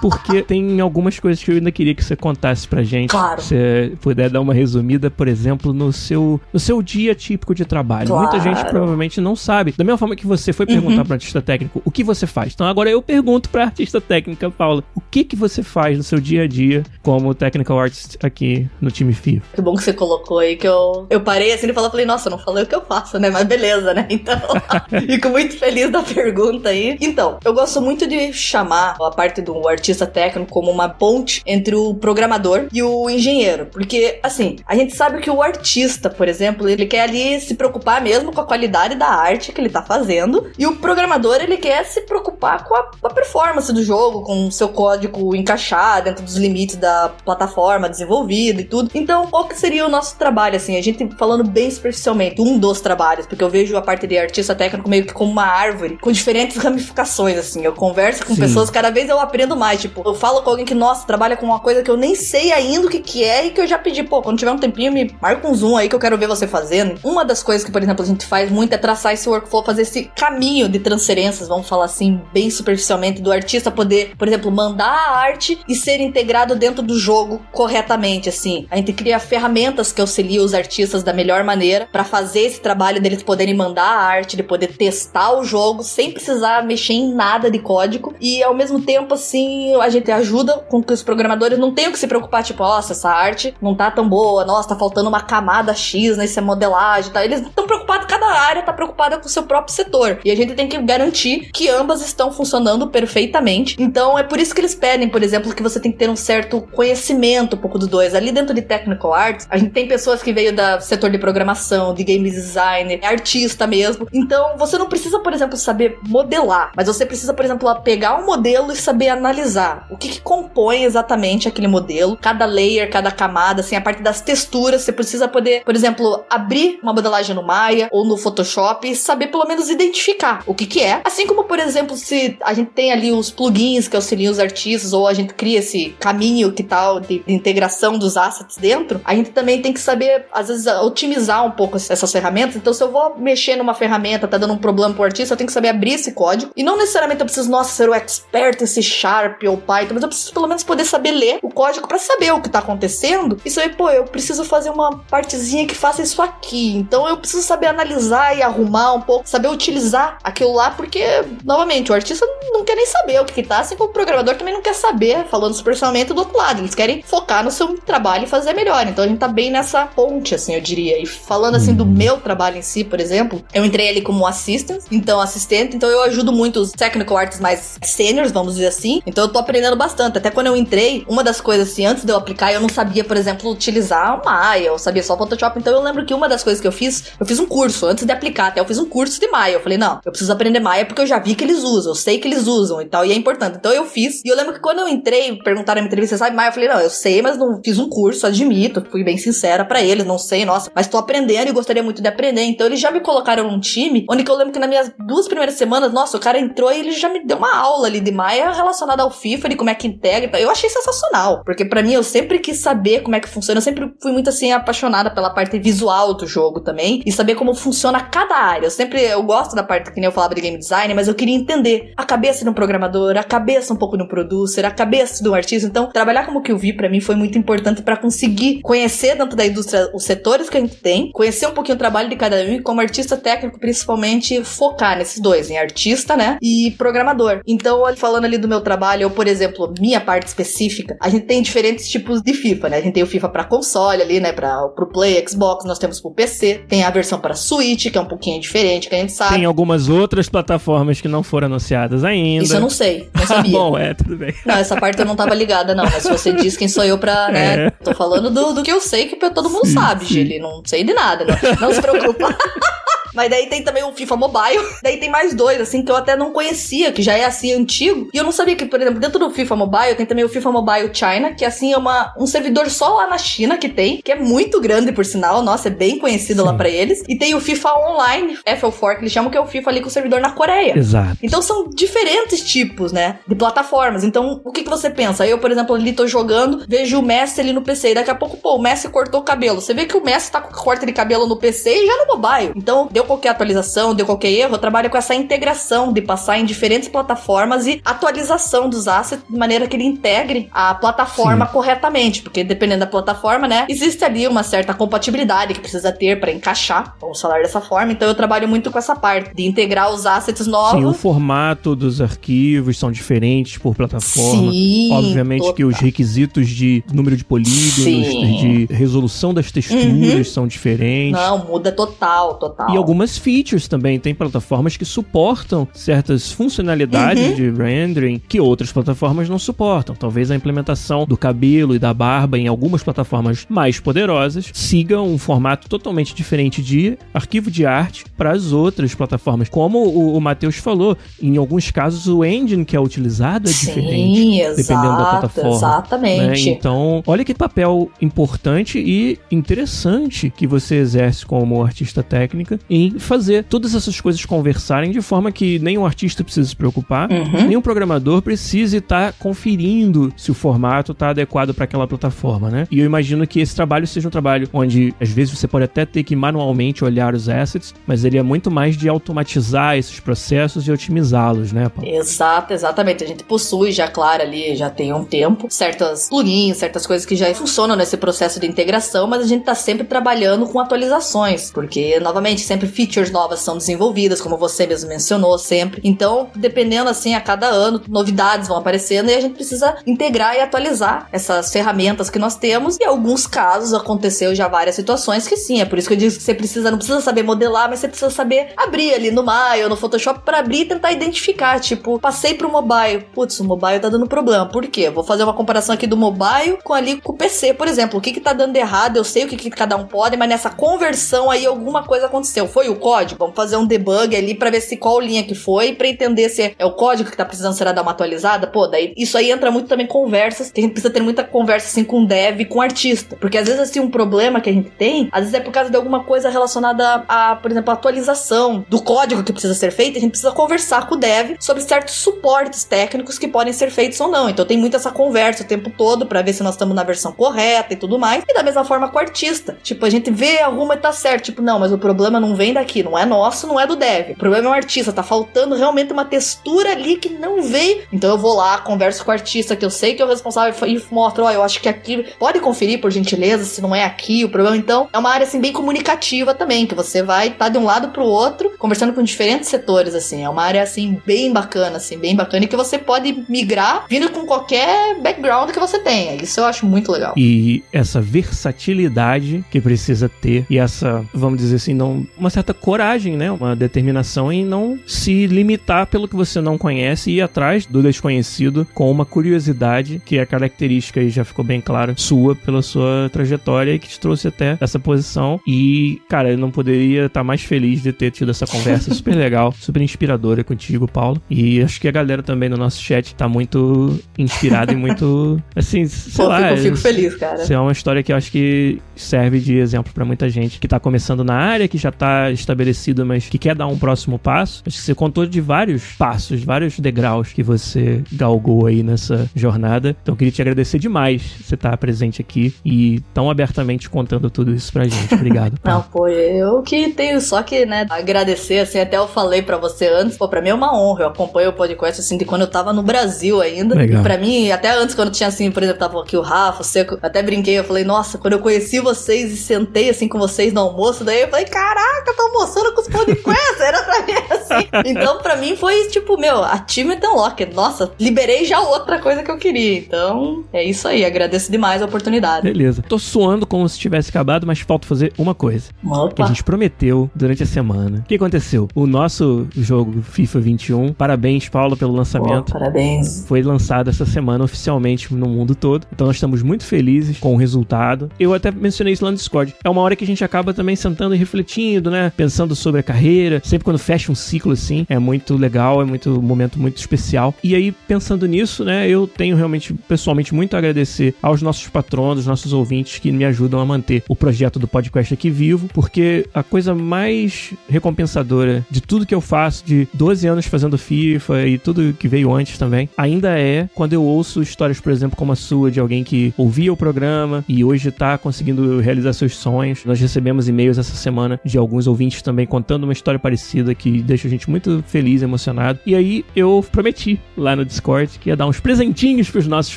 Porque 0.00 0.42
tem 0.42 0.80
algumas 0.80 1.18
coisas 1.20 1.42
que 1.42 1.48
eu 1.48 1.54
ainda 1.54 1.70
queria 1.70 1.94
que 1.94 2.04
você 2.04 2.16
contasse 2.16 2.66
pra 2.66 2.82
gente. 2.82 3.10
Claro. 3.10 3.40
Se 3.40 3.48
você 3.54 3.92
puder 4.00 4.28
dar 4.28 4.40
uma 4.40 4.52
resumida, 4.52 5.10
por 5.12 5.28
exemplo, 5.28 5.72
no 5.72 5.92
seu, 5.92 6.40
no 6.52 6.58
seu 6.58 6.82
dia 6.82 7.14
típico 7.14 7.54
de 7.54 7.64
trabalho. 7.64 8.08
Claro. 8.08 8.22
Muita 8.22 8.40
gente 8.40 8.68
provavelmente 8.68 9.20
não 9.20 9.36
sabe. 9.36 9.72
Da 9.76 9.84
mesma 9.84 9.96
forma 9.96 10.16
que 10.16 10.26
você 10.26 10.52
foi 10.52 10.66
perguntar 10.66 11.04
para 11.04 11.14
artista 11.14 11.40
técnico 11.40 11.80
o 11.84 11.90
que 11.90 12.02
você 12.02 12.26
faz. 12.26 12.52
Então 12.52 12.66
agora 12.66 12.90
eu 12.90 13.00
pergunto 13.00 13.48
pra 13.48 13.64
artista 13.64 14.00
técnica, 14.00 14.50
Paula, 14.50 14.82
o 14.96 15.00
que 15.00 15.22
que 15.22 15.36
você 15.36 15.62
faz 15.62 15.96
no 15.96 16.02
seu 16.02 16.18
dia 16.18 16.42
a 16.42 16.48
dia 16.48 16.82
como 17.00 17.32
technical 17.32 17.78
artist 17.78 18.18
aqui 18.24 18.68
no 18.80 18.90
time 18.90 19.12
FIFA? 19.12 19.46
Que 19.54 19.62
bom 19.62 19.76
que 19.76 19.84
você 19.84 19.92
colocou 19.92 20.40
aí 20.40 20.56
que 20.56 20.66
eu, 20.66 21.06
eu 21.10 21.20
parei 21.20 21.52
assim 21.52 21.68
e 21.68 21.72
falei, 21.72 21.90
falei, 21.90 22.06
nossa, 22.06 22.28
eu 22.28 22.32
não 22.32 22.38
falei 22.38 22.64
o 22.64 22.66
que 22.66 22.74
eu 22.74 22.84
faço, 22.84 23.20
né? 23.20 23.30
Mas 23.30 23.44
beleza, 23.44 23.94
né? 23.94 24.06
Então, 24.10 24.40
fico 25.06 25.28
muito 25.28 25.56
feliz 25.56 25.90
da 25.90 26.02
pergunta 26.14 26.70
aí. 26.70 26.96
Então, 27.00 27.38
eu 27.44 27.52
gosto 27.52 27.80
muito 27.80 28.06
de 28.06 28.32
chamar 28.32 28.96
a 29.00 29.10
parte 29.10 29.40
do 29.40 29.68
artista 29.68 30.06
técnico 30.06 30.50
como 30.50 30.70
uma 30.70 30.88
ponte 30.88 31.42
entre 31.46 31.74
o 31.74 31.94
programador 31.94 32.68
e 32.72 32.82
o 32.82 33.08
engenheiro. 33.08 33.66
Porque, 33.66 34.18
assim, 34.22 34.56
a 34.66 34.74
gente 34.74 34.96
sabe 34.96 35.20
que 35.20 35.30
o 35.30 35.42
artista, 35.42 36.10
por 36.10 36.28
exemplo, 36.28 36.68
ele 36.68 36.86
quer 36.86 37.02
ali 37.02 37.40
se 37.40 37.54
preocupar 37.54 38.02
mesmo 38.02 38.32
com 38.32 38.40
a 38.40 38.46
qualidade 38.46 38.94
da 38.94 39.08
arte 39.08 39.52
que 39.52 39.60
ele 39.60 39.70
tá 39.70 39.82
fazendo. 39.82 40.50
E 40.58 40.66
o 40.66 40.76
programador, 40.76 41.36
ele 41.36 41.56
quer 41.56 41.84
se 41.84 42.02
preocupar 42.02 42.64
com 42.64 42.74
a, 42.74 42.90
a 43.04 43.10
performance 43.10 43.72
do 43.72 43.82
jogo, 43.82 44.22
com 44.22 44.46
o 44.46 44.52
seu 44.52 44.68
código 44.68 45.34
encaixar 45.34 46.02
dentro 46.02 46.24
dos 46.24 46.36
limites 46.36 46.76
da 46.76 47.12
plataforma 47.24 47.88
desenvolvida 47.88 48.60
e 48.60 48.64
tudo. 48.64 48.90
Então, 48.94 49.26
qual 49.26 49.46
que 49.46 49.58
seria 49.58 49.86
o 49.86 49.88
nosso 49.88 50.16
trabalho, 50.16 50.56
assim? 50.56 50.76
A 50.76 50.82
gente 50.82 51.08
falando 51.16 51.44
bem 51.44 51.70
superficialmente, 51.70 52.40
um 52.40 52.58
dos 52.58 52.80
trabalhos, 52.80 53.26
porque 53.26 53.42
eu 53.42 53.50
vejo 53.50 53.76
a 53.76 53.82
parte 53.82 54.06
de 54.06 54.18
artista 54.18 54.54
técnico 54.54 54.88
meio 54.88 55.06
que 55.06 55.12
como 55.12 55.30
uma 55.30 55.44
árvore, 55.44 55.97
com 56.00 56.10
diferentes 56.12 56.56
ramificações, 56.56 57.36
assim. 57.36 57.64
Eu 57.64 57.72
converso 57.72 58.24
com 58.24 58.34
Sim. 58.34 58.40
pessoas, 58.40 58.70
cada 58.70 58.90
vez 58.90 59.08
eu 59.08 59.18
aprendo 59.18 59.56
mais. 59.56 59.80
Tipo, 59.80 60.02
eu 60.04 60.14
falo 60.14 60.42
com 60.42 60.50
alguém 60.50 60.64
que, 60.64 60.74
nossa, 60.74 61.06
trabalha 61.06 61.36
com 61.36 61.46
uma 61.46 61.60
coisa 61.60 61.82
que 61.82 61.90
eu 61.90 61.96
nem 61.96 62.14
sei 62.14 62.52
ainda 62.52 62.86
o 62.86 62.90
que, 62.90 63.00
que 63.00 63.24
é 63.24 63.46
e 63.46 63.50
que 63.50 63.60
eu 63.60 63.66
já 63.66 63.78
pedi, 63.78 64.02
pô, 64.02 64.22
quando 64.22 64.38
tiver 64.38 64.50
um 64.50 64.58
tempinho, 64.58 64.92
me 64.92 65.14
marca 65.20 65.46
um 65.46 65.54
zoom 65.54 65.76
aí 65.76 65.88
que 65.88 65.94
eu 65.94 66.00
quero 66.00 66.16
ver 66.18 66.26
você 66.26 66.46
fazendo. 66.46 66.98
Uma 67.02 67.24
das 67.24 67.42
coisas 67.42 67.64
que, 67.64 67.70
por 67.70 67.82
exemplo, 67.82 68.04
a 68.04 68.06
gente 68.06 68.26
faz 68.26 68.50
muito 68.50 68.72
é 68.72 68.78
traçar 68.78 69.12
esse 69.12 69.28
workflow, 69.28 69.64
fazer 69.64 69.82
esse 69.82 70.10
caminho 70.16 70.68
de 70.68 70.78
transferências, 70.78 71.48
vamos 71.48 71.68
falar 71.68 71.84
assim, 71.86 72.20
bem 72.32 72.50
superficialmente, 72.50 73.20
do 73.20 73.32
artista 73.32 73.70
poder, 73.70 74.12
por 74.16 74.28
exemplo, 74.28 74.50
mandar 74.50 74.88
a 74.88 75.18
arte 75.18 75.58
e 75.68 75.74
ser 75.74 76.00
integrado 76.00 76.54
dentro 76.56 76.82
do 76.82 76.98
jogo 76.98 77.40
corretamente, 77.52 78.28
assim. 78.28 78.66
A 78.70 78.76
gente 78.76 78.92
cria 78.92 79.18
ferramentas 79.18 79.92
que 79.92 80.00
auxiliam 80.00 80.44
os 80.44 80.54
artistas 80.54 81.02
da 81.02 81.12
melhor 81.12 81.44
maneira 81.44 81.88
pra 81.90 82.04
fazer 82.04 82.40
esse 82.40 82.60
trabalho 82.60 83.00
deles 83.00 83.22
poderem 83.22 83.54
mandar 83.54 83.84
a 83.84 84.02
arte, 84.02 84.36
de 84.36 84.42
poder 84.42 84.76
testar 84.76 85.32
o 85.32 85.44
jogo 85.44 85.77
jogo 85.78 85.84
sem 85.84 86.10
precisar 86.10 86.64
mexer 86.64 86.94
em 86.94 87.14
nada 87.14 87.50
de 87.50 87.58
código. 87.58 88.14
E 88.20 88.42
ao 88.42 88.54
mesmo 88.54 88.80
tempo, 88.80 89.14
assim, 89.14 89.74
a 89.76 89.88
gente 89.88 90.10
ajuda 90.10 90.58
com 90.68 90.82
que 90.82 90.92
os 90.92 91.02
programadores 91.02 91.58
não 91.58 91.72
tenham 91.72 91.92
que 91.92 91.98
se 91.98 92.06
preocupar, 92.06 92.42
tipo, 92.42 92.62
nossa, 92.62 92.92
essa 92.92 93.10
arte 93.10 93.54
não 93.62 93.74
tá 93.74 93.90
tão 93.90 94.08
boa, 94.08 94.44
nossa, 94.44 94.68
tá 94.68 94.76
faltando 94.76 95.08
uma 95.08 95.20
camada 95.20 95.74
X 95.74 96.16
nessa 96.16 96.42
modelagem, 96.42 97.12
tá? 97.12 97.24
Eles 97.24 97.40
estão 97.40 97.66
preocupados, 97.66 98.06
cada 98.06 98.26
área 98.26 98.62
tá 98.62 98.72
preocupada 98.72 99.18
com 99.18 99.26
o 99.26 99.30
seu 99.30 99.44
próprio 99.44 99.74
setor. 99.74 100.20
E 100.24 100.30
a 100.30 100.36
gente 100.36 100.54
tem 100.54 100.68
que 100.68 100.78
garantir 100.78 101.50
que 101.52 101.68
ambas 101.68 102.04
estão 102.04 102.32
funcionando 102.32 102.88
perfeitamente. 102.88 103.76
Então 103.78 104.18
é 104.18 104.22
por 104.22 104.38
isso 104.38 104.54
que 104.54 104.60
eles 104.60 104.74
pedem, 104.74 105.08
por 105.08 105.22
exemplo, 105.22 105.54
que 105.54 105.62
você 105.62 105.80
tem 105.80 105.92
que 105.92 105.98
ter 105.98 106.10
um 106.10 106.16
certo 106.16 106.60
conhecimento 106.72 107.56
um 107.56 107.58
pouco 107.58 107.78
dos 107.78 107.88
dois. 107.88 108.14
Ali 108.14 108.32
dentro 108.32 108.54
de 108.54 108.62
Technical 108.62 109.12
Arts, 109.12 109.46
a 109.50 109.56
gente 109.56 109.70
tem 109.70 109.86
pessoas 109.86 110.22
que 110.22 110.32
veio 110.32 110.54
do 110.54 110.80
setor 110.80 111.10
de 111.10 111.18
programação, 111.18 111.94
de 111.94 112.04
game 112.04 112.30
design, 112.30 113.00
artista 113.02 113.66
mesmo. 113.66 114.08
Então 114.12 114.56
você 114.56 114.76
não 114.78 114.88
precisa, 114.88 115.20
por 115.20 115.32
exemplo, 115.32 115.56
saber 115.68 115.98
modelar, 116.02 116.72
mas 116.74 116.86
você 116.86 117.04
precisa, 117.04 117.34
por 117.34 117.44
exemplo, 117.44 117.68
pegar 117.82 118.18
um 118.18 118.24
modelo 118.24 118.72
e 118.72 118.76
saber 118.76 119.10
analisar 119.10 119.86
o 119.90 119.98
que, 119.98 120.08
que 120.08 120.20
compõe 120.20 120.84
exatamente 120.84 121.46
aquele 121.46 121.68
modelo, 121.68 122.16
cada 122.16 122.46
layer, 122.46 122.90
cada 122.90 123.10
camada, 123.10 123.60
assim, 123.60 123.76
a 123.76 123.80
parte 123.80 124.02
das 124.02 124.22
texturas. 124.22 124.82
Você 124.82 124.92
precisa 124.92 125.28
poder, 125.28 125.62
por 125.64 125.74
exemplo, 125.74 126.24
abrir 126.30 126.78
uma 126.82 126.94
modelagem 126.94 127.34
no 127.34 127.42
Maya 127.42 127.88
ou 127.92 128.04
no 128.04 128.16
Photoshop 128.16 128.90
e 128.90 128.96
saber 128.96 129.26
pelo 129.26 129.46
menos 129.46 129.68
identificar 129.68 130.42
o 130.46 130.54
que, 130.54 130.64
que 130.64 130.80
é. 130.80 131.02
Assim 131.04 131.26
como, 131.26 131.44
por 131.44 131.58
exemplo, 131.58 131.96
se 131.96 132.38
a 132.42 132.54
gente 132.54 132.70
tem 132.70 132.90
ali 132.90 133.12
os 133.12 133.30
plugins 133.30 133.88
que 133.88 133.96
auxiliam 133.96 134.32
os 134.32 134.38
artistas 134.38 134.94
ou 134.94 135.06
a 135.06 135.12
gente 135.12 135.34
cria 135.34 135.58
esse 135.58 135.90
caminho 136.00 136.50
que 136.52 136.62
tal 136.62 136.98
de, 136.98 137.22
integração 137.28 137.98
dos 137.98 138.16
assets 138.16 138.56
dentro, 138.56 139.00
a 139.04 139.14
gente 139.14 139.30
também 139.30 139.60
tem 139.60 139.72
que 139.72 139.80
saber, 139.80 140.26
às 140.32 140.48
vezes, 140.48 140.66
otimizar 140.66 141.44
um 141.44 141.50
pouco 141.50 141.76
essas 141.76 142.10
ferramentas. 142.10 142.56
Então, 142.56 142.72
se 142.72 142.82
eu 142.82 142.90
vou 142.90 143.18
mexer 143.18 143.56
numa 143.56 143.74
ferramenta, 143.74 144.26
tá 144.26 144.38
dando 144.38 144.54
um 144.54 144.58
problema 144.58 144.94
pro 144.94 145.04
artista, 145.04 145.34
eu 145.34 145.36
tenho 145.36 145.46
que 145.46 145.52
saber 145.58 145.68
abrir 145.68 145.94
esse 145.94 146.12
código. 146.12 146.52
E 146.56 146.62
não 146.62 146.76
necessariamente 146.76 147.20
eu 147.20 147.26
preciso, 147.26 147.50
nossa, 147.50 147.70
ser 147.70 147.88
o 147.88 147.94
expert 147.94 148.62
esse 148.62 148.82
Sharp 148.82 149.42
ou 149.44 149.56
Python, 149.56 149.94
mas 149.94 150.02
eu 150.02 150.08
preciso 150.08 150.32
pelo 150.32 150.46
menos 150.46 150.62
poder 150.62 150.84
saber 150.84 151.10
ler 151.10 151.38
o 151.42 151.50
código 151.50 151.86
para 151.86 151.98
saber 151.98 152.32
o 152.32 152.40
que 152.40 152.48
tá 152.48 152.60
acontecendo. 152.60 153.40
E 153.44 153.50
saber, 153.50 153.76
pô, 153.76 153.90
eu 153.90 154.04
preciso 154.04 154.44
fazer 154.44 154.70
uma 154.70 154.98
partezinha 155.10 155.66
que 155.66 155.74
faça 155.74 156.02
isso 156.02 156.22
aqui. 156.22 156.76
Então 156.76 157.08
eu 157.08 157.16
preciso 157.16 157.42
saber 157.42 157.66
analisar 157.66 158.36
e 158.36 158.42
arrumar 158.42 158.94
um 158.94 159.00
pouco, 159.00 159.28
saber 159.28 159.48
utilizar 159.48 160.18
aquilo 160.22 160.52
lá, 160.54 160.70
porque, 160.70 161.02
novamente, 161.44 161.90
o 161.90 161.94
artista 161.94 162.26
não 162.52 162.64
quer 162.64 162.76
nem 162.76 162.86
saber 162.86 163.20
o 163.20 163.24
que, 163.24 163.34
que 163.34 163.42
tá, 163.42 163.60
assim 163.60 163.76
como 163.76 163.90
o 163.90 163.92
programador 163.92 164.36
também 164.36 164.54
não 164.54 164.62
quer 164.62 164.74
saber, 164.74 165.26
falando 165.26 165.54
superficialmente 165.54 166.12
do 166.12 166.20
outro 166.20 166.36
lado. 166.36 166.60
Eles 166.60 166.74
querem 166.74 167.02
focar 167.02 167.44
no 167.44 167.50
seu 167.50 167.76
trabalho 167.78 168.24
e 168.24 168.26
fazer 168.26 168.52
melhor. 168.52 168.86
Então 168.86 169.04
a 169.04 169.08
gente 169.08 169.18
tá 169.18 169.28
bem 169.28 169.50
nessa 169.50 169.86
ponte, 169.86 170.34
assim, 170.34 170.54
eu 170.54 170.60
diria. 170.60 171.00
E 171.00 171.06
falando 171.06 171.56
assim 171.56 171.74
do 171.74 171.84
uhum. 171.84 171.90
meu 171.90 172.18
trabalho 172.18 172.58
em 172.58 172.62
si, 172.62 172.84
por 172.84 173.00
exemplo, 173.00 173.42
eu 173.52 173.64
entrei 173.64 173.88
ali 173.88 174.02
como 174.02 174.26
assistant, 174.26 174.82
então 174.90 175.20
assistente, 175.20 175.47
então 175.56 175.88
eu 175.88 176.02
ajudo 176.02 176.32
muito 176.32 176.60
os 176.60 176.72
technical 176.72 177.16
artists 177.16 177.40
mais 177.40 177.78
seniors, 177.82 178.32
vamos 178.32 178.54
dizer 178.54 178.68
assim. 178.68 179.02
Então 179.06 179.24
eu 179.24 179.28
tô 179.32 179.38
aprendendo 179.38 179.76
bastante. 179.76 180.18
Até 180.18 180.30
quando 180.30 180.48
eu 180.48 180.56
entrei, 180.56 181.04
uma 181.08 181.24
das 181.24 181.40
coisas 181.40 181.70
assim, 181.70 181.86
antes 181.86 182.04
de 182.04 182.12
eu 182.12 182.16
aplicar, 182.16 182.52
eu 182.52 182.60
não 182.60 182.68
sabia, 182.68 183.04
por 183.04 183.16
exemplo, 183.16 183.50
utilizar 183.50 184.20
o 184.20 184.24
Maya, 184.24 184.66
eu 184.66 184.78
sabia 184.78 185.02
só 185.02 185.16
Photoshop. 185.16 185.58
Então 185.58 185.72
eu 185.72 185.82
lembro 185.82 186.04
que 186.04 186.14
uma 186.14 186.28
das 186.28 186.42
coisas 186.42 186.60
que 186.60 186.66
eu 186.66 186.72
fiz, 186.72 187.12
eu 187.18 187.26
fiz 187.26 187.38
um 187.38 187.46
curso 187.46 187.86
antes 187.86 188.04
de 188.04 188.12
aplicar, 188.12 188.48
até 188.48 188.60
eu 188.60 188.64
fiz 188.64 188.78
um 188.78 188.86
curso 188.86 189.20
de 189.20 189.28
Maya. 189.28 189.54
Eu 189.54 189.60
falei, 189.60 189.78
não, 189.78 190.00
eu 190.04 190.10
preciso 190.10 190.32
aprender 190.32 190.60
Maya 190.60 190.84
porque 190.84 191.02
eu 191.02 191.06
já 191.06 191.18
vi 191.18 191.34
que 191.34 191.44
eles 191.44 191.62
usam, 191.62 191.92
eu 191.92 191.96
sei 191.96 192.18
que 192.18 192.28
eles 192.28 192.46
usam 192.46 192.80
e 192.80 192.86
tal, 192.86 193.04
e 193.04 193.12
é 193.12 193.14
importante. 193.14 193.56
Então 193.58 193.72
eu 193.72 193.84
fiz. 193.84 194.22
E 194.24 194.28
eu 194.28 194.36
lembro 194.36 194.54
que 194.54 194.60
quando 194.60 194.80
eu 194.80 194.88
entrei, 194.88 195.36
perguntaram 195.38 195.80
na 195.80 195.86
entrevista, 195.86 196.16
você 196.16 196.24
sabe 196.24 196.36
Maya? 196.36 196.48
Eu 196.48 196.52
falei, 196.52 196.68
não, 196.68 196.80
eu 196.80 196.90
sei, 196.90 197.22
mas 197.22 197.38
não 197.38 197.60
fiz 197.64 197.78
um 197.78 197.88
curso, 197.88 198.26
admito, 198.26 198.84
fui 198.90 199.04
bem 199.04 199.16
sincera 199.16 199.64
para 199.64 199.82
eles, 199.82 200.06
não 200.06 200.18
sei, 200.18 200.44
nossa, 200.44 200.70
mas 200.74 200.86
tô 200.86 200.98
aprendendo 200.98 201.48
e 201.48 201.52
gostaria 201.52 201.82
muito 201.82 202.02
de 202.02 202.08
aprender. 202.08 202.42
Então 202.42 202.66
eles 202.66 202.80
já 202.80 202.90
me 202.90 203.00
colocaram 203.00 203.50
num 203.50 203.60
time, 203.60 204.04
onde 204.10 204.24
que 204.24 204.30
eu 204.30 204.36
lembro 204.36 204.52
que 204.52 204.58
nas 204.58 204.68
minhas 204.68 204.90
duas 205.06 205.28
primeiras 205.38 205.54
semanas, 205.54 205.92
nossa, 205.92 206.16
o 206.16 206.20
cara 206.20 206.38
entrou 206.38 206.72
e 206.72 206.80
ele 206.80 206.92
já 206.92 207.08
me 207.08 207.24
deu 207.24 207.36
uma 207.36 207.56
aula 207.56 207.86
ali 207.86 208.00
de 208.00 208.10
Maya 208.10 208.50
relacionada 208.50 209.04
ao 209.04 209.10
FIFA, 209.10 209.48
de 209.50 209.56
como 209.56 209.70
é 209.70 209.74
que 209.74 209.86
integra. 209.86 210.38
Eu 210.40 210.50
achei 210.50 210.68
sensacional, 210.68 211.42
porque 211.44 211.64
para 211.64 211.82
mim 211.82 211.92
eu 211.92 212.02
sempre 212.02 212.40
quis 212.40 212.58
saber 212.58 213.02
como 213.02 213.14
é 213.14 213.20
que 213.20 213.28
funciona, 213.28 213.58
eu 213.58 213.62
sempre 213.62 213.92
fui 214.02 214.10
muito 214.10 214.28
assim 214.28 214.50
apaixonada 214.52 215.10
pela 215.10 215.30
parte 215.30 215.58
visual 215.58 216.14
do 216.14 216.26
jogo 216.26 216.60
também 216.60 217.02
e 217.06 217.12
saber 217.12 217.36
como 217.36 217.54
funciona 217.54 218.00
cada 218.00 218.34
área. 218.34 218.66
Eu 218.66 218.70
sempre 218.70 219.00
eu 219.00 219.22
gosto 219.22 219.54
da 219.54 219.62
parte 219.62 219.92
que 219.92 220.00
nem 220.00 220.06
eu 220.06 220.12
falava 220.12 220.34
de 220.34 220.40
game 220.40 220.58
design, 220.58 220.92
mas 220.94 221.06
eu 221.06 221.14
queria 221.14 221.34
entender 221.34 221.92
a 221.96 222.04
cabeça 222.04 222.42
de 222.42 222.50
um 222.50 222.54
programador, 222.54 223.16
a 223.16 223.22
cabeça 223.22 223.72
um 223.72 223.76
pouco 223.76 223.96
de 223.96 224.02
um 224.02 224.08
producer, 224.08 224.64
a 224.64 224.70
cabeça 224.70 225.22
de 225.22 225.28
um 225.28 225.34
artista. 225.34 225.68
Então, 225.68 225.88
trabalhar 225.90 226.26
como 226.26 226.42
que 226.42 226.50
eu 226.50 226.58
vi 226.58 226.72
para 226.72 226.88
mim 226.88 227.00
foi 227.00 227.14
muito 227.14 227.38
importante 227.38 227.82
para 227.82 227.96
conseguir 227.96 228.60
conhecer 228.62 229.16
dentro 229.16 229.36
da 229.36 229.46
indústria 229.46 229.88
os 229.94 230.04
setores 230.04 230.50
que 230.50 230.56
a 230.56 230.60
gente 230.60 230.76
tem, 230.76 231.12
conhecer 231.12 231.46
um 231.46 231.52
pouquinho 231.52 231.76
o 231.76 231.78
trabalho 231.78 232.08
de 232.08 232.16
cada 232.16 232.36
um 232.36 232.54
e 232.54 232.60
como 232.60 232.80
artista 232.80 233.16
técnico, 233.16 233.60
principalmente 233.60 234.42
focar 234.42 234.98
nesses 234.98 235.20
dois, 235.20 235.27
em 235.34 235.58
artista, 235.58 236.16
né, 236.16 236.38
e 236.42 236.74
programador. 236.78 237.40
Então, 237.46 237.82
falando 237.96 238.24
ali 238.24 238.38
do 238.38 238.48
meu 238.48 238.60
trabalho, 238.60 239.02
eu, 239.02 239.10
por 239.10 239.26
exemplo, 239.26 239.72
minha 239.80 240.00
parte 240.00 240.28
específica, 240.28 240.96
a 241.00 241.08
gente 241.08 241.26
tem 241.26 241.42
diferentes 241.42 241.88
tipos 241.88 242.22
de 242.22 242.32
FIFA, 242.32 242.68
né? 242.68 242.76
A 242.78 242.80
gente 242.80 242.94
tem 242.94 243.02
o 243.02 243.06
FIFA 243.06 243.28
para 243.28 243.44
console 243.44 244.02
ali, 244.02 244.20
né, 244.20 244.32
para 244.32 244.68
pro 244.68 244.86
Play, 244.86 245.24
Xbox, 245.26 245.64
nós 245.64 245.78
temos 245.78 246.00
pro 246.00 246.10
PC, 246.10 246.62
tem 246.68 246.84
a 246.84 246.90
versão 246.90 247.18
para 247.18 247.34
Switch, 247.34 247.90
que 247.90 247.98
é 247.98 248.00
um 248.00 248.06
pouquinho 248.06 248.40
diferente, 248.40 248.88
que 248.88 248.94
a 248.94 248.98
gente 248.98 249.12
sabe. 249.12 249.34
Tem 249.34 249.44
algumas 249.44 249.88
outras 249.88 250.28
plataformas 250.28 251.00
que 251.00 251.08
não 251.08 251.22
foram 251.22 251.46
anunciadas 251.46 252.04
ainda. 252.04 252.44
Isso 252.44 252.54
eu 252.54 252.60
não 252.60 252.70
sei, 252.70 253.08
não 253.14 253.26
sabia. 253.26 253.52
Bom, 253.58 253.78
é, 253.78 253.94
tudo 253.94 254.16
bem. 254.16 254.34
Não, 254.44 254.56
essa 254.56 254.76
parte 254.76 254.98
eu 254.98 255.06
não 255.06 255.16
tava 255.16 255.34
ligada, 255.34 255.74
não, 255.74 255.84
mas 255.84 256.02
se 256.02 256.08
você 256.08 256.32
diz 256.32 256.56
quem 256.56 256.68
sou 256.68 256.84
eu 256.84 256.98
pra, 256.98 257.28
né, 257.32 257.66
é. 257.66 257.70
tô 257.70 257.94
falando 257.94 258.30
do, 258.30 258.52
do 258.52 258.62
que 258.62 258.72
eu 258.72 258.80
sei 258.80 259.06
que 259.06 259.16
todo 259.30 259.50
mundo 259.50 259.66
sim, 259.66 259.74
sabe, 259.74 260.04
Gili, 260.04 260.38
não 260.38 260.62
sei 260.64 260.84
de 260.84 260.92
nada, 260.92 261.24
não, 261.24 261.68
não 261.68 261.72
se 261.72 261.80
preocupa. 261.80 262.36
Mas 263.18 263.30
daí 263.30 263.48
tem 263.48 263.64
também 263.64 263.82
o 263.82 263.92
FIFA 263.92 264.14
Mobile. 264.14 264.64
Daí 264.80 264.96
tem 264.98 265.10
mais 265.10 265.34
dois, 265.34 265.60
assim, 265.60 265.82
que 265.82 265.90
eu 265.90 265.96
até 265.96 266.14
não 266.14 266.32
conhecia, 266.32 266.92
que 266.92 267.02
já 267.02 267.14
é 267.14 267.24
assim 267.24 267.52
antigo. 267.52 268.08
E 268.14 268.16
eu 268.16 268.22
não 268.22 268.30
sabia 268.30 268.54
que, 268.54 268.64
por 268.64 268.80
exemplo, 268.80 269.00
dentro 269.00 269.18
do 269.18 269.28
FIFA 269.28 269.56
Mobile 269.56 269.96
tem 269.96 270.06
também 270.06 270.24
o 270.24 270.28
FIFA 270.28 270.52
Mobile 270.52 270.90
China, 270.94 271.34
que 271.34 271.44
assim 271.44 271.72
é 271.72 271.76
uma, 271.76 272.14
um 272.16 272.28
servidor 272.28 272.70
só 272.70 272.94
lá 272.94 273.08
na 273.08 273.18
China 273.18 273.58
que 273.58 273.68
tem, 273.68 274.00
que 274.00 274.12
é 274.12 274.14
muito 274.14 274.60
grande 274.60 274.92
por 274.92 275.04
sinal. 275.04 275.42
Nossa, 275.42 275.66
é 275.66 275.70
bem 275.70 275.98
conhecido 275.98 276.42
Sim. 276.42 276.46
lá 276.46 276.54
para 276.54 276.68
eles. 276.68 277.02
E 277.08 277.18
tem 277.18 277.34
o 277.34 277.40
FIFA 277.40 277.74
Online, 277.74 278.38
FL4, 278.46 278.94
que 278.94 279.00
eles 279.00 279.12
chamam 279.12 279.32
que 279.32 279.36
é 279.36 279.40
o 279.40 279.46
FIFA 279.46 279.70
ali 279.70 279.80
com 279.80 279.88
o 279.88 279.90
servidor 279.90 280.20
na 280.20 280.30
Coreia. 280.30 280.78
Exato. 280.78 281.18
Então 281.20 281.42
são 281.42 281.68
diferentes 281.70 282.40
tipos, 282.40 282.92
né, 282.92 283.18
de 283.26 283.34
plataformas. 283.34 284.04
Então, 284.04 284.40
o 284.44 284.52
que, 284.52 284.62
que 284.62 284.70
você 284.70 284.88
pensa? 284.90 285.26
Eu, 285.26 285.38
por 285.38 285.50
exemplo, 285.50 285.74
ali 285.74 285.92
tô 285.92 286.06
jogando, 286.06 286.64
vejo 286.68 287.00
o 287.00 287.02
Messi 287.02 287.40
ali 287.40 287.52
no 287.52 287.62
PC, 287.62 287.90
e 287.90 287.94
daqui 287.94 288.10
a 288.10 288.14
pouco, 288.14 288.36
pô, 288.36 288.54
o 288.54 288.62
Messi 288.62 288.88
cortou 288.88 289.20
o 289.20 289.24
cabelo. 289.24 289.60
Você 289.60 289.74
vê 289.74 289.86
que 289.86 289.96
o 289.96 290.04
Messi 290.04 290.30
tá 290.30 290.40
com 290.40 290.54
corte 290.54 290.86
de 290.86 290.92
cabelo 290.92 291.26
no 291.26 291.36
PC 291.36 291.82
e 291.82 291.86
já 291.86 291.96
no 291.96 292.16
mobile. 292.16 292.52
Então, 292.54 292.88
deu 292.92 293.07
qualquer 293.08 293.30
atualização, 293.30 293.94
deu 293.94 294.06
qualquer 294.06 294.30
erro, 294.30 294.54
eu 294.54 294.58
trabalho 294.58 294.88
com 294.88 294.96
essa 294.96 295.14
integração 295.14 295.92
de 295.92 296.00
passar 296.00 296.38
em 296.38 296.44
diferentes 296.44 296.88
plataformas 296.88 297.66
e 297.66 297.80
atualização 297.84 298.68
dos 298.68 298.86
assets 298.86 299.24
de 299.28 299.36
maneira 299.36 299.66
que 299.66 299.74
ele 299.74 299.84
integre 299.84 300.48
a 300.52 300.74
plataforma 300.74 301.46
Sim. 301.46 301.52
corretamente, 301.52 302.22
porque 302.22 302.44
dependendo 302.44 302.80
da 302.80 302.86
plataforma, 302.86 303.48
né, 303.48 303.66
existe 303.68 304.04
ali 304.04 304.28
uma 304.28 304.42
certa 304.42 304.74
compatibilidade 304.74 305.54
que 305.54 305.60
precisa 305.60 305.90
ter 305.90 306.20
para 306.20 306.30
encaixar, 306.30 306.94
vamos 307.00 307.20
falar 307.20 307.42
dessa 307.42 307.60
forma. 307.60 307.92
Então 307.92 308.06
eu 308.06 308.14
trabalho 308.14 308.46
muito 308.46 308.70
com 308.70 308.78
essa 308.78 308.94
parte 308.94 309.34
de 309.34 309.44
integrar 309.44 309.92
os 309.92 310.06
assets 310.06 310.46
novos. 310.46 310.80
Sim, 310.80 310.86
o 310.86 310.92
formato 310.92 311.74
dos 311.74 312.00
arquivos 312.00 312.78
são 312.78 312.92
diferentes 312.92 313.58
por 313.58 313.74
plataforma. 313.74 314.52
Sim, 314.52 314.90
Obviamente 314.92 315.40
total. 315.40 315.54
que 315.54 315.64
os 315.64 315.78
requisitos 315.78 316.48
de 316.48 316.84
número 316.92 317.16
de 317.16 317.24
polígonos, 317.24 317.74
Sim. 317.74 318.66
de 318.66 318.74
resolução 318.74 319.32
das 319.32 319.50
texturas 319.50 319.82
uhum. 319.82 320.24
são 320.24 320.46
diferentes. 320.46 321.20
Não, 321.20 321.38
muda 321.38 321.72
total, 321.72 322.34
total. 322.34 322.70
E 322.70 322.76
algumas 322.76 322.97
features 323.18 323.68
também. 323.68 323.98
Tem 323.98 324.14
plataformas 324.14 324.76
que 324.76 324.84
suportam 324.84 325.68
certas 325.72 326.32
funcionalidades 326.32 327.28
uhum. 327.28 327.34
de 327.34 327.50
rendering 327.50 328.20
que 328.28 328.40
outras 328.40 328.72
plataformas 328.72 329.28
não 329.28 329.38
suportam. 329.38 329.94
Talvez 329.94 330.30
a 330.30 330.36
implementação 330.36 331.06
do 331.06 331.16
cabelo 331.16 331.74
e 331.74 331.78
da 331.78 331.92
barba 331.92 332.38
em 332.38 332.48
algumas 332.48 332.82
plataformas 332.82 333.46
mais 333.48 333.78
poderosas 333.80 334.50
siga 334.52 335.00
um 335.00 335.18
formato 335.18 335.68
totalmente 335.68 336.14
diferente 336.14 336.62
de 336.62 336.98
arquivo 337.12 337.50
de 337.50 337.64
arte 337.64 338.04
para 338.16 338.32
as 338.32 338.52
outras 338.52 338.94
plataformas. 338.94 339.48
Como 339.48 339.78
o, 339.78 340.16
o 340.16 340.20
Matheus 340.20 340.56
falou, 340.56 340.96
em 341.22 341.36
alguns 341.36 341.70
casos 341.70 342.06
o 342.06 342.24
engine 342.24 342.64
que 342.64 342.76
é 342.76 342.80
utilizado 342.80 343.48
é 343.48 343.52
Sim, 343.52 343.66
diferente, 343.66 344.40
exato, 344.40 344.56
dependendo 344.56 344.96
da 344.96 345.04
plataforma. 345.10 345.56
Exatamente. 345.56 346.50
Né? 346.50 346.56
Então, 346.56 347.02
olha 347.06 347.24
que 347.24 347.34
papel 347.34 347.90
importante 348.00 348.78
e 348.78 349.18
interessante 349.30 350.30
que 350.30 350.46
você 350.46 350.76
exerce 350.76 351.24
como 351.24 351.62
artista 351.62 352.02
técnica 352.02 352.58
em 352.68 352.77
fazer 352.98 353.44
todas 353.44 353.74
essas 353.74 354.00
coisas 354.00 354.24
conversarem 354.24 354.90
de 354.90 355.00
forma 355.00 355.30
que 355.32 355.58
nem 355.58 355.76
o 355.78 355.84
artista 355.84 356.24
precisa 356.24 356.48
se 356.48 356.56
preocupar, 356.56 357.10
uhum. 357.10 357.56
o 357.56 357.62
programador 357.62 358.22
precise 358.22 358.78
estar 358.78 359.12
tá 359.12 359.18
conferindo 359.18 360.12
se 360.16 360.30
o 360.30 360.34
formato 360.34 360.92
está 360.92 361.10
adequado 361.10 361.52
para 361.52 361.64
aquela 361.64 361.86
plataforma, 361.86 362.50
né? 362.50 362.66
E 362.70 362.78
eu 362.78 362.86
imagino 362.86 363.26
que 363.26 363.40
esse 363.40 363.54
trabalho 363.54 363.86
seja 363.86 364.08
um 364.08 364.10
trabalho 364.10 364.48
onde 364.52 364.94
às 365.00 365.10
vezes 365.10 365.36
você 365.36 365.48
pode 365.48 365.64
até 365.64 365.84
ter 365.84 366.02
que 366.02 366.14
manualmente 366.14 366.84
olhar 366.84 367.14
os 367.14 367.28
assets, 367.28 367.74
mas 367.86 368.04
ele 368.04 368.16
é 368.16 368.22
muito 368.22 368.50
mais 368.50 368.76
de 368.76 368.88
automatizar 368.88 369.76
esses 369.76 370.00
processos 370.00 370.66
e 370.66 370.72
otimizá-los, 370.72 371.52
né, 371.52 371.68
Paulo? 371.68 371.90
Exato, 371.90 372.52
exatamente. 372.52 373.04
A 373.04 373.06
gente 373.06 373.24
possui 373.24 373.72
já, 373.72 373.88
claro, 373.88 374.22
ali 374.22 374.54
já 374.56 374.70
tem 374.70 374.92
um 374.92 375.04
tempo, 375.04 375.48
certas 375.50 376.08
plugins, 376.08 376.56
certas 376.56 376.86
coisas 376.86 377.04
que 377.04 377.16
já 377.16 377.32
funcionam 377.34 377.76
nesse 377.76 377.96
processo 377.96 378.38
de 378.38 378.46
integração, 378.46 379.06
mas 379.06 379.22
a 379.22 379.26
gente 379.26 379.40
está 379.40 379.54
sempre 379.54 379.86
trabalhando 379.86 380.46
com 380.46 380.60
atualizações, 380.60 381.50
porque, 381.50 381.98
novamente, 382.00 382.40
sempre 382.40 382.67
features 382.68 383.10
novas 383.10 383.40
são 383.40 383.56
desenvolvidas, 383.56 384.20
como 384.20 384.36
você 384.36 384.66
mesmo 384.66 384.88
mencionou 384.88 385.38
sempre. 385.38 385.80
Então, 385.84 386.30
dependendo 386.34 386.90
assim, 386.90 387.14
a 387.14 387.20
cada 387.20 387.46
ano, 387.46 387.80
novidades 387.88 388.48
vão 388.48 388.56
aparecendo 388.56 389.10
e 389.10 389.14
a 389.14 389.20
gente 389.20 389.34
precisa 389.34 389.76
integrar 389.86 390.36
e 390.36 390.40
atualizar 390.40 391.08
essas 391.12 391.52
ferramentas 391.52 392.10
que 392.10 392.18
nós 392.18 392.36
temos. 392.36 392.76
E 392.78 392.84
em 392.84 392.86
alguns 392.86 393.26
casos 393.26 393.74
aconteceu 393.74 394.34
já 394.34 394.48
várias 394.48 394.74
situações 394.74 395.26
que 395.26 395.36
sim, 395.36 395.60
é 395.60 395.64
por 395.64 395.78
isso 395.78 395.88
que 395.88 395.94
eu 395.94 395.98
digo 395.98 396.14
que 396.14 396.22
você 396.22 396.34
precisa, 396.34 396.70
não 396.70 396.78
precisa 396.78 397.00
saber 397.00 397.22
modelar, 397.22 397.68
mas 397.68 397.80
você 397.80 397.88
precisa 397.88 398.10
saber 398.10 398.52
abrir 398.56 398.94
ali 398.94 399.10
no 399.10 399.22
Maya 399.22 399.64
ou 399.64 399.70
no 399.70 399.76
Photoshop 399.76 400.20
para 400.24 400.38
abrir 400.38 400.60
e 400.60 400.64
tentar 400.64 400.92
identificar. 400.92 401.60
Tipo, 401.60 401.98
passei 401.98 402.34
pro 402.34 402.50
mobile. 402.50 403.06
Putz, 403.14 403.38
o 403.40 403.44
mobile 403.44 403.80
tá 403.80 403.88
dando 403.88 404.06
problema. 404.06 404.46
Por 404.46 404.66
quê? 404.66 404.90
Vou 404.90 405.04
fazer 405.04 405.24
uma 405.24 405.34
comparação 405.34 405.74
aqui 405.74 405.86
do 405.86 405.96
mobile 405.96 406.58
com 406.62 406.74
ali 406.74 407.00
com 407.00 407.12
o 407.12 407.16
PC, 407.16 407.54
por 407.54 407.68
exemplo. 407.68 407.98
O 407.98 408.02
que 408.02 408.12
que 408.12 408.20
tá 408.20 408.32
dando 408.32 408.56
errado? 408.56 408.96
Eu 408.96 409.04
sei 409.04 409.24
o 409.24 409.28
que, 409.28 409.36
que 409.36 409.50
cada 409.50 409.76
um 409.76 409.86
pode, 409.86 410.16
mas 410.16 410.28
nessa 410.28 410.50
conversão 410.50 411.30
aí 411.30 411.46
alguma 411.46 411.82
coisa 411.82 412.06
aconteceu. 412.06 412.46
Foi 412.46 412.57
o 412.66 412.76
código? 412.76 413.18
Vamos 413.18 413.36
fazer 413.36 413.56
um 413.56 413.66
debug 413.66 414.16
ali 414.16 414.34
para 414.34 414.50
ver 414.50 414.60
se 414.60 414.76
qual 414.76 414.98
linha 414.98 415.22
que 415.22 415.34
foi, 415.34 415.74
para 415.74 415.86
entender 415.86 416.28
se 416.30 416.54
é 416.58 416.64
o 416.64 416.72
código 416.72 417.10
que 417.10 417.16
tá 417.16 417.24
precisando 417.24 417.54
ser 417.54 417.68
dar 417.72 417.82
uma 417.82 417.90
atualizada. 417.90 418.46
Pô, 418.46 418.66
daí 418.66 418.92
isso 418.96 419.18
aí 419.18 419.30
entra 419.30 419.50
muito 419.50 419.68
também 419.68 419.86
conversas. 419.86 420.50
Que 420.50 420.60
a 420.60 420.62
gente 420.62 420.72
precisa 420.72 420.92
ter 420.92 421.02
muita 421.02 421.22
conversa 421.22 421.68
assim 421.68 421.84
com 421.84 422.04
dev, 422.04 422.46
com 422.46 422.60
artista. 422.60 423.16
Porque 423.20 423.36
às 423.36 423.46
vezes 423.46 423.60
assim 423.60 423.80
um 423.80 423.90
problema 423.90 424.40
que 424.40 424.48
a 424.48 424.52
gente 424.52 424.70
tem, 424.70 425.08
às 425.12 425.20
vezes 425.20 425.34
é 425.34 425.40
por 425.40 425.52
causa 425.52 425.70
de 425.70 425.76
alguma 425.76 426.04
coisa 426.04 426.30
relacionada 426.30 427.04
a, 427.06 427.36
por 427.36 427.50
exemplo, 427.50 427.70
a 427.70 427.74
atualização 427.74 428.64
do 428.68 428.82
código 428.82 429.22
que 429.22 429.32
precisa 429.32 429.54
ser 429.54 429.70
feito. 429.70 429.98
A 429.98 430.00
gente 430.00 430.10
precisa 430.10 430.32
conversar 430.32 430.88
com 430.88 430.94
o 430.94 430.98
dev 430.98 431.36
sobre 431.38 431.62
certos 431.62 431.94
suportes 431.94 432.64
técnicos 432.64 433.18
que 433.18 433.28
podem 433.28 433.52
ser 433.52 433.70
feitos 433.70 434.00
ou 434.00 434.08
não. 434.08 434.28
Então 434.28 434.44
tem 434.44 434.56
muito 434.56 434.76
essa 434.76 434.90
conversa 434.90 435.42
o 435.42 435.46
tempo 435.46 435.70
todo 435.70 436.06
para 436.06 436.22
ver 436.22 436.32
se 436.32 436.42
nós 436.42 436.54
estamos 436.54 436.74
na 436.74 436.82
versão 436.82 437.12
correta 437.12 437.74
e 437.74 437.76
tudo 437.76 437.98
mais. 437.98 438.24
E 438.28 438.34
da 438.34 438.42
mesma 438.42 438.64
forma 438.64 438.88
com 438.88 438.96
o 438.96 439.00
artista. 439.00 439.58
Tipo, 439.62 439.84
a 439.84 439.90
gente 439.90 440.10
vê 440.10 440.40
alguma 440.40 440.74
e 440.74 440.78
tá 440.78 440.92
certo. 440.92 441.26
Tipo, 441.26 441.42
não, 441.42 441.58
mas 441.58 441.72
o 441.72 441.78
problema 441.78 442.18
não 442.18 442.34
vem 442.34 442.47
daqui, 442.52 442.82
não 442.82 442.98
é 442.98 443.04
nosso, 443.04 443.46
não 443.46 443.58
é 443.58 443.66
do 443.66 443.76
dev. 443.76 444.12
O 444.12 444.16
problema 444.16 444.46
é 444.46 444.50
o 444.50 444.54
artista, 444.54 444.92
tá 444.92 445.02
faltando 445.02 445.54
realmente 445.54 445.92
uma 445.92 446.04
textura 446.04 446.72
ali 446.72 446.96
que 446.96 447.08
não 447.08 447.42
veio. 447.42 447.82
Então 447.92 448.10
eu 448.10 448.18
vou 448.18 448.36
lá, 448.36 448.58
converso 448.58 449.04
com 449.04 449.10
o 449.10 449.14
artista 449.14 449.56
que 449.56 449.64
eu 449.64 449.70
sei 449.70 449.94
que 449.94 450.02
é 450.02 450.04
o 450.04 450.08
responsável 450.08 450.54
e 450.66 450.82
mostro, 450.90 451.24
ó, 451.24 451.30
eu 451.30 451.42
acho 451.42 451.60
que 451.60 451.68
aqui 451.68 452.06
pode 452.18 452.40
conferir 452.40 452.80
por 452.80 452.90
gentileza 452.90 453.44
se 453.44 453.60
não 453.60 453.74
é 453.74 453.84
aqui 453.84 454.24
o 454.24 454.28
problema. 454.28 454.56
Então 454.56 454.88
é 454.92 454.98
uma 454.98 455.10
área 455.10 455.26
assim 455.26 455.40
bem 455.40 455.52
comunicativa 455.52 456.34
também, 456.34 456.66
que 456.66 456.74
você 456.74 457.02
vai 457.02 457.28
estar 457.28 457.46
tá 457.46 457.48
de 457.48 457.58
um 457.58 457.64
lado 457.64 457.88
pro 457.88 458.04
outro, 458.04 458.52
conversando 458.58 458.92
com 458.92 459.02
diferentes 459.02 459.48
setores 459.48 459.94
assim. 459.94 460.24
É 460.24 460.28
uma 460.28 460.42
área 460.42 460.62
assim 460.62 461.00
bem 461.06 461.32
bacana, 461.32 461.76
assim, 461.76 461.98
bem 461.98 462.14
bacana 462.14 462.44
e 462.44 462.48
que 462.48 462.56
você 462.56 462.78
pode 462.78 463.24
migrar 463.28 463.86
vindo 463.88 464.10
com 464.10 464.26
qualquer 464.26 465.00
background 465.00 465.50
que 465.50 465.58
você 465.58 465.78
tenha. 465.78 466.14
Isso 466.22 466.40
eu 466.40 466.44
acho 466.44 466.66
muito 466.66 466.92
legal. 466.92 467.14
E 467.16 467.62
essa 467.72 468.00
versatilidade 468.00 469.44
que 469.50 469.60
precisa 469.60 470.08
ter 470.08 470.46
e 470.48 470.58
essa, 470.58 471.04
vamos 471.12 471.38
dizer 471.38 471.56
assim, 471.56 471.74
não 471.74 472.06
uma 472.16 472.30
certa 472.38 472.54
coragem, 472.54 473.16
né, 473.16 473.30
uma 473.32 473.56
determinação 473.56 474.32
em 474.32 474.44
não 474.44 474.78
se 474.86 475.26
limitar 475.26 475.86
pelo 475.86 476.06
que 476.06 476.14
você 476.14 476.40
não 476.40 476.56
conhece 476.56 477.10
e 477.10 477.16
ir 477.16 477.20
atrás 477.20 477.66
do 477.66 477.82
desconhecido 477.82 478.66
com 478.74 478.90
uma 478.90 479.04
curiosidade 479.04 480.00
que 480.04 480.18
é 480.18 480.24
característica 480.24 481.00
e 481.00 481.10
já 481.10 481.24
ficou 481.24 481.44
bem 481.44 481.60
claro 481.60 481.94
sua 481.96 482.36
pela 482.36 482.62
sua 482.62 483.10
trajetória 483.12 483.74
e 483.74 483.78
que 483.78 483.88
te 483.88 483.98
trouxe 483.98 484.28
até 484.28 484.56
essa 484.60 484.78
posição 484.78 485.40
e, 485.46 486.00
cara, 486.08 486.30
eu 486.30 486.38
não 486.38 486.50
poderia 486.50 487.06
estar 487.06 487.24
mais 487.24 487.42
feliz 487.42 487.82
de 487.82 487.92
ter 487.92 488.10
tido 488.10 488.30
essa 488.30 488.46
conversa 488.46 488.92
super 488.94 489.16
legal, 489.16 489.52
super 489.52 489.82
inspiradora 489.82 490.44
contigo, 490.44 490.86
Paulo. 490.86 491.20
E 491.28 491.60
acho 491.62 491.80
que 491.80 491.88
a 491.88 491.90
galera 491.90 492.22
também 492.22 492.48
no 492.48 492.56
nosso 492.56 492.80
chat 492.82 493.14
tá 493.14 493.28
muito 493.28 493.98
inspirada 494.16 494.72
e 494.72 494.76
muito 494.76 495.42
assim, 495.56 495.86
sei 495.86 496.24
Pô, 496.24 496.28
lá, 496.30 496.50
fico, 496.50 496.62
fico 496.62 496.76
feliz, 496.76 497.16
cara. 497.16 497.42
Isso 497.42 497.52
é 497.52 497.58
uma 497.58 497.72
história 497.72 498.02
que 498.02 498.12
eu 498.12 498.16
acho 498.16 498.30
que 498.30 498.78
serve 498.94 499.40
de 499.40 499.56
exemplo 499.56 499.92
para 499.92 500.04
muita 500.04 500.28
gente 500.28 500.58
que 500.58 500.68
tá 500.68 500.78
começando 500.78 501.24
na 501.24 501.34
área, 501.34 501.66
que 501.66 501.78
já 501.78 501.90
tá 501.90 502.27
estabelecido, 502.32 503.04
mas 503.04 503.28
que 503.28 503.38
quer 503.38 503.54
dar 503.54 503.66
um 503.66 503.78
próximo 503.78 504.18
passo. 504.18 504.62
Acho 504.66 504.76
que 504.76 504.82
você 504.82 504.94
contou 504.94 505.26
de 505.26 505.40
vários 505.40 505.82
passos, 505.96 506.42
vários 506.42 506.78
degraus 506.78 507.32
que 507.32 507.42
você 507.42 508.02
galgou 508.12 508.66
aí 508.66 508.82
nessa 508.82 509.28
jornada. 509.34 509.96
Então 510.02 510.14
eu 510.14 510.16
queria 510.16 510.32
te 510.32 510.42
agradecer 510.42 510.78
demais 510.78 511.22
você 511.40 511.54
estar 511.54 511.70
tá 511.70 511.76
presente 511.76 512.20
aqui 512.20 512.54
e 512.64 513.00
tão 513.14 513.30
abertamente 513.30 513.88
contando 513.88 514.30
tudo 514.30 514.54
isso 514.54 514.72
pra 514.72 514.84
gente. 514.84 515.14
Obrigado. 515.14 515.58
Não, 515.64 515.82
pô, 515.82 516.08
eu 516.08 516.62
que 516.62 516.90
tenho 516.90 517.20
só 517.20 517.42
que, 517.42 517.64
né, 517.66 517.86
agradecer, 517.90 518.60
assim, 518.60 518.78
até 518.80 518.96
eu 518.96 519.08
falei 519.08 519.42
para 519.42 519.56
você 519.56 519.86
antes, 519.86 520.16
pô, 520.16 520.28
pra 520.28 520.40
mim 520.40 520.50
é 520.50 520.54
uma 520.54 520.76
honra. 520.78 521.04
Eu 521.04 521.08
acompanho 521.08 521.50
o 521.50 521.52
podcast, 521.52 522.00
assim, 522.00 522.16
de 522.16 522.24
quando 522.24 522.42
eu 522.42 522.46
tava 522.50 522.72
no 522.72 522.82
Brasil 522.82 523.40
ainda. 523.40 523.74
Legal. 523.74 524.00
E 524.00 524.02
pra 524.02 524.18
mim, 524.18 524.50
até 524.50 524.70
antes, 524.70 524.94
quando 524.94 525.10
tinha, 525.10 525.28
assim, 525.28 525.50
por 525.50 525.62
exemplo, 525.62 525.78
tava 525.78 526.00
aqui 526.00 526.16
o 526.16 526.20
Rafa, 526.20 526.62
o 526.62 526.64
Seco, 526.64 526.98
até 527.02 527.22
brinquei, 527.22 527.58
eu 527.58 527.64
falei, 527.64 527.84
nossa, 527.84 528.18
quando 528.18 528.34
eu 528.34 528.40
conheci 528.40 528.80
vocês 528.80 529.32
e 529.32 529.36
sentei, 529.36 529.90
assim, 529.90 530.08
com 530.08 530.18
vocês 530.18 530.52
no 530.52 530.60
almoço, 530.60 531.04
daí 531.04 531.22
eu 531.22 531.28
falei, 531.28 531.46
caraca, 531.46 532.14
eu 532.18 532.30
tô 532.30 532.38
almoçando 532.38 532.74
com 532.74 532.80
os 532.80 532.88
podcasts, 532.88 533.60
era 533.60 533.82
pra 533.82 534.02
mim, 534.02 534.12
assim. 534.30 534.68
Então, 534.86 535.18
pra 535.18 535.36
mim, 535.36 535.56
foi, 535.56 535.86
tipo, 535.88 536.18
meu, 536.18 536.42
Achievement 536.42 537.00
Unlocked. 537.04 537.54
Nossa, 537.54 537.92
liberei 537.98 538.44
já 538.44 538.60
outra 538.60 538.98
coisa 538.98 539.22
que 539.22 539.30
eu 539.30 539.38
queria. 539.38 539.78
Então, 539.78 540.44
é 540.52 540.64
isso 540.64 540.88
aí, 540.88 541.04
agradeço 541.04 541.50
demais 541.50 541.80
a 541.82 541.84
oportunidade. 541.84 542.42
Beleza. 542.42 542.82
Tô 542.82 542.98
suando 542.98 543.46
como 543.46 543.68
se 543.68 543.78
tivesse 543.78 544.10
acabado, 544.10 544.46
mas 544.46 544.60
falta 544.60 544.86
fazer 544.86 545.12
uma 545.16 545.34
coisa. 545.34 545.70
Opa. 545.84 546.14
Que 546.14 546.22
a 546.22 546.26
gente 546.26 546.42
prometeu 546.42 547.10
durante 547.14 547.42
a 547.42 547.46
semana. 547.46 547.98
O 547.98 548.08
que 548.08 548.16
aconteceu? 548.16 548.68
O 548.74 548.86
nosso 548.86 549.46
jogo 549.56 550.02
FIFA 550.02 550.40
21, 550.40 550.92
parabéns, 550.92 551.48
Paulo, 551.48 551.76
pelo 551.76 551.92
lançamento. 551.94 552.52
Pô, 552.52 552.58
parabéns. 552.58 553.24
Foi 553.26 553.42
lançado 553.42 553.90
essa 553.90 554.04
semana 554.04 554.44
oficialmente 554.44 555.14
no 555.14 555.28
mundo 555.28 555.54
todo. 555.54 555.86
Então 555.92 556.06
nós 556.06 556.16
estamos 556.16 556.42
muito 556.42 556.64
felizes 556.64 557.18
com 557.18 557.34
o 557.34 557.36
resultado. 557.36 558.10
Eu 558.18 558.34
até 558.34 558.50
mencionei 558.50 558.94
isso 558.94 559.04
lá 559.04 559.10
no 559.10 559.16
Discord. 559.16 559.54
É 559.62 559.68
uma 559.68 559.80
hora 559.80 559.94
que 559.94 560.04
a 560.04 560.06
gente 560.06 560.24
acaba 560.24 560.52
também 560.52 560.76
sentando 560.76 561.14
e 561.14 561.18
refletindo, 561.18 561.90
né? 561.90 562.07
Pensando 562.16 562.54
sobre 562.54 562.80
a 562.80 562.82
carreira. 562.82 563.40
Sempre 563.44 563.64
quando 563.64 563.78
fecha 563.78 564.10
um 564.10 564.14
ciclo 564.14 564.52
assim, 564.52 564.86
é 564.88 564.98
muito 564.98 565.36
legal, 565.36 565.80
é 565.82 565.84
muito 565.84 566.18
um 566.18 566.22
momento 566.22 566.58
muito 566.58 566.76
especial. 566.76 567.34
E 567.42 567.54
aí, 567.54 567.72
pensando 567.72 568.26
nisso, 568.26 568.64
né? 568.64 568.88
Eu 568.88 569.06
tenho 569.06 569.36
realmente, 569.36 569.72
pessoalmente, 569.72 570.34
muito 570.34 570.54
a 570.54 570.58
agradecer 570.58 571.14
aos 571.22 571.42
nossos 571.42 571.68
patronos, 571.68 572.26
nossos 572.26 572.52
ouvintes 572.52 572.98
que 572.98 573.12
me 573.12 573.24
ajudam 573.24 573.60
a 573.60 573.66
manter 573.66 574.02
o 574.08 574.16
projeto 574.16 574.58
do 574.58 574.68
podcast 574.68 575.12
aqui 575.14 575.30
vivo, 575.30 575.68
porque 575.72 576.26
a 576.32 576.42
coisa 576.42 576.74
mais 576.74 577.52
recompensadora 577.68 578.64
de 578.70 578.80
tudo 578.80 579.06
que 579.06 579.14
eu 579.14 579.20
faço, 579.20 579.64
de 579.64 579.88
12 579.94 580.26
anos 580.26 580.46
fazendo 580.46 580.78
FIFA 580.78 581.46
e 581.46 581.58
tudo 581.58 581.94
que 581.98 582.08
veio 582.08 582.32
antes 582.32 582.58
também, 582.58 582.88
ainda 582.96 583.38
é 583.38 583.68
quando 583.74 583.92
eu 583.92 584.02
ouço 584.02 584.42
histórias, 584.42 584.80
por 584.80 584.92
exemplo, 584.92 585.16
como 585.16 585.32
a 585.32 585.36
sua, 585.36 585.70
de 585.70 585.80
alguém 585.80 586.04
que 586.04 586.32
ouvia 586.36 586.72
o 586.72 586.76
programa 586.76 587.44
e 587.48 587.64
hoje 587.64 587.90
tá 587.90 588.16
conseguindo 588.16 588.80
realizar 588.80 589.12
seus 589.12 589.36
sonhos. 589.36 589.84
Nós 589.84 590.00
recebemos 590.00 590.48
e-mails 590.48 590.78
essa 590.78 590.94
semana 590.94 591.40
de 591.44 591.58
alguns 591.58 591.86
ouvintes 591.86 591.97
também 592.22 592.46
contando 592.46 592.84
uma 592.84 592.92
história 592.92 593.18
parecida 593.18 593.74
que 593.74 594.02
deixa 594.02 594.28
a 594.28 594.30
gente 594.30 594.48
muito 594.48 594.82
feliz, 594.86 595.22
emocionado. 595.22 595.78
E 595.84 595.94
aí 595.94 596.24
eu 596.34 596.64
prometi 596.70 597.20
lá 597.36 597.54
no 597.54 597.64
Discord 597.64 598.18
que 598.18 598.30
ia 598.30 598.36
dar 598.36 598.46
uns 598.46 598.60
presentinhos 598.60 599.30
pros 599.30 599.46
nossos 599.46 599.76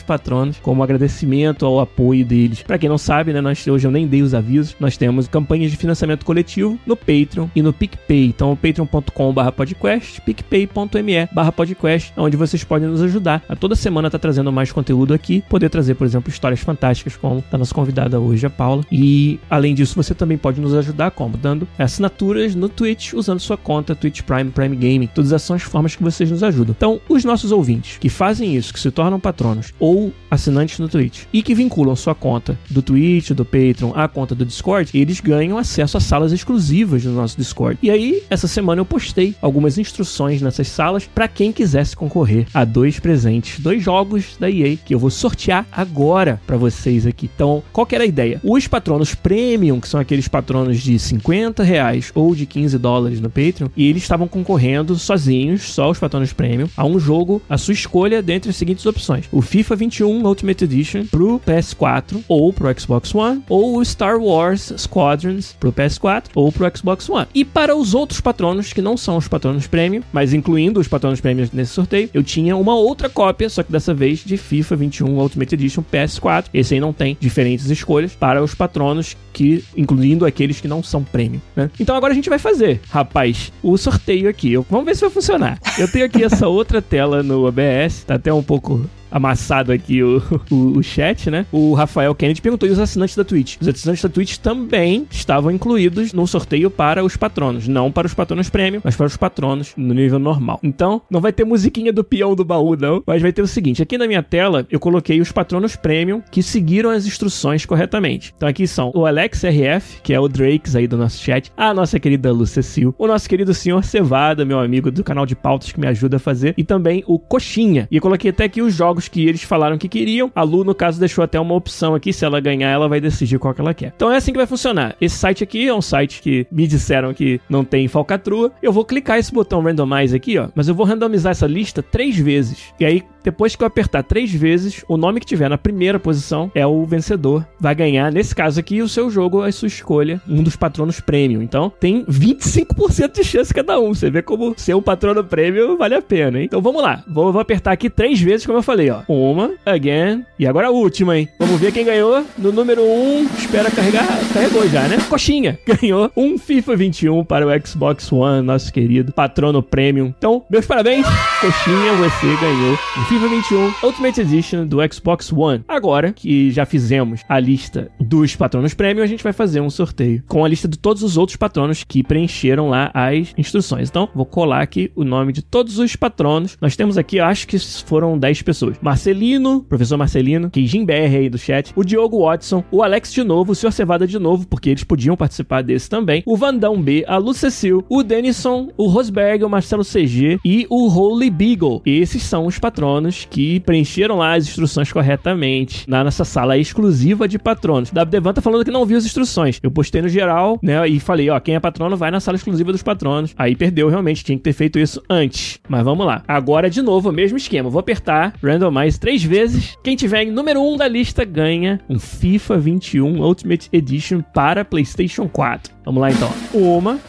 patronos, 0.02 0.58
como 0.62 0.84
agradecimento 0.84 1.66
ao 1.66 1.80
apoio 1.80 2.26
deles. 2.26 2.62
Para 2.64 2.78
quem 2.78 2.90
não 2.90 2.98
sabe, 2.98 3.34
né, 3.34 3.42
nós 3.42 3.66
hoje 3.68 3.88
eu 3.88 3.92
nem 3.92 4.08
dei 4.08 4.22
os 4.22 4.34
avisos, 4.34 4.76
nós 4.80 4.98
temos 4.98 5.28
campanhas 5.28 5.72
de 5.72 5.78
financiamento 5.78 6.26
coletivo 6.26 6.80
no 6.86 6.96
Patreon 6.96 7.48
e 7.56 7.62
no 7.62 7.74
PicPay. 7.74 8.26
Então, 8.26 8.56
patreon.com/podcast, 8.56 10.22
picpay.me/podcast, 10.22 12.14
onde 12.18 12.38
vocês 12.38 12.64
podem 12.64 12.88
nos 12.88 13.02
ajudar 13.02 13.44
a 13.48 13.56
toda 13.56 13.76
semana 13.76 14.08
estar 14.08 14.20
tá 14.20 14.22
trazendo 14.22 14.52
mais 14.52 14.72
conteúdo 14.72 15.14
aqui, 15.14 15.44
poder 15.50 15.70
trazer, 15.70 15.96
por 15.96 16.06
exemplo, 16.06 16.30
histórias 16.30 16.60
fantásticas 16.60 17.16
como 17.16 17.44
da 17.50 17.58
nossa 17.58 17.74
convidada 17.74 18.20
hoje, 18.20 18.46
a 18.46 18.50
Paula. 18.50 18.84
E 18.92 19.40
além 19.50 19.74
disso, 19.74 19.96
você 19.96 20.14
também 20.14 20.38
pode 20.38 20.62
nos 20.62 20.74
ajudar 20.74 21.12
como 21.12 21.38
dando 21.38 21.68
assinaturas 22.02 22.56
no 22.56 22.68
Twitch 22.68 23.14
usando 23.14 23.40
sua 23.40 23.58
conta 23.58 23.96
Twitch 23.96 24.22
Prime 24.22 24.50
Prime 24.50 24.76
Gaming. 24.76 25.08
Todas 25.08 25.32
essas 25.32 25.44
são 25.44 25.56
as 25.56 25.62
formas 25.62 25.96
que 25.96 26.04
vocês 26.04 26.32
nos 26.32 26.44
ajudam. 26.44 26.76
Então, 26.76 27.00
os 27.08 27.24
nossos 27.24 27.52
ouvintes 27.52 27.98
que 28.00 28.10
fazem 28.10 28.56
isso, 28.56 28.74
que 28.74 28.80
se 28.80 28.90
tornam 28.90 29.20
patronos 29.20 29.74
ou 29.80 30.12
assinantes 30.30 30.80
no 30.80 30.90
Twitch 30.90 31.24
e 31.32 31.44
que 31.44 31.54
vinculam 31.54 31.96
sua 31.96 32.16
conta 32.16 32.58
do 32.70 32.82
Twitch, 32.82 33.32
do 33.32 33.46
Patreon 33.46 33.92
à 33.94 34.08
conta 34.08 34.34
do 34.34 34.46
Discord, 34.46 34.90
eles 34.98 35.20
ganham 35.20 35.58
acesso 35.58 35.98
a 35.98 36.00
salas 36.00 36.32
exclusivas 36.32 37.04
no 37.04 37.14
nosso 37.14 37.38
Discord. 37.38 37.78
E 37.82 37.92
aí, 37.92 38.24
essa 38.30 38.48
semana 38.48 38.82
eu 38.82 38.86
postei 38.86 39.36
algumas 39.42 39.78
instruções 39.78 40.42
nessas 40.42 40.68
salas 40.68 41.10
para 41.14 41.28
quem 41.28 41.52
quisesse 41.52 41.96
concorrer 41.96 42.48
a 42.54 42.66
dois 42.66 43.00
presentes, 43.00 43.60
dois 43.60 43.84
jogos 43.84 44.38
da 44.40 44.50
EA 44.50 44.76
que 44.78 44.96
eu 44.96 45.00
vou 45.00 45.10
sortear 45.10 45.68
agora 45.72 46.42
para 46.48 46.58
vocês 46.58 47.06
aqui. 47.06 47.30
Então, 47.34 47.62
qual 47.72 47.86
que 47.86 47.96
era 47.96 48.04
a 48.04 48.08
ideia? 48.08 48.40
Os 48.44 48.68
patronos 48.68 49.14
premium, 49.14 49.80
que 49.80 49.88
são 49.88 50.00
aqueles 50.00 50.28
patronos 50.28 50.80
de 50.80 50.98
50 50.98 51.64
reais 51.64 51.91
ou 52.14 52.36
de 52.36 52.46
15 52.46 52.78
dólares 52.78 53.20
no 53.20 53.30
Patreon, 53.30 53.70
e 53.76 53.88
eles 53.88 54.04
estavam 54.04 54.28
concorrendo 54.28 54.96
sozinhos, 54.96 55.64
só 55.64 55.90
os 55.90 56.00
patronos 56.00 56.34
premium, 56.34 56.70
a 56.76 56.86
um 56.86 57.00
jogo, 57.00 57.42
a 57.50 57.58
sua 57.58 57.74
escolha 57.74 58.22
dentre 58.22 58.50
as 58.50 58.56
seguintes 58.56 58.86
opções: 58.86 59.26
o 59.32 59.42
FIFA 59.42 59.76
21 59.76 60.26
Ultimate 60.26 60.64
Edition 60.64 61.06
pro 61.06 61.40
PS4 61.40 62.24
ou 62.28 62.52
pro 62.54 62.80
Xbox 62.80 63.14
One, 63.14 63.44
ou 63.50 63.78
o 63.78 63.86
Star 63.86 64.20
Wars 64.20 64.74
Squadrons 64.78 65.56
pro 65.60 65.74
PS4 65.74 66.26
ou 66.36 66.52
pro 66.52 66.70
Xbox 66.76 67.10
One. 67.10 67.28
E 67.34 67.44
para 67.44 67.76
os 67.76 67.94
outros 67.94 68.22
patronos 68.22 68.74
que 68.74 68.82
não 68.82 68.98
são 68.98 69.18
os 69.18 69.28
patronos 69.28 69.68
premium, 69.68 70.04
mas 70.12 70.34
incluindo 70.34 70.80
os 70.80 70.88
patronos 70.88 71.22
premium 71.22 71.48
nesse 71.54 71.72
sorteio, 71.72 72.10
eu 72.14 72.24
tinha 72.24 72.56
uma 72.56 72.76
outra 72.76 73.10
cópia, 73.10 73.50
só 73.50 73.64
que 73.64 73.72
dessa 73.72 73.94
vez 73.94 74.20
de 74.20 74.38
FIFA 74.38 74.76
21 74.76 75.20
Ultimate 75.20 75.56
Edition 75.56 75.84
PS4. 75.92 76.46
Esse 76.54 76.74
aí 76.74 76.80
não 76.80 76.94
tem 76.94 77.18
diferentes 77.20 77.70
escolhas 77.70 78.14
para 78.14 78.44
os 78.44 78.54
patronos 78.54 79.16
que, 79.34 79.64
incluindo 79.76 80.26
aqueles 80.26 80.60
que 80.60 80.68
não 80.68 80.84
são 80.84 81.04
premium, 81.04 81.42
né? 81.56 81.70
Então 81.82 81.96
agora 81.96 82.14
a 82.14 82.16
gente 82.16 82.30
vai 82.30 82.38
fazer, 82.38 82.80
rapaz, 82.92 83.52
o 83.64 83.76
sorteio 83.76 84.30
aqui. 84.30 84.56
Vamos 84.70 84.86
ver 84.86 84.94
se 84.94 85.02
vai 85.02 85.10
funcionar. 85.10 85.58
Eu 85.80 85.92
tenho 85.92 86.06
aqui 86.06 86.24
essa 86.24 86.48
outra 86.48 86.80
tela 86.80 87.24
no 87.24 87.48
OBS, 87.48 88.04
tá 88.06 88.14
até 88.14 88.32
um 88.32 88.44
pouco 88.44 88.88
amassado 89.12 89.72
aqui 89.72 90.02
o, 90.02 90.22
o, 90.50 90.80
o, 90.80 90.84
chat, 90.84 91.30
né? 91.30 91.46
O 91.52 91.74
Rafael 91.74 92.16
Kennedy 92.16 92.42
perguntou: 92.42 92.68
e 92.68 92.72
os 92.72 92.80
assinantes 92.80 93.16
da 93.16 93.24
Twitch? 93.24 93.58
Os 93.60 93.68
assinantes 93.68 94.02
da 94.02 94.10
Twitch 94.10 94.38
também 94.38 95.08
estavam 95.12 95.52
incluídos 95.52 96.14
no 96.14 96.26
sorteio 96.26 96.70
para 96.70 97.04
os 97.04 97.18
patronos. 97.18 97.68
Não 97.68 97.92
para 97.92 98.08
os 98.08 98.14
patronos 98.14 98.50
premium, 98.50 98.82
mas 98.84 98.96
para 98.96 99.06
os 99.06 99.18
patronos 99.18 99.74
no 99.76 99.94
nível 99.94 100.20
normal. 100.20 100.60
Então, 100.64 101.02
não 101.10 101.20
vai 101.20 101.34
ter 101.34 101.44
musiquinha 101.44 101.92
do 101.92 102.04
peão 102.04 102.36
do 102.36 102.46
baú, 102.46 102.76
não. 102.76 103.04
Mas 103.06 103.22
vai 103.22 103.34
ter 103.34 103.42
o 103.42 103.48
seguinte: 103.48 103.82
aqui 103.82 103.98
na 103.98 104.08
minha 104.08 104.24
tela, 104.24 104.66
eu 104.70 104.80
coloquei 104.80 105.20
os 105.20 105.32
patronos 105.32 105.76
premium 105.76 106.22
que 106.32 106.42
seguiram 106.42 106.90
as 106.90 107.06
instruções 107.06 107.66
corretamente. 107.66 108.34
Então, 108.36 108.48
aqui 108.48 108.68
são 108.68 108.92
o 108.96 109.06
Alex 109.06 109.44
RF, 109.44 110.02
que 110.02 110.14
é 110.14 110.20
o 110.20 110.28
Drakes 110.28 110.76
aí 110.76 110.88
do 110.88 110.98
nosso 110.98 111.22
chat, 111.22 111.52
a 111.58 111.74
nossa 111.74 112.00
querida 112.00 112.32
Lucecil, 112.32 112.96
o 112.98 113.08
nosso 113.08 113.28
querido 113.28 113.54
senhor 113.54 113.84
Cevada, 113.84 114.46
meu 114.46 114.60
amigo 114.60 114.92
do 114.92 115.04
canal 115.04 115.26
de 115.26 115.36
pautas 115.36 115.72
que 115.72 115.80
me 115.80 115.88
ajuda 115.88 116.18
a 116.18 116.20
fazer, 116.20 116.54
e 116.58 116.64
também 116.64 117.04
o 117.08 117.20
Coxinha. 117.20 117.88
E 117.92 117.96
eu 117.96 118.02
coloquei 118.02 118.32
até 118.32 118.46
aqui 118.46 118.62
os 118.62 118.74
jogos 118.74 119.01
jogos 119.02 119.08
que 119.08 119.28
eles 119.28 119.44
falaram 119.44 119.78
que 119.78 119.88
queriam. 119.88 120.32
A 120.36 120.44
Lu, 120.44 120.64
no 120.64 120.76
caso, 120.76 121.00
deixou 121.00 121.24
até 121.24 121.40
uma 121.40 121.56
opção 121.56 121.96
aqui. 121.96 122.14
Se 122.14 122.24
ela 122.24 122.40
ganhar, 122.40 122.70
ela 122.70 122.88
vai 122.88 123.02
decidir 123.02 123.40
qual 123.40 123.54
que 123.54 123.62
ela 123.62 123.74
quer. 123.74 123.94
Então 123.96 124.12
é 124.12 124.18
assim 124.18 124.32
que 124.32 124.38
vai 124.38 124.46
funcionar. 124.46 124.96
Esse 125.02 125.18
site 125.18 125.44
aqui 125.44 125.68
é 125.68 125.74
um 125.74 125.82
site 125.82 126.22
que 126.22 126.46
me 126.52 126.68
disseram 126.68 127.14
que 127.14 127.42
não 127.50 127.64
tem 127.64 127.88
falcatrua. 127.88 128.52
Eu 128.62 128.72
vou 128.72 128.86
clicar 128.86 129.18
esse 129.18 129.34
botão 129.34 129.62
randomize 129.62 130.16
aqui, 130.16 130.38
ó. 130.38 130.50
Mas 130.54 130.68
eu 130.68 130.76
vou 130.76 130.86
randomizar 130.86 131.32
essa 131.32 131.48
lista 131.48 131.82
três 131.82 132.18
vezes. 132.18 132.74
E 132.80 132.86
aí, 132.86 133.04
depois 133.24 133.56
que 133.56 133.64
eu 133.64 133.68
apertar 133.68 134.04
três 134.04 134.32
vezes, 134.32 134.84
o 134.88 134.98
nome 134.98 135.20
que 135.20 135.26
tiver 135.26 135.50
na 135.50 135.58
primeira 135.58 136.00
posição 136.00 136.52
é 136.56 136.66
o 136.66 136.86
vencedor. 136.86 137.46
Vai 137.60 137.76
ganhar, 137.76 138.12
nesse 138.12 138.34
caso 138.34 138.60
aqui, 138.60 138.82
o 138.82 138.90
seu 138.90 139.10
jogo, 139.10 139.42
a 139.42 139.52
sua 139.52 139.68
escolha, 139.68 140.22
um 140.28 140.44
dos 140.44 140.56
patronos 140.56 141.00
premium. 141.00 141.42
Então, 141.42 141.72
tem 141.80 142.06
25% 142.06 143.14
de 143.14 143.24
chance 143.24 143.54
cada 143.54 143.80
um. 143.80 143.94
Você 143.94 144.10
vê 144.10 144.22
como 144.22 144.54
ser 144.58 144.76
um 144.76 144.82
patrono 144.82 145.24
premium 145.24 145.78
vale 145.78 145.96
a 145.96 146.02
pena, 146.02 146.40
hein? 146.40 146.46
Então 146.46 146.62
vamos 146.62 146.82
lá. 146.82 147.04
Vou, 147.08 147.32
vou 147.32 147.42
apertar 147.42 147.72
aqui 147.72 147.90
três 147.90 148.20
vezes, 148.20 148.46
como 148.46 148.58
eu 148.58 148.64
falei, 148.64 148.90
ó. 148.90 149.02
Uma, 149.08 149.52
again, 149.66 150.26
e 150.38 150.48
agora 150.48 150.68
a 150.68 150.72
última, 150.72 151.18
hein? 151.18 151.28
Vamos 151.40 151.60
ver 151.60 151.72
quem 151.72 151.86
ganhou. 151.86 152.26
No 152.38 152.52
número 152.52 152.82
1, 152.82 152.86
um, 152.86 153.24
espera 153.38 153.72
carregar. 153.72 154.08
Carregou 154.34 154.68
já, 154.70 154.88
né? 154.88 154.98
Coxinha 155.10 155.60
ganhou 155.66 156.12
um 156.16 156.38
FIFA 156.38 156.76
21 156.76 157.24
para 157.24 157.46
o 157.46 157.68
Xbox 157.68 158.12
One, 158.12 158.46
nosso 158.46 158.72
querido 158.72 159.12
patrono 159.12 159.62
premium. 159.62 160.14
Então, 160.18 160.44
meus 160.50 160.66
parabéns, 160.66 161.06
Coxinha, 161.40 161.94
você 161.94 162.28
ganhou 162.40 162.78
um 163.00 163.06
FIFA 163.12 163.28
21 163.28 163.74
Ultimate 163.84 164.22
Edition 164.22 164.66
do 164.66 164.78
Xbox 164.90 165.34
One. 165.34 165.66
Agora 165.68 166.14
que 166.14 166.50
já 166.50 166.66
fizemos 166.66 167.20
a 167.28 167.42
lista 167.42 167.92
dos 168.00 168.38
patronos 168.38 168.74
premium, 168.74 169.04
a 169.04 169.06
gente 169.06 169.22
vai 169.22 169.34
fazer 169.34 169.60
um 169.60 169.70
sorteio 169.70 170.24
com 170.30 170.46
a 170.46 170.48
lista 170.48 170.66
de 170.66 170.80
todos 170.80 171.04
os 171.04 171.18
outros 171.18 171.36
patronos 171.36 171.84
que 171.84 172.04
preencheram 172.04 172.70
lá 172.70 172.90
as 172.94 173.34
instruções. 173.38 173.90
Então, 173.90 174.08
vou 174.16 174.26
colar 174.26 174.62
aqui 174.62 174.94
o 174.96 175.04
nome 175.04 175.34
de 175.34 175.42
todos 175.42 175.78
os 175.78 175.94
patronos. 175.94 176.58
Nós 176.62 176.78
temos 176.78 176.98
aqui, 176.98 177.20
acho 177.20 177.50
que 177.50 177.60
foram 177.86 178.18
10 178.18 178.44
pessoas. 178.44 178.78
Marcelino, 178.82 179.62
professor 179.62 179.98
Marcelino, 179.98 180.50
Keijin 180.50 180.86
BR 180.86 181.18
aí 181.18 181.30
do 181.30 181.38
chat, 181.38 181.74
o 181.76 181.84
Diogo 181.84 182.24
Watson, 182.26 182.64
o 182.72 182.82
Alex 182.82 183.12
de 183.12 183.26
novo, 183.26 183.52
o 183.52 183.56
Sr. 183.56 183.74
Cevada 183.74 184.08
de 184.08 184.18
novo, 184.18 184.48
porque 184.48 184.70
eles 184.70 184.86
podiam 184.86 185.18
participar 185.18 185.64
desse 185.64 185.90
também, 185.90 186.24
o 186.26 186.38
Vandão 186.38 186.82
B, 186.82 187.04
a 187.06 187.18
Lucecil, 187.18 187.84
o 187.90 188.04
Denison, 188.04 188.70
o 188.78 188.88
Rosberg, 188.88 189.44
o 189.44 189.50
Marcelo 189.50 189.84
CG 189.84 190.40
e 190.46 190.66
o 190.70 190.88
Holy 190.88 191.30
Beagle. 191.30 191.82
Esses 191.86 192.24
são 192.24 192.46
os 192.46 192.58
patronos 192.58 193.01
que 193.30 193.60
preencheram 193.62 194.18
lá 194.18 194.36
as 194.36 194.48
instruções 194.48 194.92
corretamente 194.92 195.90
na 195.90 196.04
nossa 196.04 196.24
sala 196.24 196.58
exclusiva 196.58 197.28
de 197.28 197.40
patronos. 197.40 197.92
Da 197.92 198.04
Devan 198.04 198.34
tá 198.34 198.42
falando 198.42 198.66
que 198.66 198.72
não 198.72 198.86
viu 198.86 198.98
as 198.98 199.06
instruções. 199.06 199.60
Eu 199.62 199.72
postei 199.72 200.02
no 200.02 200.10
geral, 200.10 200.60
né, 200.62 200.88
e 200.88 201.00
falei, 201.00 201.30
ó, 201.30 201.40
quem 201.40 201.56
é 201.56 201.60
patrono 201.60 201.98
vai 201.98 202.12
na 202.12 202.20
sala 202.20 202.36
exclusiva 202.36 202.72
dos 202.72 202.84
patronos. 202.84 203.34
Aí 203.38 203.56
perdeu 203.56 203.90
realmente, 203.90 204.24
tinha 204.24 204.38
que 204.38 204.44
ter 204.44 204.54
feito 204.54 204.80
isso 204.80 205.02
antes. 205.10 205.60
Mas 205.68 205.84
vamos 205.84 206.06
lá. 206.06 206.24
Agora 206.28 206.70
de 206.70 206.82
novo, 206.82 207.10
o 207.10 207.14
mesmo 207.14 207.38
esquema. 207.38 207.70
Vou 207.70 207.80
apertar 207.80 208.34
randomize 208.44 209.00
três 209.00 209.24
vezes. 209.24 209.78
Quem 209.84 209.96
tiver 209.96 210.24
em 210.24 210.32
número 210.32 210.62
1 210.62 210.74
um 210.74 210.78
da 210.78 210.88
lista 210.88 211.26
ganha 211.26 211.80
um 211.90 212.00
FIFA 212.00 212.58
21 212.58 213.22
Ultimate 213.22 213.70
Edition 213.72 214.22
para 214.34 214.66
PlayStation 214.66 215.28
4. 215.28 215.74
Vamos 215.86 216.02
lá 216.02 216.12
então. 216.12 216.32
Uma, 216.54 217.00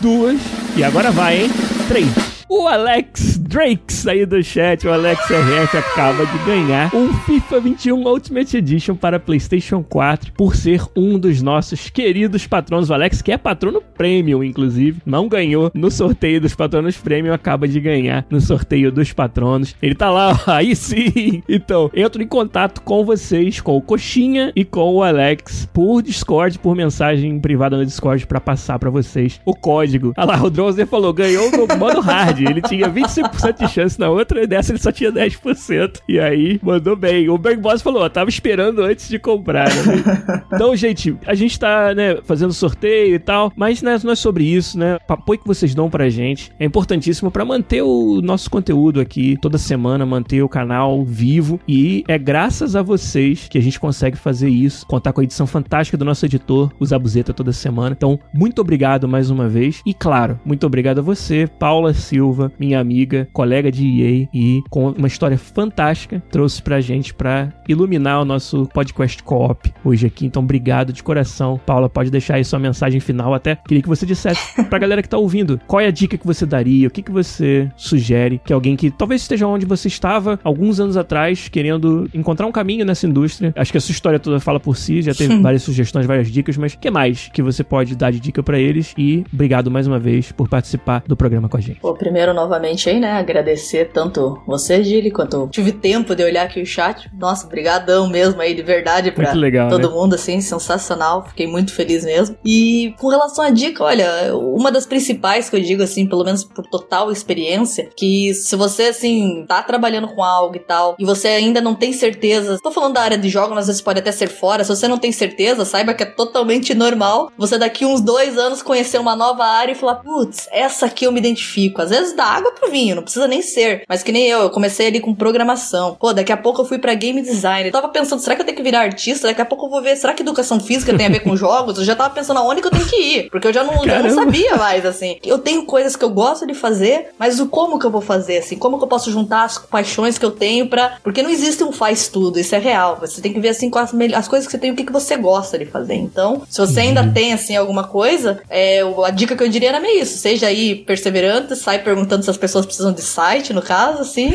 duas 0.00 0.40
e 0.76 0.84
agora 0.84 1.10
vai, 1.10 1.42
hein? 1.42 1.50
Três. 1.88 2.31
O 2.54 2.68
Alex 2.68 3.38
Drakes 3.38 4.06
aí 4.06 4.26
do 4.26 4.42
chat, 4.42 4.86
o 4.86 4.92
Alex 4.92 5.22
RF 5.24 5.74
acaba 5.74 6.26
de 6.26 6.38
ganhar 6.44 6.94
um 6.94 7.10
FIFA 7.10 7.60
21 7.60 8.06
Ultimate 8.06 8.58
Edition 8.58 8.94
para 8.94 9.18
PlayStation 9.18 9.82
4 9.82 10.32
por 10.32 10.54
ser 10.54 10.82
um 10.94 11.18
dos 11.18 11.40
nossos 11.40 11.88
queridos 11.88 12.46
patronos. 12.46 12.90
O 12.90 12.94
Alex, 12.94 13.22
que 13.22 13.32
é 13.32 13.38
patrono 13.38 13.80
premium, 13.80 14.44
inclusive, 14.44 15.00
não 15.06 15.28
ganhou 15.28 15.70
no 15.72 15.90
sorteio 15.90 16.42
dos 16.42 16.54
patronos 16.54 16.94
premium, 16.98 17.32
acaba 17.32 17.66
de 17.66 17.80
ganhar 17.80 18.26
no 18.28 18.38
sorteio 18.38 18.92
dos 18.92 19.14
patronos. 19.14 19.74
Ele 19.80 19.94
tá 19.94 20.10
lá, 20.10 20.32
ó, 20.32 20.38
aí 20.52 20.76
sim. 20.76 21.42
Então, 21.48 21.90
entro 21.94 22.22
em 22.22 22.28
contato 22.28 22.82
com 22.82 23.02
vocês, 23.02 23.62
com 23.62 23.78
o 23.78 23.80
Coxinha 23.80 24.52
e 24.54 24.62
com 24.62 24.92
o 24.96 25.02
Alex 25.02 25.70
por 25.72 26.02
Discord, 26.02 26.58
por 26.58 26.76
mensagem 26.76 27.40
privada 27.40 27.78
no 27.78 27.86
Discord 27.86 28.26
para 28.26 28.42
passar 28.42 28.78
para 28.78 28.90
vocês 28.90 29.40
o 29.46 29.54
código. 29.54 30.12
Olha 30.18 30.36
lá, 30.36 30.42
o 30.42 30.50
Drozer 30.50 30.86
falou, 30.86 31.14
ganhou 31.14 31.50
no 31.50 31.66
modo 31.78 32.00
hard. 32.00 32.41
Ele 32.44 32.62
tinha 32.62 32.88
25% 32.88 33.58
de 33.58 33.68
chance 33.68 33.98
na 33.98 34.08
outra, 34.08 34.42
e 34.42 34.46
dessa 34.46 34.72
ele 34.72 34.78
só 34.78 34.92
tinha 34.92 35.12
10%. 35.12 36.00
E 36.08 36.18
aí, 36.18 36.60
mandou 36.62 36.96
bem. 36.96 37.28
O 37.28 37.38
Berg 37.38 37.60
Boss 37.60 37.82
falou, 37.82 38.02
ó, 38.02 38.08
tava 38.08 38.30
esperando 38.30 38.82
antes 38.82 39.08
de 39.08 39.18
comprar, 39.18 39.68
né? 39.68 40.42
Então, 40.52 40.76
gente, 40.76 41.16
a 41.26 41.34
gente 41.34 41.58
tá, 41.58 41.94
né, 41.94 42.18
fazendo 42.24 42.52
sorteio 42.52 43.14
e 43.14 43.18
tal, 43.18 43.52
mas 43.56 43.82
né, 43.82 43.98
não 44.04 44.12
é 44.12 44.14
sobre 44.14 44.44
isso, 44.44 44.78
né? 44.78 44.98
O 45.08 45.12
apoio 45.12 45.38
que 45.38 45.46
vocês 45.46 45.74
dão 45.74 45.88
pra 45.88 46.08
gente 46.10 46.52
é 46.58 46.64
importantíssimo 46.64 47.30
para 47.30 47.44
manter 47.44 47.82
o 47.82 48.20
nosso 48.22 48.50
conteúdo 48.50 49.00
aqui 49.00 49.36
toda 49.40 49.56
semana, 49.58 50.04
manter 50.04 50.42
o 50.42 50.48
canal 50.48 51.04
vivo. 51.04 51.58
E 51.66 52.04
é 52.06 52.18
graças 52.18 52.76
a 52.76 52.82
vocês 52.82 53.48
que 53.48 53.58
a 53.58 53.62
gente 53.62 53.80
consegue 53.80 54.16
fazer 54.16 54.48
isso, 54.48 54.86
contar 54.86 55.12
com 55.12 55.20
a 55.20 55.24
edição 55.24 55.46
fantástica 55.46 55.96
do 55.96 56.04
nosso 56.04 56.26
editor, 56.26 56.70
o 56.78 56.84
Zabuzeta, 56.84 57.32
toda 57.32 57.52
semana. 57.52 57.94
Então, 57.96 58.18
muito 58.32 58.60
obrigado 58.60 59.08
mais 59.08 59.30
uma 59.30 59.48
vez. 59.48 59.80
E 59.86 59.94
claro, 59.94 60.38
muito 60.44 60.66
obrigado 60.66 60.98
a 60.98 61.02
você, 61.02 61.46
Paula 61.58 61.94
Silva 61.94 62.31
Silva, 62.32 62.52
minha 62.58 62.80
amiga, 62.80 63.28
colega 63.32 63.70
de 63.70 63.84
EA 63.84 64.28
e 64.32 64.62
com 64.70 64.90
uma 64.90 65.06
história 65.06 65.36
fantástica, 65.36 66.22
trouxe 66.30 66.62
pra 66.62 66.80
gente 66.80 67.12
pra 67.12 67.52
iluminar 67.68 68.22
o 68.22 68.24
nosso 68.24 68.66
podcast 68.72 69.22
co-op 69.22 69.70
hoje 69.84 70.06
aqui. 70.06 70.24
Então, 70.24 70.42
obrigado 70.42 70.92
de 70.92 71.02
coração. 71.02 71.60
Paula, 71.66 71.90
pode 71.90 72.10
deixar 72.10 72.36
aí 72.36 72.44
sua 72.44 72.58
mensagem 72.58 73.00
final. 73.00 73.34
Até 73.34 73.56
queria 73.56 73.82
que 73.82 73.88
você 73.88 74.06
dissesse 74.06 74.64
pra 74.64 74.78
galera 74.78 75.02
que 75.02 75.08
tá 75.08 75.18
ouvindo 75.18 75.60
qual 75.66 75.80
é 75.80 75.86
a 75.86 75.90
dica 75.90 76.16
que 76.16 76.26
você 76.26 76.46
daria, 76.46 76.88
o 76.88 76.90
que, 76.90 77.02
que 77.02 77.10
você 77.10 77.70
sugere 77.76 78.40
que 78.42 78.52
alguém 78.52 78.76
que 78.76 78.90
talvez 78.90 79.20
esteja 79.20 79.46
onde 79.46 79.66
você 79.66 79.88
estava 79.88 80.38
alguns 80.42 80.80
anos 80.80 80.96
atrás, 80.96 81.48
querendo 81.48 82.08
encontrar 82.14 82.46
um 82.46 82.52
caminho 82.52 82.84
nessa 82.84 83.06
indústria. 83.06 83.52
Acho 83.56 83.72
que 83.72 83.78
a 83.78 83.80
sua 83.80 83.92
história 83.92 84.18
toda 84.18 84.40
fala 84.40 84.58
por 84.58 84.76
si, 84.76 85.02
já 85.02 85.14
teve 85.14 85.36
várias 85.38 85.62
sugestões, 85.62 86.06
várias 86.06 86.30
dicas, 86.30 86.56
mas 86.56 86.72
o 86.72 86.78
que 86.78 86.90
mais 86.90 87.28
que 87.32 87.42
você 87.42 87.62
pode 87.62 87.94
dar 87.94 88.10
de 88.10 88.20
dica 88.20 88.42
para 88.42 88.58
eles? 88.58 88.94
E 88.96 89.24
obrigado 89.32 89.70
mais 89.70 89.86
uma 89.86 89.98
vez 89.98 90.32
por 90.32 90.48
participar 90.48 91.02
do 91.06 91.16
programa 91.16 91.48
com 91.48 91.56
a 91.56 91.60
gente. 91.60 91.80
Pô, 91.80 91.94
primeiro 91.94 92.21
primeiro 92.22 92.34
novamente 92.34 92.88
aí, 92.88 93.00
né, 93.00 93.12
agradecer 93.12 93.90
tanto 93.92 94.40
você, 94.46 94.82
Gili, 94.82 95.10
quanto 95.10 95.48
tive 95.48 95.72
tempo 95.72 96.14
de 96.14 96.22
olhar 96.22 96.44
aqui 96.44 96.60
o 96.60 96.66
chat. 96.66 97.10
Nossa, 97.18 97.46
brigadão 97.46 98.08
mesmo 98.08 98.40
aí, 98.40 98.54
de 98.54 98.62
verdade, 98.62 99.10
pra 99.10 99.32
legal, 99.32 99.68
todo 99.68 99.88
né? 99.88 99.94
mundo, 99.94 100.14
assim, 100.14 100.40
sensacional. 100.40 101.24
Fiquei 101.26 101.46
muito 101.46 101.72
feliz 101.72 102.04
mesmo. 102.04 102.36
E 102.44 102.94
com 102.98 103.08
relação 103.08 103.44
à 103.44 103.50
dica, 103.50 103.82
olha, 103.82 104.36
uma 104.36 104.70
das 104.70 104.86
principais 104.86 105.50
que 105.50 105.56
eu 105.56 105.60
digo, 105.60 105.82
assim, 105.82 106.06
pelo 106.06 106.24
menos 106.24 106.44
por 106.44 106.64
total 106.66 107.10
experiência, 107.10 107.88
que 107.96 108.32
se 108.34 108.54
você, 108.54 108.84
assim, 108.84 109.44
tá 109.48 109.62
trabalhando 109.62 110.08
com 110.08 110.22
algo 110.22 110.56
e 110.56 110.60
tal, 110.60 110.94
e 110.98 111.04
você 111.04 111.28
ainda 111.28 111.60
não 111.60 111.74
tem 111.74 111.92
certeza, 111.92 112.58
tô 112.62 112.70
falando 112.70 112.94
da 112.94 113.02
área 113.02 113.18
de 113.18 113.28
jogos, 113.28 113.50
mas 113.50 113.62
às 113.62 113.66
vezes 113.66 113.82
pode 113.82 113.98
até 113.98 114.12
ser 114.12 114.28
fora, 114.28 114.62
se 114.62 114.70
você 114.74 114.86
não 114.86 114.98
tem 114.98 115.10
certeza, 115.10 115.64
saiba 115.64 115.94
que 115.94 116.02
é 116.02 116.06
totalmente 116.06 116.74
normal 116.74 117.32
você 117.36 117.58
daqui 117.58 117.84
uns 117.84 118.00
dois 118.00 118.38
anos 118.38 118.62
conhecer 118.62 118.98
uma 118.98 119.16
nova 119.16 119.44
área 119.44 119.72
e 119.72 119.76
falar, 119.76 119.96
putz, 119.96 120.48
essa 120.52 120.86
aqui 120.86 121.06
eu 121.06 121.12
me 121.12 121.18
identifico. 121.18 121.82
Às 121.82 121.90
vezes 121.90 122.01
da 122.10 122.24
água 122.24 122.52
pro 122.52 122.70
vinho, 122.70 122.96
não 122.96 123.02
precisa 123.02 123.28
nem 123.28 123.42
ser. 123.42 123.84
Mas 123.88 124.02
que 124.02 124.12
nem 124.12 124.26
eu, 124.26 124.42
eu 124.42 124.50
comecei 124.50 124.88
ali 124.88 125.00
com 125.00 125.14
programação. 125.14 125.96
Pô, 126.00 126.12
daqui 126.12 126.32
a 126.32 126.36
pouco 126.36 126.62
eu 126.62 126.64
fui 126.64 126.78
para 126.78 126.94
game 126.94 127.22
design. 127.22 127.68
Eu 127.68 127.72
tava 127.72 127.88
pensando, 127.88 128.20
será 128.20 128.34
que 128.34 128.42
eu 128.42 128.46
tenho 128.46 128.56
que 128.56 128.62
virar 128.62 128.80
artista? 128.80 129.28
Daqui 129.28 129.40
a 129.40 129.44
pouco 129.44 129.66
eu 129.66 129.70
vou 129.70 129.82
ver, 129.82 129.96
será 129.96 130.14
que 130.14 130.22
educação 130.22 130.58
física 130.58 130.96
tem 130.96 131.06
a 131.06 131.10
ver 131.10 131.20
com 131.20 131.34
jogos? 131.36 131.78
Eu 131.78 131.84
já 131.84 131.94
tava 131.94 132.14
pensando 132.14 132.38
aonde 132.38 132.60
que 132.60 132.66
eu 132.66 132.72
tenho 132.72 132.86
que 132.86 132.96
ir, 132.96 133.30
porque 133.30 133.46
eu 133.46 133.52
já 133.52 133.62
não, 133.62 133.84
já 133.84 134.02
não 134.02 134.10
sabia 134.10 134.56
mais, 134.56 134.84
assim. 134.84 135.18
Eu 135.24 135.38
tenho 135.38 135.64
coisas 135.64 135.94
que 135.96 136.04
eu 136.04 136.10
gosto 136.10 136.46
de 136.46 136.54
fazer, 136.54 137.10
mas 137.18 137.38
o 137.40 137.46
como 137.46 137.78
que 137.78 137.86
eu 137.86 137.90
vou 137.90 138.00
fazer, 138.00 138.38
assim? 138.38 138.56
Como 138.56 138.78
que 138.78 138.84
eu 138.84 138.88
posso 138.88 139.10
juntar 139.10 139.44
as 139.44 139.58
paixões 139.58 140.18
que 140.18 140.24
eu 140.24 140.30
tenho 140.30 140.68
para 140.68 140.96
Porque 141.02 141.22
não 141.22 141.30
existe 141.30 141.62
um 141.62 141.72
faz 141.72 142.08
tudo, 142.08 142.38
isso 142.38 142.54
é 142.54 142.58
real. 142.58 142.98
Você 143.00 143.20
tem 143.20 143.32
que 143.32 143.40
ver, 143.40 143.50
assim, 143.50 143.70
com 143.70 143.78
as, 143.78 143.92
as 144.14 144.28
coisas 144.28 144.46
que 144.46 144.52
você 144.52 144.58
tem, 144.58 144.70
o 144.70 144.76
que, 144.76 144.84
que 144.84 144.92
você 144.92 145.16
gosta 145.16 145.58
de 145.58 145.66
fazer. 145.66 145.94
Então, 145.94 146.42
se 146.48 146.60
você 146.60 146.80
ainda 146.80 147.02
uhum. 147.02 147.12
tem, 147.12 147.32
assim, 147.32 147.56
alguma 147.56 147.84
coisa, 147.84 148.40
é, 148.48 148.80
a 149.04 149.10
dica 149.10 149.36
que 149.36 149.42
eu 149.42 149.48
diria 149.48 149.70
era 149.70 149.80
meio 149.80 150.02
isso. 150.02 150.18
Seja 150.18 150.46
aí 150.46 150.74
perseverante, 150.74 151.56
sai 151.56 151.80
perguntando 151.94 152.24
se 152.24 152.30
as 152.30 152.36
pessoas 152.36 152.64
precisam 152.64 152.92
de 152.92 153.02
site, 153.02 153.52
no 153.52 153.60
caso, 153.62 154.00
assim, 154.00 154.32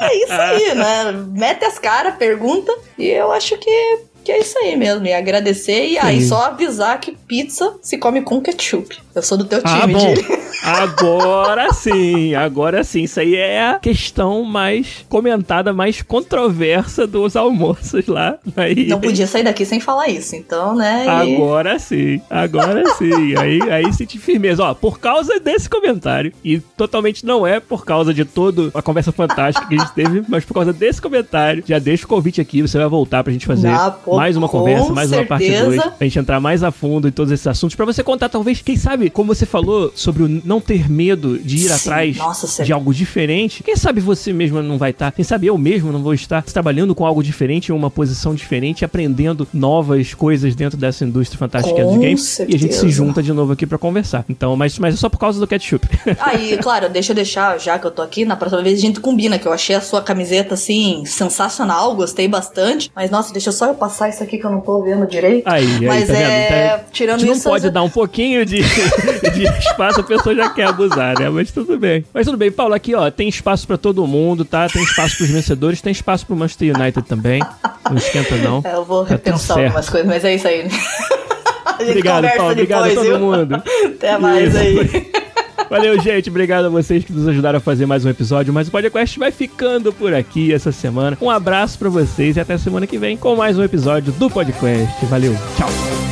é 0.00 0.16
isso 0.24 0.32
aí, 0.32 0.74
né? 0.74 1.12
Mete 1.30 1.64
as 1.64 1.78
caras, 1.78 2.16
pergunta, 2.16 2.72
e 2.98 3.06
eu 3.06 3.30
acho 3.32 3.56
que 3.58 3.98
que 4.24 4.32
é 4.32 4.40
isso 4.40 4.58
aí 4.58 4.74
mesmo. 4.74 5.06
E 5.06 5.12
agradecer 5.14 5.86
e 5.86 5.96
aí 5.96 6.20
só 6.20 6.46
avisar 6.46 6.98
que 7.00 7.12
pizza 7.12 7.76
se 7.80 7.96
come 7.96 8.22
com 8.22 8.40
ketchup. 8.40 8.98
Eu 9.14 9.22
sou 9.22 9.38
do 9.38 9.44
teu 9.44 9.60
Ah, 9.62 9.82
time, 9.82 9.92
bom. 9.92 10.00
Gili. 10.00 10.26
Agora 10.66 11.72
sim, 11.72 12.34
agora 12.34 12.82
sim. 12.82 13.02
Isso 13.04 13.20
aí 13.20 13.36
é 13.36 13.62
a 13.70 13.74
questão 13.78 14.42
mais 14.42 15.04
comentada, 15.08 15.72
mais 15.72 16.02
controversa 16.02 17.06
dos 17.06 17.36
almoços 17.36 18.06
lá. 18.06 18.36
Aí, 18.56 18.86
Não 18.86 19.00
podia 19.00 19.26
sair 19.26 19.44
daqui 19.44 19.64
sem 19.64 19.78
falar 19.80 20.08
isso, 20.08 20.34
então, 20.34 20.74
né? 20.74 21.04
e- 21.06 21.34
Agora 21.36 21.78
sim, 21.78 22.20
agora 22.28 22.82
sim. 22.96 23.36
Aí, 23.36 23.60
aí 23.70 23.92
senti 23.92 24.18
firmeza. 24.18 24.64
Ó, 24.64 24.74
por 24.74 24.98
causa 24.98 25.38
desse 25.38 25.68
comentário, 25.68 26.32
e 26.44 26.58
totalmente 26.58 27.24
não 27.24 27.46
é 27.46 27.60
por 27.60 27.84
causa 27.84 28.12
de 28.12 28.24
toda 28.24 28.70
a 28.74 28.82
conversa 28.82 29.12
fantástica 29.12 29.66
que 29.68 29.74
a 29.74 29.78
gente 29.78 29.92
teve, 29.92 30.22
mas 30.28 30.44
por 30.44 30.54
causa 30.54 30.72
desse 30.72 31.00
comentário, 31.00 31.62
já 31.66 31.78
deixa 31.78 32.04
o 32.04 32.08
convite 32.08 32.40
aqui, 32.40 32.60
você 32.62 32.76
vai 32.78 32.88
voltar 32.88 33.22
pra 33.22 33.32
gente 33.32 33.46
fazer 33.46 33.68
Ah, 33.68 33.90
pô, 33.90 34.16
mais 34.16 34.36
uma 34.36 34.48
conversa, 34.48 34.92
mais 34.92 35.12
uma 35.12 35.24
parte 35.24 35.46
certeza. 35.46 35.66
2, 35.66 35.82
pra 35.82 36.06
gente 36.06 36.18
entrar 36.18 36.40
mais 36.40 36.62
a 36.62 36.70
fundo 36.70 37.06
em 37.08 37.12
todos 37.12 37.30
esses 37.32 37.46
assuntos, 37.46 37.76
pra 37.76 37.84
você 37.86 38.02
contar, 38.02 38.28
talvez, 38.28 38.60
quem 38.62 38.76
sabe, 38.76 39.10
como 39.10 39.34
você 39.34 39.46
falou 39.46 39.92
sobre 39.94 40.22
o 40.24 40.42
não 40.44 40.55
ter 40.60 40.90
medo 40.90 41.38
de 41.38 41.56
ir 41.56 41.68
Sim, 41.68 41.72
atrás 41.74 42.16
nossa, 42.16 42.64
de 42.64 42.72
algo 42.72 42.92
diferente. 42.94 43.62
Quem 43.62 43.76
sabe 43.76 44.00
você 44.00 44.32
mesmo 44.32 44.62
não 44.62 44.78
vai 44.78 44.90
estar, 44.90 45.12
quem 45.12 45.24
sabe 45.24 45.46
eu 45.46 45.56
mesmo 45.58 45.92
não 45.92 46.02
vou 46.02 46.14
estar 46.14 46.42
trabalhando 46.42 46.94
com 46.94 47.04
algo 47.06 47.22
diferente, 47.22 47.70
em 47.70 47.74
uma 47.74 47.90
posição 47.90 48.34
diferente, 48.34 48.84
aprendendo 48.84 49.46
novas 49.52 50.14
coisas 50.14 50.54
dentro 50.54 50.76
dessa 50.78 51.04
indústria 51.04 51.38
fantástica 51.38 51.82
Com 51.82 51.92
dos 51.92 51.98
games. 52.00 52.38
E 52.40 52.42
a 52.42 52.58
gente 52.58 52.74
se 52.74 52.80
certeza. 52.80 52.88
junta 52.90 53.22
de 53.22 53.32
novo 53.32 53.52
aqui 53.52 53.66
pra 53.66 53.78
conversar. 53.78 54.24
Então, 54.28 54.56
mas, 54.56 54.78
mas 54.78 54.94
é 54.94 54.96
só 54.96 55.08
por 55.08 55.18
causa 55.18 55.38
do 55.40 55.46
ketchup. 55.46 55.86
Aí, 56.20 56.56
claro, 56.58 56.88
deixa 56.88 57.12
eu 57.12 57.16
deixar, 57.16 57.58
já 57.58 57.78
que 57.78 57.86
eu 57.86 57.90
tô 57.90 58.02
aqui, 58.02 58.24
na 58.24 58.36
próxima 58.36 58.62
vez 58.62 58.78
a 58.78 58.82
gente 58.82 59.00
combina, 59.00 59.38
que 59.38 59.46
eu 59.46 59.52
achei 59.52 59.74
a 59.76 59.80
sua 59.80 60.02
camiseta, 60.02 60.54
assim, 60.54 61.04
sensacional, 61.06 61.94
gostei 61.94 62.28
bastante. 62.28 62.90
Mas, 62.94 63.10
nossa, 63.10 63.32
deixa 63.32 63.50
só 63.52 63.66
eu 63.66 63.74
passar 63.74 64.08
isso 64.08 64.22
aqui 64.22 64.38
que 64.38 64.44
eu 64.46 64.50
não 64.50 64.60
tô 64.60 64.82
vendo 64.82 65.06
direito. 65.06 65.46
Aí, 65.46 65.66
aí, 65.66 65.86
Mas 65.86 66.06
tá 66.06 66.12
vendo? 66.12 66.22
é, 66.22 66.46
Tá- 66.78 66.84
tirando 66.92 67.16
a 67.16 67.18
gente 67.18 67.28
não 67.28 67.34
isso... 67.36 67.48
pode 67.48 67.66
as- 67.66 67.72
dar 67.72 67.82
um 67.82 67.90
pouquinho 67.90 68.44
de, 68.46 68.58
de 69.34 69.44
espaço, 69.58 70.00
a 70.00 70.02
pessoa 70.02 70.34
já 70.36 70.50
quer 70.50 70.68
abusar, 70.68 71.18
né? 71.18 71.28
Mas 71.28 71.50
tudo 71.50 71.78
bem. 71.78 72.04
Mas 72.12 72.26
tudo 72.26 72.36
bem, 72.36 72.50
Paulo, 72.50 72.74
aqui, 72.74 72.94
ó, 72.94 73.10
tem 73.10 73.28
espaço 73.28 73.66
pra 73.66 73.76
todo 73.76 74.06
mundo, 74.06 74.44
tá? 74.44 74.68
Tem 74.68 74.82
espaço 74.82 75.16
pros 75.16 75.30
vencedores, 75.30 75.80
tem 75.80 75.90
espaço 75.92 76.26
pro 76.26 76.36
Manchester 76.36 76.74
United 76.76 77.06
também. 77.06 77.40
Não 77.88 77.96
esquenta, 77.96 78.36
não. 78.36 78.62
É, 78.64 78.74
eu 78.74 78.84
vou 78.84 79.04
Tá 79.04 79.10
repensar 79.10 79.58
algumas 79.58 79.88
coisas, 79.88 80.06
mas 80.06 80.24
é 80.24 80.34
isso 80.34 80.46
aí. 80.46 80.68
Obrigado, 81.80 82.28
Paulo. 82.36 82.52
Obrigado 82.52 82.84
a 82.84 82.94
todo 82.94 83.18
mundo. 83.18 83.54
Até 83.84 84.18
mais 84.18 84.48
Isso. 84.48 84.58
aí. 84.58 85.10
Valeu, 85.68 86.00
gente. 86.00 86.30
Obrigado 86.30 86.66
a 86.66 86.68
vocês 86.68 87.04
que 87.04 87.12
nos 87.12 87.26
ajudaram 87.26 87.58
a 87.58 87.60
fazer 87.60 87.86
mais 87.86 88.04
um 88.04 88.08
episódio. 88.08 88.52
Mas 88.52 88.68
o 88.68 88.70
podcast 88.70 89.18
vai 89.18 89.32
ficando 89.32 89.92
por 89.92 90.14
aqui 90.14 90.52
essa 90.52 90.70
semana. 90.70 91.18
Um 91.20 91.28
abraço 91.28 91.78
pra 91.78 91.88
vocês 91.88 92.36
e 92.36 92.40
até 92.40 92.56
semana 92.56 92.86
que 92.86 92.96
vem 92.96 93.16
com 93.16 93.34
mais 93.34 93.58
um 93.58 93.62
episódio 93.64 94.12
do 94.12 94.30
podcast. 94.30 95.04
Valeu. 95.06 95.34
Tchau. 95.56 96.05